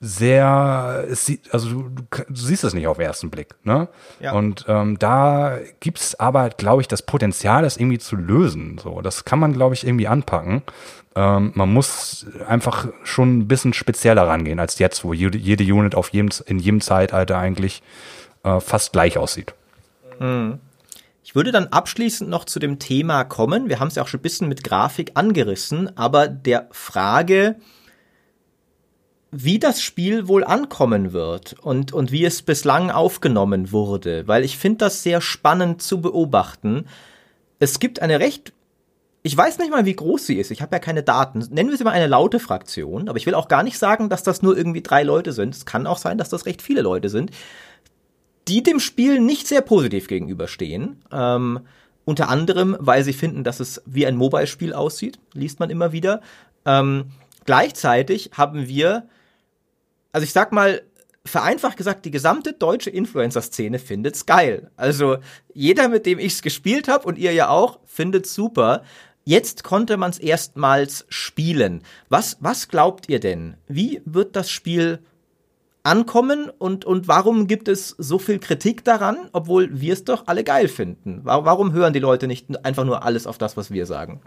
sehr, 0.00 1.06
es 1.10 1.26
sieht, 1.26 1.52
also 1.52 1.68
du, 1.70 1.90
du, 2.10 2.34
siehst 2.34 2.62
es 2.62 2.72
nicht 2.72 2.86
auf 2.86 2.98
den 2.98 3.06
ersten 3.06 3.30
Blick, 3.30 3.54
ne? 3.64 3.88
Ja. 4.20 4.32
Und 4.32 4.64
ähm, 4.68 4.96
da 4.98 5.58
gibt's 5.80 6.14
aber, 6.14 6.50
glaube 6.50 6.82
ich, 6.82 6.88
das 6.88 7.02
Potenzial, 7.02 7.62
das 7.62 7.76
irgendwie 7.76 7.98
zu 7.98 8.14
lösen. 8.14 8.78
So, 8.78 9.00
das 9.00 9.24
kann 9.24 9.40
man, 9.40 9.52
glaube 9.52 9.74
ich, 9.74 9.84
irgendwie 9.84 10.06
anpacken. 10.06 10.62
Ähm, 11.16 11.50
man 11.54 11.72
muss 11.72 12.26
einfach 12.46 12.86
schon 13.02 13.38
ein 13.38 13.48
bisschen 13.48 13.72
spezieller 13.72 14.26
rangehen 14.28 14.60
als 14.60 14.78
jetzt, 14.78 15.02
wo 15.02 15.12
jede, 15.12 15.36
jede 15.36 15.64
Unit 15.64 15.96
auf 15.96 16.10
jedem, 16.10 16.30
in 16.46 16.60
jedem 16.60 16.80
Zeitalter 16.80 17.36
eigentlich 17.36 17.82
äh, 18.44 18.60
fast 18.60 18.92
gleich 18.92 19.18
aussieht. 19.18 19.52
Mhm. 20.20 20.60
Ich 21.24 21.34
würde 21.34 21.52
dann 21.52 21.66
abschließend 21.66 22.30
noch 22.30 22.44
zu 22.44 22.58
dem 22.58 22.78
Thema 22.78 23.24
kommen. 23.24 23.68
Wir 23.68 23.80
haben 23.80 23.88
es 23.88 23.96
ja 23.96 24.02
auch 24.02 24.08
schon 24.08 24.20
ein 24.20 24.22
bisschen 24.22 24.48
mit 24.48 24.64
Grafik 24.64 25.10
angerissen, 25.14 25.94
aber 25.98 26.28
der 26.28 26.68
Frage, 26.70 27.56
wie 29.30 29.58
das 29.58 29.82
Spiel 29.82 30.26
wohl 30.26 30.42
ankommen 30.44 31.12
wird 31.12 31.54
und, 31.60 31.92
und 31.92 32.12
wie 32.12 32.24
es 32.24 32.42
bislang 32.42 32.90
aufgenommen 32.90 33.72
wurde, 33.72 34.26
weil 34.26 34.44
ich 34.44 34.56
finde 34.56 34.78
das 34.78 35.02
sehr 35.02 35.20
spannend 35.20 35.82
zu 35.82 36.00
beobachten. 36.00 36.86
Es 37.58 37.78
gibt 37.78 38.00
eine 38.00 38.20
recht, 38.20 38.54
ich 39.22 39.36
weiß 39.36 39.58
nicht 39.58 39.70
mal, 39.70 39.84
wie 39.84 39.96
groß 39.96 40.26
sie 40.26 40.36
ist, 40.36 40.50
ich 40.50 40.62
habe 40.62 40.76
ja 40.76 40.80
keine 40.80 41.02
Daten, 41.02 41.46
nennen 41.50 41.68
wir 41.68 41.76
sie 41.76 41.84
mal 41.84 41.90
eine 41.90 42.06
laute 42.06 42.40
Fraktion, 42.40 43.08
aber 43.08 43.18
ich 43.18 43.26
will 43.26 43.34
auch 43.34 43.48
gar 43.48 43.62
nicht 43.62 43.78
sagen, 43.78 44.08
dass 44.08 44.22
das 44.22 44.40
nur 44.40 44.56
irgendwie 44.56 44.82
drei 44.82 45.02
Leute 45.02 45.32
sind, 45.32 45.54
es 45.54 45.66
kann 45.66 45.86
auch 45.86 45.98
sein, 45.98 46.16
dass 46.16 46.30
das 46.30 46.46
recht 46.46 46.62
viele 46.62 46.80
Leute 46.80 47.10
sind, 47.10 47.30
die 48.48 48.62
dem 48.62 48.80
Spiel 48.80 49.20
nicht 49.20 49.46
sehr 49.46 49.60
positiv 49.60 50.08
gegenüberstehen. 50.08 51.02
Ähm, 51.12 51.60
unter 52.06 52.30
anderem, 52.30 52.74
weil 52.80 53.04
sie 53.04 53.12
finden, 53.12 53.44
dass 53.44 53.60
es 53.60 53.82
wie 53.84 54.06
ein 54.06 54.16
Mobile-Spiel 54.16 54.72
aussieht, 54.72 55.18
liest 55.34 55.60
man 55.60 55.68
immer 55.68 55.92
wieder. 55.92 56.22
Ähm, 56.64 57.10
gleichzeitig 57.44 58.30
haben 58.32 58.66
wir 58.66 59.06
also 60.12 60.24
ich 60.24 60.32
sag 60.32 60.52
mal, 60.52 60.82
vereinfacht 61.24 61.76
gesagt, 61.76 62.04
die 62.04 62.10
gesamte 62.10 62.52
deutsche 62.52 62.90
Influencer-Szene 62.90 63.78
findet's 63.78 64.26
geil. 64.26 64.70
Also 64.76 65.18
jeder, 65.52 65.88
mit 65.88 66.06
dem 66.06 66.18
ich's 66.18 66.42
gespielt 66.42 66.88
habe 66.88 67.06
und 67.06 67.18
ihr 67.18 67.32
ja 67.32 67.48
auch, 67.48 67.80
findet's 67.84 68.34
super. 68.34 68.82
Jetzt 69.24 69.62
konnte 69.62 69.98
man 69.98 70.10
es 70.10 70.18
erstmals 70.18 71.04
spielen. 71.10 71.82
Was, 72.08 72.38
was 72.40 72.68
glaubt 72.68 73.08
ihr 73.08 73.20
denn? 73.20 73.58
Wie 73.68 74.00
wird 74.06 74.36
das 74.36 74.50
Spiel 74.50 75.00
ankommen 75.82 76.50
und, 76.58 76.84
und 76.84 77.08
warum 77.08 77.46
gibt 77.46 77.68
es 77.68 77.94
so 77.98 78.18
viel 78.18 78.38
Kritik 78.38 78.84
daran, 78.84 79.28
obwohl 79.32 79.80
wir 79.80 79.92
es 79.92 80.04
doch 80.04 80.24
alle 80.26 80.44
geil 80.44 80.68
finden? 80.68 81.20
Warum 81.24 81.72
hören 81.72 81.92
die 81.92 81.98
Leute 81.98 82.26
nicht 82.26 82.64
einfach 82.64 82.84
nur 82.84 83.04
alles 83.04 83.26
auf 83.26 83.38
das, 83.38 83.56
was 83.56 83.70
wir 83.70 83.86
sagen? 83.86 84.20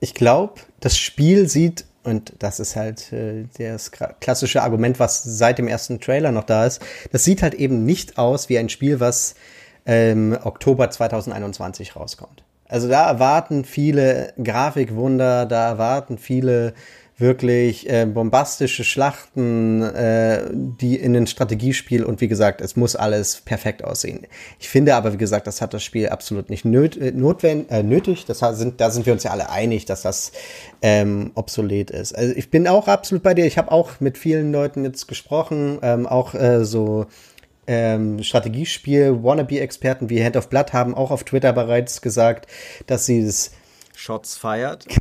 Ich 0.00 0.14
glaube, 0.14 0.54
das 0.80 0.98
Spiel 0.98 1.48
sieht 1.48 1.86
und 2.06 2.34
das 2.38 2.60
ist 2.60 2.76
halt 2.76 3.12
äh, 3.12 3.44
das 3.58 3.90
klassische 3.90 4.62
Argument, 4.62 4.98
was 5.00 5.22
seit 5.22 5.58
dem 5.58 5.68
ersten 5.68 6.00
Trailer 6.00 6.32
noch 6.32 6.44
da 6.44 6.66
ist. 6.66 6.80
Das 7.12 7.24
sieht 7.24 7.42
halt 7.42 7.54
eben 7.54 7.84
nicht 7.84 8.16
aus 8.18 8.48
wie 8.48 8.58
ein 8.58 8.68
Spiel, 8.68 9.00
was 9.00 9.34
ähm, 9.84 10.36
Oktober 10.42 10.88
2021 10.90 11.96
rauskommt. 11.96 12.44
Also 12.68 12.88
da 12.88 13.08
erwarten 13.08 13.64
viele 13.64 14.32
Grafikwunder, 14.42 15.46
da 15.46 15.68
erwarten 15.68 16.18
viele 16.18 16.74
wirklich 17.18 17.88
äh, 17.88 18.04
bombastische 18.04 18.84
Schlachten, 18.84 19.82
äh, 19.82 20.50
die 20.52 20.96
in 20.96 21.16
ein 21.16 21.26
Strategiespiel 21.26 22.04
und 22.04 22.20
wie 22.20 22.28
gesagt, 22.28 22.60
es 22.60 22.76
muss 22.76 22.94
alles 22.94 23.40
perfekt 23.40 23.82
aussehen. 23.82 24.26
Ich 24.58 24.68
finde 24.68 24.94
aber, 24.94 25.14
wie 25.14 25.16
gesagt, 25.16 25.46
das 25.46 25.62
hat 25.62 25.72
das 25.72 25.82
Spiel 25.82 26.10
absolut 26.10 26.50
nicht 26.50 26.66
nöt 26.66 26.96
äh, 26.98 27.12
notwendig, 27.12 27.70
äh, 27.70 27.82
nötig. 27.82 28.26
Das 28.26 28.40
sind, 28.58 28.80
da 28.82 28.90
sind 28.90 29.06
wir 29.06 29.14
uns 29.14 29.22
ja 29.22 29.30
alle 29.30 29.48
einig, 29.48 29.86
dass 29.86 30.02
das 30.02 30.32
ähm, 30.82 31.30
obsolet 31.34 31.90
ist. 31.90 32.14
Also 32.14 32.34
ich 32.34 32.50
bin 32.50 32.68
auch 32.68 32.86
absolut 32.86 33.22
bei 33.22 33.32
dir. 33.32 33.46
Ich 33.46 33.56
habe 33.56 33.72
auch 33.72 33.98
mit 34.00 34.18
vielen 34.18 34.52
Leuten 34.52 34.84
jetzt 34.84 35.08
gesprochen, 35.08 35.78
ähm, 35.80 36.06
auch 36.06 36.34
äh, 36.34 36.66
so 36.66 37.06
ähm, 37.66 38.22
Strategiespiel 38.22 39.22
Wannabe-Experten 39.22 40.10
wie 40.10 40.22
Hand 40.22 40.36
of 40.36 40.50
Blood 40.50 40.74
haben 40.74 40.94
auch 40.94 41.10
auf 41.10 41.24
Twitter 41.24 41.54
bereits 41.54 42.02
gesagt, 42.02 42.46
dass 42.86 43.06
sie 43.06 43.20
es 43.20 43.52
Shots 43.94 44.36
feiert. 44.36 44.86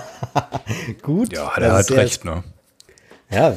Gut. 1.02 1.32
Ja, 1.32 1.56
hat 1.56 1.62
er 1.62 1.72
halt 1.72 1.90
recht, 1.92 2.24
ne? 2.24 2.44
Ja. 3.32 3.56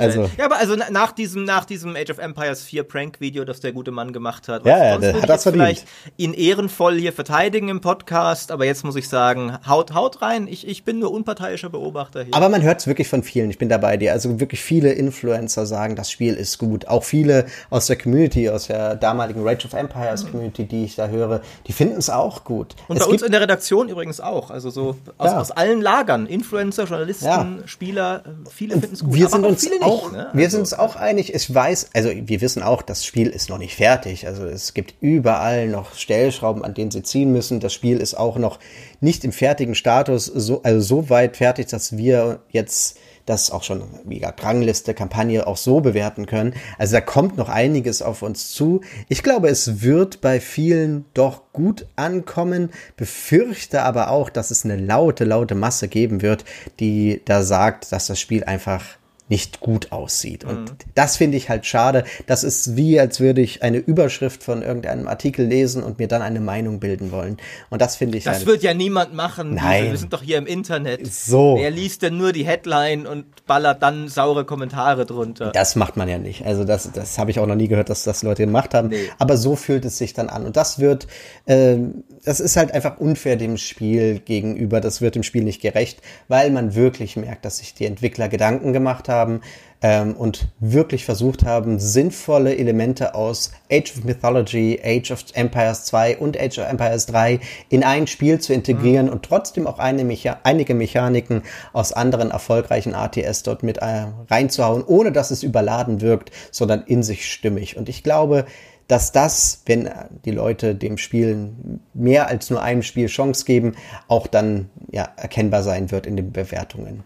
also. 0.00 0.30
Ja, 0.36 0.46
aber 0.46 0.56
also 0.56 0.76
nach 0.90 1.12
diesem, 1.12 1.44
nach 1.44 1.64
diesem 1.64 1.96
Age 1.96 2.10
of 2.10 2.18
Empires 2.18 2.62
4 2.64 2.84
Prank-Video, 2.84 3.44
das 3.44 3.60
der 3.60 3.72
gute 3.72 3.90
Mann 3.90 4.12
gemacht 4.12 4.48
hat, 4.48 4.64
ja, 4.64 4.84
ja, 4.84 4.98
der 4.98 5.22
hat 5.22 5.28
das 5.28 5.44
vielleicht 5.44 5.86
ihn 6.16 6.34
ehrenvoll 6.34 6.98
hier 6.98 7.12
verteidigen 7.12 7.68
im 7.68 7.80
Podcast, 7.80 8.50
aber 8.50 8.64
jetzt 8.64 8.84
muss 8.84 8.96
ich 8.96 9.08
sagen, 9.08 9.56
haut, 9.66 9.94
haut 9.94 10.22
rein. 10.22 10.48
Ich, 10.48 10.66
ich 10.66 10.84
bin 10.84 10.98
nur 10.98 11.12
unparteiischer 11.12 11.68
Beobachter 11.68 12.24
hier. 12.24 12.34
Aber 12.34 12.48
man 12.48 12.62
hört 12.62 12.80
es 12.80 12.86
wirklich 12.86 13.08
von 13.08 13.22
vielen, 13.22 13.50
ich 13.50 13.58
bin 13.58 13.68
dabei 13.68 13.96
dir. 13.96 14.12
Also 14.12 14.40
wirklich 14.40 14.60
viele 14.60 14.92
Influencer 14.92 15.66
sagen, 15.66 15.96
das 15.96 16.10
Spiel 16.10 16.34
ist 16.34 16.58
gut. 16.58 16.88
Auch 16.88 17.04
viele 17.04 17.46
aus 17.70 17.86
der 17.86 17.96
Community, 17.96 18.48
aus 18.48 18.66
der 18.66 18.96
damaligen 18.96 19.46
Rage 19.46 19.66
of 19.66 19.74
Empires 19.74 20.24
mhm. 20.24 20.30
Community, 20.30 20.64
die 20.64 20.84
ich 20.84 20.96
da 20.96 21.08
höre, 21.08 21.42
die 21.66 21.72
finden 21.72 21.98
es 21.98 22.10
auch 22.10 22.44
gut. 22.44 22.74
Und 22.88 22.96
es 22.96 23.04
bei 23.04 23.10
uns 23.10 23.22
in 23.22 23.32
der 23.32 23.40
Redaktion 23.40 23.88
übrigens 23.88 24.20
auch. 24.20 24.50
Also 24.50 24.70
so 24.70 24.96
aus, 25.18 25.30
ja. 25.30 25.40
aus 25.40 25.50
allen 25.50 25.80
Lagern. 25.80 26.26
Influencer, 26.26 26.84
Journalisten. 26.84 27.62
Spieler, 27.66 28.22
viele 28.54 28.78
finden 28.78 28.94
es 28.94 29.02
gut. 29.02 29.14
Wir 29.14 29.28
sind 29.28 29.44
uns 29.44 29.68
auch, 29.82 30.12
nicht, 30.12 30.12
ne? 30.12 30.30
wir 30.32 30.50
sind 30.50 30.60
also 30.60 30.76
uns 30.76 30.92
auch 30.92 30.96
einig. 30.96 31.34
Ich 31.34 31.52
weiß, 31.52 31.90
also 31.92 32.10
wir 32.14 32.40
wissen 32.40 32.62
auch, 32.62 32.82
das 32.82 33.04
Spiel 33.04 33.28
ist 33.28 33.50
noch 33.50 33.58
nicht 33.58 33.74
fertig. 33.74 34.26
Also 34.26 34.46
es 34.46 34.74
gibt 34.74 34.94
überall 35.00 35.66
noch 35.66 35.94
Stellschrauben, 35.94 36.64
an 36.64 36.74
denen 36.74 36.90
sie 36.90 37.02
ziehen 37.02 37.32
müssen. 37.32 37.60
Das 37.60 37.72
Spiel 37.72 37.98
ist 37.98 38.14
auch 38.14 38.38
noch 38.38 38.60
nicht 39.00 39.24
im 39.24 39.32
fertigen 39.32 39.74
Status, 39.74 40.26
so, 40.26 40.62
also 40.62 40.80
so 40.80 41.10
weit 41.10 41.36
fertig, 41.36 41.66
dass 41.66 41.96
wir 41.96 42.40
jetzt 42.50 42.98
das 43.26 43.50
auch 43.50 43.62
schon 43.62 43.82
mega 44.04 44.34
Rangliste, 44.38 44.94
Kampagne 44.94 45.46
auch 45.46 45.56
so 45.56 45.80
bewerten 45.80 46.26
können. 46.26 46.54
Also 46.78 46.94
da 46.94 47.00
kommt 47.00 47.36
noch 47.36 47.48
einiges 47.48 48.02
auf 48.02 48.22
uns 48.22 48.50
zu. 48.50 48.82
Ich 49.08 49.22
glaube, 49.22 49.48
es 49.48 49.82
wird 49.82 50.20
bei 50.20 50.40
vielen 50.40 51.04
doch 51.14 51.42
gut 51.52 51.86
ankommen, 51.96 52.70
befürchte 52.96 53.82
aber 53.82 54.10
auch, 54.10 54.30
dass 54.30 54.50
es 54.50 54.64
eine 54.64 54.76
laute, 54.76 55.24
laute 55.24 55.54
Masse 55.54 55.88
geben 55.88 56.22
wird, 56.22 56.44
die 56.80 57.22
da 57.24 57.42
sagt, 57.42 57.92
dass 57.92 58.06
das 58.06 58.20
Spiel 58.20 58.44
einfach 58.44 58.84
nicht 59.28 59.60
gut 59.60 59.90
aussieht. 59.90 60.44
Und 60.44 60.70
mhm. 60.70 60.76
das 60.94 61.16
finde 61.16 61.38
ich 61.38 61.48
halt 61.48 61.64
schade. 61.64 62.04
Das 62.26 62.44
ist 62.44 62.76
wie, 62.76 63.00
als 63.00 63.20
würde 63.20 63.40
ich 63.40 63.62
eine 63.62 63.78
Überschrift 63.78 64.42
von 64.42 64.60
irgendeinem 64.60 65.08
Artikel 65.08 65.46
lesen 65.46 65.82
und 65.82 65.98
mir 65.98 66.08
dann 66.08 66.20
eine 66.20 66.40
Meinung 66.40 66.78
bilden 66.78 67.10
wollen. 67.10 67.38
Und 67.70 67.80
das 67.80 67.96
finde 67.96 68.18
ich 68.18 68.24
Das 68.24 68.38
halt 68.38 68.46
wird 68.46 68.62
ja 68.62 68.74
niemand 68.74 69.14
machen. 69.14 69.54
Nein. 69.54 69.92
Wir 69.92 69.96
sind 69.96 70.12
doch 70.12 70.22
hier 70.22 70.36
im 70.36 70.46
Internet. 70.46 71.10
So. 71.10 71.56
Wer 71.58 71.70
liest 71.70 72.02
denn 72.02 72.18
nur 72.18 72.32
die 72.32 72.44
Headline 72.44 73.06
und 73.06 73.46
ballert 73.46 73.82
dann 73.82 74.08
saure 74.08 74.44
Kommentare 74.44 75.06
drunter? 75.06 75.52
Das 75.52 75.74
macht 75.74 75.96
man 75.96 76.06
ja 76.08 76.18
nicht. 76.18 76.44
Also 76.44 76.64
das, 76.64 76.90
das 76.92 77.18
habe 77.18 77.30
ich 77.30 77.38
auch 77.38 77.46
noch 77.46 77.56
nie 77.56 77.68
gehört, 77.68 77.88
dass 77.88 78.04
das 78.04 78.22
Leute 78.22 78.44
gemacht 78.44 78.74
haben. 78.74 78.88
Nee. 78.88 79.08
Aber 79.18 79.38
so 79.38 79.56
fühlt 79.56 79.86
es 79.86 79.96
sich 79.96 80.12
dann 80.12 80.28
an. 80.28 80.44
Und 80.44 80.56
das 80.56 80.80
wird, 80.80 81.06
äh, 81.46 81.78
das 82.26 82.40
ist 82.40 82.58
halt 82.58 82.72
einfach 82.72 82.98
unfair 82.98 83.36
dem 83.36 83.56
Spiel 83.56 84.18
gegenüber. 84.18 84.82
Das 84.82 85.00
wird 85.00 85.14
dem 85.14 85.22
Spiel 85.22 85.44
nicht 85.44 85.62
gerecht, 85.62 86.02
weil 86.28 86.50
man 86.50 86.74
wirklich 86.74 87.16
merkt, 87.16 87.46
dass 87.46 87.58
sich 87.58 87.72
die 87.72 87.86
Entwickler 87.86 88.28
Gedanken 88.28 88.74
gemacht 88.74 89.08
haben 89.08 89.13
haben 89.14 89.40
ähm, 89.84 90.14
und 90.14 90.48
wirklich 90.60 91.04
versucht 91.04 91.44
haben, 91.44 91.78
sinnvolle 91.78 92.56
Elemente 92.56 93.14
aus 93.14 93.52
Age 93.70 93.92
of 93.98 94.04
Mythology, 94.04 94.80
Age 94.82 95.10
of 95.10 95.24
Empires 95.34 95.84
2 95.84 96.16
und 96.16 96.40
Age 96.40 96.58
of 96.58 96.70
Empires 96.70 97.04
3 97.06 97.38
in 97.68 97.84
ein 97.84 98.06
Spiel 98.06 98.40
zu 98.40 98.54
integrieren 98.54 99.06
mhm. 99.06 99.12
und 99.12 99.24
trotzdem 99.24 99.66
auch 99.66 99.78
Mecha 99.78 100.38
einige 100.42 100.74
Mechaniken 100.74 101.42
aus 101.74 101.92
anderen 101.92 102.30
erfolgreichen 102.30 102.94
ATS 102.94 103.42
dort 103.42 103.62
mit 103.62 103.76
äh, 103.78 104.06
reinzuhauen, 104.30 104.82
ohne 104.86 105.12
dass 105.12 105.30
es 105.30 105.42
überladen 105.42 106.00
wirkt, 106.00 106.30
sondern 106.50 106.82
in 106.86 107.02
sich 107.02 107.30
stimmig. 107.30 107.76
Und 107.76 107.90
ich 107.90 108.02
glaube, 108.02 108.46
dass 108.88 109.12
das, 109.12 109.62
wenn 109.66 109.90
die 110.24 110.30
Leute 110.30 110.74
dem 110.74 110.96
Spiel 110.96 111.50
mehr 111.92 112.28
als 112.28 112.48
nur 112.48 112.62
einem 112.62 112.82
Spiel 112.82 113.06
Chance 113.08 113.44
geben, 113.44 113.74
auch 114.08 114.26
dann 114.26 114.70
ja, 114.90 115.08
erkennbar 115.16 115.62
sein 115.62 115.90
wird 115.90 116.06
in 116.06 116.16
den 116.16 116.32
Bewertungen. 116.32 117.04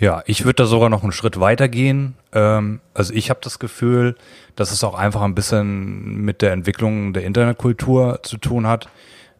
Ja, 0.00 0.22
ich 0.24 0.46
würde 0.46 0.62
da 0.62 0.64
sogar 0.64 0.88
noch 0.88 1.02
einen 1.02 1.12
Schritt 1.12 1.38
weiter 1.38 1.68
gehen. 1.68 2.16
Ähm, 2.32 2.80
also 2.94 3.12
ich 3.12 3.28
habe 3.28 3.40
das 3.42 3.58
Gefühl, 3.58 4.16
dass 4.56 4.72
es 4.72 4.82
auch 4.82 4.94
einfach 4.94 5.20
ein 5.20 5.34
bisschen 5.34 6.22
mit 6.24 6.40
der 6.40 6.52
Entwicklung 6.52 7.12
der 7.12 7.24
Internetkultur 7.24 8.20
zu 8.22 8.38
tun 8.38 8.66
hat, 8.66 8.88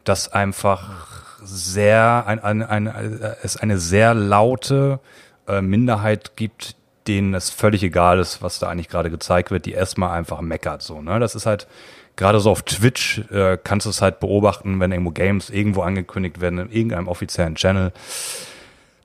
dass 0.05 0.31
einfach 0.31 1.17
sehr 1.43 2.25
ein, 2.27 2.41
ein, 2.41 2.63
ein, 2.63 2.87
äh, 2.89 3.37
es 3.43 3.57
eine 3.57 3.79
sehr 3.79 4.13
laute 4.13 5.01
äh, 5.49 5.63
Minderheit 5.63 6.37
gibt, 6.37 6.77
denen 7.07 7.33
es 7.33 7.49
völlig 7.49 7.83
egal 7.83 8.19
ist, 8.19 8.43
was 8.43 8.59
da 8.59 8.69
eigentlich 8.69 8.91
gerade 8.91 9.11
gezeigt 9.11 9.51
wird, 9.51 9.65
die 9.65 9.73
erstmal 9.73 10.11
einfach 10.11 10.43
meckert 10.43 10.83
so. 10.83 11.01
Ne, 11.01 11.19
das 11.21 11.35
ist 11.35 11.47
halt 11.47 11.69
gerade 12.17 12.39
so 12.39 12.51
auf 12.51 12.63
Twitch 12.65 13.23
äh, 13.31 13.57
kannst 13.65 13.87
du 13.87 13.91
es 13.91 14.03
halt 14.03 14.21
beobachten, 14.21 14.79
wenn 14.79 14.93
irgendwo 14.93 15.11
Games 15.11 15.49
irgendwo 15.49 15.81
angekündigt 15.81 16.43
werden 16.43 16.59
in 16.59 16.71
irgendeinem 16.71 17.09
offiziellen 17.09 17.55
Channel 17.55 17.93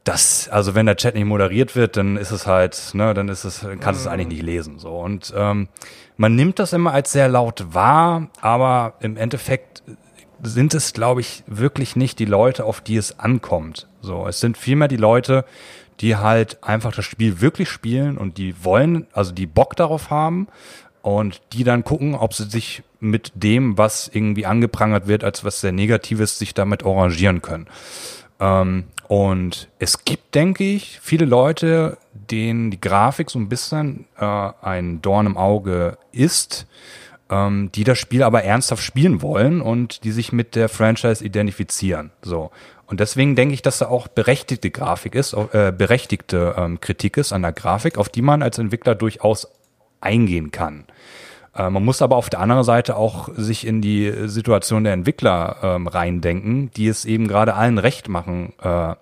das, 0.06 0.48
also 0.50 0.76
wenn 0.76 0.86
der 0.86 0.96
Chat 0.96 1.16
nicht 1.16 1.26
moderiert 1.26 1.76
wird, 1.76 1.98
dann 1.98 2.16
ist 2.16 2.32
es 2.32 2.48
halt, 2.48 2.92
ne, 2.94 3.14
dann 3.14 3.28
ist 3.28 3.44
es, 3.44 3.66
kannst 3.82 4.06
du 4.06 4.08
es 4.08 4.08
eigentlich 4.08 4.28
nicht 4.28 4.44
lesen. 4.44 4.80
So. 4.80 4.98
Und 5.00 5.34
ähm, 5.36 5.68
man 6.16 6.36
nimmt 6.36 6.60
das 6.60 6.74
immer 6.74 6.94
als 6.94 7.12
sehr 7.12 7.28
laut 7.28 7.74
wahr, 7.74 8.30
aber 8.40 8.94
im 9.02 9.18
Endeffekt 9.18 9.84
sind 10.44 10.76
es, 10.76 10.94
glaube 10.94 11.22
ich, 11.22 11.44
wirklich 11.48 11.96
nicht 11.96 12.20
die 12.20 12.26
Leute, 12.26 12.66
auf 12.66 12.82
die 12.82 12.98
es 12.98 13.20
ankommt. 13.20 13.88
So, 14.02 14.28
es 14.28 14.40
sind 14.40 14.58
vielmehr 14.58 14.88
die 14.88 14.96
Leute, 14.96 15.44
die 16.02 16.16
halt 16.16 16.64
einfach 16.64 16.94
das 16.94 17.06
Spiel 17.06 17.42
wirklich 17.42 17.70
spielen 17.70 18.18
und 18.18 18.38
die 18.38 18.64
wollen, 18.64 19.08
also 19.12 19.32
die 19.32 19.48
Bock 19.48 19.76
darauf 19.76 20.12
haben 20.12 20.48
und 21.02 21.42
die 21.54 21.64
dann 21.64 21.84
gucken, 21.84 22.14
ob 22.14 22.34
sie 22.34 22.46
sich 22.46 22.84
mit 23.00 23.32
dem, 23.36 23.78
was 23.78 24.10
irgendwie 24.12 24.46
angeprangert 24.46 25.08
wird, 25.08 25.24
als 25.24 25.44
was 25.44 25.62
sehr 25.62 25.72
Negatives, 25.72 26.38
sich 26.38 26.54
damit 26.54 26.86
arrangieren 26.86 27.42
können. 27.42 27.68
Ähm, 28.40 28.86
und 29.08 29.70
es 29.80 30.04
gibt, 30.04 30.34
denke 30.36 30.64
ich, 30.64 31.00
viele 31.02 31.26
Leute, 31.26 31.98
denen 32.14 32.72
die 32.72 32.82
Grafik 32.82 33.30
so 33.30 33.40
ein 33.40 33.50
bisschen 33.50 34.06
äh, 34.18 34.26
ein 34.62 35.02
Dorn 35.02 35.28
im 35.28 35.38
Auge 35.38 35.98
ist, 36.12 36.66
ähm, 37.30 37.72
die 37.74 37.84
das 37.84 38.00
Spiel 38.00 38.24
aber 38.24 38.44
ernsthaft 38.44 38.84
spielen 38.84 39.22
wollen 39.22 39.62
und 39.62 40.04
die 40.04 40.12
sich 40.12 40.32
mit 40.32 40.56
der 40.56 40.70
Franchise 40.70 41.24
identifizieren. 41.24 42.12
So. 42.22 42.52
Und 42.88 43.00
deswegen 43.00 43.36
denke 43.36 43.54
ich, 43.54 43.62
dass 43.62 43.80
da 43.80 43.88
auch 43.88 44.08
berechtigte 44.08 44.70
Grafik 44.70 45.16
ist, 45.16 45.34
äh, 45.34 45.72
berechtigte 45.76 46.56
ähm, 46.58 46.82
Kritik 46.82 47.18
ist 47.18 47.34
an 47.34 47.42
der 47.42 47.52
Grafik, 47.52 47.98
auf 47.98 48.10
die 48.10 48.22
man 48.22 48.44
als 48.44 48.58
Entwickler 48.58 48.96
durchaus 48.96 49.48
eingehen 50.02 50.52
kann. 50.52 50.86
Äh, 51.56 51.70
man 51.70 51.84
muss 51.84 52.02
aber 52.02 52.16
auf 52.16 52.30
der 52.30 52.40
anderen 52.40 52.64
Seite 52.64 52.96
auch 52.98 53.30
sich 53.36 53.66
in 53.66 53.82
die 53.82 54.12
Situation 54.28 54.84
der 54.84 54.94
Entwickler 54.94 55.58
ähm, 55.64 55.88
reindenken, 55.88 56.72
die 56.76 56.88
es 56.88 57.06
eben 57.06 57.28
gerade 57.28 57.56
allen 57.56 57.78
recht 57.78 58.10
machen 58.10 58.54
äh, 58.62 58.94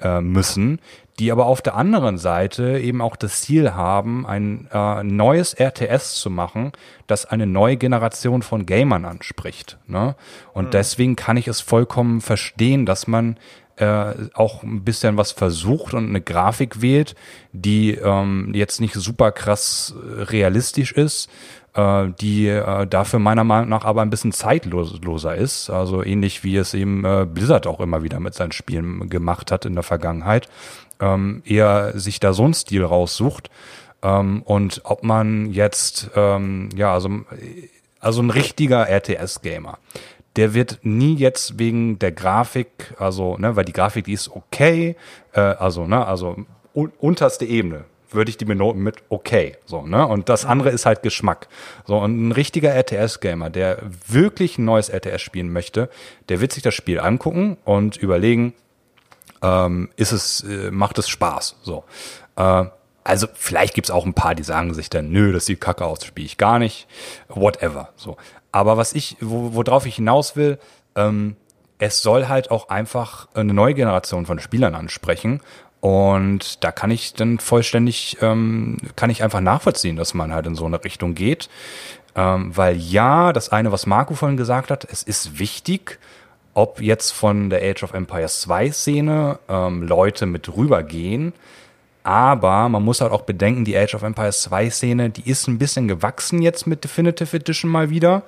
äh, 0.00 0.20
müssen, 0.20 0.80
die 1.18 1.32
aber 1.32 1.46
auf 1.46 1.62
der 1.62 1.74
anderen 1.74 2.18
Seite 2.18 2.78
eben 2.78 3.00
auch 3.00 3.16
das 3.16 3.40
Ziel 3.40 3.72
haben, 3.72 4.26
ein 4.26 4.68
äh, 4.70 5.02
neues 5.02 5.54
RTS 5.54 6.16
zu 6.16 6.30
machen, 6.30 6.72
das 7.06 7.24
eine 7.24 7.46
neue 7.46 7.76
Generation 7.76 8.42
von 8.42 8.66
Gamern 8.66 9.06
anspricht. 9.06 9.78
Ne? 9.86 10.14
Und 10.52 10.66
mhm. 10.66 10.70
deswegen 10.72 11.16
kann 11.16 11.38
ich 11.38 11.48
es 11.48 11.62
vollkommen 11.62 12.20
verstehen, 12.20 12.84
dass 12.84 13.06
man 13.06 13.38
äh, 13.76 14.12
auch 14.34 14.62
ein 14.62 14.84
bisschen 14.84 15.16
was 15.16 15.32
versucht 15.32 15.94
und 15.94 16.08
eine 16.08 16.20
Grafik 16.20 16.82
wählt, 16.82 17.14
die 17.52 17.92
ähm, 17.92 18.52
jetzt 18.54 18.80
nicht 18.80 18.94
super 18.94 19.32
krass 19.32 19.94
realistisch 20.04 20.92
ist, 20.92 21.30
äh, 21.76 22.08
die 22.20 22.48
äh, 22.48 22.86
dafür 22.86 23.18
meiner 23.18 23.44
Meinung 23.44 23.68
nach 23.68 23.84
aber 23.84 24.02
ein 24.02 24.10
bisschen 24.10 24.32
zeitloser 24.32 25.34
ist. 25.34 25.70
Also 25.70 26.02
ähnlich 26.02 26.42
wie 26.42 26.56
es 26.56 26.74
eben 26.74 27.04
äh, 27.04 27.26
Blizzard 27.26 27.66
auch 27.66 27.80
immer 27.80 28.02
wieder 28.02 28.18
mit 28.20 28.34
seinen 28.34 28.52
Spielen 28.52 29.08
gemacht 29.08 29.52
hat 29.52 29.64
in 29.64 29.74
der 29.74 29.84
Vergangenheit. 29.84 30.48
Ähm, 30.98 31.42
eher 31.44 31.98
sich 31.98 32.20
da 32.20 32.32
so 32.32 32.44
einen 32.44 32.54
Stil 32.54 32.84
raussucht. 32.84 33.50
Ähm, 34.02 34.42
und 34.42 34.80
ob 34.84 35.02
man 35.02 35.52
jetzt, 35.52 36.10
ähm, 36.16 36.70
ja, 36.74 36.92
also, 36.92 37.10
also 38.00 38.22
ein 38.22 38.30
richtiger 38.30 38.88
RTS-Gamer 38.88 39.78
der 40.36 40.52
wird 40.52 40.80
nie 40.82 41.14
jetzt 41.14 41.58
wegen 41.58 41.98
der 41.98 42.12
Grafik, 42.12 42.94
also, 42.98 43.38
ne, 43.38 43.56
weil 43.56 43.64
die 43.64 43.72
Grafik, 43.72 44.04
die 44.04 44.12
ist 44.12 44.28
okay, 44.28 44.96
äh, 45.32 45.40
also, 45.40 45.86
ne, 45.86 46.06
also 46.06 46.36
un 46.74 46.92
unterste 46.98 47.46
Ebene, 47.46 47.84
würde 48.10 48.30
ich 48.30 48.36
die 48.36 48.44
benoten 48.44 48.82
mit 48.82 48.96
okay. 49.08 49.56
So, 49.64 49.82
ne? 49.82 50.06
Und 50.06 50.28
das 50.28 50.44
andere 50.44 50.70
ist 50.70 50.86
halt 50.86 51.02
Geschmack. 51.02 51.48
So, 51.86 51.98
und 51.98 52.28
ein 52.28 52.32
richtiger 52.32 52.74
RTS-Gamer, 52.74 53.50
der 53.50 53.78
wirklich 54.06 54.58
ein 54.58 54.64
neues 54.64 54.88
RTS 54.88 55.20
spielen 55.22 55.52
möchte, 55.52 55.88
der 56.28 56.40
wird 56.40 56.52
sich 56.52 56.62
das 56.62 56.74
Spiel 56.74 57.00
angucken 57.00 57.56
und 57.64 57.96
überlegen, 57.96 58.54
ähm, 59.42 59.90
ist 59.96 60.12
es, 60.12 60.42
äh, 60.42 60.70
macht 60.70 60.98
es 60.98 61.08
Spaß. 61.08 61.56
So. 61.62 61.84
Äh, 62.36 62.64
also 63.04 63.28
vielleicht 63.34 63.74
gibt's 63.74 63.90
auch 63.90 64.04
ein 64.04 64.14
paar, 64.14 64.34
die 64.34 64.42
sagen 64.42 64.74
sich 64.74 64.90
dann, 64.90 65.10
nö, 65.10 65.32
das 65.32 65.46
sieht 65.46 65.60
kacke 65.60 65.84
aus, 65.84 66.00
das 66.00 66.08
spiele 66.08 66.26
ich 66.26 66.38
gar 66.38 66.58
nicht. 66.58 66.88
Whatever. 67.28 67.90
So. 67.96 68.16
Aber 68.50 68.76
was 68.76 68.94
ich, 68.94 69.16
wo, 69.20 69.54
worauf 69.54 69.86
ich 69.86 69.96
hinaus 69.96 70.34
will, 70.34 70.58
ähm, 70.96 71.36
es 71.78 72.02
soll 72.02 72.26
halt 72.26 72.50
auch 72.50 72.68
einfach 72.68 73.28
eine 73.34 73.52
neue 73.52 73.74
Generation 73.74 74.26
von 74.26 74.38
Spielern 74.38 74.74
ansprechen. 74.74 75.40
Und 75.80 76.64
da 76.64 76.72
kann 76.72 76.90
ich 76.90 77.14
dann 77.14 77.38
vollständig, 77.38 78.16
ähm, 78.20 78.78
kann 78.96 79.10
ich 79.10 79.22
einfach 79.22 79.40
nachvollziehen, 79.40 79.96
dass 79.96 80.14
man 80.14 80.32
halt 80.32 80.46
in 80.46 80.54
so 80.54 80.64
eine 80.64 80.82
Richtung 80.82 81.14
geht. 81.14 81.48
Ähm, 82.14 82.56
weil 82.56 82.76
ja, 82.76 83.32
das 83.32 83.50
eine, 83.50 83.72
was 83.72 83.86
Marco 83.86 84.14
vorhin 84.14 84.38
gesagt 84.38 84.70
hat, 84.70 84.86
es 84.90 85.02
ist 85.02 85.38
wichtig, 85.38 85.98
ob 86.54 86.80
jetzt 86.80 87.10
von 87.10 87.50
der 87.50 87.62
Age 87.62 87.82
of 87.82 87.92
Empires 87.92 88.40
2 88.40 88.72
Szene 88.72 89.38
ähm, 89.48 89.82
Leute 89.82 90.24
mit 90.24 90.56
rübergehen. 90.56 91.34
Aber 92.02 92.68
man 92.68 92.82
muss 92.82 93.00
halt 93.00 93.12
auch 93.12 93.22
bedenken, 93.22 93.64
die 93.64 93.76
Age 93.76 93.94
of 93.94 94.02
Empires 94.02 94.40
2 94.42 94.70
Szene, 94.70 95.10
die 95.10 95.28
ist 95.28 95.48
ein 95.48 95.58
bisschen 95.58 95.88
gewachsen 95.88 96.40
jetzt 96.40 96.66
mit 96.66 96.84
Definitive 96.84 97.36
Edition 97.36 97.70
mal 97.70 97.90
wieder. 97.90 98.22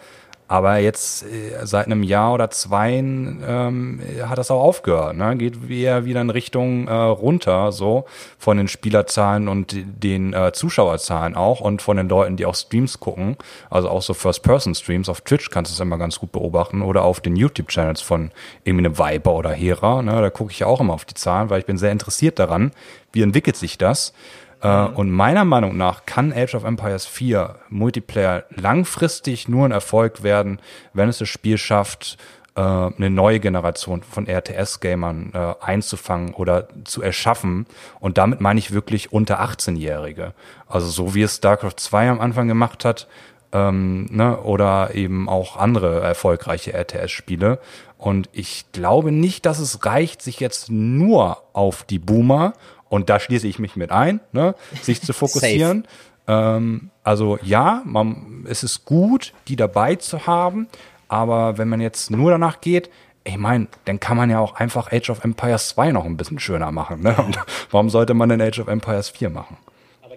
Aber 0.48 0.78
jetzt 0.78 1.24
äh, 1.24 1.64
seit 1.64 1.86
einem 1.86 2.02
Jahr 2.02 2.32
oder 2.32 2.50
zwei 2.50 2.94
ähm, 2.94 4.00
hat 4.22 4.38
das 4.38 4.50
auch 4.50 4.62
aufgehört. 4.62 5.14
Ne? 5.14 5.36
Geht 5.36 5.70
eher 5.70 6.06
wieder 6.06 6.22
in 6.22 6.30
Richtung 6.30 6.88
äh, 6.88 6.92
runter, 6.92 7.70
so 7.70 8.06
von 8.38 8.56
den 8.56 8.66
Spielerzahlen 8.66 9.46
und 9.46 9.76
den 9.76 10.32
äh, 10.32 10.52
Zuschauerzahlen 10.52 11.36
auch 11.36 11.60
und 11.60 11.82
von 11.82 11.98
den 11.98 12.08
Leuten, 12.08 12.36
die 12.36 12.46
auch 12.46 12.54
Streams 12.54 12.98
gucken. 12.98 13.36
Also 13.68 13.90
auch 13.90 14.00
so 14.00 14.14
First-Person-Streams. 14.14 15.10
Auf 15.10 15.20
Twitch 15.20 15.50
kannst 15.50 15.70
du 15.70 15.74
es 15.74 15.80
immer 15.80 15.98
ganz 15.98 16.18
gut 16.18 16.32
beobachten 16.32 16.80
oder 16.80 17.04
auf 17.04 17.20
den 17.20 17.36
YouTube-Channels 17.36 18.00
von 18.00 18.30
irgendwie 18.64 18.86
einem 18.86 18.98
Viper 18.98 19.34
oder 19.34 19.50
Hera. 19.50 20.00
Ne? 20.00 20.18
Da 20.20 20.30
gucke 20.30 20.50
ich 20.50 20.60
ja 20.60 20.66
auch 20.66 20.80
immer 20.80 20.94
auf 20.94 21.04
die 21.04 21.14
Zahlen, 21.14 21.50
weil 21.50 21.60
ich 21.60 21.66
bin 21.66 21.76
sehr 21.76 21.92
interessiert 21.92 22.38
daran, 22.38 22.72
wie 23.12 23.20
entwickelt 23.20 23.56
sich 23.56 23.76
das. 23.76 24.14
Äh, 24.60 24.84
und 24.86 25.10
meiner 25.10 25.44
Meinung 25.44 25.76
nach 25.76 26.06
kann 26.06 26.32
Age 26.32 26.54
of 26.54 26.64
Empires 26.64 27.06
4 27.06 27.56
Multiplayer 27.68 28.44
langfristig 28.50 29.48
nur 29.48 29.64
ein 29.64 29.72
Erfolg 29.72 30.22
werden, 30.22 30.60
wenn 30.92 31.08
es 31.08 31.18
das 31.18 31.28
Spiel 31.28 31.58
schafft, 31.58 32.18
äh, 32.56 32.60
eine 32.60 33.10
neue 33.10 33.40
Generation 33.40 34.02
von 34.02 34.26
RTS-Gamern 34.26 35.32
äh, 35.32 35.54
einzufangen 35.64 36.34
oder 36.34 36.68
zu 36.84 37.02
erschaffen. 37.02 37.66
Und 38.00 38.18
damit 38.18 38.40
meine 38.40 38.58
ich 38.58 38.72
wirklich 38.72 39.12
unter 39.12 39.40
18-Jährige. 39.40 40.34
Also 40.66 40.88
so 40.88 41.14
wie 41.14 41.22
es 41.22 41.36
StarCraft 41.36 41.76
2 41.76 42.10
am 42.10 42.20
Anfang 42.20 42.48
gemacht 42.48 42.84
hat, 42.84 43.06
ähm, 43.52 44.06
ne, 44.10 44.40
oder 44.40 44.94
eben 44.94 45.28
auch 45.28 45.56
andere 45.56 46.00
erfolgreiche 46.00 46.72
RTS-Spiele. 46.72 47.60
Und 47.96 48.28
ich 48.32 48.66
glaube 48.72 49.10
nicht, 49.12 49.46
dass 49.46 49.58
es 49.58 49.84
reicht, 49.84 50.22
sich 50.22 50.40
jetzt 50.40 50.70
nur 50.70 51.42
auf 51.52 51.84
die 51.84 51.98
Boomer 51.98 52.52
und 52.88 53.10
da 53.10 53.20
schließe 53.20 53.46
ich 53.46 53.58
mich 53.58 53.76
mit 53.76 53.90
ein, 53.90 54.20
ne, 54.32 54.54
sich 54.82 55.02
zu 55.02 55.12
fokussieren. 55.14 55.86
ähm, 56.26 56.90
also 57.04 57.38
ja, 57.42 57.82
man, 57.84 58.46
es 58.48 58.62
ist 58.62 58.84
gut, 58.84 59.32
die 59.48 59.56
dabei 59.56 59.96
zu 59.96 60.26
haben, 60.26 60.68
aber 61.08 61.58
wenn 61.58 61.68
man 61.68 61.80
jetzt 61.80 62.10
nur 62.10 62.30
danach 62.30 62.60
geht, 62.60 62.90
ich 63.24 63.36
meine, 63.36 63.66
dann 63.84 64.00
kann 64.00 64.16
man 64.16 64.30
ja 64.30 64.40
auch 64.40 64.54
einfach 64.54 64.90
Age 64.90 65.10
of 65.10 65.24
Empires 65.24 65.68
2 65.68 65.92
noch 65.92 66.04
ein 66.04 66.16
bisschen 66.16 66.38
schöner 66.38 66.72
machen. 66.72 67.02
Ne? 67.02 67.14
Und 67.16 67.38
warum 67.70 67.90
sollte 67.90 68.14
man 68.14 68.28
denn 68.30 68.40
Age 68.40 68.60
of 68.60 68.68
Empires 68.68 69.10
4 69.10 69.30
machen? 69.30 69.58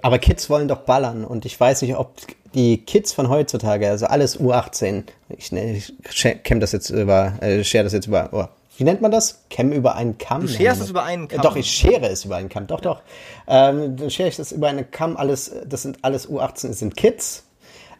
Aber 0.01 0.17
Kids 0.17 0.49
wollen 0.49 0.67
doch 0.67 0.79
ballern 0.79 1.25
und 1.25 1.45
ich 1.45 1.59
weiß 1.59 1.81
nicht, 1.83 1.95
ob 1.95 2.15
die 2.53 2.83
Kids 2.83 3.13
von 3.13 3.29
heutzutage, 3.29 3.89
also 3.89 4.07
alles 4.07 4.39
U18, 4.39 5.03
ich, 5.29 5.51
ne, 5.51 5.73
ich 5.73 5.93
das 6.59 6.71
jetzt 6.71 6.89
über, 6.89 7.33
äh, 7.41 7.63
share 7.63 7.83
das 7.83 7.93
jetzt 7.93 8.07
über, 8.07 8.29
oh, 8.31 8.45
wie 8.81 8.83
nennt 8.83 8.99
man 8.99 9.11
das? 9.11 9.43
Cam 9.51 9.71
über 9.71 9.93
einen 9.93 10.17
Kamm. 10.17 10.41
Du 10.41 10.47
scherst 10.47 10.81
es 10.81 10.89
über 10.89 11.03
einen 11.03 11.27
Kamm. 11.27 11.43
Doch, 11.43 11.55
ich 11.55 11.69
schere 11.69 12.07
es 12.07 12.25
über 12.25 12.37
einen 12.37 12.49
Kamm. 12.49 12.65
Doch, 12.65 12.81
doch. 12.81 13.03
Ähm, 13.47 13.95
dann 13.95 14.09
schere 14.09 14.27
ich 14.27 14.37
das 14.37 14.51
über 14.51 14.69
einen 14.69 14.89
Kamm. 14.89 15.17
Alles, 15.17 15.51
das 15.67 15.83
sind 15.83 15.99
alles 16.01 16.27
U18, 16.27 16.69
das 16.69 16.79
sind 16.79 16.97
Kids. 16.97 17.43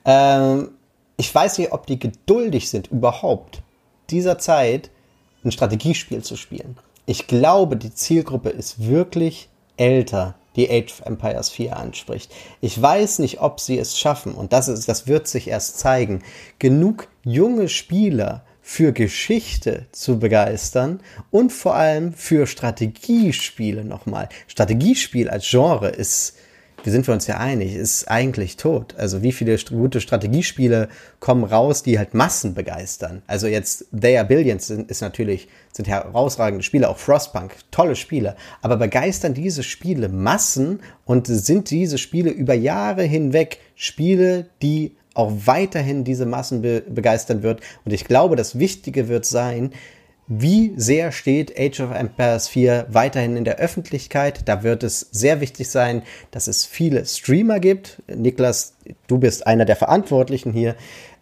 Ähm, 0.05 0.71
ich 1.17 1.35
weiß 1.35 1.59
nicht, 1.59 1.71
ob 1.71 1.85
die 1.85 1.99
geduldig 1.99 2.71
sind, 2.71 2.87
überhaupt 2.87 3.61
dieser 4.09 4.39
Zeit 4.39 4.89
ein 5.45 5.51
Strategiespiel 5.51 6.23
zu 6.23 6.35
spielen. 6.35 6.75
Ich 7.05 7.27
glaube, 7.27 7.77
die 7.77 7.93
Zielgruppe 7.93 8.49
ist 8.49 8.83
wirklich 8.83 9.49
älter, 9.77 10.33
die 10.55 10.67
Age 10.67 10.91
of 10.93 11.05
Empires 11.05 11.51
4 11.51 11.77
anspricht. 11.77 12.31
Ich 12.59 12.81
weiß 12.81 13.19
nicht, 13.19 13.39
ob 13.39 13.59
sie 13.59 13.77
es 13.77 13.99
schaffen, 13.99 14.33
und 14.33 14.51
das, 14.51 14.67
ist, 14.67 14.89
das 14.89 15.05
wird 15.05 15.27
sich 15.27 15.47
erst 15.47 15.77
zeigen, 15.77 16.23
genug 16.57 17.07
junge 17.23 17.69
Spieler 17.69 18.41
für 18.72 18.93
Geschichte 18.93 19.88
zu 19.91 20.18
begeistern 20.18 21.02
und 21.30 21.52
vor 21.52 21.76
allem 21.76 22.14
für 22.14 22.48
Strategiespiele 22.48 23.84
nochmal. 23.84 24.30
Strategiespiel 24.48 25.30
als 25.30 25.49
Genre 25.49 25.89
ist, 25.89 26.38
wir 26.81 26.93
sind 26.93 27.06
wir 27.06 27.14
uns 27.14 27.27
ja 27.27 27.35
einig, 27.35 27.76
ist 27.76 28.10
eigentlich 28.10 28.56
tot. 28.56 28.95
Also 28.98 29.23
wie 29.23 29.34
viele 29.34 29.57
gute 29.57 29.99
Strategiespiele 29.99 30.88
kommen 31.19 31.43
raus, 31.43 31.84
die 31.84 31.98
halt 31.98 32.14
Massen 32.14 32.53
begeistern. 32.53 33.23
Also 33.27 33.48
jetzt 33.48 33.88
They 33.91 34.18
Are 34.18 34.26
Billions 34.26 34.68
sind, 34.68 34.89
ist 34.89 35.02
natürlich, 35.02 35.49
sind 35.73 35.89
herausragende 35.89 36.64
Spiele, 36.64 36.88
auch 36.88 36.98
Frostpunk, 36.98 37.52
tolle 37.72 37.98
Spiele. 37.98 38.38
Aber 38.61 38.77
begeistern 38.77 39.34
diese 39.34 39.64
Spiele 39.64 40.07
Massen 40.07 40.80
und 41.03 41.27
sind 41.27 41.72
diese 41.72 41.98
Spiele 41.98 42.30
über 42.30 42.53
Jahre 42.53 43.03
hinweg 43.03 43.60
Spiele, 43.76 44.45
die 44.61 44.95
auch 45.13 45.31
weiterhin 45.45 46.03
diese 46.03 46.25
Massen 46.25 46.61
be 46.61 46.81
begeistern 46.88 47.43
wird. 47.43 47.61
Und 47.85 47.91
ich 47.91 48.05
glaube, 48.05 48.35
das 48.35 48.57
Wichtige 48.57 49.07
wird 49.07 49.25
sein, 49.25 49.71
wie 50.27 50.73
sehr 50.77 51.11
steht 51.11 51.59
Age 51.59 51.81
of 51.81 51.91
Empires 51.91 52.47
4 52.47 52.88
weiterhin 52.89 53.35
in 53.35 53.43
der 53.43 53.57
Öffentlichkeit? 53.57 54.47
Da 54.47 54.63
wird 54.63 54.81
es 54.83 55.01
sehr 55.11 55.41
wichtig 55.41 55.69
sein, 55.69 56.03
dass 56.31 56.47
es 56.47 56.65
viele 56.65 57.05
Streamer 57.05 57.59
gibt. 57.59 58.01
Niklas, 58.07 58.75
du 59.07 59.17
bist 59.17 59.45
einer 59.45 59.65
der 59.65 59.75
Verantwortlichen 59.75 60.53
hier, 60.53 60.75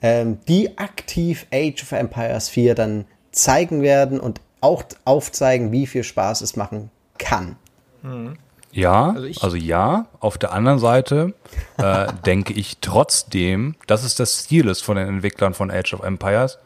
ähm, 0.03 0.37
die 0.47 0.77
aktiv 0.77 1.47
Age 1.51 1.81
of 1.81 1.91
Empires 1.93 2.49
4 2.49 2.75
dann 2.75 3.05
zeigen 3.31 3.81
werden 3.81 4.19
und 4.19 4.41
auch 4.61 4.83
aufzeigen, 5.05 5.71
wie 5.71 5.87
viel 5.87 6.03
Spaß 6.03 6.41
es 6.41 6.55
machen 6.55 6.91
kann. 7.17 7.55
Mhm. 8.03 8.37
Ja, 8.71 9.11
also, 9.11 9.41
also, 9.41 9.55
ja. 9.55 10.05
Auf 10.19 10.37
der 10.37 10.53
anderen 10.53 10.79
Seite 10.79 11.33
äh, 11.77 12.07
denke 12.25 12.53
ich 12.53 12.77
trotzdem, 12.81 13.75
dass 13.87 14.03
es 14.03 14.15
das 14.15 14.47
Ziel 14.47 14.67
ist 14.67 14.81
von 14.81 14.97
den 14.97 15.07
Entwicklern 15.07 15.53
von 15.53 15.71
Age 15.71 15.93
of 15.93 16.03
Empires, 16.03 16.59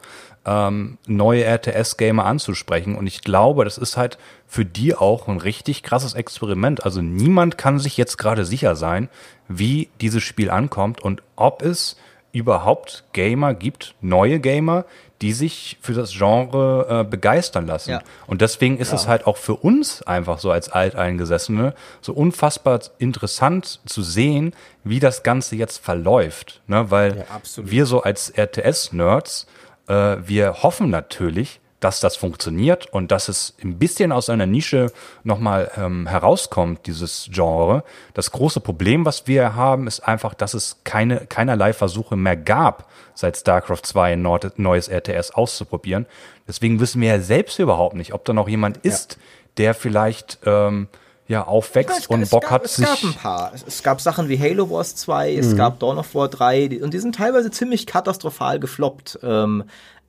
ähm, 0.46 0.98
neue 1.06 1.44
RTS-Gamer 1.44 2.24
anzusprechen. 2.24 2.96
Und 2.96 3.06
ich 3.06 3.22
glaube, 3.22 3.64
das 3.64 3.78
ist 3.78 3.96
halt 3.96 4.18
für 4.46 4.64
die 4.64 4.94
auch 4.94 5.28
ein 5.28 5.38
richtig 5.38 5.82
krasses 5.82 6.14
Experiment. 6.14 6.84
Also 6.84 7.00
niemand 7.00 7.56
kann 7.58 7.78
sich 7.78 7.96
jetzt 7.96 8.18
gerade 8.18 8.44
sicher 8.44 8.76
sein, 8.76 9.08
wie 9.48 9.88
dieses 10.00 10.22
Spiel 10.22 10.50
ankommt 10.50 11.02
und 11.02 11.22
ob 11.36 11.62
es 11.62 11.96
überhaupt 12.32 13.04
Gamer 13.12 13.54
gibt, 13.54 13.94
neue 14.00 14.40
Gamer, 14.40 14.84
die 15.24 15.32
sich 15.32 15.78
für 15.80 15.94
das 15.94 16.12
Genre 16.12 17.00
äh, 17.00 17.10
begeistern 17.10 17.66
lassen. 17.66 17.92
Ja. 17.92 18.02
Und 18.26 18.42
deswegen 18.42 18.76
ist 18.76 18.90
ja. 18.90 18.96
es 18.96 19.08
halt 19.08 19.26
auch 19.26 19.38
für 19.38 19.56
uns 19.56 20.02
einfach 20.02 20.38
so 20.38 20.50
als 20.50 20.68
Alteingesessene 20.68 21.72
so 22.02 22.12
unfassbar 22.12 22.80
interessant 22.98 23.80
zu 23.86 24.02
sehen, 24.02 24.52
wie 24.84 25.00
das 25.00 25.22
Ganze 25.22 25.56
jetzt 25.56 25.82
verläuft. 25.82 26.60
Ne? 26.66 26.90
Weil 26.90 27.24
ja, 27.26 27.40
wir 27.56 27.86
so 27.86 28.02
als 28.02 28.34
RTS-Nerds, 28.36 29.46
äh, 29.88 30.16
wir 30.26 30.62
hoffen 30.62 30.90
natürlich, 30.90 31.58
dass 31.84 32.00
das 32.00 32.16
funktioniert 32.16 32.86
und 32.92 33.10
dass 33.12 33.28
es 33.28 33.54
ein 33.62 33.78
bisschen 33.78 34.10
aus 34.10 34.30
einer 34.30 34.46
Nische 34.46 34.90
nochmal 35.22 35.70
ähm, 35.76 36.06
herauskommt, 36.06 36.86
dieses 36.86 37.28
Genre. 37.30 37.84
Das 38.14 38.30
große 38.30 38.60
Problem, 38.60 39.04
was 39.04 39.26
wir 39.26 39.54
haben, 39.54 39.86
ist 39.86 40.00
einfach, 40.00 40.32
dass 40.32 40.54
es 40.54 40.78
keine, 40.84 41.26
keinerlei 41.26 41.74
Versuche 41.74 42.16
mehr 42.16 42.38
gab, 42.38 42.88
seit 43.12 43.36
StarCraft 43.36 43.82
2 43.82 44.14
ein 44.14 44.22
neues 44.56 44.88
RTS 44.88 45.32
auszuprobieren. 45.32 46.06
Deswegen 46.48 46.80
wissen 46.80 47.02
wir 47.02 47.08
ja 47.08 47.20
selbst 47.20 47.58
überhaupt 47.58 47.96
nicht, 47.96 48.14
ob 48.14 48.24
da 48.24 48.32
noch 48.32 48.48
jemand 48.48 48.78
ist, 48.78 49.12
ja. 49.12 49.18
der 49.58 49.74
vielleicht 49.74 50.38
ähm, 50.46 50.88
ja, 51.26 51.46
aufwächst 51.46 52.08
ja, 52.08 52.16
und 52.16 52.30
Bock 52.30 52.42
gab, 52.42 52.50
hat, 52.50 52.64
es 52.64 52.76
sich. 52.76 52.86
Es 52.86 53.00
gab 53.00 53.10
ein 53.10 53.14
paar. 53.14 53.52
Es 53.66 53.82
gab 53.82 54.00
Sachen 54.00 54.28
wie 54.28 54.38
Halo 54.38 54.70
Wars 54.70 54.94
2, 54.96 55.32
mhm. 55.32 55.38
es 55.38 55.56
gab 55.56 55.80
Dawn 55.80 55.98
of 55.98 56.14
War 56.14 56.28
3 56.28 56.82
und 56.82 56.92
die 56.92 56.98
sind 56.98 57.14
teilweise 57.14 57.50
ziemlich 57.50 57.86
katastrophal 57.86 58.60
gefloppt. 58.60 59.18
Ähm, 59.22 59.64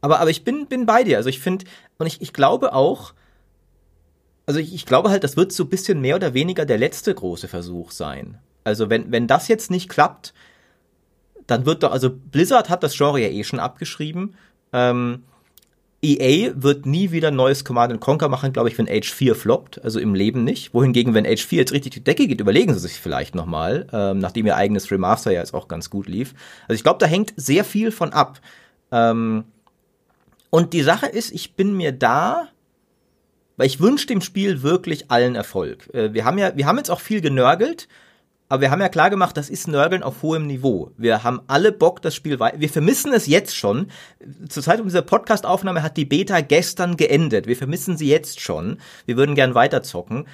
aber, 0.06 0.20
aber 0.20 0.30
ich 0.30 0.44
bin, 0.44 0.68
bin 0.68 0.86
bei 0.86 1.04
dir. 1.04 1.18
Also 1.18 1.30
ich 1.30 1.40
finde, 1.40 1.66
und 1.98 2.06
ich, 2.06 2.22
ich 2.22 2.32
glaube 2.32 2.74
auch, 2.74 3.16
also 4.46 4.60
ich, 4.60 4.72
ich 4.72 4.86
glaube 4.86 5.10
halt, 5.10 5.24
das 5.24 5.36
wird 5.36 5.52
so 5.52 5.64
ein 5.64 5.70
bisschen 5.70 6.00
mehr 6.00 6.16
oder 6.16 6.36
weniger 6.36 6.64
der 6.64 6.78
letzte 6.78 7.16
große 7.16 7.48
Versuch 7.48 7.90
sein. 7.90 8.38
Also 8.64 8.92
wenn, 8.92 9.12
wenn 9.12 9.26
das 9.26 9.48
jetzt 9.48 9.72
nicht 9.72 9.90
klappt, 9.90 10.36
dann 11.48 11.66
wird 11.66 11.82
doch, 11.82 11.92
also 11.92 12.12
Blizzard 12.12 12.70
hat 12.70 12.84
das 12.84 12.96
Genre 12.96 13.20
ja 13.20 13.30
eh 13.30 13.44
schon 13.44 13.60
abgeschrieben. 13.60 14.36
Ähm, 14.74 15.24
EA 16.04 16.52
wird 16.56 16.86
nie 16.86 17.10
wieder 17.10 17.30
ein 17.30 17.36
neues 17.36 17.66
Command 17.66 18.00
Conquer 18.00 18.30
machen, 18.30 18.54
glaube 18.54 18.70
ich, 18.70 18.78
wenn 18.78 18.88
Age 18.88 19.12
4 19.12 19.34
floppt, 19.34 19.84
also 19.84 20.00
im 20.00 20.14
Leben 20.14 20.44
nicht. 20.44 20.72
Wohingegen, 20.76 21.16
wenn 21.16 21.26
Age 21.26 21.44
4 21.44 21.58
jetzt 21.58 21.74
richtig 21.74 21.94
die 21.94 22.04
Decke 22.04 22.28
geht, 22.28 22.42
überlegen 22.42 22.76
sie 22.76 22.80
sich 22.80 23.00
vielleicht 23.00 23.34
nochmal, 23.34 23.88
ähm, 23.92 24.20
nachdem 24.20 24.46
ihr 24.46 24.56
eigenes 24.56 24.92
Remaster 24.92 25.32
ja 25.32 25.40
jetzt 25.40 25.56
auch 25.56 25.68
ganz 25.68 25.90
gut 25.90 26.08
lief. 26.08 26.36
Also 26.68 26.76
ich 26.76 26.84
glaube, 26.84 27.00
da 27.00 27.08
hängt 27.08 27.34
sehr 27.38 27.64
viel 27.64 27.90
von 27.90 28.14
ab. 28.14 28.40
Ähm, 28.92 29.46
und 30.56 30.72
die 30.72 30.84
Sache 30.84 31.08
ist, 31.08 31.34
ich 31.34 31.56
bin 31.56 31.76
mir 31.76 31.92
da 31.92 32.48
Weil 33.58 33.68
ich 33.68 33.82
wünsche 33.82 34.08
dem 34.08 34.22
Spiel 34.22 34.64
wirklich 34.64 35.12
allen 35.12 35.36
Erfolg. 35.36 35.94
Äh, 35.94 36.14
wir 36.14 36.24
haben 36.24 36.38
ja, 36.38 36.56
wir 36.56 36.66
haben 36.66 36.78
jetzt 36.78 36.90
auch 36.90 37.02
viel 37.02 37.20
genörgelt, 37.20 37.90
aber 38.48 38.62
wir 38.62 38.72
haben 38.72 38.80
ja 38.80 38.88
klar 38.88 39.10
gemacht, 39.10 39.36
das 39.36 39.50
ist 39.50 39.68
Nörgeln 39.68 40.02
auf 40.02 40.22
hohem 40.22 40.48
Niveau. 40.48 40.92
Wir 40.96 41.26
haben 41.26 41.42
alle 41.48 41.74
Bock, 41.74 42.02
das 42.02 42.16
Spiel 42.16 42.40
weiter. 42.40 42.62
Wir 42.62 42.70
vermissen 42.70 43.12
es 43.12 43.28
jetzt 43.28 43.54
schon. 43.54 43.88
Zur 44.48 44.64
Zeit 44.64 44.82
dieser 44.86 45.02
Podcast-Aufnahme 45.02 45.84
hat 45.84 45.98
die 45.98 46.06
Beta 46.06 46.40
gestern 46.40 46.96
geendet. 46.96 47.48
Wir 47.48 47.58
vermissen 47.58 47.98
sie 47.98 48.08
jetzt 48.08 48.40
schon. 48.40 48.80
Wir 49.06 49.18
würden 49.18 49.36
gern 49.36 49.56
weiterzocken. 49.56 50.26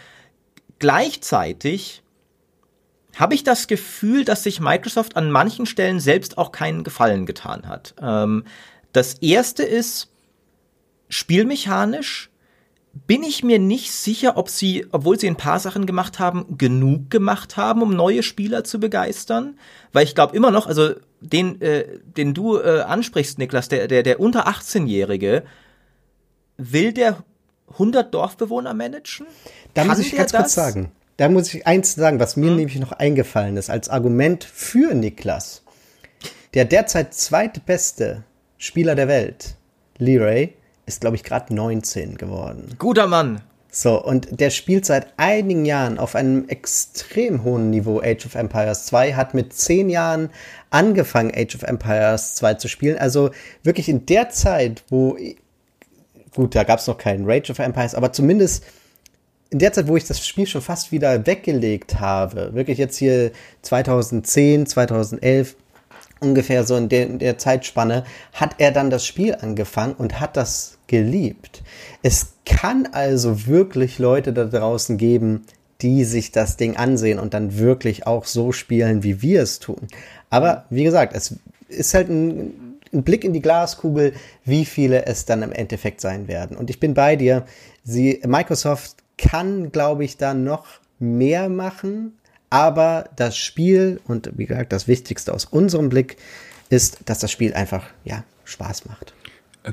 Gleichzeitig 0.77 2.03
habe 3.15 3.33
ich 3.33 3.43
das 3.43 3.65
Gefühl, 3.65 4.23
dass 4.23 4.43
sich 4.43 4.59
Microsoft 4.59 5.15
an 5.17 5.31
manchen 5.31 5.65
Stellen 5.65 5.99
selbst 5.99 6.37
auch 6.37 6.51
keinen 6.51 6.83
Gefallen 6.83 7.25
getan 7.25 7.67
hat. 7.67 7.95
Ähm, 7.99 8.43
das 8.93 9.15
erste 9.15 9.63
ist, 9.63 10.10
spielmechanisch 11.11 12.31
bin 13.07 13.23
ich 13.23 13.43
mir 13.43 13.57
nicht 13.57 13.91
sicher, 13.91 14.37
ob 14.37 14.49
sie, 14.49 14.85
obwohl 14.91 15.17
sie 15.17 15.27
ein 15.27 15.37
paar 15.37 15.59
Sachen 15.59 15.85
gemacht 15.85 16.19
haben, 16.19 16.57
genug 16.57 17.09
gemacht 17.09 17.55
haben, 17.55 17.81
um 17.81 17.95
neue 17.95 18.21
Spieler 18.21 18.63
zu 18.63 18.79
begeistern. 18.79 19.57
Weil 19.93 20.03
ich 20.03 20.15
glaube 20.15 20.35
immer 20.35 20.51
noch, 20.51 20.67
also 20.67 20.95
den, 21.21 21.61
äh, 21.61 21.85
den 22.17 22.33
du 22.33 22.57
äh, 22.57 22.81
ansprichst, 22.81 23.37
Niklas, 23.37 23.69
der, 23.69 23.87
der, 23.87 24.03
der 24.03 24.19
unter 24.19 24.47
18-Jährige, 24.47 25.43
will 26.57 26.91
der 26.91 27.23
100 27.73 28.13
Dorfbewohner 28.13 28.73
managen? 28.73 29.25
Da 29.73 29.85
muss 29.85 29.99
ich 29.99 30.15
ganz 30.15 30.31
das? 30.31 30.41
kurz 30.41 30.53
sagen, 30.53 30.91
da 31.15 31.29
muss 31.29 31.53
ich 31.53 31.65
eins 31.65 31.95
sagen, 31.95 32.19
was 32.19 32.35
mir 32.35 32.49
hm. 32.49 32.57
nämlich 32.57 32.79
noch 32.79 32.91
eingefallen 32.91 33.55
ist, 33.55 33.69
als 33.69 33.87
Argument 33.87 34.43
für 34.43 34.93
Niklas. 34.93 35.63
Der 36.53 36.65
derzeit 36.65 37.13
zweitbeste 37.13 38.25
Spieler 38.57 38.95
der 38.95 39.07
Welt, 39.07 39.55
Leray, 39.97 40.55
ist, 40.91 41.01
glaube 41.01 41.15
ich, 41.15 41.23
gerade 41.23 41.53
19 41.53 42.17
geworden. 42.17 42.75
Guter 42.77 43.07
Mann. 43.07 43.41
So, 43.73 44.03
und 44.03 44.41
der 44.41 44.49
spielt 44.49 44.85
seit 44.85 45.13
einigen 45.15 45.63
Jahren 45.63 45.97
auf 45.97 46.15
einem 46.15 46.49
extrem 46.49 47.45
hohen 47.45 47.69
Niveau 47.69 48.01
Age 48.01 48.25
of 48.25 48.35
Empires 48.35 48.85
2, 48.87 49.13
hat 49.13 49.33
mit 49.33 49.53
zehn 49.53 49.89
Jahren 49.89 50.29
angefangen, 50.69 51.31
Age 51.33 51.55
of 51.55 51.63
Empires 51.63 52.35
2 52.35 52.55
zu 52.55 52.67
spielen. 52.67 52.97
Also 52.97 53.31
wirklich 53.63 53.87
in 53.87 54.05
der 54.05 54.29
Zeit, 54.29 54.83
wo, 54.89 55.17
gut, 56.35 56.53
da 56.53 56.65
gab 56.65 56.79
es 56.79 56.87
noch 56.87 56.97
keinen 56.97 57.23
Rage 57.25 57.49
of 57.49 57.59
Empires, 57.59 57.95
aber 57.95 58.11
zumindest 58.11 58.65
in 59.51 59.59
der 59.59 59.71
Zeit, 59.71 59.87
wo 59.87 59.95
ich 59.95 60.05
das 60.05 60.25
Spiel 60.25 60.47
schon 60.47 60.61
fast 60.61 60.91
wieder 60.91 61.25
weggelegt 61.25 62.01
habe, 62.01 62.53
wirklich 62.53 62.77
jetzt 62.77 62.97
hier 62.97 63.31
2010, 63.61 64.65
2011, 64.65 65.55
ungefähr 66.21 66.63
so 66.63 66.77
in 66.77 66.87
der, 66.87 67.07
in 67.07 67.19
der 67.19 67.37
Zeitspanne, 67.37 68.05
hat 68.31 68.55
er 68.59 68.71
dann 68.71 68.89
das 68.89 69.05
Spiel 69.05 69.35
angefangen 69.35 69.93
und 69.93 70.19
hat 70.19 70.37
das 70.37 70.77
geliebt. 70.87 71.63
Es 72.03 72.33
kann 72.45 72.87
also 72.91 73.47
wirklich 73.47 73.99
Leute 73.99 74.31
da 74.31 74.45
draußen 74.45 74.97
geben, 74.97 75.45
die 75.81 76.03
sich 76.03 76.31
das 76.31 76.57
Ding 76.57 76.77
ansehen 76.77 77.17
und 77.17 77.33
dann 77.33 77.57
wirklich 77.57 78.05
auch 78.05 78.25
so 78.25 78.51
spielen, 78.51 79.03
wie 79.03 79.21
wir 79.21 79.41
es 79.41 79.59
tun. 79.59 79.87
Aber 80.29 80.65
wie 80.69 80.83
gesagt, 80.83 81.15
es 81.15 81.35
ist 81.67 81.95
halt 81.95 82.09
ein, 82.09 82.77
ein 82.93 83.03
Blick 83.03 83.23
in 83.23 83.33
die 83.33 83.41
Glaskugel, 83.41 84.13
wie 84.45 84.65
viele 84.65 85.07
es 85.07 85.25
dann 85.25 85.41
im 85.41 85.51
Endeffekt 85.51 86.01
sein 86.01 86.27
werden. 86.27 86.55
Und 86.55 86.69
ich 86.69 86.79
bin 86.79 86.93
bei 86.93 87.15
dir. 87.15 87.45
Sie, 87.83 88.21
Microsoft 88.27 88.97
kann, 89.17 89.71
glaube 89.71 90.03
ich, 90.03 90.17
da 90.17 90.35
noch 90.35 90.65
mehr 90.99 91.49
machen, 91.49 92.13
aber 92.51 93.05
das 93.15 93.35
Spiel 93.35 93.99
und 94.07 94.37
wie 94.37 94.45
gesagt, 94.45 94.71
das 94.71 94.87
Wichtigste 94.87 95.33
aus 95.33 95.45
unserem 95.45 95.89
Blick 95.89 96.17
ist, 96.69 97.09
dass 97.09 97.17
das 97.17 97.31
Spiel 97.31 97.55
einfach 97.55 97.83
ja 98.03 98.23
Spaß 98.43 98.85
macht. 98.85 99.13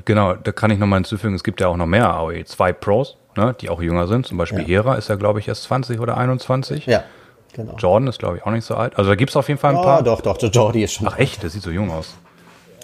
Genau, 0.05 0.33
da 0.33 0.51
kann 0.51 0.71
ich 0.71 0.79
nochmal 0.79 0.97
hinzufügen, 0.97 1.35
es 1.35 1.43
gibt 1.43 1.61
ja 1.61 1.67
auch 1.67 1.77
noch 1.77 1.87
mehr 1.87 2.09
AOE 2.09 2.45
2 2.45 2.73
Pros, 2.73 3.17
ne, 3.35 3.55
die 3.59 3.69
auch 3.69 3.81
jünger 3.81 4.07
sind. 4.07 4.25
Zum 4.25 4.37
Beispiel 4.37 4.61
ja. 4.61 4.67
Hera 4.67 4.95
ist 4.95 5.09
ja, 5.09 5.15
glaube 5.15 5.39
ich, 5.39 5.47
erst 5.47 5.63
20 5.63 5.99
oder 5.99 6.17
21. 6.17 6.85
Ja, 6.85 7.03
genau. 7.53 7.75
Jordan 7.75 8.07
ist, 8.07 8.19
glaube 8.19 8.37
ich, 8.37 8.43
auch 8.43 8.51
nicht 8.51 8.65
so 8.65 8.75
alt. 8.75 8.97
Also 8.97 9.09
da 9.09 9.15
gibt 9.15 9.31
es 9.31 9.35
auf 9.35 9.47
jeden 9.47 9.59
Fall 9.59 9.71
ein 9.71 9.77
oh, 9.77 9.83
paar. 9.83 10.03
Doch, 10.03 10.21
doch, 10.21 10.37
der 10.37 10.49
Jordi 10.49 10.83
ist 10.83 10.93
schon. 10.93 11.07
Ach 11.07 11.17
echt, 11.17 11.43
der 11.43 11.49
sieht 11.49 11.63
so 11.63 11.71
jung 11.71 11.91
aus. 11.91 12.15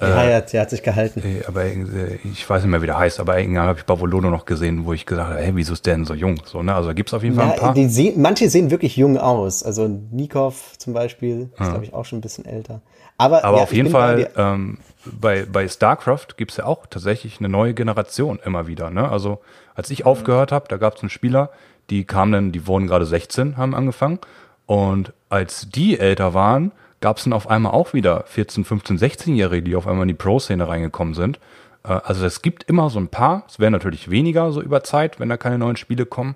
Ja, 0.02 0.24
äh, 0.24 0.46
der 0.46 0.62
hat 0.62 0.70
sich 0.70 0.84
gehalten. 0.84 1.22
Aber 1.48 1.66
ich 1.66 2.50
weiß 2.50 2.64
nicht 2.64 2.72
mehr, 2.72 2.82
wie 2.82 2.86
der 2.86 2.98
heißt, 2.98 3.20
aber 3.20 3.40
irgendwann 3.40 3.68
habe 3.68 3.80
ich 3.80 3.86
Bavolono 3.86 4.30
noch 4.30 4.46
gesehen, 4.46 4.86
wo 4.86 4.94
ich 4.94 5.06
gesagt 5.06 5.30
habe, 5.30 5.40
hey, 5.40 5.56
wieso 5.56 5.74
ist 5.74 5.86
der 5.86 5.96
denn 5.96 6.06
so 6.06 6.14
jung? 6.14 6.42
So, 6.46 6.62
ne? 6.64 6.76
Also 6.76 6.94
gibt 6.94 7.10
es 7.10 7.14
auf 7.14 7.24
jeden 7.24 7.36
Fall 7.36 7.48
ja, 7.48 7.54
ein 7.54 7.60
paar. 7.60 7.90
Sehen, 7.90 8.22
manche 8.22 8.50
sehen 8.50 8.72
wirklich 8.72 8.98
jung 8.98 9.18
aus. 9.18 9.64
Also 9.64 9.88
Nikov 9.88 10.78
zum 10.78 10.94
Beispiel 10.94 11.50
ist, 11.54 11.60
ja. 11.60 11.70
glaube 11.70 11.86
ich, 11.86 11.94
auch 11.94 12.06
schon 12.06 12.20
ein 12.20 12.22
bisschen 12.22 12.46
älter. 12.46 12.82
Aber, 13.18 13.46
aber 13.46 13.58
ja, 13.58 13.64
auf 13.64 13.74
jeden 13.74 13.90
Fall, 13.90 14.30
bei, 14.36 14.42
ähm, 14.42 14.78
bei, 15.06 15.46
bei 15.46 15.68
StarCraft 15.68 16.36
gibt 16.36 16.52
es 16.52 16.58
ja 16.58 16.66
auch 16.66 16.86
tatsächlich 16.88 17.40
eine 17.40 17.48
neue 17.48 17.74
Generation 17.74 18.40
immer 18.44 18.68
wieder. 18.68 18.90
Ne? 18.90 19.10
Also 19.10 19.40
als 19.74 19.90
ich 19.90 20.00
mhm. 20.02 20.08
aufgehört 20.08 20.52
habe, 20.52 20.66
da 20.68 20.78
gab 20.78 20.96
es 20.96 21.02
einen 21.02 21.10
Spieler, 21.10 21.50
die 21.90 22.04
kamen 22.04 22.32
dann, 22.32 22.52
die 22.52 22.68
wurden 22.68 22.88
gerade 22.88 23.06
16, 23.06 23.58
haben 23.58 23.76
angefangen. 23.76 24.20
Und 24.66 25.14
als 25.30 25.70
die 25.70 26.00
älter 26.00 26.34
waren, 26.34 26.72
gab 27.02 27.18
es 27.18 27.24
dann 27.24 27.34
auf 27.34 27.50
einmal 27.50 27.74
auch 27.74 27.94
wieder 27.94 28.24
14, 28.28 28.66
15, 28.66 28.98
16-Jährige, 28.98 29.64
die 29.64 29.76
auf 29.76 29.88
einmal 29.88 30.04
in 30.04 30.10
die 30.10 30.14
Pro-Szene 30.14 30.68
reingekommen 30.68 31.14
sind. 31.14 31.40
Äh, 31.84 32.00
also 32.04 32.26
es 32.26 32.42
gibt 32.42 32.64
immer 32.64 32.90
so 32.90 33.00
ein 33.00 33.10
paar. 33.10 33.44
Es 33.48 33.60
werden 33.60 33.74
natürlich 33.74 34.10
weniger 34.10 34.52
so 34.52 34.62
über 34.62 34.84
Zeit, 34.84 35.20
wenn 35.20 35.30
da 35.30 35.38
keine 35.38 35.58
neuen 35.58 35.78
Spiele 35.78 36.06
kommen. 36.06 36.36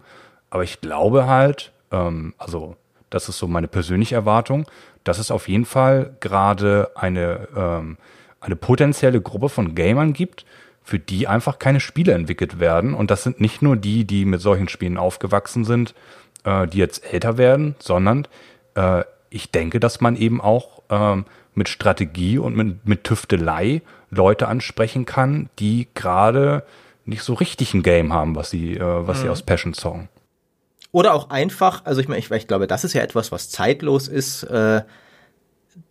Aber 0.49 0.63
ich 0.63 0.81
glaube 0.81 1.27
halt, 1.27 1.71
ähm, 1.91 2.33
also 2.37 2.75
das 3.09 3.29
ist 3.29 3.39
so 3.39 3.47
meine 3.47 3.67
persönliche 3.67 4.15
Erwartung, 4.15 4.65
dass 5.03 5.19
es 5.19 5.31
auf 5.31 5.47
jeden 5.47 5.65
Fall 5.65 6.15
gerade 6.19 6.91
eine, 6.95 7.47
ähm, 7.55 7.97
eine 8.41 8.55
potenzielle 8.55 9.21
Gruppe 9.21 9.49
von 9.49 9.75
Gamern 9.75 10.13
gibt, 10.13 10.45
für 10.83 10.99
die 10.99 11.27
einfach 11.27 11.59
keine 11.59 11.79
Spiele 11.79 12.13
entwickelt 12.13 12.59
werden. 12.59 12.93
Und 12.93 13.11
das 13.11 13.23
sind 13.23 13.39
nicht 13.39 13.61
nur 13.61 13.75
die, 13.75 14.05
die 14.05 14.25
mit 14.25 14.41
solchen 14.41 14.69
Spielen 14.69 14.97
aufgewachsen 14.97 15.63
sind, 15.63 15.93
äh, 16.43 16.67
die 16.67 16.77
jetzt 16.77 17.11
älter 17.11 17.37
werden, 17.37 17.75
sondern 17.79 18.27
äh, 18.75 19.03
ich 19.29 19.51
denke, 19.51 19.79
dass 19.79 20.01
man 20.01 20.15
eben 20.15 20.41
auch 20.41 20.81
ähm, 20.89 21.25
mit 21.55 21.69
Strategie 21.69 22.37
und 22.37 22.55
mit, 22.55 22.87
mit 22.87 23.03
Tüftelei 23.03 23.81
Leute 24.11 24.47
ansprechen 24.47 25.05
kann, 25.05 25.49
die 25.59 25.87
gerade 25.93 26.63
nicht 27.05 27.23
so 27.23 27.33
richtig 27.33 27.73
ein 27.73 27.83
Game 27.83 28.13
haben, 28.13 28.35
was 28.35 28.49
sie, 28.49 28.75
äh, 28.75 29.07
was 29.07 29.19
mhm. 29.19 29.21
sie 29.23 29.29
aus 29.29 29.41
Passion 29.43 29.73
zocken. 29.73 30.09
Oder 30.91 31.13
auch 31.13 31.29
einfach, 31.29 31.85
also 31.85 32.01
ich 32.01 32.07
meine, 32.07 32.19
ich, 32.19 32.31
ich 32.31 32.47
glaube, 32.47 32.65
das 32.65 32.83
ist 32.83 32.93
ja 32.93 33.01
etwas, 33.01 33.31
was 33.31 33.49
zeitlos 33.49 34.07
ist. 34.07 34.43
Äh, 34.43 34.81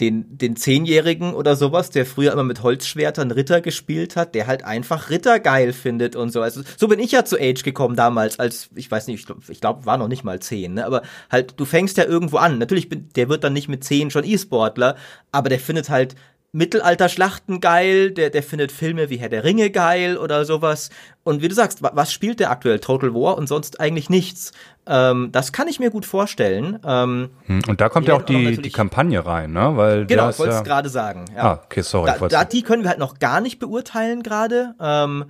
den, 0.00 0.38
den 0.38 0.56
Zehnjährigen 0.56 1.34
oder 1.34 1.56
sowas, 1.56 1.90
der 1.90 2.06
früher 2.06 2.32
immer 2.32 2.44
mit 2.44 2.62
Holzschwertern 2.62 3.30
Ritter 3.30 3.60
gespielt 3.60 4.16
hat, 4.16 4.34
der 4.34 4.46
halt 4.46 4.64
einfach 4.64 5.10
Ritter 5.10 5.40
geil 5.40 5.72
findet 5.72 6.16
und 6.16 6.30
so. 6.30 6.40
Also 6.40 6.62
so 6.76 6.88
bin 6.88 7.00
ich 7.00 7.12
ja 7.12 7.24
zu 7.24 7.38
Age 7.38 7.62
gekommen 7.62 7.96
damals, 7.96 8.38
als, 8.38 8.70
ich 8.74 8.90
weiß 8.90 9.06
nicht, 9.06 9.20
ich 9.20 9.26
glaube, 9.26 9.42
glaub, 9.60 9.86
war 9.86 9.98
noch 9.98 10.08
nicht 10.08 10.24
mal 10.24 10.40
zehn, 10.40 10.74
ne? 10.74 10.86
Aber 10.86 11.02
halt, 11.30 11.54
du 11.56 11.64
fängst 11.64 11.96
ja 11.96 12.04
irgendwo 12.04 12.36
an. 12.38 12.58
Natürlich, 12.58 12.88
bin, 12.88 13.08
der 13.16 13.28
wird 13.28 13.44
dann 13.44 13.52
nicht 13.52 13.68
mit 13.68 13.84
zehn 13.84 14.10
schon 14.10 14.24
E-Sportler, 14.24 14.96
aber 15.32 15.48
der 15.48 15.60
findet 15.60 15.90
halt 15.90 16.14
Mittelalter-Schlachten 16.52 17.60
geil, 17.60 18.10
der, 18.10 18.30
der 18.30 18.42
findet 18.42 18.72
Filme 18.72 19.10
wie 19.10 19.18
Herr 19.18 19.28
der 19.28 19.44
Ringe 19.44 19.70
geil 19.70 20.16
oder 20.16 20.46
sowas. 20.46 20.88
Und 21.22 21.42
wie 21.42 21.48
du 21.48 21.54
sagst, 21.54 21.82
was 21.82 22.12
spielt 22.12 22.40
der 22.40 22.50
aktuell? 22.50 22.80
Total 22.80 23.12
War 23.12 23.36
und 23.36 23.46
sonst 23.46 23.80
eigentlich 23.80 24.08
nichts. 24.08 24.52
Ähm, 24.86 25.28
das 25.30 25.52
kann 25.52 25.68
ich 25.68 25.78
mir 25.78 25.90
gut 25.90 26.06
vorstellen. 26.06 26.78
Ähm, 26.84 27.28
hm, 27.44 27.62
und 27.68 27.80
da 27.82 27.90
kommt 27.90 28.08
ja 28.08 28.14
auch 28.14 28.22
die, 28.22 28.56
die 28.56 28.70
Kampagne 28.70 29.24
rein, 29.26 29.52
ne? 29.52 29.72
Weil 29.76 30.06
genau, 30.06 30.30
ich 30.30 30.38
wollte 30.38 30.54
es 30.54 30.58
ja 30.60 30.64
gerade 30.64 30.88
sagen. 30.88 31.26
Ja. 31.36 31.42
Ah, 31.42 31.60
okay, 31.64 31.82
sorry. 31.82 32.10
Da, 32.18 32.28
da, 32.28 32.44
die 32.44 32.62
können 32.62 32.82
wir 32.82 32.88
halt 32.88 32.98
noch 32.98 33.18
gar 33.18 33.42
nicht 33.42 33.58
beurteilen 33.58 34.22
gerade. 34.22 34.74
Ähm, 34.80 35.26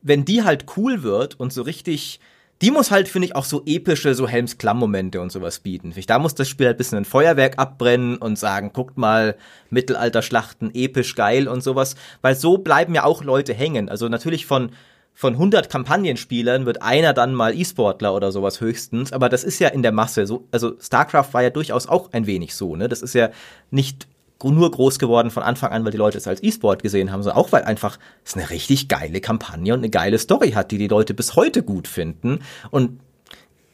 wenn 0.00 0.24
die 0.24 0.42
halt 0.42 0.64
cool 0.76 1.02
wird 1.02 1.38
und 1.38 1.52
so 1.52 1.62
richtig 1.62 2.18
die 2.62 2.70
muss 2.70 2.90
halt, 2.92 3.08
finde 3.08 3.26
ich, 3.26 3.36
auch 3.36 3.44
so 3.44 3.62
epische, 3.66 4.14
so 4.14 4.28
Helms 4.28 4.56
Klamm-Momente 4.56 5.20
und 5.20 5.32
sowas 5.32 5.58
bieten. 5.58 5.92
Da 6.06 6.18
muss 6.20 6.34
das 6.34 6.48
Spiel 6.48 6.66
halt 6.66 6.76
ein 6.76 6.78
bisschen 6.78 6.98
ein 6.98 7.04
Feuerwerk 7.04 7.58
abbrennen 7.58 8.16
und 8.16 8.38
sagen, 8.38 8.72
guckt 8.72 8.96
mal, 8.96 9.36
Mittelalterschlachten, 9.70 10.72
episch 10.72 11.16
geil 11.16 11.48
und 11.48 11.62
sowas. 11.62 11.96
Weil 12.22 12.36
so 12.36 12.58
bleiben 12.58 12.94
ja 12.94 13.02
auch 13.04 13.24
Leute 13.24 13.52
hängen. 13.52 13.88
Also 13.88 14.08
natürlich 14.08 14.46
von, 14.46 14.70
von 15.12 15.34
100 15.34 15.68
Kampagnenspielern 15.68 16.64
wird 16.64 16.82
einer 16.82 17.12
dann 17.12 17.34
mal 17.34 17.54
E-Sportler 17.54 18.14
oder 18.14 18.32
sowas 18.32 18.60
höchstens, 18.60 19.12
aber 19.12 19.28
das 19.28 19.44
ist 19.44 19.58
ja 19.58 19.68
in 19.68 19.82
der 19.82 19.92
Masse 19.92 20.26
so, 20.26 20.48
also 20.52 20.74
StarCraft 20.80 21.32
war 21.32 21.42
ja 21.42 21.50
durchaus 21.50 21.86
auch 21.86 22.12
ein 22.12 22.26
wenig 22.26 22.54
so, 22.54 22.76
ne? 22.76 22.88
Das 22.88 23.02
ist 23.02 23.14
ja 23.14 23.30
nicht 23.70 24.08
nur 24.50 24.70
groß 24.70 24.98
geworden 24.98 25.30
von 25.30 25.42
Anfang 25.42 25.70
an, 25.70 25.84
weil 25.84 25.92
die 25.92 25.98
Leute 25.98 26.18
es 26.18 26.26
als 26.26 26.42
E-Sport 26.42 26.82
gesehen 26.82 27.12
haben, 27.12 27.22
sondern 27.22 27.40
auch 27.40 27.52
weil 27.52 27.64
einfach 27.64 27.98
es 28.24 28.34
eine 28.34 28.50
richtig 28.50 28.88
geile 28.88 29.20
Kampagne 29.20 29.72
und 29.72 29.80
eine 29.80 29.90
geile 29.90 30.18
Story 30.18 30.52
hat, 30.52 30.70
die 30.70 30.78
die 30.78 30.88
Leute 30.88 31.14
bis 31.14 31.36
heute 31.36 31.62
gut 31.62 31.88
finden 31.88 32.40
und 32.70 33.00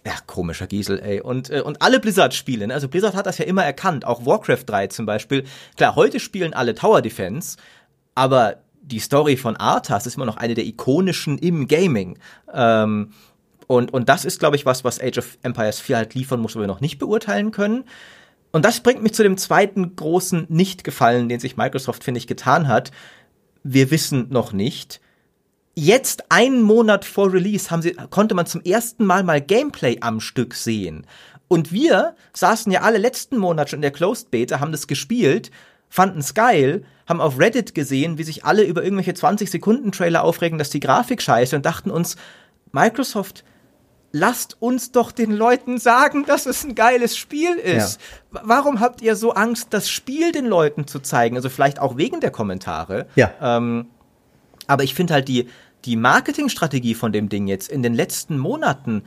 ja, 0.07 0.15
komischer 0.27 0.67
Giesel, 0.67 1.01
ey. 1.01 1.21
Und, 1.21 1.51
äh, 1.51 1.61
und 1.61 1.83
alle 1.83 2.01
Blizzard-Spiele, 2.01 2.67
ne? 2.67 2.75
also 2.75 2.89
Blizzard 2.89 3.15
hat 3.15 3.27
das 3.27 3.37
ja 3.39 3.45
immer 3.45 3.65
erkannt, 3.65 4.07
auch 4.07 4.25
Warcraft 4.25 4.65
3 4.65 4.87
zum 4.87 5.05
Beispiel. 5.05 5.45
Klar, 5.77 5.97
heute 5.97 6.19
spielen 6.19 6.55
alle 6.55 6.75
Tower 6.75 7.03
Defense, 7.03 7.59
aber 8.15 8.57
die 8.81 9.01
Story 9.01 9.37
von 9.37 9.57
Arthas 9.57 10.07
ist 10.07 10.17
immer 10.17 10.25
noch 10.25 10.39
eine 10.39 10.55
der 10.55 10.65
ikonischen 10.65 11.37
im 11.37 11.69
Gaming. 11.69 12.19
Ähm, 12.53 13.13
und, 13.67 13.93
und 13.93 14.09
das 14.09 14.25
ist, 14.25 14.39
glaube 14.41 14.57
ich, 14.57 14.65
was, 14.65 14.83
was 14.83 14.99
Age 14.99 15.19
of 15.19 15.37
Empires 15.43 15.79
4 15.79 15.97
halt 15.97 16.15
liefern 16.15 16.41
muss, 16.41 16.57
wo 16.57 16.61
wir 16.61 16.67
noch 16.67 16.81
nicht 16.81 16.99
beurteilen 16.99 17.51
können. 17.51 17.85
Und 18.59 18.65
das 18.65 18.81
bringt 18.81 19.05
mich 19.05 19.15
zu 19.15 19.23
dem 19.23 19.37
zweiten 19.37 19.95
großen 19.95 20.47
Nicht-Gefallen, 20.49 21.29
den 21.29 21.39
sich 21.39 21.57
Microsoft, 21.57 22.03
finde 22.03 22.19
ich, 22.19 22.27
getan 22.27 22.67
hat. 22.67 22.91
Wir 23.63 23.93
wissen 23.93 24.31
noch 24.31 24.53
nicht. 24.53 25.01
jetzt 25.77 26.33
einen 26.33 26.63
Monat 26.63 27.05
vor 27.05 27.33
Release 27.33 27.71
sie, 27.83 27.93
konnte 28.11 28.35
man 28.35 28.47
zum 28.47 28.61
ersten 28.63 29.07
Mal 29.07 29.23
mal 29.23 29.41
Gameplay 29.41 29.99
am 30.01 30.19
Stück 30.19 30.55
sehen. 30.55 31.07
Und 31.47 31.71
wir 31.71 32.17
saßen 32.33 32.73
ja 32.73 32.81
alle 32.81 32.99
letzten 32.99 33.39
Monat 33.39 33.71
schon 33.71 33.77
in 33.79 33.83
der 33.83 33.93
Closed 33.93 34.33
Beta, 34.33 34.59
haben 34.59 34.73
das 34.73 34.89
gespielt, 34.89 35.53
fanden 35.89 36.19
es 36.19 36.35
geil, 36.35 36.83
haben 37.07 37.21
auf 37.21 37.39
Reddit 37.39 37.77
gesehen, 37.77 38.19
wie 38.19 38.25
sich 38.25 38.45
alle 38.45 38.65
über 38.65 38.83
irgendwelche 38.83 39.15
20 39.15 39.53
Sekunden 39.53 39.93
Trailer 39.93 40.25
aufregen, 40.25 40.59
dass 40.59 40.71
die 40.71 40.81
Grafik 40.81 41.23
scheiße 41.23 41.55
und 41.55 41.65
dachten 41.65 41.93
uns, 41.93 42.17
Microsoft, 42.73 43.45
lasst 44.19 44.61
uns 44.61 44.93
doch 44.93 45.13
den 45.13 45.33
Leuten 45.33 45.79
sagen, 45.79 46.25
dass 46.25 46.47
es 46.47 46.65
ein 46.65 46.75
geiles 46.75 47.17
Spiel 47.17 47.55
ist. 47.55 48.01
Ja. 48.33 48.41
Warum 48.45 48.81
habt 48.81 49.01
ihr 49.01 49.17
so 49.17 49.33
Angst, 49.33 49.69
das 49.71 49.89
Spiel 49.89 50.33
den 50.33 50.47
Leuten 50.47 50.87
zu 50.87 51.01
zeigen? 51.01 51.37
Also 51.37 51.49
vielleicht 51.49 51.79
auch 51.79 51.97
wegen 51.97 52.21
der 52.21 52.31
Kommentare. 52.31 53.07
Ja. 53.15 53.33
Ähm, 53.41 53.87
aber 54.67 54.85
ich 54.85 54.95
finde 54.95 55.15
halt 55.15 55.29
die, 55.29 55.49
die 55.85 55.97
Marketingstrategie 55.97 56.95
von 56.95 57.13
dem 57.13 57.29
Ding 57.29 57.47
jetzt 57.47 57.71
in 57.71 57.83
den 57.83 57.95
letzten 57.95 58.39
Monaten, 58.39 59.05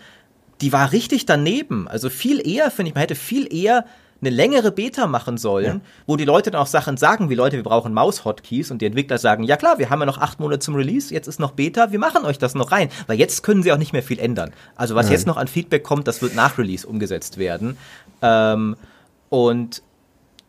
die 0.61 0.71
war 0.71 0.91
richtig 0.91 1.25
daneben. 1.25 1.87
Also 1.87 2.09
viel 2.09 2.45
eher, 2.45 2.71
finde 2.71 2.89
ich, 2.89 2.95
man 2.95 3.01
hätte 3.01 3.15
viel 3.15 3.53
eher 3.53 3.85
eine 4.21 4.29
längere 4.29 4.71
Beta 4.71 5.07
machen 5.07 5.37
sollen, 5.37 5.65
ja. 5.65 5.81
wo 6.05 6.15
die 6.15 6.25
Leute 6.25 6.51
dann 6.51 6.61
auch 6.61 6.67
Sachen 6.67 6.97
sagen, 6.97 7.29
wie 7.29 7.35
Leute, 7.35 7.55
wir 7.55 7.63
brauchen 7.63 7.93
Maus-Hotkeys 7.93 8.69
und 8.69 8.81
die 8.81 8.85
Entwickler 8.85 9.17
sagen, 9.17 9.43
ja 9.43 9.57
klar, 9.57 9.79
wir 9.79 9.89
haben 9.89 9.99
ja 9.99 10.05
noch 10.05 10.19
acht 10.19 10.39
Monate 10.39 10.59
zum 10.59 10.75
Release, 10.75 11.13
jetzt 11.13 11.27
ist 11.27 11.39
noch 11.39 11.51
Beta, 11.51 11.91
wir 11.91 11.99
machen 11.99 12.23
euch 12.25 12.37
das 12.37 12.53
noch 12.53 12.71
rein, 12.71 12.89
weil 13.07 13.17
jetzt 13.17 13.41
können 13.41 13.63
sie 13.63 13.71
auch 13.71 13.77
nicht 13.77 13.93
mehr 13.93 14.03
viel 14.03 14.19
ändern. 14.19 14.51
Also 14.75 14.95
was 14.95 15.07
Nein. 15.07 15.13
jetzt 15.13 15.27
noch 15.27 15.37
an 15.37 15.47
Feedback 15.47 15.83
kommt, 15.83 16.07
das 16.07 16.21
wird 16.21 16.35
nach 16.35 16.57
Release 16.57 16.85
umgesetzt 16.85 17.37
werden. 17.37 17.77
Ähm, 18.21 18.75
und 19.29 19.81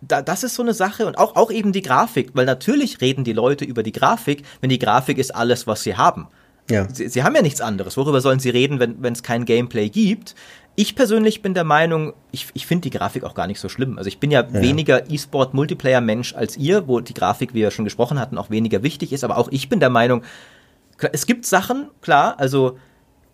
da, 0.03 0.21
das 0.21 0.43
ist 0.43 0.57
so 0.57 0.63
eine 0.63 0.75
Sache 0.75 1.07
und 1.07 1.17
auch, 1.17 1.37
auch 1.37 1.51
eben 1.51 1.73
die 1.73 1.83
Grafik, 1.83 2.31
weil 2.35 2.45
natürlich 2.45 3.01
reden 3.01 3.25
die 3.25 3.33
Leute 3.33 3.65
über 3.65 3.83
die 3.83 3.93
Grafik, 3.93 4.45
wenn 4.61 4.69
die 4.69 4.79
Grafik 4.79 5.17
ist 5.17 5.35
alles, 5.35 5.67
was 5.67 5.83
sie 5.83 5.97
haben. 5.97 6.29
Ja. 6.71 6.89
Sie, 6.93 7.09
sie 7.09 7.23
haben 7.23 7.35
ja 7.35 7.43
nichts 7.43 7.61
anderes. 7.61 7.97
Worüber 7.97 8.21
sollen 8.21 8.39
sie 8.39 8.51
reden, 8.51 8.79
wenn 8.81 9.13
es 9.13 9.23
kein 9.23 9.45
Gameplay 9.45 9.89
gibt? 9.89 10.35
Ich 10.75 10.95
persönlich 10.97 11.43
bin 11.43 11.53
der 11.53 11.65
Meinung, 11.65 12.15
ich, 12.31 12.49
ich 12.55 12.67
finde 12.67 12.83
die 12.83 12.97
Grafik 12.97 13.25
auch 13.25 13.35
gar 13.35 13.47
nicht 13.47 13.61
so 13.61 13.69
schlimm. 13.69 13.99
Also 13.99 14.09
ich 14.09 14.19
bin 14.19 14.31
ja, 14.31 14.41
ja. 14.41 14.53
weniger 14.55 15.11
E-Sport-Multiplayer-Mensch 15.11 16.35
als 16.35 16.57
ihr, 16.57 16.89
wo 16.89 17.01
die 17.01 17.13
Grafik, 17.13 17.53
wie 17.53 17.61
wir 17.61 17.71
schon 17.71 17.85
gesprochen 17.85 18.19
hatten, 18.19 18.39
auch 18.39 18.49
weniger 18.49 18.83
wichtig 18.83 19.13
ist. 19.13 19.23
Aber 19.23 19.37
auch 19.37 19.49
ich 19.51 19.69
bin 19.69 19.81
der 19.81 19.91
Meinung, 19.91 20.23
es 21.13 21.27
gibt 21.27 21.45
Sachen, 21.45 21.89
klar, 22.01 22.39
also 22.39 22.79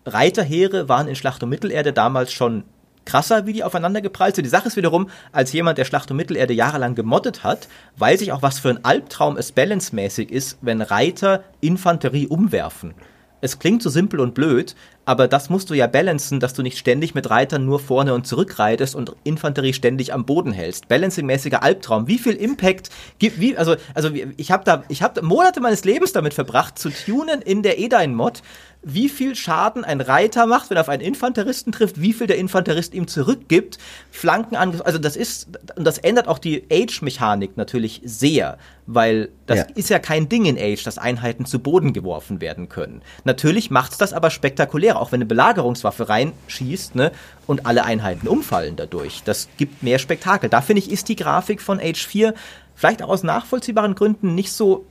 Reiterheere 0.05 0.89
waren 0.89 1.07
in 1.07 1.15
Schlacht 1.15 1.41
um 1.41 1.49
Mittelerde 1.49 1.93
damals 1.93 2.33
schon 2.33 2.63
krasser, 3.05 3.45
wie 3.45 3.53
die 3.53 3.63
aufeinander 3.63 4.01
geprallt 4.01 4.35
sind. 4.35 4.43
Die 4.43 4.49
Sache 4.49 4.67
ist 4.67 4.75
wiederum, 4.75 5.09
als 5.31 5.53
jemand, 5.53 5.77
der 5.77 5.85
Schlacht 5.85 6.11
um 6.11 6.17
Mittelerde 6.17 6.53
jahrelang 6.53 6.93
gemoddet 6.93 7.43
hat, 7.43 7.69
weiß 7.97 8.21
ich 8.21 8.33
auch, 8.33 8.41
was 8.41 8.59
für 8.59 8.69
ein 8.69 8.83
Albtraum 8.83 9.37
es 9.37 9.53
balancemäßig 9.53 10.29
ist, 10.31 10.57
wenn 10.61 10.81
Reiter 10.81 11.43
Infanterie 11.61 12.27
umwerfen 12.27 12.95
es 13.41 13.59
klingt 13.59 13.81
so 13.81 13.89
simpel 13.89 14.19
und 14.19 14.33
blöd, 14.33 14.75
aber 15.09 15.27
das 15.27 15.49
musst 15.49 15.71
du 15.71 15.73
ja 15.73 15.87
balancen, 15.87 16.39
dass 16.39 16.53
du 16.53 16.61
nicht 16.61 16.77
ständig 16.77 17.15
mit 17.15 17.31
Reitern 17.31 17.65
nur 17.65 17.79
vorne 17.79 18.13
und 18.13 18.27
zurück 18.27 18.59
reitest 18.59 18.93
und 18.93 19.15
Infanterie 19.23 19.73
ständig 19.73 20.13
am 20.13 20.23
Boden 20.23 20.51
hältst. 20.51 20.87
Balancingmäßiger 20.87 21.63
Albtraum. 21.63 22.07
Wie 22.07 22.19
viel 22.19 22.33
Impact 22.33 22.91
gibt, 23.17 23.39
wie, 23.39 23.57
also, 23.57 23.75
also 23.95 24.11
ich 24.37 24.51
habe 24.51 24.63
da, 24.65 24.83
ich 24.87 25.01
habe 25.01 25.23
Monate 25.23 25.61
meines 25.61 25.83
Lebens 25.83 26.13
damit 26.13 26.35
verbracht, 26.35 26.77
zu 26.77 26.91
tunen 26.91 27.41
in 27.41 27.63
der 27.63 27.79
Edine-Mod, 27.79 28.43
wie 28.81 29.09
viel 29.09 29.35
Schaden 29.35 29.83
ein 29.83 29.99
Reiter 29.99 30.45
macht, 30.45 30.69
wenn 30.69 30.77
er 30.77 30.81
auf 30.81 30.89
einen 30.89 31.01
Infanteristen 31.01 31.73
trifft, 31.73 32.01
wie 32.01 32.13
viel 32.13 32.27
der 32.27 32.37
Infanterist 32.37 32.93
ihm 32.93 33.07
zurückgibt, 33.07 33.77
Flanken 34.09 34.55
an, 34.55 34.79
also 34.81 34.97
das 34.97 35.17
ist, 35.17 35.49
und 35.75 35.83
das 35.83 35.97
ändert 35.97 36.29
auch 36.29 36.39
die 36.39 36.63
Age-Mechanik 36.71 37.57
natürlich 37.57 38.01
sehr, 38.05 38.57
weil 38.87 39.29
das 39.47 39.57
ja. 39.57 39.65
ist 39.75 39.89
ja 39.89 39.99
kein 39.99 40.29
Ding 40.29 40.45
in 40.45 40.57
Age, 40.57 40.81
dass 40.81 40.97
Einheiten 40.97 41.45
zu 41.45 41.59
Boden 41.59 41.91
geworfen 41.91 42.39
werden 42.39 42.69
können. 42.69 43.01
Natürlich 43.25 43.69
macht's 43.69 43.97
das 43.97 44.13
aber 44.13 44.29
spektakulär, 44.29 44.97
auch 44.97 45.11
wenn 45.11 45.17
eine 45.17 45.25
Belagerungswaffe 45.25 46.07
reinschießt, 46.07 46.95
ne, 46.95 47.11
und 47.47 47.65
alle 47.65 47.83
Einheiten 47.83 48.29
umfallen 48.29 48.77
dadurch. 48.77 49.23
Das 49.25 49.49
gibt 49.57 49.83
mehr 49.83 49.99
Spektakel. 49.99 50.49
Da 50.49 50.61
finde 50.61 50.81
ich, 50.81 50.89
ist 50.89 51.09
die 51.09 51.17
Grafik 51.17 51.61
von 51.61 51.81
Age 51.81 52.07
4 52.07 52.33
vielleicht 52.75 53.01
auch 53.01 53.09
aus 53.09 53.23
nachvollziehbaren 53.23 53.95
Gründen 53.95 54.35
nicht 54.35 54.53
so 54.53 54.85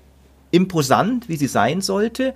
imposant, 0.51 1.28
wie 1.28 1.36
sie 1.36 1.47
sein 1.47 1.81
sollte. 1.81 2.35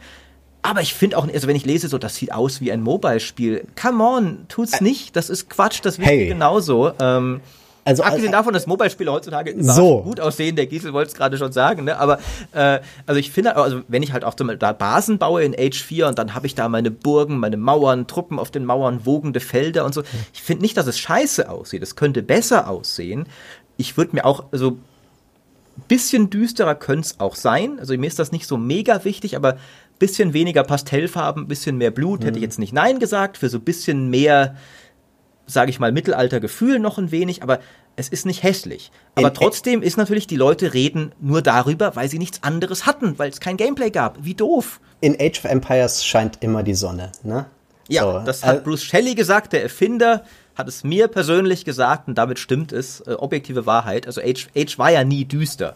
Aber 0.62 0.80
ich 0.80 0.94
finde 0.94 1.18
auch, 1.18 1.26
also 1.26 1.48
wenn 1.48 1.56
ich 1.56 1.64
lese, 1.64 1.88
so, 1.88 1.98
das 1.98 2.14
sieht 2.14 2.32
aus 2.32 2.60
wie 2.60 2.70
ein 2.70 2.82
Mobile-Spiel. 2.82 3.66
Come 3.80 4.04
on, 4.04 4.46
tut's 4.48 4.80
nicht. 4.80 5.16
Das 5.16 5.28
ist 5.28 5.50
Quatsch, 5.50 5.80
das 5.82 5.98
wird 5.98 6.08
hey. 6.08 6.28
genauso. 6.28 6.92
Ähm, 7.00 7.40
also, 7.84 8.04
Abgesehen 8.04 8.28
also, 8.28 8.38
davon, 8.38 8.54
dass 8.54 8.68
Mobile-Spiele 8.68 9.10
heutzutage 9.10 9.56
so. 9.58 10.02
gut 10.02 10.20
aussehen, 10.20 10.54
der 10.54 10.66
Giesel 10.66 10.92
wollte 10.92 11.10
es 11.10 11.16
gerade 11.16 11.36
schon 11.36 11.50
sagen, 11.50 11.84
ne? 11.84 11.98
aber 11.98 12.20
äh, 12.52 12.78
also 13.06 13.18
ich 13.18 13.32
finde, 13.32 13.56
also 13.56 13.80
wenn 13.88 14.04
ich 14.04 14.12
halt 14.12 14.22
auch 14.24 14.34
da 14.34 14.72
Basen 14.72 15.18
baue 15.18 15.42
in 15.42 15.54
Age 15.58 15.82
4 15.82 16.06
und 16.06 16.18
dann 16.18 16.34
habe 16.34 16.46
ich 16.46 16.54
da 16.54 16.68
meine 16.68 16.92
Burgen, 16.92 17.38
meine 17.38 17.56
Mauern, 17.56 18.06
Truppen 18.06 18.38
auf 18.38 18.52
den 18.52 18.64
Mauern, 18.64 19.04
wogende 19.04 19.40
Felder 19.40 19.84
und 19.84 19.94
so. 19.94 20.04
Ich 20.32 20.42
finde 20.42 20.62
nicht, 20.62 20.76
dass 20.76 20.86
es 20.86 20.96
scheiße 20.96 21.50
aussieht. 21.50 21.82
Es 21.82 21.96
könnte 21.96 22.22
besser 22.22 22.68
aussehen. 22.68 23.26
Ich 23.76 23.96
würde 23.96 24.14
mir 24.14 24.26
auch, 24.26 24.44
also 24.52 24.76
bisschen 25.88 26.30
düsterer 26.30 26.74
könnte 26.74 27.06
es 27.06 27.20
auch 27.20 27.34
sein. 27.34 27.78
Also 27.78 27.96
mir 27.96 28.06
ist 28.06 28.18
das 28.18 28.30
nicht 28.30 28.46
so 28.46 28.56
mega 28.56 29.04
wichtig, 29.04 29.36
aber 29.36 29.56
bisschen 30.02 30.32
weniger 30.32 30.64
Pastellfarben, 30.64 31.46
bisschen 31.46 31.78
mehr 31.78 31.92
Blut, 31.92 32.20
mhm. 32.20 32.24
hätte 32.24 32.38
ich 32.38 32.42
mhm. 32.42 32.48
jetzt 32.48 32.58
nicht 32.58 32.72
Nein 32.72 32.98
gesagt, 32.98 33.38
für 33.38 33.48
so 33.48 33.60
bisschen 33.60 34.10
mehr, 34.10 34.56
sage 35.46 35.70
ich 35.70 35.78
mal, 35.78 35.92
Mittelaltergefühl 35.92 36.80
noch 36.80 36.98
ein 36.98 37.12
wenig, 37.12 37.44
aber 37.44 37.60
es 37.94 38.08
ist 38.08 38.26
nicht 38.26 38.42
hässlich. 38.42 38.90
Aber 39.14 39.28
in, 39.28 39.34
trotzdem 39.34 39.80
ist 39.80 39.96
natürlich, 39.96 40.26
die 40.26 40.34
Leute 40.34 40.74
reden 40.74 41.12
nur 41.20 41.40
darüber, 41.40 41.94
weil 41.94 42.08
sie 42.08 42.18
nichts 42.18 42.42
anderes 42.42 42.84
hatten, 42.84 43.16
weil 43.20 43.30
es 43.30 43.38
kein 43.38 43.56
Gameplay 43.56 43.90
gab. 43.90 44.24
Wie 44.24 44.34
doof. 44.34 44.80
In 45.00 45.14
Age 45.20 45.38
of 45.38 45.44
Empires 45.44 46.04
scheint 46.04 46.38
immer 46.40 46.64
die 46.64 46.74
Sonne, 46.74 47.12
ne? 47.22 47.46
Ja, 47.88 48.02
so. 48.02 48.26
das 48.26 48.44
hat 48.44 48.58
äh, 48.58 48.60
Bruce 48.60 48.82
Shelley 48.82 49.14
gesagt, 49.14 49.52
der 49.52 49.62
Erfinder 49.62 50.24
hat 50.56 50.66
es 50.68 50.82
mir 50.82 51.06
persönlich 51.08 51.64
gesagt 51.64 52.08
und 52.08 52.16
damit 52.16 52.40
stimmt 52.40 52.72
es, 52.72 53.00
äh, 53.02 53.12
objektive 53.12 53.66
Wahrheit. 53.66 54.06
Also 54.06 54.20
Age, 54.20 54.48
Age 54.56 54.78
war 54.78 54.90
ja 54.90 55.04
nie 55.04 55.24
düster. 55.24 55.74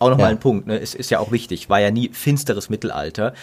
Auch 0.00 0.10
nochmal 0.10 0.26
ja. 0.26 0.30
ein 0.30 0.40
Punkt, 0.40 0.66
ne? 0.66 0.80
Es 0.80 0.94
ist 0.94 1.10
ja 1.10 1.20
auch 1.20 1.30
wichtig, 1.30 1.68
war 1.68 1.78
ja 1.78 1.90
nie 1.90 2.10
finsteres 2.12 2.70
Mittelalter. 2.70 3.34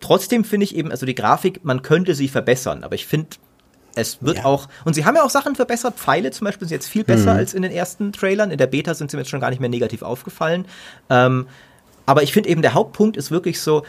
Trotzdem 0.00 0.44
finde 0.44 0.64
ich 0.64 0.74
eben, 0.74 0.90
also 0.90 1.04
die 1.04 1.14
Grafik, 1.14 1.64
man 1.64 1.82
könnte 1.82 2.14
sie 2.14 2.28
verbessern, 2.28 2.84
aber 2.84 2.94
ich 2.94 3.06
finde, 3.06 3.28
es 3.96 4.22
wird 4.22 4.38
ja. 4.38 4.44
auch, 4.44 4.68
und 4.84 4.94
sie 4.94 5.04
haben 5.04 5.16
ja 5.16 5.24
auch 5.24 5.30
Sachen 5.30 5.56
verbessert. 5.56 5.94
Pfeile 5.96 6.30
zum 6.30 6.44
Beispiel 6.44 6.68
sind 6.68 6.76
jetzt 6.76 6.88
viel 6.88 7.02
besser 7.02 7.32
mhm. 7.32 7.38
als 7.38 7.54
in 7.54 7.62
den 7.62 7.72
ersten 7.72 8.12
Trailern. 8.12 8.50
In 8.50 8.58
der 8.58 8.66
Beta 8.66 8.94
sind 8.94 9.10
sie 9.10 9.16
mir 9.16 9.22
jetzt 9.22 9.30
schon 9.30 9.40
gar 9.40 9.50
nicht 9.50 9.58
mehr 9.58 9.70
negativ 9.70 10.02
aufgefallen. 10.02 10.66
Ähm, 11.08 11.46
aber 12.04 12.22
ich 12.22 12.32
finde 12.32 12.50
eben, 12.50 12.62
der 12.62 12.74
Hauptpunkt 12.74 13.16
ist 13.16 13.30
wirklich 13.30 13.60
so, 13.60 13.84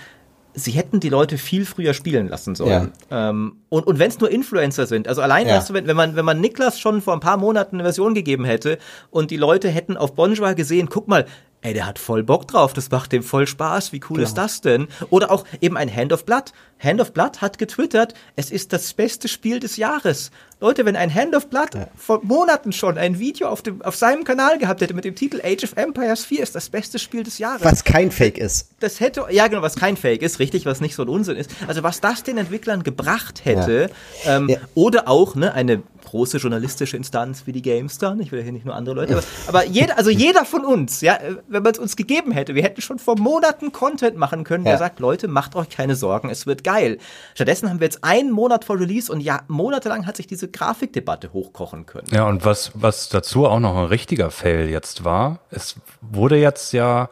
sie 0.54 0.72
hätten 0.72 1.00
die 1.00 1.10
Leute 1.10 1.38
viel 1.38 1.66
früher 1.66 1.94
spielen 1.94 2.30
lassen 2.30 2.56
sollen. 2.56 2.94
Ja. 3.12 3.30
Ähm, 3.30 3.58
und 3.70 3.86
und 3.86 4.00
wenn 4.00 4.10
es 4.10 4.20
nur 4.20 4.32
Influencer 4.32 4.88
sind, 4.88 5.08
also 5.08 5.22
allein, 5.22 5.48
ja. 5.48 5.58
weißt 5.58 5.70
du, 5.70 5.74
wenn, 5.74 5.88
wenn, 5.88 5.98
man, 5.98 6.16
wenn 6.16 6.26
man 6.26 6.42
Niklas 6.42 6.80
schon 6.80 7.02
vor 7.02 7.14
ein 7.14 7.20
paar 7.20 7.38
Monaten 7.38 7.76
eine 7.76 7.84
Version 7.84 8.16
gegeben 8.16 8.46
hätte 8.46 8.80
und 9.12 9.30
die 9.30 9.38
Leute 9.38 9.70
hätten 9.70 9.98
auf 9.98 10.16
Bonjour 10.16 10.54
gesehen, 10.56 10.90
guck 10.90 11.08
mal, 11.08 11.26
ey, 11.62 11.74
der 11.74 11.86
hat 11.86 12.00
voll 12.00 12.24
Bock 12.24 12.48
drauf, 12.48 12.74
das 12.74 12.90
macht 12.92 13.12
dem 13.12 13.24
voll 13.24 13.48
Spaß, 13.48 13.92
wie 13.92 14.02
cool 14.10 14.18
genau. 14.18 14.28
ist 14.28 14.36
das 14.36 14.62
denn? 14.62 14.88
Oder 15.10 15.32
auch 15.32 15.46
eben 15.62 15.78
ein 15.78 15.94
Hand 15.94 16.14
of 16.14 16.26
Blood. 16.26 16.54
Hand 16.80 17.02
of 17.02 17.12
Blood 17.12 17.42
hat 17.42 17.58
getwittert, 17.58 18.14
es 18.36 18.52
ist 18.52 18.72
das 18.72 18.94
beste 18.94 19.28
Spiel 19.28 19.60
des 19.60 19.78
Jahres. 19.78 20.32
Leute, 20.60 20.86
wenn 20.86 20.96
ein 20.96 21.14
Hand 21.14 21.36
of 21.36 21.50
Blood 21.50 21.76
ja. 21.76 21.88
vor 21.96 22.20
Monaten 22.24 22.72
schon 22.72 22.98
ein 22.98 23.20
Video 23.20 23.48
auf, 23.48 23.62
dem, 23.62 23.82
auf 23.82 23.96
seinem 23.96 24.24
Kanal 24.24 24.58
gehabt 24.58 24.82
hätte 24.82 24.94
mit 24.94 25.06
dem 25.06 25.16
Titel 25.16 25.42
Age 25.44 25.64
of 25.64 25.74
Empires 25.76 26.26
4 26.26 26.44
ist 26.44 26.56
das 26.56 26.70
beste 26.70 27.00
Spiel 27.00 27.24
des 27.24 27.38
Jahres. 27.38 27.64
Was 27.64 27.84
kein 27.84 28.12
Fake 28.12 28.38
ist. 28.38 28.70
Das 28.80 29.00
hätte, 29.00 29.26
ja 29.32 29.48
genau, 29.48 29.62
was 29.62 29.76
kein 29.76 29.98
Fake 29.98 30.22
ist, 30.22 30.40
richtig, 30.40 30.66
was 30.66 30.82
nicht 30.82 30.96
so 30.96 31.04
ein 31.04 31.10
Unsinn 31.10 31.38
ist. 31.38 31.52
Also 31.68 31.84
was 31.84 32.02
das 32.02 32.24
den 32.24 32.38
Entwicklern 32.38 32.84
gebracht 32.84 33.46
hätte, 33.46 33.90
ja. 34.24 34.38
Ähm, 34.38 34.50
ja. 34.50 34.58
oder 34.76 35.08
auch 35.08 35.36
ne, 35.36 35.54
eine 35.54 35.84
große 36.08 36.38
journalistische 36.38 36.96
Instanz 36.96 37.44
wie 37.46 37.52
die 37.52 37.62
GameStar, 37.62 38.18
ich 38.20 38.32
will 38.32 38.40
ja 38.40 38.44
hier 38.44 38.54
nicht 38.54 38.66
nur 38.66 38.76
andere 38.76 38.96
Leute, 38.96 39.14
aber, 39.14 39.24
aber 39.48 39.66
jeder, 39.66 39.98
also 39.98 40.10
jeder 40.10 40.46
von 40.46 40.64
uns, 40.64 41.02
ja, 41.02 41.20
wenn 41.48 41.64
man 41.64 41.74
es 41.74 41.80
uns 41.80 41.96
gegeben 41.96 42.32
hätte, 42.32 42.56
wir 42.56 42.64
hätten 42.64 42.82
schon 42.82 42.98
vor 42.98 43.18
Monaten 43.20 43.72
Content 43.72 44.18
machen 44.18 44.44
können, 44.44 44.64
der 44.64 44.78
sagt, 44.78 45.00
Leute, 45.00 45.28
macht 45.28 45.56
euch 45.56 45.70
keine 45.70 45.96
Sorgen, 45.96 46.30
es 46.30 46.48
wird 46.48 46.64
geil. 46.64 46.98
Stattdessen 47.36 47.70
haben 47.70 47.80
wir 47.80 47.86
jetzt 47.86 48.04
einen 48.04 48.32
Monat 48.32 48.64
vor 48.64 48.80
Release 48.80 49.12
und 49.12 49.22
ja, 49.22 49.42
monatelang 49.48 50.06
hat 50.06 50.18
sich 50.18 50.28
diese 50.28 50.48
Grafikdebatte 50.48 51.34
hochkochen 51.34 51.86
können. 51.86 52.08
Ja, 52.12 52.28
und 52.28 52.46
was, 52.46 52.72
was 52.74 53.10
dazu 53.10 53.46
auch 53.46 53.60
noch 53.60 53.76
ein 53.76 53.86
richtiger 53.86 54.32
Fail 54.32 54.70
jetzt 54.70 55.04
war, 55.04 55.40
es 55.50 55.76
wurde 56.02 56.38
jetzt 56.38 56.72
ja 56.74 57.10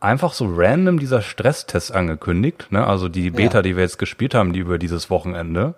einfach 0.00 0.32
so 0.32 0.46
random 0.48 0.98
dieser 0.98 1.22
Stresstest 1.22 1.92
angekündigt, 1.92 2.68
ne? 2.70 2.86
also 2.86 3.08
die 3.08 3.30
Beta, 3.30 3.58
ja. 3.58 3.62
die 3.62 3.76
wir 3.76 3.82
jetzt 3.82 3.98
gespielt 3.98 4.34
haben, 4.34 4.52
die 4.52 4.60
über 4.60 4.78
dieses 4.78 5.10
Wochenende. 5.10 5.74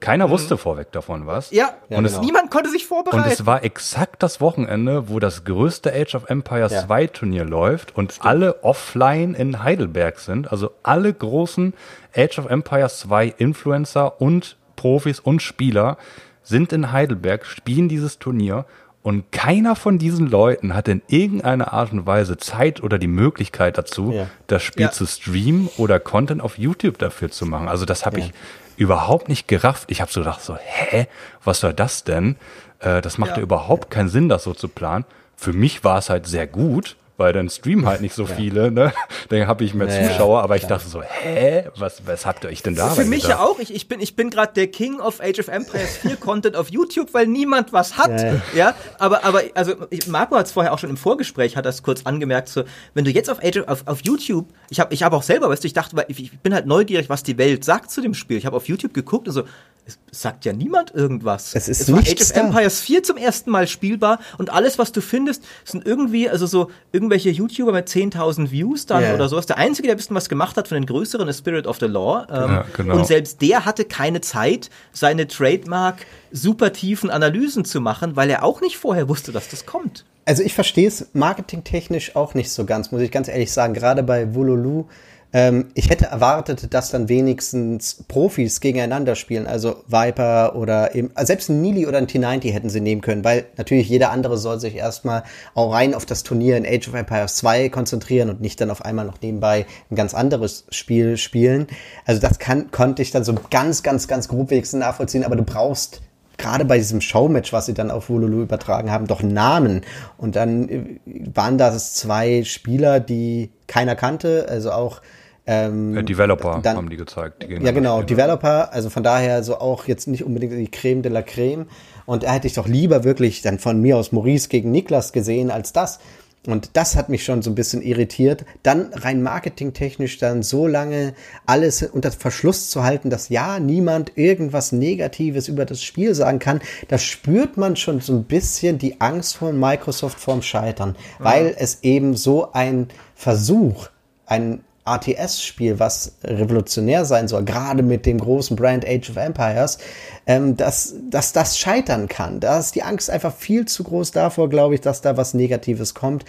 Keiner 0.00 0.26
mhm. 0.26 0.30
wusste 0.32 0.56
vorweg 0.56 0.92
davon 0.92 1.26
was. 1.26 1.50
Ja, 1.50 1.74
ja 1.88 1.98
und 1.98 2.04
genau. 2.04 2.18
es, 2.18 2.20
niemand 2.24 2.50
konnte 2.50 2.70
sich 2.70 2.86
vorbereiten. 2.86 3.22
Und 3.22 3.30
es 3.30 3.46
war 3.46 3.62
exakt 3.64 4.22
das 4.22 4.40
Wochenende, 4.40 5.08
wo 5.08 5.18
das 5.18 5.44
größte 5.44 5.92
Age 5.92 6.14
of 6.14 6.28
Empires 6.28 6.72
ja. 6.72 6.86
2 6.86 7.06
Turnier 7.08 7.44
läuft 7.44 7.96
und 7.96 8.12
Stimmt. 8.12 8.26
alle 8.26 8.64
offline 8.64 9.34
in 9.34 9.62
Heidelberg 9.62 10.18
sind. 10.18 10.50
Also 10.50 10.70
alle 10.82 11.12
großen 11.12 11.74
Age 12.16 12.38
of 12.38 12.46
Empires 12.46 13.00
2 13.00 13.34
Influencer 13.38 14.20
und 14.20 14.56
Profis 14.76 15.20
und 15.20 15.42
Spieler 15.42 15.98
sind 16.42 16.72
in 16.72 16.90
Heidelberg, 16.90 17.44
spielen 17.44 17.88
dieses 17.88 18.18
Turnier 18.18 18.64
Und 19.02 19.32
keiner 19.32 19.76
von 19.76 19.96
diesen 19.98 20.26
Leuten 20.26 20.74
hat 20.74 20.86
in 20.86 21.00
irgendeiner 21.08 21.72
Art 21.72 21.90
und 21.92 22.04
Weise 22.06 22.36
Zeit 22.36 22.82
oder 22.82 22.98
die 22.98 23.06
Möglichkeit 23.06 23.78
dazu, 23.78 24.12
Ja. 24.12 24.26
das 24.46 24.62
Spiel 24.62 24.86
Ja. 24.86 24.90
zu 24.90 25.06
streamen 25.06 25.70
oder 25.78 25.98
Content 25.98 26.42
auf 26.42 26.58
YouTube 26.58 26.98
dafür 26.98 27.30
zu 27.30 27.46
machen. 27.46 27.68
Also 27.68 27.86
das 27.86 28.04
habe 28.04 28.18
Ja. 28.20 28.26
ich 28.26 28.32
überhaupt 28.80 29.28
nicht 29.28 29.46
gerafft. 29.46 29.90
Ich 29.90 30.00
habe 30.00 30.10
so 30.10 30.20
gedacht, 30.20 30.40
so, 30.40 30.56
hä, 30.56 31.06
was 31.44 31.60
soll 31.60 31.74
das 31.74 32.02
denn? 32.02 32.36
Äh, 32.78 33.02
das 33.02 33.18
macht 33.18 33.32
ja. 33.32 33.36
Ja. 33.36 33.42
überhaupt 33.42 33.90
keinen 33.90 34.08
Sinn, 34.08 34.30
das 34.30 34.44
so 34.44 34.54
zu 34.54 34.68
planen. 34.68 35.04
Für 35.36 35.52
mich 35.52 35.84
war 35.84 35.98
es 35.98 36.08
halt 36.08 36.26
sehr 36.26 36.46
gut, 36.46 36.96
weil 37.20 37.34
dann 37.34 37.50
streamen 37.50 37.84
halt 37.86 38.00
nicht 38.00 38.14
so 38.14 38.24
viele, 38.36 38.70
ne? 38.70 38.92
Dann 39.28 39.46
habe 39.46 39.62
ich 39.62 39.74
mehr 39.74 39.86
Ja, 39.88 40.00
ja, 40.00 40.08
Zuschauer, 40.08 40.42
aber 40.42 40.56
ich 40.56 40.64
dachte 40.64 40.88
so, 40.88 41.02
hä, 41.02 41.66
was, 41.76 42.06
was 42.06 42.24
habt 42.24 42.44
ihr 42.44 42.50
euch 42.50 42.62
denn 42.62 42.74
da 42.74 42.88
Für 42.88 43.04
mich 43.04 43.28
ja 43.28 43.40
auch. 43.40 43.58
Ich, 43.58 43.74
ich 43.74 43.88
bin, 43.88 44.00
ich 44.00 44.16
bin 44.16 44.30
gerade 44.30 44.54
der 44.54 44.68
King 44.68 45.00
of 45.00 45.20
Age 45.20 45.38
of 45.38 45.48
Empires 45.48 45.98
4 45.98 46.16
Content 46.16 46.56
auf 46.56 46.70
YouTube, 46.70 47.12
weil 47.12 47.26
niemand 47.26 47.74
was 47.74 47.98
hat. 47.98 48.10
Ja, 48.10 48.32
Ja, 48.32 48.40
ja. 48.54 48.74
aber, 48.98 49.22
aber, 49.22 49.42
also, 49.54 49.74
Marco 50.08 50.34
hat 50.36 50.46
es 50.46 50.52
vorher 50.52 50.72
auch 50.72 50.78
schon 50.78 50.88
im 50.88 50.96
Vorgespräch, 50.96 51.56
hat 51.56 51.66
das 51.66 51.82
kurz 51.82 52.06
angemerkt, 52.06 52.48
so, 52.48 52.64
wenn 52.94 53.04
du 53.04 53.10
jetzt 53.10 53.28
auf 53.28 53.44
Age 53.44 53.58
of, 53.58 53.68
auf, 53.68 53.86
auf 53.86 54.00
YouTube, 54.02 54.48
ich 54.70 54.80
habe 54.80 54.94
ich 54.94 55.02
hab 55.02 55.12
auch 55.12 55.22
selber, 55.22 55.50
weißt 55.50 55.62
du, 55.62 55.66
ich 55.66 55.74
dachte, 55.74 55.96
weil 55.96 56.06
ich, 56.08 56.18
ich 56.18 56.38
bin 56.38 56.54
halt 56.54 56.64
neugierig, 56.64 57.10
was 57.10 57.22
die 57.22 57.36
Welt 57.36 57.64
sagt 57.64 57.90
zu 57.90 58.00
dem 58.00 58.14
Spiel. 58.14 58.38
Ich 58.38 58.46
habe 58.46 58.56
auf 58.56 58.66
YouTube 58.66 58.94
geguckt 58.94 59.28
und 59.28 59.34
so, 59.34 59.44
es 59.86 59.98
sagt 60.10 60.44
ja 60.44 60.52
niemand 60.52 60.94
irgendwas. 60.94 61.54
Es 61.54 61.68
ist 61.68 61.90
war 61.92 62.00
Age 62.00 62.20
of 62.20 62.32
da. 62.32 62.40
Empires 62.40 62.80
4 62.80 63.02
zum 63.02 63.16
ersten 63.16 63.50
Mal 63.50 63.66
spielbar 63.66 64.20
und 64.38 64.50
alles, 64.50 64.78
was 64.78 64.92
du 64.92 65.00
findest, 65.00 65.44
sind 65.64 65.86
irgendwie, 65.86 66.28
also 66.28 66.46
so 66.46 66.70
irgendwelche 67.10 67.30
YouTuber 67.30 67.72
mit 67.72 67.88
10.000 67.88 68.50
Views 68.50 68.86
dann 68.86 69.02
Ja. 69.02 69.14
oder 69.14 69.28
sowas. 69.28 69.46
Der 69.46 69.58
einzige, 69.58 69.88
der 69.88 69.94
ein 69.94 69.98
bisschen 69.98 70.16
was 70.16 70.28
gemacht 70.28 70.56
hat 70.56 70.68
von 70.68 70.76
den 70.76 70.86
größeren, 70.86 71.26
ist 71.28 71.38
Spirit 71.38 71.66
of 71.66 71.78
the 71.80 71.86
Law. 71.86 72.26
Ähm, 72.30 72.36
Ja, 72.36 72.64
genau. 72.76 72.96
Und 72.96 73.06
selbst 73.06 73.42
der 73.42 73.64
hatte 73.64 73.84
keine 73.84 74.20
Zeit, 74.20 74.70
seine 74.92 75.26
Trademark 75.26 76.06
super 76.30 76.72
tiefen 76.72 77.10
Analysen 77.10 77.64
zu 77.64 77.80
machen, 77.80 78.14
weil 78.16 78.30
er 78.30 78.44
auch 78.44 78.60
nicht 78.60 78.76
vorher 78.76 79.08
wusste, 79.08 79.32
dass 79.32 79.48
das 79.48 79.66
kommt. 79.66 80.04
Also 80.24 80.42
ich 80.44 80.54
verstehe 80.54 80.86
es 80.86 81.08
marketingtechnisch 81.12 82.14
auch 82.14 82.34
nicht 82.34 82.50
so 82.52 82.64
ganz, 82.64 82.92
muss 82.92 83.00
ich 83.02 83.10
ganz 83.10 83.26
ehrlich 83.26 83.52
sagen. 83.52 83.74
Gerade 83.74 84.02
bei 84.02 84.34
Wululu. 84.34 84.84
Ähm, 85.32 85.68
ich 85.74 85.90
hätte 85.90 86.06
erwartet, 86.06 86.74
dass 86.74 86.90
dann 86.90 87.08
wenigstens 87.08 88.04
Profis 88.08 88.60
gegeneinander 88.60 89.14
spielen, 89.14 89.46
also 89.46 89.84
Viper 89.86 90.56
oder 90.56 90.94
eben, 90.94 91.10
also 91.14 91.28
selbst 91.28 91.48
ein 91.48 91.60
Nili 91.60 91.86
oder 91.86 91.98
ein 91.98 92.06
T90 92.06 92.52
hätten 92.52 92.68
sie 92.68 92.80
nehmen 92.80 93.00
können, 93.00 93.22
weil 93.22 93.46
natürlich 93.56 93.88
jeder 93.88 94.10
andere 94.10 94.38
soll 94.38 94.58
sich 94.58 94.74
erstmal 94.74 95.22
auch 95.54 95.72
rein 95.72 95.94
auf 95.94 96.04
das 96.04 96.24
Turnier 96.24 96.56
in 96.56 96.66
Age 96.66 96.88
of 96.88 96.94
Empires 96.94 97.36
2 97.36 97.68
konzentrieren 97.68 98.28
und 98.30 98.40
nicht 98.40 98.60
dann 98.60 98.70
auf 98.70 98.84
einmal 98.84 99.06
noch 99.06 99.20
nebenbei 99.20 99.66
ein 99.90 99.94
ganz 99.94 100.14
anderes 100.14 100.64
Spiel 100.70 101.16
spielen. 101.16 101.68
Also 102.06 102.20
das 102.20 102.38
kann, 102.38 102.70
konnte 102.72 103.02
ich 103.02 103.12
dann 103.12 103.22
so 103.22 103.34
ganz, 103.50 103.82
ganz, 103.82 104.08
ganz 104.08 104.26
grob 104.26 104.50
wenigstens 104.50 104.80
nachvollziehen, 104.80 105.24
aber 105.24 105.36
du 105.36 105.44
brauchst 105.44 106.02
gerade 106.38 106.64
bei 106.64 106.78
diesem 106.78 107.00
Showmatch, 107.00 107.52
was 107.52 107.66
sie 107.66 107.74
dann 107.74 107.90
auf 107.90 108.08
Wululu 108.08 108.42
übertragen 108.42 108.90
haben, 108.90 109.06
doch 109.06 109.22
Namen. 109.22 109.82
Und 110.16 110.36
dann 110.36 110.68
äh, 110.68 111.00
waren 111.34 111.58
das 111.58 111.94
zwei 111.94 112.42
Spieler, 112.44 112.98
die 112.98 113.50
keiner 113.66 113.94
kannte, 113.94 114.46
also 114.48 114.72
auch 114.72 115.02
ähm, 115.46 115.96
Äh, 115.96 116.02
Developer 116.04 116.60
dann- 116.62 116.76
haben 116.76 116.90
die 116.90 116.96
gezeigt. 116.96 117.42
die 117.48 117.54
ja, 117.64 117.72
genau. 117.72 118.02
Developer, 118.02 118.72
also 118.72 118.90
von 118.90 119.02
daher 119.02 119.42
so 119.42 119.58
auch 119.58 119.86
jetzt 119.86 120.06
nicht 120.08 120.24
unbedingt 120.24 120.52
die 120.52 120.70
Creme 120.70 121.02
de 121.02 121.10
la 121.12 121.22
Creme. 121.22 121.66
Und 122.06 122.24
da 122.24 122.32
hätte 122.32 122.46
ich 122.46 122.54
doch 122.54 122.66
lieber 122.66 123.04
wirklich 123.04 123.42
dann 123.42 123.58
von 123.58 123.80
mir 123.80 123.96
aus 123.96 124.12
Maurice 124.12 124.48
gegen 124.48 124.70
Niklas 124.70 125.12
gesehen 125.12 125.50
als 125.50 125.72
das. 125.72 126.00
Und 126.46 126.70
das 126.72 126.96
hat 126.96 127.10
mich 127.10 127.22
schon 127.22 127.42
so 127.42 127.50
ein 127.50 127.54
bisschen 127.54 127.82
irritiert. 127.82 128.46
Dann 128.62 128.94
rein 128.94 129.22
marketingtechnisch 129.22 130.16
dann 130.16 130.42
so 130.42 130.66
lange 130.66 131.12
alles 131.44 131.82
unter 131.82 132.10
Verschluss 132.10 132.70
zu 132.70 132.82
halten, 132.82 133.10
dass 133.10 133.28
ja 133.28 133.60
niemand 133.60 134.16
irgendwas 134.16 134.72
Negatives 134.72 135.48
über 135.48 135.66
das 135.66 135.82
Spiel 135.82 136.14
sagen 136.14 136.38
kann. 136.38 136.60
Da 136.88 136.96
spürt 136.96 137.58
man 137.58 137.76
schon 137.76 138.00
so 138.00 138.14
ein 138.14 138.24
bisschen 138.24 138.78
die 138.78 139.02
Angst 139.02 139.36
von 139.36 139.60
Microsoft 139.60 140.18
vorm 140.18 140.40
Scheitern, 140.40 140.96
weil 141.18 141.54
es 141.58 141.80
eben 141.82 142.16
so 142.16 142.52
ein 142.52 142.88
Versuch, 143.14 143.88
ein 144.24 144.60
RTS-Spiel, 144.86 145.78
was 145.78 146.12
revolutionär 146.24 147.04
sein 147.04 147.28
soll, 147.28 147.44
gerade 147.44 147.82
mit 147.82 148.06
dem 148.06 148.18
großen 148.18 148.56
Brand 148.56 148.86
Age 148.86 149.10
of 149.10 149.16
Empires, 149.16 149.78
ähm, 150.26 150.56
dass, 150.56 150.94
dass 151.10 151.32
das 151.32 151.58
scheitern 151.58 152.08
kann. 152.08 152.40
Da 152.40 152.58
ist 152.58 152.74
die 152.74 152.82
Angst 152.82 153.10
einfach 153.10 153.34
viel 153.34 153.66
zu 153.66 153.84
groß 153.84 154.10
davor, 154.10 154.48
glaube 154.48 154.74
ich, 154.74 154.80
dass 154.80 155.00
da 155.00 155.16
was 155.16 155.34
Negatives 155.34 155.94
kommt. 155.94 156.24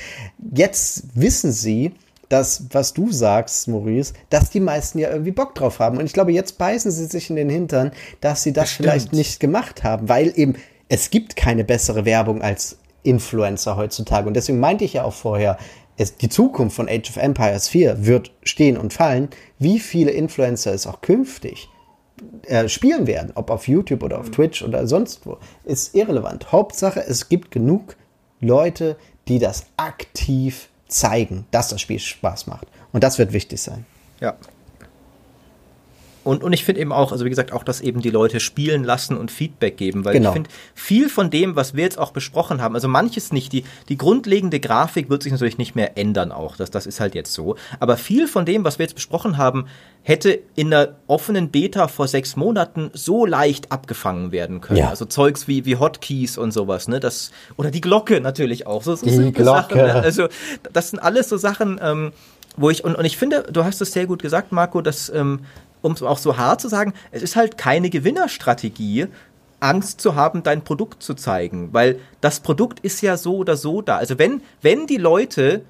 Jetzt 0.53 1.03
wissen 1.15 1.52
sie, 1.52 1.94
dass, 2.32 2.65
was 2.72 2.94
du 2.94 3.11
sagst, 3.11 3.68
Maurice, 3.68 4.14
dass 4.30 4.49
die 4.49 4.61
meisten 4.61 4.99
ja 4.99 5.10
irgendwie 5.10 5.32
Bock 5.32 5.53
drauf 5.53 5.80
haben. 5.80 5.98
Und 5.98 6.06
ich 6.06 6.14
glaube, 6.14 6.32
jetzt 6.32 6.57
beißen 6.57 6.90
sie 6.90 7.06
sich 7.06 7.30
in 7.30 7.36
den 7.36 7.49
Hintern, 7.49 7.91
dass 8.22 8.44
sie 8.44 8.53
das 8.53 8.69
Bestimmt. 8.69 8.90
vielleicht 8.90 9.14
nicht 9.14 9.40
gemacht 9.40 9.84
haben, 9.84 10.07
weil 10.07 10.32
eben 10.36 10.56
es 10.88 11.10
gibt 11.10 11.36
keine 11.36 11.64
bessere 11.64 12.06
Werbung 12.06 12.41
als 12.41 12.78
Influencer 13.03 13.76
heutzutage. 13.76 14.28
Und 14.28 14.36
deswegen 14.36 14.60
meinte 14.60 14.86
ich 14.86 14.94
ja 14.94 15.03
auch 15.03 15.14
vorher, 15.14 15.57
es, 15.97 16.15
die 16.18 16.30
Zukunft 16.30 16.76
von 16.76 16.89
Age 16.89 17.09
of 17.09 17.18
Empires 17.18 17.68
4 17.69 18.05
wird 18.05 18.31
stehen 18.43 18.77
und 18.77 18.93
fallen, 18.93 19.30
wie 19.59 19.80
viele 19.80 20.11
Influencer 20.11 20.73
es 20.73 20.88
auch 20.88 21.01
künftig 21.01 21.69
äh, 22.43 22.68
spielen 22.68 23.07
werden, 23.07 23.31
ob 23.35 23.49
auf 23.49 23.68
YouTube 23.68 24.03
oder 24.03 24.19
auf 24.19 24.30
Twitch 24.30 24.61
oder 24.61 24.88
sonst 24.88 25.26
wo, 25.26 25.38
ist 25.63 25.95
irrelevant. 25.95 26.51
Hauptsache, 26.51 27.03
es 27.05 27.30
gibt 27.30 27.51
genug 27.51 27.95
Leute, 28.39 28.97
die 29.27 29.39
das 29.39 29.65
aktiv 29.77 30.69
zeigen, 30.88 31.45
dass 31.51 31.69
das 31.69 31.81
Spiel 31.81 31.99
Spaß 31.99 32.47
macht. 32.47 32.68
Und 32.91 33.03
das 33.03 33.18
wird 33.18 33.34
wichtig 33.34 33.61
sein. 33.61 33.85
Ja. 34.19 34.35
Und, 36.23 36.43
und 36.43 36.53
ich 36.53 36.64
finde 36.64 36.81
eben 36.81 36.91
auch, 36.91 37.11
also 37.11 37.26
wie 37.26 37.30
gesagt, 37.30 37.52
auch, 37.52 37.64
dass 37.64 37.81
eben 37.81 38.02
die 38.02 38.11
Leute 38.11 38.39
spielen 38.39 38.84
lassen 38.84 39.18
und 39.18 39.31
Feedback 39.31 39.77
geben, 39.77 40.06
weil 40.06 40.14
Genau. 40.14 40.30
ich 40.30 40.34
finde, 40.34 40.49
viel 40.76 41.10
von 41.10 41.30
dem, 41.31 41.56
was 41.56 41.73
wir 41.73 41.84
jetzt 41.84 41.98
auch 41.98 42.11
besprochen 42.11 42.61
haben, 42.61 42.76
also 42.76 42.88
manches 42.88 43.34
nicht, 43.34 43.52
die, 43.53 43.64
die 43.89 43.98
grundlegende 43.98 44.60
Grafik 44.60 45.10
wird 45.10 45.23
sich 45.23 45.31
natürlich 45.31 45.57
nicht 45.57 45.76
mehr 45.76 45.98
ändern 45.98 46.31
auch, 46.31 46.57
das, 46.57 46.69
das 46.69 46.85
ist 46.85 46.99
halt 46.99 47.15
jetzt 47.15 47.34
so, 47.34 47.56
aber 47.80 47.98
viel 47.98 48.27
von 48.27 48.45
dem, 48.45 48.64
was 48.64 48.77
wir 48.77 48.84
jetzt 48.85 48.93
besprochen 48.93 49.38
haben, 49.38 49.65
hätte 50.03 50.39
in 50.56 50.73
einer 50.73 50.89
offenen 51.07 51.49
Beta 51.49 51.88
vor 51.88 52.07
sechs 52.07 52.35
Monaten 52.35 52.91
so 52.93 53.26
leicht 53.26 53.72
abgefangen 53.72 54.31
werden 54.31 54.61
können. 54.61 54.80
Ja. 54.80 54.89
Also 54.89 55.06
Zeugs 55.06 55.48
wie, 55.48 55.65
wie 55.65 55.77
Hotkeys 55.77 56.38
und 56.38 56.52
sowas, 56.52 56.88
ne, 56.88 56.99
das, 56.99 57.31
oder 57.57 57.72
die 57.72 57.81
Glocke 57.81 58.22
natürlich 58.22 58.68
auch, 58.68 58.84
so, 58.84 58.95
so 58.95 59.06
Die 59.06 59.31
Glocke. 59.31 59.43
Sachen, 59.43 59.77
ne? 59.77 59.93
Also 59.95 60.27
das 60.72 60.89
sind 60.91 60.99
alles 60.99 61.30
so 61.30 61.38
Sachen, 61.38 61.80
ähm, 61.81 62.11
wo 62.57 62.69
ich, 62.69 62.84
und, 62.84 62.95
und 62.95 63.06
ich 63.06 63.18
finde, 63.18 63.43
du 63.52 63.64
hast 63.64 63.81
es 63.81 63.91
sehr 63.93 64.06
gut 64.06 64.22
gesagt, 64.22 64.52
Marco, 64.52 64.81
dass, 64.81 65.10
ähm, 65.10 65.39
um 65.81 65.93
es 65.93 66.01
auch 66.03 66.17
so 66.17 66.37
hart 66.37 66.61
zu 66.61 66.67
sagen, 66.67 66.93
es 67.11 67.21
ist 67.21 67.35
halt 67.35 67.57
keine 67.57 67.89
Gewinnerstrategie, 67.89 69.07
Angst 69.59 70.01
zu 70.01 70.15
haben, 70.15 70.41
dein 70.43 70.63
Produkt 70.63 71.03
zu 71.03 71.13
zeigen, 71.13 71.69
weil 71.71 71.99
das 72.19 72.39
Produkt 72.39 72.79
ist 72.79 73.01
ja 73.01 73.15
so 73.17 73.37
oder 73.37 73.55
so 73.55 73.81
da. 73.81 73.97
Also 73.97 74.17
wenn, 74.17 74.41
wenn 74.61 74.87
die 74.87 74.97
Leute 74.97 75.63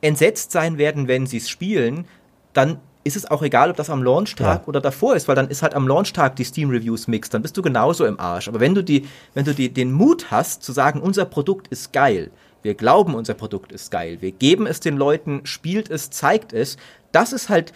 entsetzt 0.00 0.52
sein 0.52 0.78
werden, 0.78 1.08
wenn 1.08 1.26
sie 1.26 1.36
es 1.36 1.48
spielen, 1.50 2.06
dann 2.54 2.78
ist 3.04 3.16
es 3.16 3.30
auch 3.30 3.42
egal, 3.42 3.70
ob 3.70 3.76
das 3.76 3.90
am 3.90 4.02
Launchtag 4.02 4.62
Ja. 4.62 4.66
oder 4.68 4.80
davor 4.80 5.16
ist, 5.16 5.28
weil 5.28 5.34
dann 5.34 5.48
ist 5.48 5.62
halt 5.62 5.74
am 5.74 5.88
Launchtag 5.88 6.36
die 6.36 6.44
Steam 6.44 6.70
Reviews 6.70 7.08
mixed, 7.08 7.32
dann 7.32 7.42
bist 7.42 7.56
du 7.56 7.62
genauso 7.62 8.04
im 8.04 8.18
Arsch. 8.20 8.48
Aber 8.48 8.60
wenn 8.60 8.74
du 8.74 8.82
die, 8.82 9.06
wenn 9.34 9.44
du 9.44 9.54
die, 9.54 9.70
den 9.72 9.92
Mut 9.92 10.30
hast, 10.30 10.62
zu 10.62 10.72
sagen, 10.72 11.00
unser 11.00 11.24
Produkt 11.24 11.68
ist 11.68 11.92
geil, 11.92 12.30
wir 12.62 12.74
glauben, 12.74 13.14
unser 13.14 13.32
Produkt 13.34 13.72
ist 13.72 13.90
geil, 13.90 14.18
wir 14.20 14.32
geben 14.32 14.66
es 14.66 14.80
den 14.80 14.96
Leuten, 14.98 15.40
spielt 15.44 15.90
es, 15.90 16.10
zeigt 16.10 16.52
es, 16.52 16.76
das 17.12 17.32
ist 17.32 17.48
halt 17.48 17.72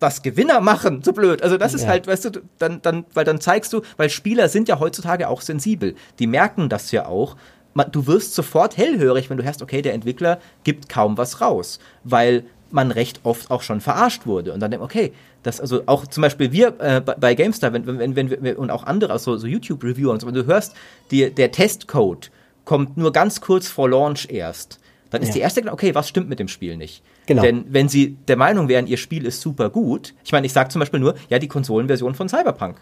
was 0.00 0.22
Gewinner 0.22 0.60
machen, 0.60 1.02
so 1.02 1.12
blöd. 1.12 1.42
Also 1.42 1.56
das 1.56 1.72
ist 1.74 1.82
Ja. 1.82 1.88
halt, 1.88 2.06
weißt 2.06 2.26
du, 2.26 2.30
dann, 2.58 2.80
dann, 2.82 3.04
weil 3.14 3.24
dann 3.24 3.40
zeigst 3.40 3.72
du, 3.72 3.82
weil 3.96 4.10
Spieler 4.10 4.48
sind 4.48 4.68
ja 4.68 4.78
heutzutage 4.78 5.28
auch 5.28 5.40
sensibel. 5.40 5.94
Die 6.18 6.26
merken 6.26 6.68
das 6.68 6.90
ja 6.92 7.06
auch. 7.06 7.36
Man, 7.74 7.90
du 7.92 8.06
wirst 8.06 8.34
sofort 8.34 8.76
hellhörig, 8.76 9.30
wenn 9.30 9.36
du 9.38 9.44
hörst, 9.44 9.62
okay, 9.62 9.82
der 9.82 9.94
Entwickler 9.94 10.38
gibt 10.64 10.88
kaum 10.88 11.16
was 11.18 11.40
raus, 11.40 11.78
weil 12.04 12.44
man 12.70 12.90
recht 12.90 13.20
oft 13.22 13.50
auch 13.50 13.62
schon 13.62 13.80
verarscht 13.80 14.26
wurde. 14.26 14.52
Und 14.52 14.60
dann 14.60 14.70
denkt 14.70 14.84
okay, 14.84 15.12
das 15.42 15.60
also 15.60 15.82
auch 15.86 16.06
zum 16.06 16.22
Beispiel 16.22 16.52
wir 16.52 16.74
äh, 16.80 17.00
bei, 17.00 17.14
bei 17.14 17.34
GameStar, 17.34 17.72
wenn, 17.72 17.86
wenn, 17.86 18.16
wenn 18.16 18.42
wir 18.42 18.58
und 18.58 18.70
auch 18.70 18.84
andere, 18.84 19.12
also 19.12 19.36
so 19.36 19.46
YouTube-Reviewer 19.46 20.12
und 20.12 20.20
so, 20.20 20.26
wenn 20.26 20.34
du 20.34 20.46
hörst, 20.46 20.74
die, 21.10 21.30
der 21.30 21.52
Testcode 21.52 22.30
kommt 22.64 22.96
nur 22.96 23.12
ganz 23.12 23.40
kurz 23.40 23.68
vor 23.68 23.88
Launch 23.88 24.26
erst, 24.30 24.80
dann 25.10 25.22
ist 25.22 25.28
Ja. 25.28 25.34
die 25.34 25.40
erste, 25.40 25.72
okay, 25.72 25.94
was 25.94 26.08
stimmt 26.08 26.28
mit 26.28 26.38
dem 26.40 26.48
Spiel 26.48 26.76
nicht? 26.76 27.02
Genau. 27.26 27.42
Denn 27.42 27.64
wenn 27.68 27.88
sie 27.88 28.16
der 28.28 28.36
Meinung 28.36 28.68
wären, 28.68 28.86
ihr 28.86 28.96
Spiel 28.96 29.26
ist 29.26 29.40
super 29.40 29.68
gut, 29.70 30.14
ich 30.24 30.32
meine, 30.32 30.46
ich 30.46 30.52
sage 30.52 30.68
zum 30.68 30.80
Beispiel 30.80 31.00
nur, 31.00 31.14
ja, 31.28 31.38
die 31.38 31.48
Konsolenversion 31.48 32.14
von 32.14 32.28
Cyberpunk. 32.28 32.76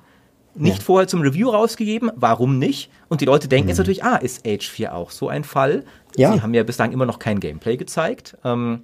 Nicht 0.56 0.78
Ja. 0.78 0.84
vorher 0.84 1.08
zum 1.08 1.22
Review 1.22 1.48
rausgegeben, 1.50 2.12
warum 2.14 2.58
nicht? 2.58 2.90
Und 3.08 3.20
die 3.20 3.24
Leute 3.24 3.48
denken 3.48 3.68
jetzt 3.68 3.78
natürlich, 3.78 4.04
ah, 4.04 4.16
ist 4.16 4.46
Age 4.46 4.68
4 4.68 4.94
auch 4.94 5.10
so 5.10 5.28
ein 5.28 5.42
Fall? 5.42 5.84
Ja. 6.16 6.32
Sie 6.32 6.42
haben 6.42 6.54
ja 6.54 6.62
bislang 6.62 6.92
immer 6.92 7.06
noch 7.06 7.18
kein 7.18 7.40
Gameplay 7.40 7.76
gezeigt. 7.76 8.36
Ähm, 8.44 8.82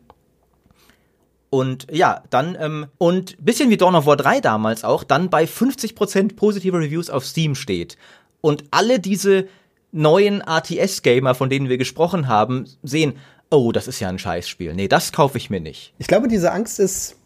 und 1.48 1.86
ja, 1.90 2.22
dann, 2.30 2.56
ähm, 2.60 2.86
und 2.98 3.36
bisschen 3.44 3.70
wie 3.70 3.76
Dawn 3.76 3.94
of 3.94 4.06
War 4.06 4.16
3 4.16 4.40
damals 4.40 4.82
auch, 4.84 5.04
dann 5.04 5.30
bei 5.30 5.44
50% 5.46 6.36
positive 6.36 6.78
Reviews 6.78 7.10
auf 7.10 7.24
Steam 7.26 7.54
steht. 7.54 7.96
Und 8.40 8.64
alle 8.70 8.98
diese 9.00 9.46
neuen 9.92 10.40
RTS-Gamer, 10.40 11.34
von 11.34 11.50
denen 11.50 11.68
wir 11.68 11.76
gesprochen 11.78 12.28
haben, 12.28 12.66
sehen, 12.82 13.14
oh, 13.50 13.72
das 13.72 13.88
ist 13.88 14.00
ja 14.00 14.08
ein 14.08 14.18
Scheißspiel. 14.18 14.74
Nee, 14.74 14.88
das 14.88 15.12
kaufe 15.12 15.38
ich 15.38 15.50
mir 15.50 15.60
nicht. 15.60 15.92
Ich 15.98 16.06
glaube, 16.06 16.28
diese 16.28 16.52
Angst 16.52 16.80
ist 16.80 17.16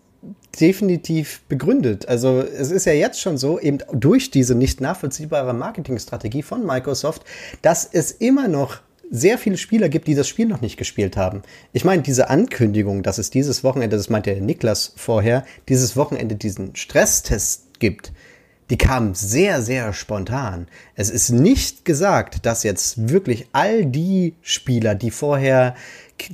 definitiv 0.60 1.42
begründet. 1.48 2.08
Also 2.08 2.40
es 2.40 2.70
ist 2.70 2.86
ja 2.86 2.92
jetzt 2.92 3.20
schon 3.20 3.36
so, 3.36 3.60
eben 3.60 3.78
durch 3.92 4.30
diese 4.30 4.54
nicht 4.54 4.80
nachvollziehbare 4.80 5.52
Marketingstrategie 5.52 6.42
von 6.42 6.64
Microsoft, 6.64 7.24
dass 7.62 7.88
es 7.90 8.10
immer 8.10 8.48
noch 8.48 8.80
sehr 9.10 9.36
viele 9.36 9.58
Spieler 9.58 9.88
gibt, 9.88 10.08
die 10.08 10.14
das 10.14 10.28
Spiel 10.28 10.46
noch 10.46 10.62
nicht 10.62 10.76
gespielt 10.76 11.16
haben. 11.16 11.42
Ich 11.72 11.84
meine, 11.84 12.02
diese 12.02 12.30
Ankündigung, 12.30 13.02
dass 13.02 13.18
es 13.18 13.30
dieses 13.30 13.62
Wochenende, 13.62 13.96
das 13.96 14.08
meinte 14.08 14.32
Niklas 14.40 14.94
vorher, 14.96 15.44
dieses 15.68 15.96
Wochenende 15.96 16.36
diesen 16.36 16.74
Stresstest 16.74 17.78
gibt, 17.80 18.12
die 18.70 18.78
kam 18.78 19.14
sehr, 19.14 19.60
sehr 19.60 19.92
spontan. 19.92 20.68
Es 20.94 21.10
ist 21.10 21.30
nicht 21.30 21.84
gesagt, 21.84 22.46
dass 22.46 22.62
jetzt 22.62 23.08
wirklich 23.10 23.48
all 23.52 23.84
die 23.84 24.34
Spieler, 24.42 24.94
die 24.94 25.10
vorher 25.10 25.74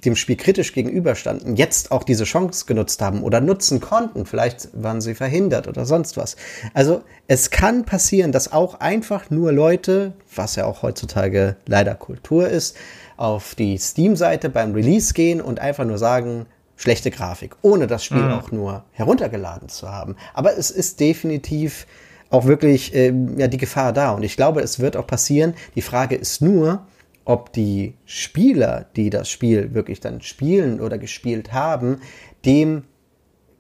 dem 0.05 0.15
Spiel 0.15 0.37
kritisch 0.37 0.73
gegenüberstanden, 0.73 1.57
jetzt 1.57 1.91
auch 1.91 2.05
diese 2.05 2.25
Chance 2.25 2.67
genutzt 2.67 3.01
haben 3.01 3.23
oder 3.23 3.41
nutzen 3.41 3.81
konnten. 3.81 4.27
Vielleicht 4.27 4.69
waren 4.73 5.01
sie 5.01 5.15
verhindert 5.15 5.67
oder 5.69 5.87
sonst 5.87 6.17
was. 6.17 6.37
Also 6.75 7.03
es 7.27 7.51
kann 7.51 7.85
passieren, 7.85 8.31
dass 8.31 8.53
auch 8.53 8.81
einfach 8.81 9.31
nur 9.31 9.53
Leute, 9.53 10.13
was 10.35 10.57
ja 10.57 10.67
auch 10.67 10.83
heutzutage 10.83 11.57
leider 11.67 11.95
Kultur 11.95 12.49
ist, 12.49 12.77
auf 13.17 13.55
die 13.55 13.77
Steam-Seite 13.79 14.51
beim 14.51 14.73
Release 14.73 15.15
gehen 15.15 15.41
und 15.41 15.61
einfach 15.61 15.85
nur 15.85 15.99
sagen, 15.99 16.47
schlechte 16.77 17.11
Grafik, 17.11 17.57
ohne 17.63 17.87
das 17.87 18.05
Spiel 18.05 18.23
mhm. 18.23 18.33
auch 18.33 18.51
nur 18.53 18.85
heruntergeladen 18.93 19.69
zu 19.69 19.91
haben. 19.91 20.17
Aber 20.33 20.57
es 20.57 20.71
ist 20.71 21.01
definitiv 21.01 21.87
auch 22.31 22.47
wirklich 22.47 22.95
äh, 22.95 23.13
ja, 23.37 23.49
die 23.49 23.59
Gefahr 23.59 23.93
da. 23.93 24.13
Und 24.13 24.23
ich 24.23 24.37
glaube, 24.37 24.61
es 24.61 24.81
wird 24.81 24.97
auch 24.97 25.07
passieren. 25.07 25.55
Die 25.75 25.83
Frage 25.83 26.15
ist 26.15 26.41
nur, 26.41 26.87
ob 27.25 27.53
die 27.53 27.95
Spieler, 28.07 28.87
die 28.97 29.11
das 29.11 29.29
Spiel 29.29 29.75
wirklich 29.75 30.01
dann 30.01 30.23
spielen 30.23 30.81
oder 30.81 30.99
gespielt 30.99 31.53
haben, 31.53 32.01
dem 32.45 32.85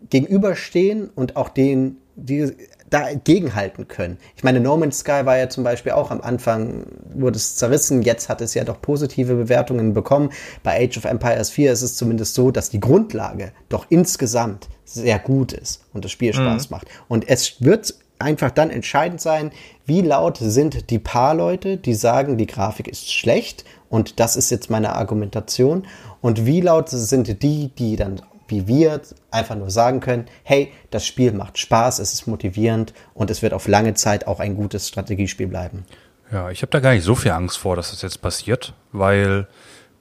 gegenüberstehen 0.08 1.10
und 1.14 1.36
auch 1.36 1.50
den, 1.50 1.98
die 2.16 2.52
dagegenhalten 2.88 3.86
können. 3.86 4.18
Ich 4.34 4.42
meine, 4.42 4.60
No 4.60 4.76
Man's 4.76 4.98
Sky 4.98 5.24
war 5.24 5.38
ja 5.38 5.48
zum 5.48 5.62
Beispiel 5.62 5.92
auch 5.92 6.10
am 6.10 6.20
Anfang, 6.20 6.86
wurde 7.14 7.36
es 7.36 7.56
zerrissen, 7.56 8.02
jetzt 8.02 8.28
hat 8.28 8.40
es 8.40 8.54
ja 8.54 8.64
doch 8.64 8.82
positive 8.82 9.34
Bewertungen 9.34 9.94
bekommen. 9.94 10.30
Bei 10.62 10.84
Age 10.84 10.98
of 10.98 11.04
Empires 11.04 11.50
4 11.50 11.72
ist 11.72 11.82
es 11.82 11.96
zumindest 11.96 12.34
so, 12.34 12.50
dass 12.50 12.70
die 12.70 12.80
Grundlage 12.80 13.52
doch 13.68 13.86
insgesamt 13.90 14.68
sehr 14.84 15.20
gut 15.20 15.52
ist 15.52 15.84
und 15.92 16.04
das 16.04 16.10
Spiel 16.10 16.34
Spaß 16.34 16.68
mhm. 16.68 16.76
macht. 16.76 16.88
Und 17.06 17.28
es 17.28 17.62
wird 17.62 17.94
einfach 18.20 18.50
dann 18.50 18.70
entscheidend 18.70 19.20
sein, 19.20 19.50
wie 19.86 20.02
laut 20.02 20.38
sind 20.40 20.90
die 20.90 20.98
paar 20.98 21.34
Leute, 21.34 21.76
die 21.76 21.94
sagen, 21.94 22.38
die 22.38 22.46
Grafik 22.46 22.86
ist 22.86 23.12
schlecht 23.12 23.64
und 23.88 24.20
das 24.20 24.36
ist 24.36 24.50
jetzt 24.50 24.70
meine 24.70 24.94
Argumentation 24.94 25.86
und 26.20 26.46
wie 26.46 26.60
laut 26.60 26.88
sind 26.88 27.42
die, 27.42 27.68
die 27.68 27.96
dann 27.96 28.22
wie 28.50 28.66
wir 28.66 29.00
einfach 29.30 29.54
nur 29.54 29.70
sagen 29.70 30.00
können, 30.00 30.26
hey, 30.42 30.72
das 30.90 31.06
Spiel 31.06 31.32
macht 31.32 31.58
Spaß, 31.58 32.00
es 32.00 32.12
ist 32.12 32.26
motivierend 32.26 32.92
und 33.14 33.30
es 33.30 33.42
wird 33.42 33.54
auf 33.54 33.68
lange 33.68 33.94
Zeit 33.94 34.26
auch 34.26 34.40
ein 34.40 34.56
gutes 34.56 34.88
Strategiespiel 34.88 35.46
bleiben. 35.46 35.84
Ja, 36.32 36.50
ich 36.50 36.62
habe 36.62 36.70
da 36.70 36.80
gar 36.80 36.92
nicht 36.92 37.04
so 37.04 37.14
viel 37.14 37.32
Angst 37.32 37.58
vor, 37.58 37.76
dass 37.76 37.90
das 37.90 38.02
jetzt 38.02 38.22
passiert, 38.22 38.74
weil 38.92 39.46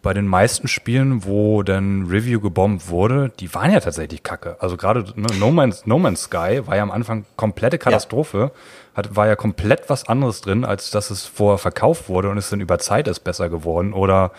bei 0.02 0.14
den 0.14 0.28
meisten 0.28 0.68
Spielen, 0.68 1.26
wo 1.26 1.62
dann 1.62 2.06
Review 2.08 2.40
gebombt 2.40 2.90
wurde, 2.90 3.32
die 3.40 3.54
waren 3.54 3.72
ja 3.72 3.80
tatsächlich 3.80 4.24
kacke. 4.24 4.56
Also 4.60 4.78
gerade 4.78 5.06
ne, 5.16 5.28
no, 5.40 5.52
Man's, 5.52 5.86
no 5.86 6.00
Man's 6.00 6.24
Sky 6.24 6.62
war 6.66 6.78
ja 6.78 6.84
am 6.84 6.92
Anfang 6.92 7.26
komplette 7.36 7.78
Katastrophe. 7.78 8.52
Ja. 8.54 8.96
Hat, 8.96 9.16
war 9.16 9.28
ja 9.28 9.36
komplett 9.36 9.90
was 9.90 10.08
anderes 10.08 10.42
drin, 10.42 10.66
als 10.66 10.92
dass 10.92 11.10
es 11.10 11.26
vorher 11.26 11.58
verkauft 11.58 12.10
wurde 12.10 12.30
und 12.30 12.38
ist 12.38 12.52
dann 12.52 12.62
über 12.62 12.80
Zeit 12.80 13.08
ist 13.08 13.22
besser 13.22 13.50
geworden. 13.50 13.94
Oder 13.94 14.32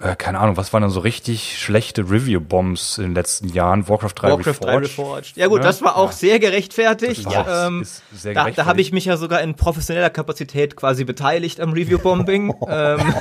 äh, 0.00 0.16
keine 0.16 0.40
Ahnung, 0.40 0.56
was 0.56 0.72
waren 0.72 0.82
dann 0.82 0.90
so 0.90 1.00
richtig 1.00 1.58
schlechte 1.58 2.02
Review-Bombs 2.02 2.98
in 2.98 3.04
den 3.04 3.14
letzten 3.14 3.48
Jahren? 3.48 3.88
Warcraft 3.88 4.12
3 4.16 4.30
Warcraft 4.30 4.46
Reforged. 4.46 4.64
3 4.64 4.76
Reforged. 4.78 5.36
Ja 5.36 5.46
gut, 5.46 5.60
ne? 5.60 5.66
das 5.66 5.82
war 5.82 5.96
auch 5.96 6.10
ja. 6.10 6.16
sehr 6.16 6.38
gerechtfertigt. 6.40 7.30
Ja. 7.30 7.68
Ähm, 7.68 7.86
sehr 8.12 8.34
da 8.34 8.50
da 8.50 8.66
habe 8.66 8.80
ich 8.80 8.92
mich 8.92 9.06
ja 9.06 9.16
sogar 9.16 9.40
in 9.40 9.54
professioneller 9.54 10.10
Kapazität 10.10 10.76
quasi 10.76 11.04
beteiligt 11.04 11.60
am 11.60 11.72
Review-Bombing. 11.72 12.54
ähm. 12.68 13.00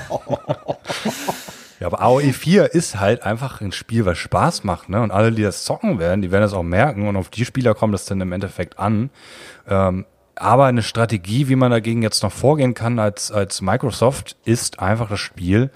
Ja, 1.79 1.87
aber 1.87 2.01
AOE 2.01 2.31
4 2.31 2.73
ist 2.73 2.99
halt 2.99 3.23
einfach 3.23 3.59
ein 3.61 3.71
Spiel, 3.71 4.05
was 4.05 4.17
Spaß 4.17 4.63
macht, 4.63 4.89
ne? 4.89 5.01
Und 5.01 5.11
alle, 5.11 5.31
die 5.31 5.43
das 5.43 5.65
zocken 5.65 5.99
werden, 5.99 6.21
die 6.21 6.31
werden 6.31 6.43
das 6.43 6.53
auch 6.53 6.63
merken 6.63 7.07
und 7.07 7.17
auf 7.17 7.29
die 7.29 7.45
Spieler 7.45 7.73
kommt 7.73 7.93
das 7.93 8.05
dann 8.05 8.21
im 8.21 8.31
Endeffekt 8.31 8.79
an. 8.79 9.09
Ähm, 9.67 10.05
aber 10.35 10.65
eine 10.65 10.83
Strategie, 10.83 11.47
wie 11.47 11.55
man 11.55 11.71
dagegen 11.71 12.01
jetzt 12.01 12.23
noch 12.23 12.31
vorgehen 12.31 12.73
kann 12.73 12.99
als, 12.99 13.31
als 13.31 13.61
Microsoft, 13.61 14.35
ist 14.45 14.79
einfach 14.79 15.09
das 15.09 15.19
Spiel 15.19 15.69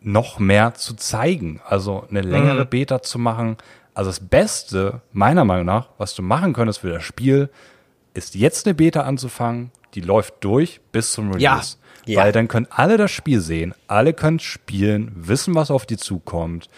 noch 0.00 0.38
mehr 0.38 0.74
zu 0.74 0.94
zeigen. 0.94 1.60
Also 1.64 2.04
eine 2.08 2.22
längere 2.22 2.64
mhm. 2.64 2.68
Beta 2.70 3.02
zu 3.02 3.18
machen. 3.18 3.56
Also 3.94 4.10
das 4.10 4.20
Beste, 4.20 5.02
meiner 5.12 5.44
Meinung 5.44 5.66
nach, 5.66 5.88
was 5.98 6.14
du 6.14 6.22
machen 6.22 6.52
könntest 6.52 6.80
für 6.80 6.90
das 6.90 7.04
Spiel, 7.04 7.50
ist 8.14 8.34
jetzt 8.34 8.66
eine 8.66 8.74
Beta 8.74 9.02
anzufangen, 9.02 9.70
die 9.94 10.00
läuft 10.00 10.34
durch 10.40 10.80
bis 10.92 11.12
zum 11.12 11.32
Release. 11.32 11.42
Ja. 11.42 11.60
Ja. 12.06 12.22
Weil 12.22 12.32
dann 12.32 12.48
können 12.48 12.66
alle 12.70 12.96
das 12.96 13.10
Spiel 13.10 13.40
sehen, 13.40 13.74
alle 13.86 14.12
können 14.12 14.38
spielen, 14.38 15.12
wissen, 15.14 15.54
was 15.54 15.70
auf 15.70 15.86
die 15.86 15.96
zukommt. 15.96 16.68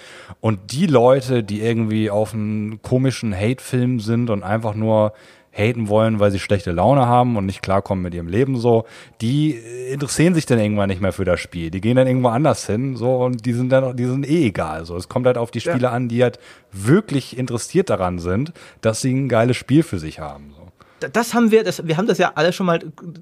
Und 0.40 0.73
die 0.73 0.86
Leute, 0.86 1.43
die 1.43 1.61
irgendwie 1.61 2.11
auf 2.11 2.35
einen 2.35 2.82
komischen 2.82 3.35
Hate-Film 3.35 4.01
sind 4.01 4.31
und 4.31 4.43
einfach 4.43 4.74
nur 4.74 5.12
haten 5.53 5.89
wollen, 5.89 6.19
weil 6.19 6.31
sie 6.31 6.39
schlechte 6.39 6.73
Laune 6.73 7.07
haben 7.07 7.36
und 7.36 7.44
nicht 7.44 7.62
klarkommen 7.62 8.03
mit 8.03 8.15
ihrem 8.15 8.28
Leben 8.28 8.57
so, 8.57 8.86
die 9.20 9.51
interessieren 9.90 10.35
sich 10.35 10.47
dann 10.47 10.59
irgendwann 10.59 10.89
nicht 10.89 11.03
mehr 11.03 11.12
für 11.12 11.27
das 11.27 11.40
Spiel. 11.40 11.70
Die 11.70 11.82
gehen 11.82 11.97
dann 11.97 12.07
irgendwo 12.07 12.28
anders 12.28 12.66
hin, 12.66 12.97
so, 12.97 13.16
und 13.16 13.44
die 13.44 13.53
sind 13.53 13.70
dann, 13.70 13.94
die 13.94 14.07
sind 14.07 14.28
eh 14.28 14.47
egal, 14.47 14.86
so. 14.86 14.97
Es 14.97 15.11
kommt 15.11 15.27
halt 15.27 15.36
auf 15.36 15.51
die 15.51 15.61
Spiele 15.61 15.82
ja. 15.82 15.90
an, 15.90 16.09
die 16.09 16.23
halt 16.23 16.39
wirklich 16.73 17.36
interessiert 17.36 17.90
daran 17.90 18.19
sind, 18.19 18.53
dass 18.81 19.03
sie 19.03 19.12
ein 19.12 19.28
geiles 19.28 19.59
Spiel 19.59 19.82
für 19.82 19.99
sich 19.99 20.20
haben, 20.20 20.55
so 20.57 20.61
das 21.08 21.34
haben 21.34 21.50
wir, 21.50 21.64
das, 21.64 21.86
wir 21.86 21.96
haben 21.96 22.06
das 22.06 22.18
ja 22.18 22.32
alle 22.34 22.52
schon 22.52 22.66
mal 22.66 22.80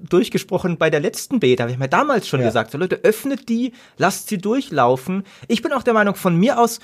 durchgesprochen 0.09 0.77
bei 0.77 0.89
der 0.89 0.99
letzten 0.99 1.39
Beta. 1.39 1.67
Wir 1.67 1.75
haben 1.75 1.81
ja 1.81 1.87
damals 1.87 2.27
schon 2.27 2.41
ja. 2.41 2.47
gesagt, 2.47 2.71
so 2.71 2.77
Leute, 2.77 2.99
öffnet 3.03 3.49
die, 3.49 3.73
lasst 3.97 4.29
sie 4.29 4.37
durchlaufen. 4.37 5.23
Ich 5.47 5.61
bin 5.61 5.73
auch 5.73 5.83
der 5.83 5.93
Meinung, 5.93 6.15
von 6.15 6.35
mir 6.35 6.59
aus 6.59 6.79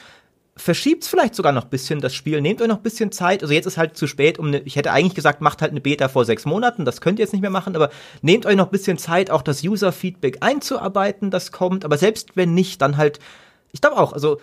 verschiebt's 0.57 1.07
vielleicht 1.07 1.35
sogar 1.35 1.51
noch 1.51 1.65
bisschen 1.65 2.01
das 2.01 2.13
Spiel. 2.13 2.41
Nehmt 2.41 2.61
euch 2.61 2.67
noch 2.67 2.79
bisschen 2.79 3.11
Zeit. 3.11 3.41
Also 3.43 3.53
jetzt 3.53 3.67
ist 3.67 3.77
halt 3.77 3.95
zu 3.95 4.07
spät, 4.07 4.39
um 4.39 4.47
eine, 4.47 4.59
ich 4.59 4.75
hätte 4.75 4.91
eigentlich 4.91 5.15
gesagt, 5.15 5.41
macht 5.41 5.61
halt 5.61 5.71
eine 5.71 5.81
Beta 5.81 6.09
vor 6.09 6.25
sechs 6.25 6.45
Monaten. 6.45 6.83
Das 6.83 6.99
könnt 7.01 7.19
ihr 7.19 7.23
jetzt 7.23 7.31
nicht 7.31 7.41
mehr 7.41 7.51
machen, 7.51 7.75
aber 7.75 7.89
nehmt 8.21 8.45
euch 8.45 8.55
noch 8.55 8.67
bisschen 8.67 8.97
Zeit, 8.97 9.29
auch 9.29 9.41
das 9.41 9.63
User-Feedback 9.63 10.37
einzuarbeiten, 10.41 11.31
das 11.31 11.51
kommt. 11.51 11.85
Aber 11.85 11.97
selbst 11.97 12.35
wenn 12.35 12.53
nicht, 12.53 12.81
dann 12.81 12.97
halt, 12.97 13.19
ich 13.71 13.81
glaube 13.81 13.97
auch, 13.97 14.13
also 14.13 14.39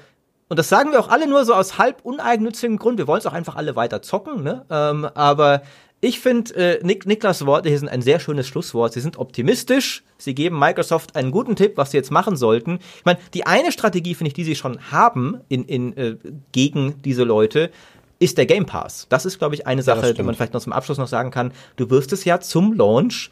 und 0.49 0.59
das 0.59 0.69
sagen 0.69 0.93
wir 0.93 1.01
auch 1.01 1.09
alle 1.09 1.27
nur 1.27 1.45
so 1.45 1.55
aus 1.55 1.79
halb 1.79 2.05
uneigennützigem 2.05 2.79
Grund. 2.79 2.99
Wir 2.99 3.07
wollen 3.07 3.19
es 3.19 3.27
auch 3.27 3.33
einfach 3.33 3.57
alle 3.57 3.77
weiter 3.77 4.03
zocken, 4.03 4.43
ne? 4.43 4.65
Ähm, 4.71 5.09
aber 5.15 5.63
ich 6.05 6.21
finde, 6.21 6.55
äh, 6.55 6.85
Nik 6.85 7.07
Niklas 7.07 7.47
Worte 7.47 7.71
hier 7.71 7.79
sind 7.79 7.89
ein 7.89 8.03
sehr 8.03 8.21
schönes 8.21 8.47
Schlusswort. 8.47 8.93
Sie 8.93 9.01
sind 9.01 9.17
optimistisch. 9.17 10.05
Sie 10.19 10.35
geben 10.35 10.59
Microsoft 10.59 11.17
einen 11.17 11.31
guten 11.31 11.57
Tipp, 11.57 11.77
was 11.77 11.93
sie 11.93 11.97
jetzt 11.97 12.11
machen 12.11 12.37
sollten. 12.37 12.79
Ich 12.99 13.05
meine, 13.07 13.19
die 13.33 13.47
eine 13.47 13.73
Strategie, 13.73 14.15
finde 14.15 14.29
ich, 14.29 14.35
die 14.35 14.45
sie 14.45 14.55
schon 14.55 14.93
haben 14.93 15.41
in, 15.49 15.65
in, 15.65 15.97
äh, 15.97 16.17
gegen 16.53 17.01
diese 17.03 17.25
Leute, 17.25 17.71
ist 18.19 18.37
der 18.37 18.45
Game 18.45 18.67
Pass. 18.67 19.07
Das 19.09 19.25
ist, 19.25 19.39
glaube 19.39 19.55
ich, 19.55 19.67
eine 19.67 19.83
Sache, 19.83 20.09
ja, 20.09 20.13
die 20.13 20.23
man 20.23 20.35
vielleicht 20.35 20.53
noch 20.53 20.61
zum 20.61 20.75
Abschluss 20.75 20.99
noch 20.99 21.09
sagen 21.09 21.31
kann. 21.31 21.53
Du 21.77 21.89
wirst 21.89 22.13
es 22.13 22.27
ja 22.27 22.39
zum 22.39 22.75
Launch 22.75 23.31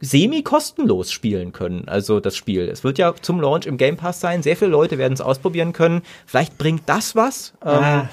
semi-kostenlos 0.00 1.10
spielen 1.10 1.52
können, 1.52 1.88
also 1.88 2.20
das 2.20 2.36
Spiel. 2.36 2.68
Es 2.68 2.84
wird 2.84 2.98
ja 2.98 3.12
zum 3.20 3.40
Launch 3.40 3.66
im 3.66 3.76
Game 3.76 3.96
Pass 3.96 4.20
sein. 4.20 4.44
Sehr 4.44 4.56
viele 4.56 4.70
Leute 4.70 4.98
werden 4.98 5.14
es 5.14 5.20
ausprobieren 5.20 5.72
können. 5.72 6.02
Vielleicht 6.26 6.58
bringt 6.58 6.82
das 6.86 7.16
was. 7.16 7.54
Ah, 7.60 8.02
ähm, 8.02 8.08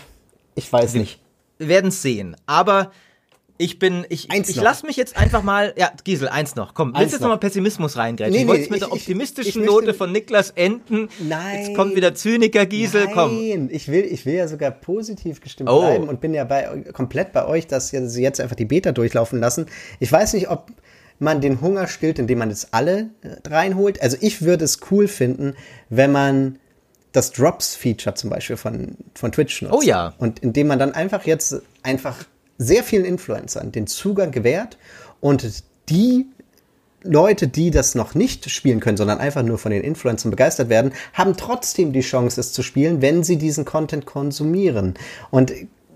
ich 0.55 0.71
weiß 0.73 0.95
nicht. 0.95 1.19
Wir 1.59 1.67
werden 1.67 1.89
es 1.89 2.01
sehen. 2.01 2.35
Aber 2.47 2.91
ich 3.64 3.80
bin, 3.80 4.06
ich, 4.10 4.30
eins 4.30 4.49
ich 4.49 4.57
lass 4.57 4.84
mich 4.84 4.98
jetzt 4.98 5.15
einfach 5.15 5.41
mal, 5.41 5.73
ja, 5.77 5.91
Giesel, 6.03 6.27
eins 6.27 6.56
noch. 6.56 6.73
Komm, 6.73 6.94
willst 6.94 7.14
du 7.14 7.15
jetzt 7.15 7.22
nochmal 7.22 7.38
Pessimismus 7.38 7.95
reingreifen? 7.95 8.34
Nee, 8.34 8.41
du 8.41 8.49
wolltest 8.49 8.69
nee, 8.69 8.76
mit 8.76 8.81
der 8.81 8.91
optimistischen 8.91 9.49
ich, 9.49 9.56
ich 9.56 9.65
Note 9.65 9.94
von 9.94 10.11
Niklas 10.11 10.49
enden. 10.52 11.07
Nein. 11.19 11.68
Jetzt 11.68 11.76
kommt 11.76 11.95
wieder 11.95 12.14
Zyniker 12.14 12.65
Giesel, 12.65 13.06
nein, 13.06 13.14
komm. 13.14 13.38
Nein, 13.38 13.69
ich 13.72 13.88
will, 13.88 14.03
ich 14.03 14.26
will 14.26 14.34
ja 14.34 14.49
sogar 14.49 14.72
positiv 14.72 15.40
gestimmt 15.40 15.69
oh. 15.69 15.80
bleiben 15.80 16.10
und 16.10 16.19
bin 16.19 16.34
ja 16.34 16.44
bei, 16.44 16.84
komplett 16.91 17.31
bei 17.31 17.48
euch, 17.48 17.65
dass 17.68 17.90
sie 17.90 18.22
jetzt 18.22 18.41
einfach 18.41 18.57
die 18.57 18.65
Beta 18.65 18.91
durchlaufen 18.91 19.40
lassen. 19.40 19.68
Ich 19.99 20.11
weiß 20.11 20.34
nicht, 20.34 20.49
ob 20.49 20.68
man 21.19 21.40
den 21.40 21.61
Hunger 21.61 21.88
stillt, 21.88 22.19
indem 22.19 22.40
man 22.40 22.49
jetzt 22.49 22.73
alle 22.73 23.11
äh, 23.22 23.48
reinholt. 23.48 24.02
Also 24.02 24.18
ich 24.19 24.41
würde 24.41 24.65
es 24.65 24.80
cool 24.91 25.07
finden, 25.07 25.56
wenn 25.90 26.11
man 26.11 26.60
das 27.14 27.31
Drops-Feature 27.31 28.15
zum 28.15 28.30
Beispiel 28.30 28.57
von, 28.57 28.98
von 29.14 29.31
Twitch 29.31 29.61
nutzt. 29.61 29.73
Oh 29.73 29.81
ja. 29.81 30.15
Und 30.18 30.40
indem 30.40 30.68
man 30.68 30.80
dann 30.80 30.94
einfach 30.94 31.26
jetzt 31.26 31.61
einfach 31.84 32.26
sehr 32.57 32.84
vielen 32.84 33.05
Influencern 33.05 33.71
den 33.71 33.88
Zugang 33.88 34.31
gewährt 34.31 34.77
und 35.19 35.63
die 35.89 36.27
Leute, 37.03 37.47
die 37.47 37.69
das 37.69 37.95
noch 37.95 38.15
nicht 38.15 38.49
spielen 38.49 38.80
können, 38.80 38.97
sondern 38.97 39.19
einfach 39.19 39.43
nur 39.43 39.57
von 39.57 39.71
den 39.71 39.84
Influencern 39.84 40.31
begeistert 40.31 40.69
werden, 40.69 40.93
haben 41.13 41.35
trotzdem 41.35 41.91
die 41.91 42.01
Chance, 42.01 42.39
es 42.39 42.53
zu 42.53 42.63
spielen, 42.63 43.01
wenn 43.01 43.23
sie 43.23 43.38
diesen 43.38 43.65
Content 43.65 44.05
konsumieren. 44.05 44.93
Und 45.30 45.51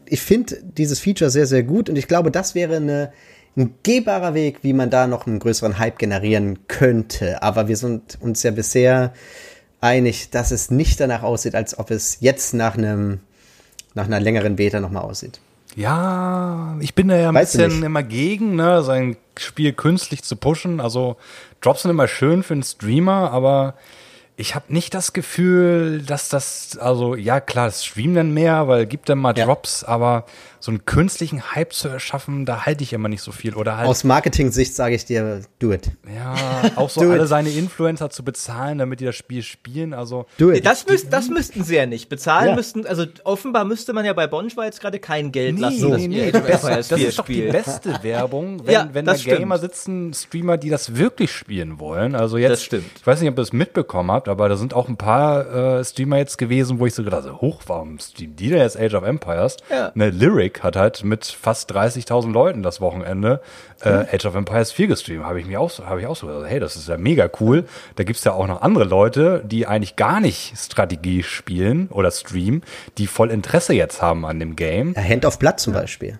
ich 0.05 0.21
finde 0.21 0.57
dieses 0.61 0.99
Feature 0.99 1.29
sehr, 1.29 1.45
sehr 1.45 1.63
gut 1.63 1.89
und 1.89 1.95
ich 1.97 2.07
glaube, 2.07 2.31
das 2.31 2.55
wäre 2.55 2.75
eine, 2.77 3.13
ein 3.55 3.73
gehbarer 3.83 4.33
Weg, 4.33 4.59
wie 4.63 4.73
man 4.73 4.89
da 4.89 5.07
noch 5.07 5.27
einen 5.27 5.39
größeren 5.39 5.79
Hype 5.79 5.97
generieren 5.97 6.67
könnte. 6.67 7.41
Aber 7.41 7.67
wir 7.67 7.77
sind 7.77 8.17
uns 8.21 8.43
ja 8.43 8.51
bisher 8.51 9.13
einig, 9.79 10.29
dass 10.29 10.51
es 10.51 10.71
nicht 10.71 10.99
danach 10.99 11.23
aussieht, 11.23 11.55
als 11.55 11.77
ob 11.79 11.91
es 11.91 12.17
jetzt 12.19 12.53
nach 12.53 12.77
einem, 12.77 13.19
nach 13.93 14.05
einer 14.05 14.19
längeren 14.19 14.57
Beta 14.57 14.79
nochmal 14.79 15.03
aussieht. 15.03 15.39
Ja, 15.77 16.75
ich 16.79 16.95
bin 16.95 17.07
da 17.07 17.15
ja 17.15 17.29
ein 17.29 17.35
Weißt 17.35 17.53
du 17.53 17.59
bisschen 17.59 17.83
immer 17.83 18.01
gegen, 18.01 18.55
ne, 18.55 18.81
sein 18.81 19.15
Spiel 19.37 19.73
künstlich 19.73 20.23
zu 20.23 20.35
pushen. 20.35 20.79
Also 20.79 21.17
Drops 21.61 21.83
sind 21.83 21.91
immer 21.91 22.07
schön 22.07 22.41
für 22.41 22.55
einen 22.55 22.63
Streamer, 22.63 23.29
aber 23.31 23.75
ich 24.37 24.55
habe 24.55 24.73
nicht 24.73 24.95
das 24.95 25.13
Gefühl, 25.13 26.01
dass 26.01 26.29
das, 26.29 26.79
also 26.79 27.13
ja 27.13 27.39
klar, 27.39 27.67
es 27.67 27.85
streamen 27.85 28.15
dann 28.15 28.33
mehr, 28.33 28.67
weil 28.67 28.87
gibt 28.87 29.07
dann 29.07 29.19
mal 29.19 29.37
Ja. 29.37 29.45
Drops, 29.45 29.83
aber 29.83 30.25
so 30.59 30.71
einen 30.71 30.85
künstlichen 30.85 31.53
Hype 31.55 31.73
zu 31.73 31.87
erschaffen, 31.87 32.45
da 32.45 32.65
halte 32.65 32.83
ich 32.83 32.93
immer 32.93 33.09
nicht 33.09 33.21
so 33.21 33.31
viel. 33.31 33.53
Oder 33.55 33.77
halt 33.77 33.87
Aus 33.87 34.03
Marketing-Sicht 34.03 34.75
sage 34.75 34.95
ich 34.95 35.05
dir, 35.05 35.41
do 35.59 35.71
it. 35.71 35.91
Ja, 36.13 36.35
auch 36.75 36.89
so 36.89 37.01
Do 37.01 37.11
alle 37.11 37.23
it. 37.23 37.27
seine 37.29 37.49
Influencer 37.49 38.09
zu 38.09 38.23
bezahlen, 38.23 38.77
damit 38.79 38.99
die 38.99 39.05
das 39.05 39.15
Spiel 39.15 39.43
spielen. 39.43 39.93
Also 39.93 40.25
Do 40.37 40.51
it. 40.51 40.65
Das, 40.65 40.85
müsst, 40.87 41.11
das 41.13 41.29
müssten 41.29 41.63
sie 41.63 41.75
ja 41.75 41.85
nicht. 41.85 42.09
Bezahlen 42.09 42.49
Ja. 42.49 42.55
müssten, 42.55 42.85
also 42.85 43.05
offenbar 43.23 43.65
müsste 43.65 43.93
man 43.93 44.05
ja 44.05 44.13
bei 44.13 44.27
Bonjour 44.27 44.65
jetzt 44.65 44.81
gerade 44.81 44.99
kein 44.99 45.31
Geld 45.31 45.59
lassen, 45.59 45.85
nee, 45.85 45.91
dass 45.91 46.01
nee, 46.01 46.07
nee, 46.07 46.31
das, 46.31 46.61
das 46.87 46.87
4 46.99 47.07
ist 47.07 47.19
doch 47.19 47.25
die 47.25 47.41
beste 47.43 47.99
Werbung, 48.03 48.65
wenn, 48.65 48.73
Ja, 48.73 48.89
wenn 48.93 49.05
da 49.05 49.13
das 49.13 49.21
stimmt. 49.21 49.39
Gamer 49.39 49.57
sitzen, 49.59 50.13
Streamer, 50.13 50.57
die 50.57 50.69
das 50.69 50.95
wirklich 50.95 51.31
spielen 51.31 51.79
wollen. 51.79 52.15
Also 52.15 52.37
jetzt, 52.37 52.51
Das 52.51 52.63
stimmt. 52.63 52.85
ich 52.99 53.05
weiß 53.07 53.21
nicht, 53.21 53.29
ob 53.29 53.37
ihr 53.37 53.41
es 53.43 53.53
mitbekommen 53.53 54.11
habt, 54.11 54.27
aber 54.27 54.49
da 54.49 54.55
sind 54.57 54.73
auch 54.73 54.87
ein 54.89 54.97
paar 54.97 55.79
äh, 55.79 55.85
Streamer 55.85 56.17
jetzt 56.17 56.37
gewesen, 56.37 56.79
wo 56.79 56.85
ich 56.85 56.93
so 56.95 57.03
gedacht 57.03 57.23
habe, 57.25 57.39
hoch, 57.41 57.61
warum 57.67 57.99
streamen 57.99 58.35
die 58.35 58.49
denn 58.49 58.59
jetzt 58.59 58.79
Age 58.79 58.93
of 58.95 59.03
Empires? 59.03 59.57
Ja. 59.69 59.91
Eine 59.93 60.09
Lyric 60.09 60.56
hat 60.63 60.75
halt 60.75 61.03
mit 61.03 61.25
fast 61.25 61.71
30.000 61.73 62.31
Leuten 62.31 62.63
das 62.63 62.81
Wochenende 62.81 63.41
äh, 63.81 63.89
Hm. 63.89 64.05
Age 64.11 64.25
of 64.25 64.35
Empires 64.35 64.71
4 64.71 64.87
gestreamt. 64.87 65.25
Habe 65.25 65.39
ich 65.39 65.45
mir 65.47 65.59
auch, 65.59 65.69
so- 65.69 65.85
habe 65.85 65.99
ich 66.01 66.07
auch 66.07 66.15
so 66.15 66.27
gedacht, 66.27 66.45
hey, 66.49 66.59
das 66.59 66.75
ist 66.75 66.87
ja 66.87 66.97
mega 66.97 67.29
cool. 67.39 67.65
Da 67.95 68.03
gibt's 68.03 68.23
ja 68.23 68.33
auch 68.33 68.47
noch 68.47 68.61
andere 68.61 68.83
Leute, 68.85 69.41
die 69.45 69.67
eigentlich 69.67 69.95
gar 69.95 70.19
nicht 70.19 70.53
Strategie 70.57 71.23
spielen 71.23 71.87
oder 71.89 72.11
streamen, 72.11 72.63
die 72.97 73.07
voll 73.07 73.31
Interesse 73.31 73.73
jetzt 73.73 74.01
haben 74.01 74.25
an 74.25 74.39
dem 74.39 74.55
Game. 74.55 74.93
Ja, 74.95 75.03
Hand 75.03 75.25
of 75.25 75.39
Blood 75.39 75.59
zum 75.59 75.73
Beispiel. 75.73 76.19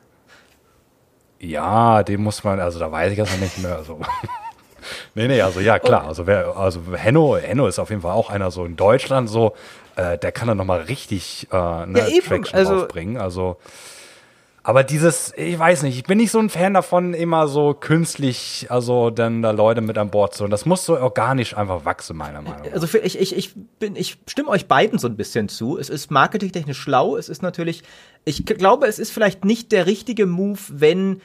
Ja, 1.39 2.03
den 2.03 2.21
muss 2.23 2.43
man, 2.43 2.59
also 2.59 2.79
da 2.79 2.91
weiß 2.91 3.11
ich 3.11 3.17
das 3.17 3.31
noch 3.31 3.39
nicht 3.39 3.59
mehr. 3.59 3.75
Also. 3.77 3.99
nee, 5.15 5.27
nee, 5.27 5.41
also 5.41 5.59
ja, 5.59 5.77
klar. 5.79 6.05
Also 6.07 6.25
wer, 6.25 6.57
also 6.57 6.81
Henno, 6.95 7.37
Henno 7.37 7.67
ist 7.67 7.77
auf 7.79 7.89
jeden 7.89 8.01
Fall 8.01 8.13
auch 8.13 8.29
einer 8.29 8.49
so 8.49 8.65
in 8.65 8.75
Deutschland 8.75 9.29
so, 9.29 9.53
äh, 9.95 10.17
der 10.17 10.31
kann 10.31 10.47
dann 10.47 10.57
nochmal 10.57 10.81
richtig 10.81 11.47
äh, 11.51 11.55
eine 11.55 11.99
Ja, 12.09 12.21
Traction 12.21 12.57
also- 12.57 12.81
aufbringen. 12.83 13.17
Also. 13.17 13.57
Aber 14.67 14.83
dieses, 14.83 15.33
ich 15.37 15.57
weiß 15.57 15.83
nicht, 15.83 15.95
ich 15.95 16.03
bin 16.03 16.17
nicht 16.17 16.29
so 16.29 16.39
ein 16.39 16.49
Fan 16.49 16.73
davon, 16.73 17.13
immer 17.13 17.47
so 17.47 17.73
künstlich, 17.73 18.67
also 18.67 19.11
dann 19.11 19.41
da 19.41 19.51
Leute 19.51 19.79
mit 19.79 19.97
an 19.97 20.09
Bord 20.09 20.33
zu. 20.35 20.43
Und 20.43 20.49
das 20.49 20.65
muss 20.65 20.83
so 20.83 20.99
organisch 20.99 21.55
einfach 21.55 21.85
wachsen, 21.85 22.17
meiner 22.17 22.41
Meinung 22.41 22.63
nach. 22.65 22.73
Also 22.73 22.85
für, 22.85 22.97
ich, 22.97 23.17
ich, 23.17 23.33
ich 23.33 23.55
bin, 23.79 23.95
ich 23.95 24.17
stimme 24.27 24.49
euch 24.49 24.67
beiden 24.67 24.99
so 24.99 25.07
ein 25.07 25.15
bisschen 25.15 25.47
zu. 25.47 25.77
Es 25.77 25.87
ist 25.89 26.11
marketingtechnisch 26.11 26.77
schlau. 26.77 27.15
Es 27.15 27.29
ist 27.29 27.41
natürlich, 27.41 27.81
ich 28.25 28.45
glaube, 28.45 28.87
es 28.87 28.99
ist 28.99 29.11
vielleicht 29.11 29.45
nicht 29.45 29.71
der 29.71 29.85
richtige 29.85 30.25
Move, 30.25 30.59
wenn 30.67 31.21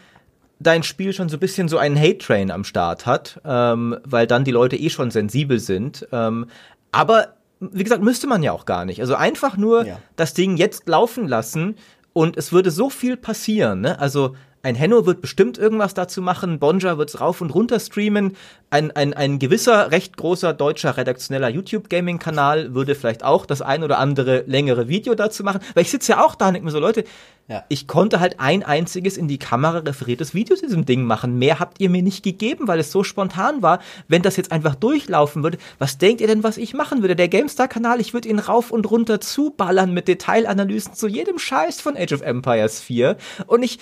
dein 0.61 0.85
Spiel 0.85 1.13
schon 1.13 1.29
so 1.29 1.37
ein 1.37 1.41
bisschen 1.41 1.69
so 1.69 1.79
einen 1.79 1.99
Hate-Train 1.99 2.53
am 2.53 2.63
Start 2.63 3.07
hat, 3.07 3.41
ähm, 3.45 3.99
weil 4.05 4.29
dann 4.29 4.45
die 4.45 4.53
Leute 4.53 4.77
eh 4.77 4.89
schon 4.89 5.11
sensibel 5.11 5.59
sind. 5.59 6.07
Ähm, 6.13 6.47
aber 6.93 7.35
wie 7.59 7.83
gesagt, 7.83 8.05
müsste 8.05 8.29
man 8.29 8.45
ja 8.45 8.53
auch 8.53 8.67
gar 8.67 8.85
nicht. 8.85 9.01
Also 9.01 9.17
einfach 9.17 9.57
nur 9.57 9.85
Ja. 9.85 9.99
das 10.15 10.33
Ding 10.33 10.57
jetzt 10.57 10.89
laufen 10.89 11.27
lassen 11.27 11.75
und 12.13 12.37
es 12.37 12.53
würde 12.53 12.71
so 12.71 12.91
viel 12.91 13.17
passieren. 13.17 13.81
Ne? 13.81 13.99
Also 13.99 14.35
ein 14.65 14.75
Henno 14.77 15.07
wird 15.07 15.21
bestimmt 15.21 15.59
irgendwas 15.59 15.95
dazu 15.95 16.23
machen, 16.23 16.59
Bonja 16.59 16.97
wird's 16.97 17.21
rauf 17.21 17.41
und 17.41 17.51
runter 17.51 17.81
streamen, 17.81 18.37
ein, 18.71 18.91
ein, 18.93 19.13
ein 19.13 19.39
gewisser, 19.39 19.91
recht 19.91 20.17
großer 20.17 20.53
deutscher 20.55 20.97
redaktioneller 20.97 21.49
YouTube-Gaming-Kanal 21.49 22.75
würde 22.75 22.95
vielleicht 22.95 23.25
auch 23.25 23.45
das 23.45 23.61
ein 23.61 23.83
oder 23.85 23.99
andere 23.99 24.45
längere 24.47 24.89
Video 24.89 25.15
dazu 25.15 25.43
machen, 25.45 25.61
weil 25.75 25.83
ich 25.83 25.91
sitze 25.91 26.13
ja 26.13 26.25
auch 26.25 26.35
da 26.35 26.49
und 26.49 26.55
denke 26.55 26.65
mir 26.67 26.71
so, 26.71 26.79
Leute, 26.79 27.05
Ja. 27.49 27.65
ich 27.69 27.87
konnte 27.89 28.21
halt 28.21 28.39
ein 28.39 28.63
einziges 28.63 29.17
in 29.17 29.27
die 29.29 29.39
Kamera 29.39 29.79
referiertes 29.79 30.33
Video 30.33 30.55
zu 30.57 30.65
diesem 30.65 30.87
Ding 30.87 31.03
machen. 31.03 31.39
Mehr 31.39 31.59
habt 31.59 31.81
ihr 31.81 31.91
mir 31.91 32.03
nicht 32.03 32.23
gegeben, 32.23 32.69
weil 32.69 32.79
es 32.79 32.93
so 32.93 33.03
spontan 33.05 33.63
war. 33.63 33.81
Wenn 34.09 34.23
das 34.23 34.37
jetzt 34.37 34.53
einfach 34.53 34.77
durchlaufen 34.77 35.43
würde, 35.43 35.59
was 35.79 35.99
denkt 35.99 36.21
ihr 36.21 36.29
denn, 36.29 36.45
was 36.45 36.57
ich 36.57 36.73
machen 36.73 37.03
würde? 37.03 37.17
Der 37.17 37.29
GameStar-Kanal, 37.29 38.01
ich 38.01 38.15
würde 38.15 38.29
ihn 38.29 38.39
rauf 38.39 38.71
und 38.71 38.89
runter 38.91 39.21
zuballern 39.21 39.93
mit 39.93 40.07
Detailanalysen 40.09 40.95
zu 40.95 41.09
jedem 41.09 41.39
Scheiß 41.39 41.81
von 41.81 41.97
Age 41.97 42.13
of 42.13 42.23
Empires 42.23 42.81
4. 42.81 43.17
Und 43.49 43.63
ich, 43.65 43.81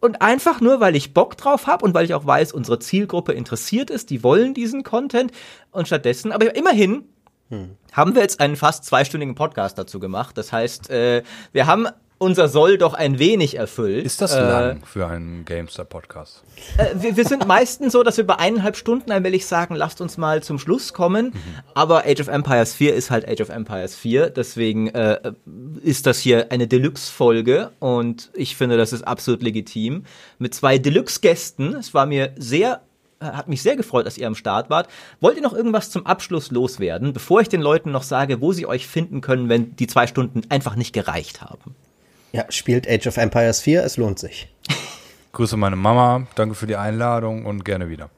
und 0.00 0.22
einfach 0.22 0.60
nur, 0.60 0.80
weil 0.80 0.96
ich 0.96 1.14
Bock 1.14 1.36
drauf 1.36 1.66
habe 1.66 1.84
und 1.84 1.94
weil 1.94 2.04
ich 2.04 2.14
auch 2.14 2.26
weiß, 2.26 2.52
unsere 2.52 2.78
Zielgruppe 2.78 3.32
interessiert 3.32 3.90
ist, 3.90 4.10
die 4.10 4.22
wollen 4.22 4.54
diesen 4.54 4.82
Content. 4.82 5.32
Und 5.70 5.86
stattdessen, 5.86 6.32
aber 6.32 6.54
immerhin 6.56 7.04
haben 7.92 8.14
wir 8.14 8.22
jetzt 8.22 8.40
einen 8.40 8.56
fast 8.56 8.84
zweistündigen 8.84 9.34
Podcast 9.34 9.78
dazu 9.78 10.00
gemacht. 10.00 10.36
Das 10.36 10.52
heißt, 10.52 10.90
äh, 10.90 11.22
wir 11.52 11.66
haben 11.66 11.86
unser 12.18 12.48
Soll 12.48 12.78
doch 12.78 12.94
ein 12.94 13.18
wenig 13.18 13.56
erfüllt. 13.56 14.04
Ist 14.06 14.22
das 14.22 14.32
äh, 14.32 14.40
lang 14.40 14.84
für 14.84 15.06
einen 15.06 15.44
GameStar-Podcast? 15.44 16.42
Äh, 16.78 16.94
wir, 16.94 17.16
wir 17.16 17.24
sind 17.24 17.46
meistens 17.46 17.92
so, 17.92 18.02
dass 18.02 18.16
wir 18.16 18.26
bei 18.26 18.36
eineinhalb 18.36 18.76
Stunden 18.76 19.10
allmählich 19.10 19.46
sagen, 19.46 19.74
lasst 19.74 20.00
uns 20.00 20.16
mal 20.16 20.42
zum 20.42 20.58
Schluss 20.58 20.92
kommen. 20.92 21.32
Aber 21.74 22.04
Age 22.06 22.20
of 22.20 22.28
Empires 22.28 22.74
4 22.74 22.94
ist 22.94 23.10
halt 23.10 23.28
Age 23.28 23.42
of 23.42 23.48
Empires 23.50 23.94
4. 23.94 24.30
Deswegen 24.30 24.88
äh, 24.88 25.32
ist 25.82 26.06
das 26.06 26.18
hier 26.18 26.50
eine 26.50 26.66
Deluxe-Folge 26.66 27.70
und 27.80 28.30
ich 28.34 28.56
finde, 28.56 28.76
das 28.76 28.92
ist 28.92 29.06
absolut 29.06 29.42
legitim. 29.42 30.04
Mit 30.38 30.54
zwei 30.54 30.78
Deluxe-Gästen. 30.78 31.74
Es 31.74 31.92
war 31.92 32.06
mir 32.06 32.32
sehr 32.36 32.80
hat 33.18 33.48
mich 33.48 33.62
sehr 33.62 33.76
gefreut, 33.76 34.04
dass 34.04 34.18
ihr 34.18 34.26
am 34.26 34.34
Start 34.34 34.68
wart. 34.68 34.88
Wollt 35.20 35.36
ihr 35.36 35.42
noch 35.42 35.54
irgendwas 35.54 35.90
zum 35.90 36.04
Abschluss 36.04 36.50
loswerden, 36.50 37.14
bevor 37.14 37.40
ich 37.40 37.48
den 37.48 37.62
Leuten 37.62 37.90
noch 37.90 38.02
sage, 38.02 38.42
wo 38.42 38.52
sie 38.52 38.66
euch 38.66 38.86
finden 38.86 39.22
können, 39.22 39.48
wenn 39.48 39.74
die 39.76 39.86
zwei 39.86 40.06
Stunden 40.06 40.42
einfach 40.50 40.76
nicht 40.76 40.92
gereicht 40.92 41.40
haben? 41.40 41.74
Ja, 42.32 42.44
spielt 42.50 42.88
Age 42.88 43.06
of 43.06 43.16
Empires 43.16 43.60
4, 43.60 43.84
es 43.84 43.96
lohnt 43.96 44.18
sich. 44.18 44.48
Grüße 45.32 45.56
meine 45.56 45.76
Mama, 45.76 46.26
danke 46.34 46.54
für 46.54 46.66
die 46.66 46.76
Einladung 46.76 47.46
und 47.46 47.64
gerne 47.64 47.88
wieder. 47.88 48.10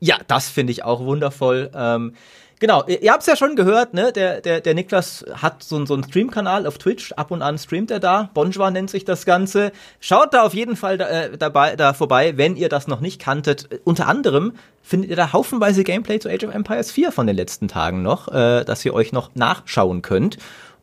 Ja, 0.00 0.16
das 0.26 0.48
finde 0.48 0.72
ich 0.72 0.82
auch 0.82 1.00
wundervoll. 1.00 1.70
Ähm, 1.74 2.14
genau, 2.58 2.84
ihr, 2.86 3.02
ihr 3.02 3.12
habt 3.12 3.20
es 3.20 3.26
ja 3.26 3.36
schon 3.36 3.54
gehört, 3.54 3.92
ne? 3.92 4.12
Der, 4.12 4.40
der, 4.40 4.62
der 4.62 4.74
Niklas 4.74 5.26
hat 5.34 5.62
so, 5.62 5.84
so 5.84 5.92
einen 5.92 6.04
Stream-Kanal 6.04 6.66
auf 6.66 6.78
Twitch. 6.78 7.12
Ab 7.12 7.30
und 7.30 7.42
an 7.42 7.58
streamt 7.58 7.90
er 7.90 8.00
da. 8.00 8.30
Bonjwa 8.32 8.70
nennt 8.70 8.88
sich 8.88 9.04
das 9.04 9.26
Ganze. 9.26 9.72
Schaut 10.00 10.32
da 10.32 10.42
auf 10.42 10.54
jeden 10.54 10.76
Fall 10.76 10.96
da, 10.96 11.08
äh, 11.08 11.36
dabei, 11.36 11.76
da 11.76 11.92
vorbei, 11.92 12.38
wenn 12.38 12.56
ihr 12.56 12.70
das 12.70 12.88
noch 12.88 13.00
nicht 13.00 13.20
kanntet. 13.20 13.70
Äh, 13.70 13.78
Unter 13.84 14.08
anderem 14.08 14.54
findet 14.82 15.10
ihr 15.10 15.16
da 15.16 15.34
haufenweise 15.34 15.84
Gameplay 15.84 16.18
zu 16.18 16.30
Age 16.30 16.44
of 16.44 16.54
Empires 16.54 16.90
4 16.90 17.12
von 17.12 17.26
den 17.26 17.36
letzten 17.36 17.68
Tagen 17.68 18.00
noch, 18.00 18.28
äh, 18.28 18.64
dass 18.64 18.82
ihr 18.86 18.94
euch 18.94 19.12
noch 19.12 19.34
nachschauen 19.34 20.00
könnt. 20.00 20.38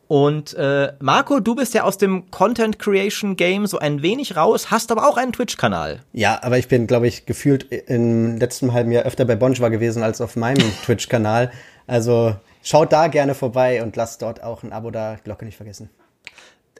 Und 0.08 0.54
äh, 0.54 0.94
Marco, 1.00 1.38
du 1.38 1.54
bist 1.54 1.74
ja 1.74 1.84
aus 1.84 1.98
dem 1.98 2.30
Content 2.30 2.78
Creation 2.78 3.36
Game 3.36 3.66
so 3.66 3.78
ein 3.78 4.00
wenig 4.00 4.36
raus, 4.36 4.70
hast 4.70 4.90
aber 4.90 5.06
auch 5.06 5.18
einen 5.18 5.32
Twitch-Kanal. 5.32 6.00
Ja, 6.14 6.42
aber 6.42 6.56
ich 6.56 6.66
bin, 6.66 6.86
glaube 6.86 7.06
ich, 7.06 7.26
gefühlt 7.26 7.70
im 7.70 8.38
letzten 8.38 8.72
halben 8.72 8.90
Jahr 8.90 9.04
öfter 9.04 9.26
bei 9.26 9.36
Bonjwa 9.36 9.68
gewesen 9.68 10.02
als 10.02 10.22
auf 10.22 10.34
meinem 10.34 10.72
Twitch-Kanal. 10.84 11.52
Also 11.86 12.34
schaut 12.62 12.90
da 12.90 13.08
gerne 13.08 13.34
vorbei 13.34 13.82
und 13.82 13.96
lasst 13.96 14.22
dort 14.22 14.42
auch 14.42 14.62
ein 14.62 14.72
Abo 14.72 14.90
da, 14.90 15.18
Glocke 15.22 15.44
nicht 15.44 15.56
vergessen. 15.56 15.90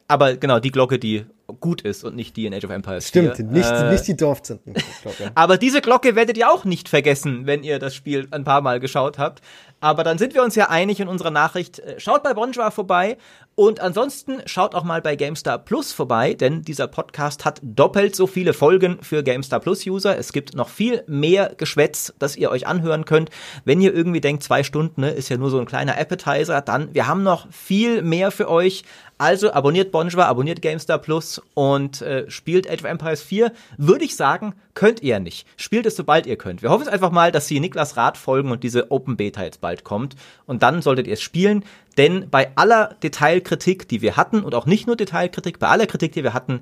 Aber 0.08 0.36
genau, 0.36 0.58
die 0.58 0.70
Glocke, 0.70 0.98
die 0.98 1.26
gut 1.60 1.82
ist 1.82 2.04
und 2.04 2.14
nicht 2.14 2.36
die 2.36 2.46
in 2.46 2.54
Age 2.54 2.64
of 2.64 2.70
Empires 2.70 3.08
Stimmt, 3.08 3.36
4. 3.36 3.44
nicht, 3.46 3.70
Äh, 3.70 3.90
nicht 3.90 4.06
die 4.06 4.16
Dorfzinten-Glocke. 4.16 5.30
aber 5.34 5.56
diese 5.56 5.80
Glocke 5.80 6.14
werdet 6.14 6.36
ihr 6.36 6.50
auch 6.50 6.64
nicht 6.64 6.88
vergessen, 6.88 7.46
wenn 7.46 7.62
ihr 7.64 7.78
das 7.78 7.94
Spiel 7.94 8.28
ein 8.30 8.44
paar 8.44 8.60
Mal 8.60 8.80
geschaut 8.80 9.18
habt. 9.18 9.40
Aber 9.80 10.02
dann 10.02 10.18
sind 10.18 10.34
wir 10.34 10.42
uns 10.42 10.56
ja 10.56 10.70
einig 10.70 10.98
in 10.98 11.06
unserer 11.08 11.30
Nachricht. 11.30 11.78
Äh, 11.78 12.00
Schaut 12.00 12.22
bei 12.22 12.34
Bonjour 12.34 12.70
vorbei 12.70 13.16
und 13.54 13.80
ansonsten 13.80 14.42
schaut 14.46 14.74
auch 14.74 14.84
mal 14.84 15.00
bei 15.00 15.16
GameStar 15.16 15.58
Plus 15.58 15.92
vorbei, 15.92 16.34
denn 16.34 16.62
dieser 16.62 16.86
Podcast 16.86 17.44
hat 17.44 17.60
doppelt 17.62 18.14
so 18.14 18.26
viele 18.26 18.52
Folgen 18.52 18.98
für 19.02 19.22
GameStar 19.22 19.60
Plus 19.60 19.86
User. 19.86 20.18
Es 20.18 20.32
gibt 20.32 20.54
noch 20.54 20.68
viel 20.68 21.02
mehr 21.06 21.54
Geschwätz, 21.56 22.12
das 22.18 22.36
ihr 22.36 22.50
euch 22.50 22.66
anhören 22.66 23.04
könnt. 23.04 23.30
Wenn 23.64 23.80
ihr 23.80 23.94
irgendwie 23.94 24.20
denkt, 24.20 24.42
zwei 24.42 24.62
Stunden 24.62 25.00
ne, 25.00 25.10
ist 25.10 25.28
ja 25.28 25.36
nur 25.36 25.50
so 25.50 25.58
ein 25.58 25.66
kleiner 25.66 25.98
Appetizer, 25.98 26.60
dann 26.60 26.92
wir 26.94 27.06
haben 27.06 27.22
noch 27.22 27.50
viel 27.50 28.02
mehr 28.02 28.30
für 28.30 28.48
euch. 28.50 28.84
Also 29.16 29.52
abonniert 29.52 29.90
Bonjour, 29.90 30.24
abonniert 30.26 30.62
GameStar 30.62 30.98
Plus 30.98 31.37
und 31.54 32.02
äh, 32.02 32.30
spielt 32.30 32.70
Age 32.70 32.80
of 32.80 32.90
Empires 32.90 33.22
4. 33.22 33.52
Würde 33.76 34.04
ich 34.04 34.16
sagen, 34.16 34.54
könnt 34.74 35.02
ihr 35.02 35.20
nicht. 35.20 35.46
Spielt 35.56 35.86
es, 35.86 35.96
sobald 35.96 36.26
ihr 36.26 36.36
könnt. 36.36 36.62
Wir 36.62 36.70
hoffen 36.70 36.82
es 36.82 36.88
einfach 36.88 37.10
mal, 37.10 37.32
dass 37.32 37.46
sie 37.46 37.60
Niklas 37.60 37.96
Rat 37.96 38.16
folgen 38.16 38.50
und 38.50 38.62
diese 38.62 38.90
Open 38.90 39.16
Beta 39.16 39.42
jetzt 39.42 39.60
bald 39.60 39.84
kommt. 39.84 40.16
Und 40.46 40.62
dann 40.62 40.82
solltet 40.82 41.06
ihr 41.06 41.14
es 41.14 41.22
spielen. 41.22 41.64
Denn 41.96 42.30
bei 42.30 42.50
aller 42.54 42.96
Detailkritik, 43.02 43.88
die 43.88 44.02
wir 44.02 44.16
hatten, 44.16 44.42
und 44.44 44.54
auch 44.54 44.66
nicht 44.66 44.86
nur 44.86 44.96
Detailkritik, 44.96 45.58
bei 45.58 45.68
aller 45.68 45.86
Kritik, 45.86 46.12
die 46.12 46.22
wir 46.22 46.34
hatten, 46.34 46.60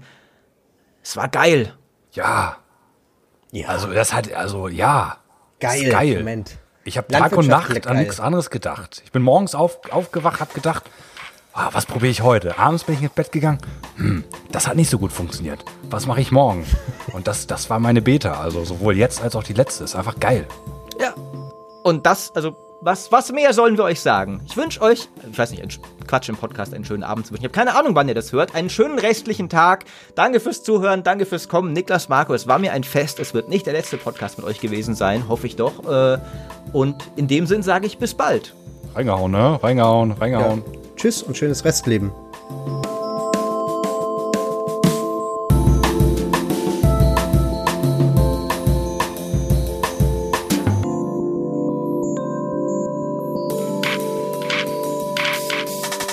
es 1.02 1.16
war 1.16 1.28
geil. 1.28 1.72
Ja, 2.12 2.56
Ja, 3.52 3.68
also 3.68 3.92
das 3.92 4.12
hat, 4.12 4.32
also 4.32 4.68
ja. 4.68 5.18
geil. 5.60 5.90
Geil. 5.90 6.18
Moment. 6.18 6.58
Ich 6.84 6.96
habe 6.96 7.08
Tag 7.08 7.32
und 7.36 7.48
Nacht 7.48 7.70
an 7.70 7.80
geil. 7.80 7.96
nichts 7.96 8.20
anderes 8.20 8.50
gedacht. 8.50 9.02
Ich 9.04 9.12
bin 9.12 9.22
morgens 9.22 9.54
auf, 9.54 9.80
aufgewacht, 9.90 10.40
habe 10.40 10.54
gedacht, 10.54 10.84
ah, 11.56 11.70
was 11.72 11.86
probiere 11.86 12.10
ich 12.10 12.22
heute? 12.22 12.58
Abends 12.58 12.84
bin 12.84 12.94
ich 12.94 13.02
ins 13.02 13.12
Bett 13.12 13.32
gegangen. 13.32 13.58
Hm, 13.96 14.24
das 14.52 14.68
hat 14.68 14.76
nicht 14.76 14.90
so 14.90 14.98
gut 14.98 15.12
funktioniert. 15.12 15.64
Was 15.90 16.06
mache 16.06 16.20
ich 16.20 16.30
morgen? 16.30 16.64
Und 17.12 17.26
das, 17.26 17.46
das 17.46 17.70
war 17.70 17.80
meine 17.80 18.02
Beta. 18.02 18.40
Also 18.40 18.64
sowohl 18.64 18.96
jetzt 18.96 19.22
als 19.22 19.34
auch 19.34 19.42
die 19.42 19.54
letzte. 19.54 19.84
Ist 19.84 19.96
einfach 19.96 20.20
geil. 20.20 20.46
Ja. 21.00 21.14
Und 21.82 22.06
das, 22.06 22.34
also 22.34 22.56
was, 22.82 23.10
was 23.10 23.32
mehr 23.32 23.52
sollen 23.54 23.76
wir 23.78 23.84
euch 23.84 24.00
sagen? 24.00 24.42
Ich 24.46 24.56
wünsche 24.56 24.82
euch, 24.82 25.08
ich 25.28 25.38
weiß 25.38 25.50
nicht, 25.50 25.80
Quatsch 26.06 26.28
im 26.28 26.36
Podcast, 26.36 26.74
einen 26.74 26.84
schönen 26.84 27.02
Abend 27.02 27.26
zu 27.26 27.32
wünschen. 27.32 27.44
Ich 27.44 27.48
habe 27.48 27.66
keine 27.66 27.78
Ahnung, 27.78 27.94
wann 27.94 28.08
ihr 28.08 28.14
das 28.14 28.32
hört. 28.32 28.54
Einen 28.54 28.70
schönen 28.70 28.98
restlichen 28.98 29.48
Tag. 29.48 29.86
Danke 30.14 30.40
fürs 30.40 30.62
Zuhören, 30.62 31.02
danke 31.02 31.26
fürs 31.26 31.48
Kommen. 31.48 31.72
Niklas 31.72 32.08
Marco, 32.08 32.34
es 32.34 32.46
war 32.46 32.58
mir 32.58 32.72
ein 32.72 32.84
Fest. 32.84 33.18
Es 33.18 33.34
wird 33.34 33.48
nicht 33.48 33.66
der 33.66 33.72
letzte 33.72 33.96
Podcast 33.96 34.38
mit 34.38 34.46
euch 34.46 34.60
gewesen 34.60 34.94
sein, 34.94 35.28
hoffe 35.28 35.46
ich 35.46 35.56
doch. 35.56 35.84
Äh, 35.90 36.18
und 36.72 36.96
in 37.16 37.28
dem 37.28 37.46
Sinn 37.46 37.62
sage 37.62 37.86
ich 37.86 37.98
bis 37.98 38.14
bald. 38.14 38.54
Reingehauen, 38.94 39.32
ne? 39.32 39.58
Reingehauen, 39.62 40.12
reingehauen. 40.12 40.62
Ja. 40.66 40.85
Tschüss 40.96 41.22
und 41.22 41.36
schönes 41.36 41.64
Restleben. 41.64 42.10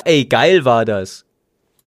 Ey, 0.05 0.25
geil 0.25 0.65
war 0.65 0.83
das. 0.83 1.25